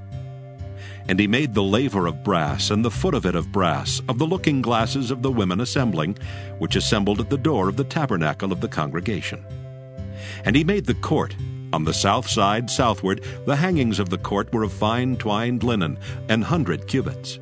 [1.09, 4.19] And he made the laver of brass, and the foot of it of brass, of
[4.19, 6.17] the looking glasses of the women assembling,
[6.59, 9.45] which assembled at the door of the tabernacle of the congregation.
[10.45, 11.35] And he made the court.
[11.73, 15.99] On the south side, southward, the hangings of the court were of fine twined linen,
[16.29, 17.39] an hundred cubits.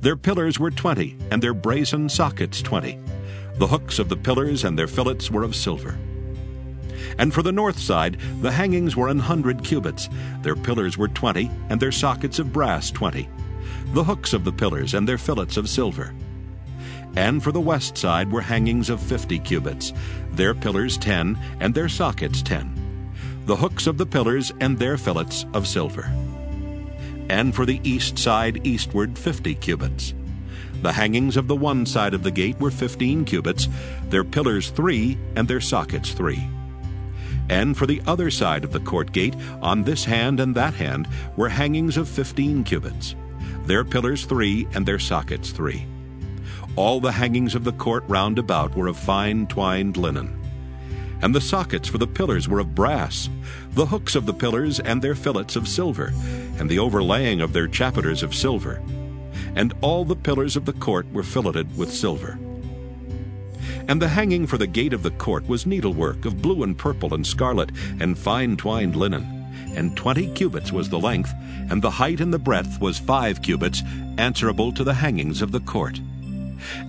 [0.00, 2.98] Their pillars were twenty, and their brazen sockets twenty.
[3.56, 5.96] The hooks of the pillars and their fillets were of silver.
[7.18, 10.08] And for the north side, the hangings were an hundred cubits.
[10.42, 13.28] Their pillars were twenty, and their sockets of brass twenty.
[13.92, 16.12] The hooks of the pillars and their fillets of silver.
[17.14, 19.92] And for the west side were hangings of fifty cubits,
[20.32, 22.74] their pillars ten, and their sockets ten.
[23.46, 26.10] The hooks of the pillars and their fillets of silver.
[27.30, 30.12] And for the east side eastward fifty cubits.
[30.84, 33.68] The hangings of the one side of the gate were fifteen cubits,
[34.10, 36.46] their pillars three, and their sockets three.
[37.48, 41.08] And for the other side of the court gate, on this hand and that hand,
[41.38, 43.16] were hangings of fifteen cubits,
[43.64, 45.86] their pillars three, and their sockets three.
[46.76, 50.38] All the hangings of the court round about were of fine twined linen.
[51.22, 53.30] And the sockets for the pillars were of brass,
[53.70, 56.12] the hooks of the pillars and their fillets of silver,
[56.58, 58.82] and the overlaying of their chapiters of silver.
[59.54, 62.38] And all the pillars of the court were filleted with silver.
[63.86, 67.14] And the hanging for the gate of the court was needlework of blue and purple
[67.14, 69.26] and scarlet, and fine twined linen.
[69.76, 71.32] And twenty cubits was the length,
[71.70, 73.82] and the height and the breadth was five cubits,
[74.18, 76.00] answerable to the hangings of the court.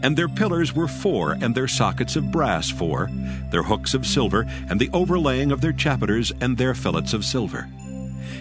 [0.01, 3.09] And their pillars were four, and their sockets of brass four,
[3.51, 7.67] their hooks of silver, and the overlaying of their chapiters and their fillets of silver.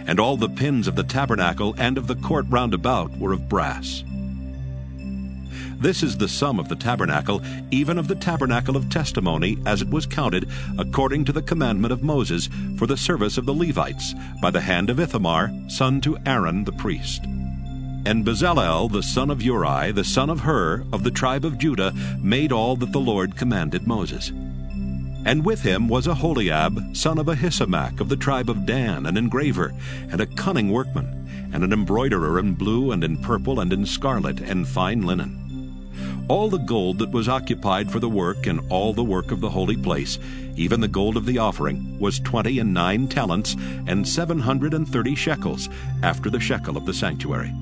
[0.06, 3.48] And all the pins of the tabernacle and of the court round about were of
[3.48, 4.04] brass.
[5.84, 9.90] This is the sum of the tabernacle, even of the tabernacle of testimony, as it
[9.90, 14.50] was counted, according to the commandment of Moses, for the service of the Levites, by
[14.50, 17.24] the hand of Ithamar, son to Aaron the priest.
[18.06, 21.92] And Bezalel, the son of Uri, the son of Hur, of the tribe of Judah,
[22.18, 24.32] made all that the Lord commanded Moses.
[25.26, 29.72] And with him was Aholiab, son of Ahisamach, of the tribe of Dan, an engraver,
[30.10, 34.40] and a cunning workman, and an embroiderer in blue and in purple and in scarlet
[34.40, 35.40] and fine linen.
[36.28, 39.50] All the gold that was occupied for the work and all the work of the
[39.50, 40.18] holy place,
[40.56, 44.86] even the gold of the offering, was twenty and nine talents and seven hundred and
[44.86, 45.68] thirty shekels,
[46.02, 47.52] after the shekel of the sanctuary.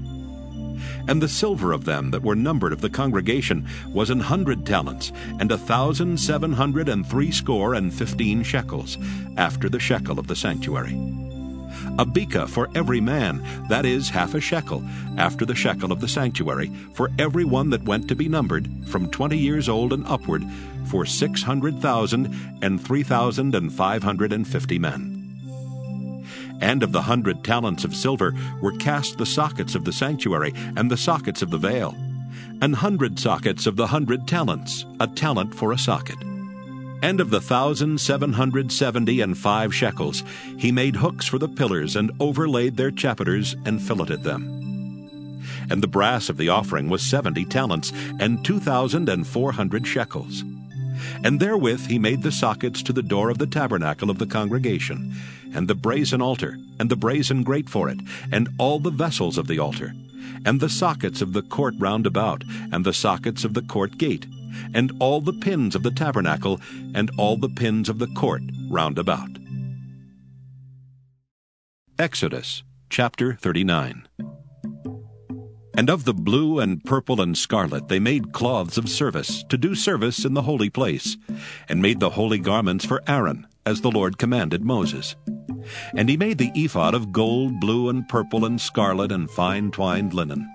[1.08, 5.12] And the silver of them that were numbered of the congregation was an hundred talents,
[5.40, 8.98] and a thousand seven hundred and threescore and fifteen shekels,
[9.36, 10.98] after the shekel of the sanctuary
[11.98, 14.82] a beka for every man, that is, half a shekel,
[15.18, 19.10] after the shekel of the sanctuary, for every one that went to be numbered, from
[19.10, 20.44] twenty years old and upward,
[20.86, 25.11] for six hundred thousand and three thousand and five hundred and fifty men.
[26.62, 30.90] And of the hundred talents of silver were cast the sockets of the sanctuary and
[30.90, 31.94] the sockets of the veil,
[32.62, 36.16] an hundred sockets of the hundred talents, a talent for a socket
[37.02, 40.22] and of the thousand seven hundred seventy and five shekels,
[40.56, 45.40] he made hooks for the pillars, and overlaid their chapiters, and filleted them.
[45.68, 49.86] And the brass of the offering was seventy talents, and two thousand and four hundred
[49.86, 50.44] shekels.
[51.24, 55.12] And therewith he made the sockets to the door of the tabernacle of the congregation,
[55.54, 58.00] and the brazen altar, and the brazen grate for it,
[58.30, 59.94] and all the vessels of the altar,
[60.44, 64.26] and the sockets of the court round about, and the sockets of the court gate,
[64.74, 66.60] and all the pins of the tabernacle,
[66.94, 69.28] and all the pins of the court round about.
[71.98, 74.08] Exodus chapter 39
[75.76, 79.74] And of the blue and purple and scarlet they made cloths of service, to do
[79.74, 81.16] service in the holy place,
[81.68, 85.16] and made the holy garments for Aaron, as the Lord commanded Moses.
[85.94, 90.14] And he made the ephod of gold, blue, and purple, and scarlet, and fine twined
[90.14, 90.48] linen.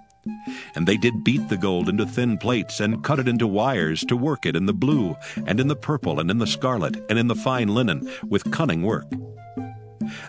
[0.76, 4.18] And they did beat the gold into thin plates, and cut it into wires to
[4.18, 7.27] work it in the blue, and in the purple, and in the scarlet, and in
[7.27, 9.08] the fine linen, with cunning work.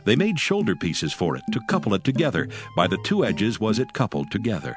[0.05, 2.48] They made shoulder pieces for it, to couple it together.
[2.76, 4.76] By the two edges was it coupled together.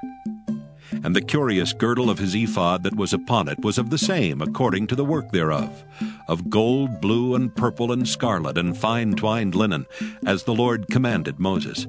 [1.04, 4.42] And the curious girdle of his ephod that was upon it was of the same,
[4.42, 5.84] according to the work thereof,
[6.28, 9.86] of gold, blue, and purple, and scarlet, and fine twined linen,
[10.26, 11.88] as the Lord commanded Moses.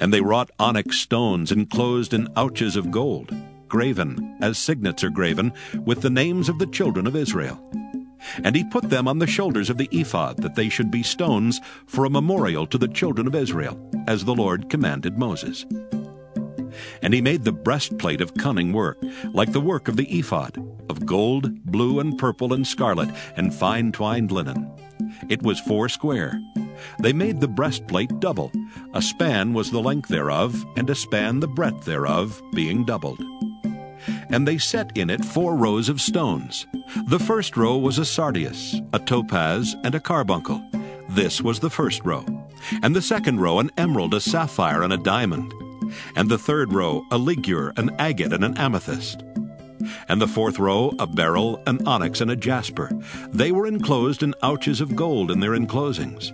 [0.00, 3.34] And they wrought onyx stones enclosed in ouches of gold,
[3.68, 5.52] graven, as signets are graven,
[5.84, 7.62] with the names of the children of Israel.
[8.42, 11.60] And he put them on the shoulders of the ephod, that they should be stones
[11.86, 15.64] for a memorial to the children of Israel, as the Lord commanded Moses.
[17.02, 18.98] And he made the breastplate of cunning work,
[19.32, 23.92] like the work of the ephod, of gold, blue, and purple, and scarlet, and fine
[23.92, 24.70] twined linen.
[25.28, 26.40] It was four square.
[27.00, 28.52] They made the breastplate double.
[28.94, 33.20] A span was the length thereof, and a span the breadth thereof, being doubled.
[34.30, 36.66] And they set in it four rows of stones.
[37.06, 40.62] The first row was a sardius, a topaz, and a carbuncle.
[41.10, 42.24] This was the first row.
[42.82, 45.52] And the second row an emerald, a sapphire, and a diamond.
[46.16, 49.24] And the third row a ligure, an agate, and an amethyst.
[50.08, 52.90] And the fourth row a beryl, an onyx, and a jasper.
[53.30, 56.32] They were enclosed in ouches of gold in their enclosings.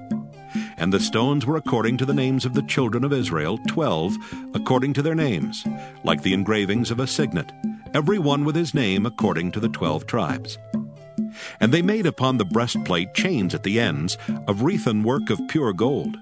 [0.79, 4.15] And the stones were according to the names of the children of Israel, twelve,
[4.55, 5.65] according to their names,
[6.05, 7.51] like the engravings of a signet,
[7.95, 10.59] every one with his name according to the twelve tribes.
[11.61, 15.73] And they made upon the breastplate chains at the ends of wreathen work of pure
[15.73, 16.17] gold.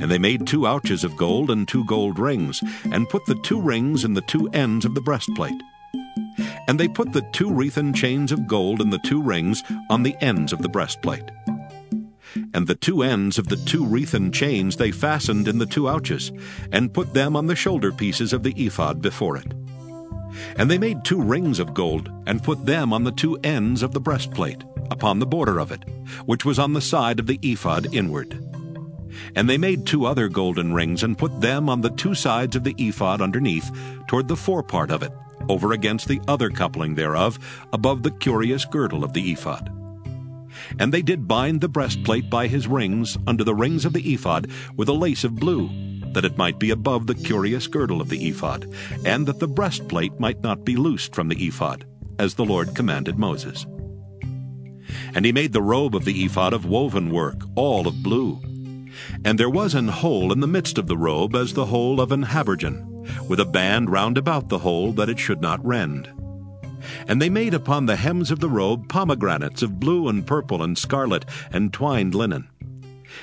[0.00, 3.60] And they made two ouches of gold and two gold rings, and put the two
[3.60, 5.60] rings in the two ends of the breastplate.
[6.66, 10.16] And they put the two wreathen chains of gold and the two rings on the
[10.22, 11.30] ends of the breastplate.
[12.52, 16.30] And the two ends of the two wreathen chains they fastened in the two ouches,
[16.70, 19.52] and put them on the shoulder pieces of the ephod before it.
[20.56, 23.92] And they made two rings of gold, and put them on the two ends of
[23.92, 25.84] the breastplate, upon the border of it,
[26.26, 28.44] which was on the side of the ephod inward.
[29.34, 32.64] And they made two other golden rings, and put them on the two sides of
[32.64, 33.70] the ephod underneath,
[34.06, 35.12] toward the forepart of it,
[35.48, 37.38] over against the other coupling thereof,
[37.72, 39.72] above the curious girdle of the ephod.
[40.78, 44.50] And they did bind the breastplate by his rings under the rings of the ephod
[44.76, 45.70] with a lace of blue,
[46.12, 48.66] that it might be above the curious girdle of the ephod,
[49.04, 51.84] and that the breastplate might not be loosed from the ephod,
[52.18, 53.66] as the Lord commanded Moses.
[55.14, 58.40] And he made the robe of the ephod of woven work, all of blue.
[59.24, 62.12] And there was an hole in the midst of the robe as the hole of
[62.12, 66.10] an habergeon, with a band round about the hole that it should not rend.
[67.06, 70.76] And they made upon the hems of the robe pomegranates of blue and purple and
[70.76, 72.48] scarlet and twined linen.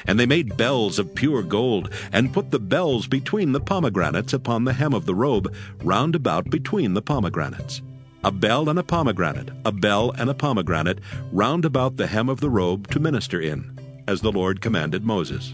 [0.07, 4.65] And they made bells of pure gold, and put the bells between the pomegranates upon
[4.65, 7.81] the hem of the robe, round about between the pomegranates.
[8.23, 10.99] A bell and a pomegranate, a bell and a pomegranate,
[11.31, 15.53] round about the hem of the robe to minister in, as the Lord commanded Moses.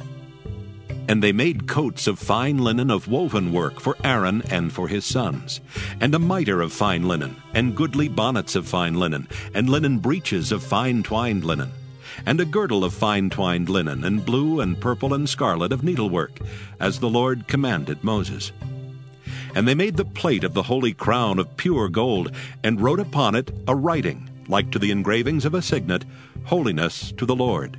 [1.07, 5.03] And they made coats of fine linen of woven work for Aaron and for his
[5.03, 5.59] sons,
[5.99, 10.51] and a mitre of fine linen, and goodly bonnets of fine linen, and linen breeches
[10.51, 11.71] of fine twined linen,
[12.25, 16.39] and a girdle of fine twined linen, and blue and purple and scarlet of needlework,
[16.79, 18.51] as the Lord commanded Moses.
[19.53, 22.31] And they made the plate of the holy crown of pure gold,
[22.63, 26.05] and wrote upon it a writing, like to the engravings of a signet,
[26.45, 27.77] Holiness to the Lord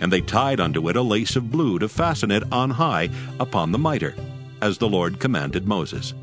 [0.00, 3.70] and they tied unto it a lace of blue to fasten it on high upon
[3.70, 4.14] the mitre,
[4.60, 6.14] as the Lord commanded Moses.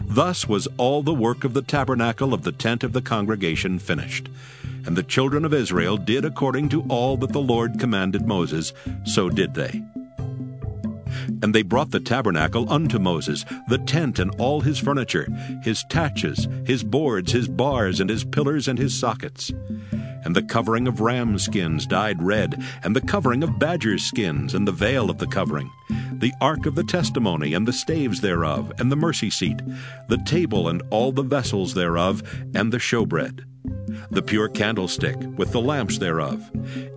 [0.00, 4.28] Thus was all the work of the tabernacle of the tent of the congregation finished.
[4.84, 8.72] And the children of Israel did according to all that the Lord commanded Moses,
[9.04, 9.82] so did they.
[11.40, 15.28] And they brought the tabernacle unto Moses, the tent and all his furniture,
[15.62, 19.52] his taches, his boards, his bars, and his pillars and his sockets
[20.24, 24.66] and the covering of ram skins dyed red, and the covering of badger skins, and
[24.66, 25.70] the veil of the covering,
[26.12, 29.60] the ark of the testimony, and the staves thereof, and the mercy seat,
[30.08, 32.22] the table and all the vessels thereof,
[32.54, 33.44] and the showbread,
[34.10, 36.50] the pure candlestick, with the lamps thereof,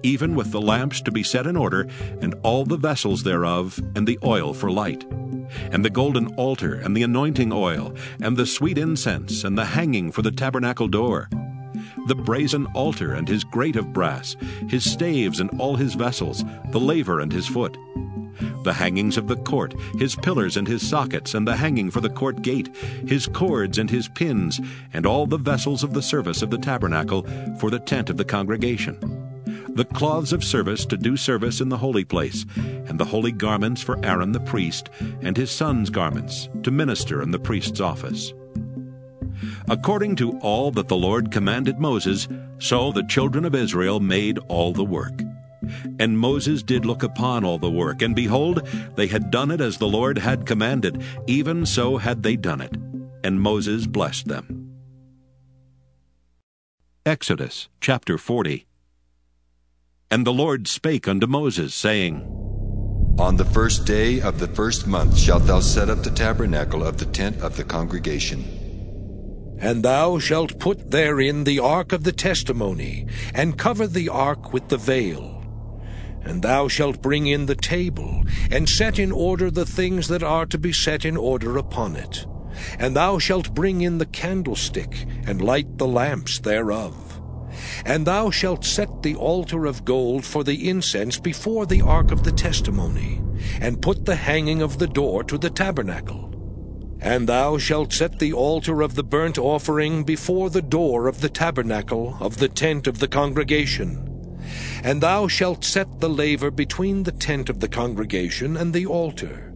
[0.03, 1.87] even with the lamps to be set in order,
[2.21, 5.05] and all the vessels thereof, and the oil for light
[5.71, 10.11] and the golden altar, and the anointing oil, and the sweet incense, and the hanging
[10.11, 11.29] for the tabernacle door,
[12.05, 14.35] the brazen altar and his grate of brass,
[14.67, 17.77] his staves and all his vessels, the laver and his foot,
[18.63, 22.09] the hangings of the court, his pillars and his sockets, and the hanging for the
[22.09, 22.75] court gate,
[23.07, 24.59] his cords and his pins,
[24.93, 27.23] and all the vessels of the service of the tabernacle
[27.59, 28.97] for the tent of the congregation,
[29.69, 33.81] the cloths of service to do service in the holy place, and the holy garments
[33.81, 34.89] for Aaron the priest,
[35.21, 38.33] and his sons' garments, to minister in the priest's office.
[39.69, 42.27] According to all that the Lord commanded Moses,
[42.59, 45.21] so the children of Israel made all the work.
[45.99, 49.77] And Moses did look upon all the work, and behold, they had done it as
[49.77, 52.75] the Lord had commanded, even so had they done it.
[53.23, 54.65] And Moses blessed them.
[57.05, 58.65] Exodus chapter 40
[60.11, 62.21] And the Lord spake unto Moses, saying,
[63.19, 66.97] On the first day of the first month shalt thou set up the tabernacle of
[66.97, 68.43] the tent of the congregation.
[69.57, 74.67] And thou shalt put therein the ark of the testimony, and cover the ark with
[74.69, 75.43] the veil.
[76.21, 80.45] And thou shalt bring in the table, and set in order the things that are
[80.47, 82.25] to be set in order upon it.
[82.79, 87.21] And thou shalt bring in the candlestick, and light the lamps thereof.
[87.85, 92.23] And thou shalt set the altar of gold for the incense before the ark of
[92.23, 93.21] the testimony,
[93.61, 96.34] and put the hanging of the door to the tabernacle.
[97.05, 101.29] And thou shalt set the altar of the burnt offering before the door of the
[101.29, 104.39] tabernacle of the tent of the congregation.
[104.83, 109.53] And thou shalt set the laver between the tent of the congregation and the altar,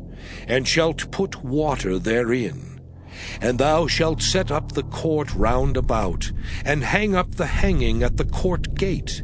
[0.48, 2.82] and shalt put water therein.
[3.42, 6.32] And thou shalt set up the court round about,
[6.64, 9.24] and hang up the hanging at the court gate.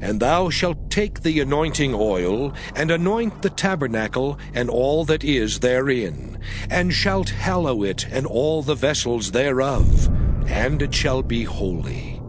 [0.00, 5.60] And thou shalt take the anointing oil, and anoint the tabernacle, and all that is
[5.60, 6.38] therein,
[6.70, 10.08] and shalt hallow it, and all the vessels thereof,
[10.46, 12.22] and it shall be holy.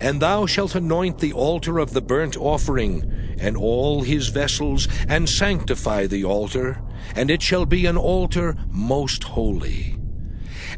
[0.00, 5.28] And thou shalt anoint the altar of the burnt offering, and all his vessels, and
[5.28, 6.80] sanctify the altar,
[7.14, 9.96] and it shall be an altar most holy.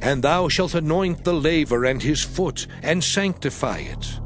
[0.01, 4.21] And thou shalt anoint the laver and his foot, and sanctify it.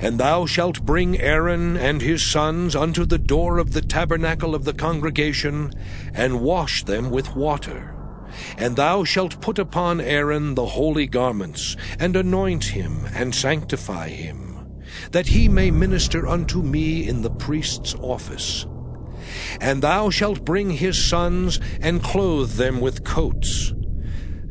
[0.00, 4.64] And thou shalt bring Aaron and his sons unto the door of the tabernacle of
[4.64, 5.72] the congregation,
[6.14, 7.94] and wash them with water.
[8.56, 14.82] And thou shalt put upon Aaron the holy garments, and anoint him, and sanctify him,
[15.12, 18.66] that he may minister unto me in the priest's office.
[19.60, 23.74] And thou shalt bring his sons, and clothe them with coats.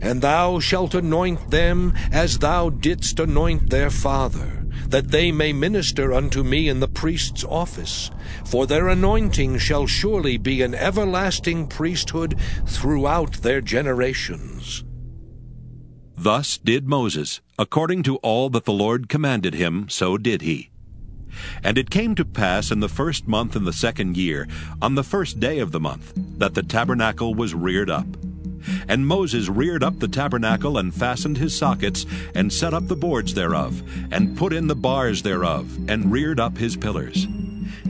[0.01, 4.58] And thou shalt anoint them as thou didst anoint their father,
[4.89, 8.11] that they may minister unto me in the priest's office.
[8.45, 14.83] For their anointing shall surely be an everlasting priesthood throughout their generations.
[16.17, 20.69] Thus did Moses, according to all that the Lord commanded him, so did he.
[21.63, 24.47] And it came to pass in the first month in the second year,
[24.81, 28.07] on the first day of the month, that the tabernacle was reared up.
[28.87, 33.33] And Moses reared up the tabernacle, and fastened his sockets, and set up the boards
[33.33, 37.25] thereof, and put in the bars thereof, and reared up his pillars.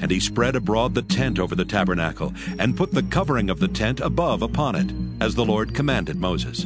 [0.01, 3.67] And he spread abroad the tent over the tabernacle, and put the covering of the
[3.67, 6.65] tent above upon it, as the Lord commanded Moses.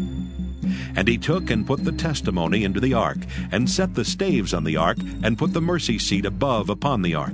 [0.95, 3.19] And he took and put the testimony into the ark,
[3.51, 7.15] and set the staves on the ark, and put the mercy seat above upon the
[7.15, 7.33] ark.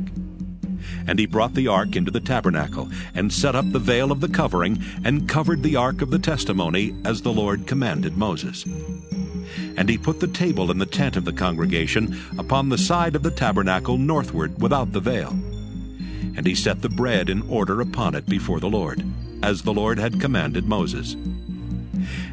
[1.09, 4.27] And he brought the ark into the tabernacle, and set up the veil of the
[4.27, 8.63] covering, and covered the ark of the testimony, as the Lord commanded Moses.
[9.75, 13.23] And he put the table in the tent of the congregation upon the side of
[13.23, 15.31] the tabernacle northward without the veil.
[15.31, 19.03] And he set the bread in order upon it before the Lord,
[19.41, 21.15] as the Lord had commanded Moses.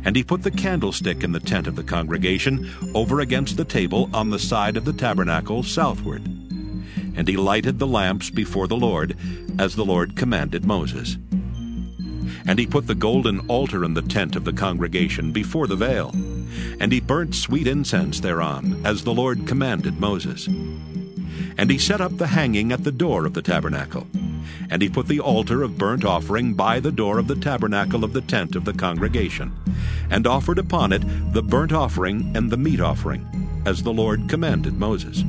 [0.04, 4.10] And he put the candlestick in the tent of the congregation over against the table
[4.12, 6.45] on the side of the tabernacle southward.
[7.16, 9.16] And he lighted the lamps before the Lord,
[9.58, 11.16] as the Lord commanded Moses.
[12.46, 16.10] And he put the golden altar in the tent of the congregation before the veil.
[16.78, 20.46] And he burnt sweet incense thereon, as the Lord commanded Moses.
[21.58, 24.06] And he set up the hanging at the door of the tabernacle.
[24.68, 28.12] And he put the altar of burnt offering by the door of the tabernacle of
[28.12, 29.52] the tent of the congregation,
[30.10, 34.74] and offered upon it the burnt offering and the meat offering, as the Lord commanded
[34.74, 35.24] Moses.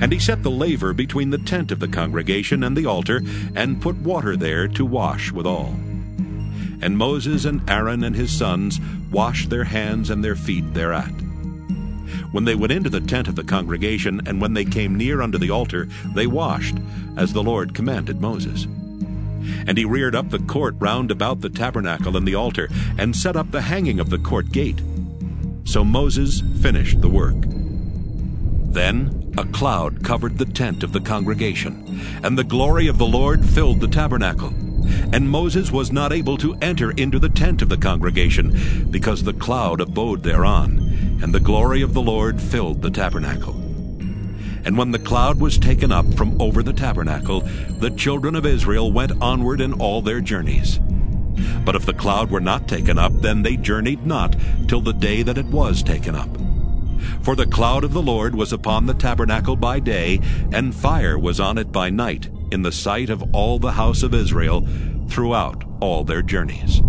[0.00, 3.22] And he set the laver between the tent of the congregation and the altar,
[3.54, 5.74] and put water there to wash withal.
[6.80, 8.78] And Moses and Aaron and his sons
[9.10, 11.12] washed their hands and their feet thereat.
[12.32, 15.38] When they went into the tent of the congregation, and when they came near unto
[15.38, 16.76] the altar, they washed,
[17.16, 18.66] as the Lord commanded Moses.
[19.66, 23.36] And he reared up the court round about the tabernacle and the altar, and set
[23.36, 24.82] up the hanging of the court gate.
[25.64, 27.36] So Moses finished the work.
[28.72, 33.44] Then a cloud covered the tent of the congregation, and the glory of the Lord
[33.44, 34.52] filled the tabernacle.
[35.12, 39.32] And Moses was not able to enter into the tent of the congregation, because the
[39.32, 43.54] cloud abode thereon, and the glory of the Lord filled the tabernacle.
[44.66, 48.92] And when the cloud was taken up from over the tabernacle, the children of Israel
[48.92, 50.78] went onward in all their journeys.
[51.64, 54.36] But if the cloud were not taken up, then they journeyed not
[54.68, 56.28] till the day that it was taken up.
[57.22, 60.20] For the cloud of the Lord was upon the tabernacle by day,
[60.52, 64.14] and fire was on it by night, in the sight of all the house of
[64.14, 64.66] Israel,
[65.08, 66.82] throughout all their journeys.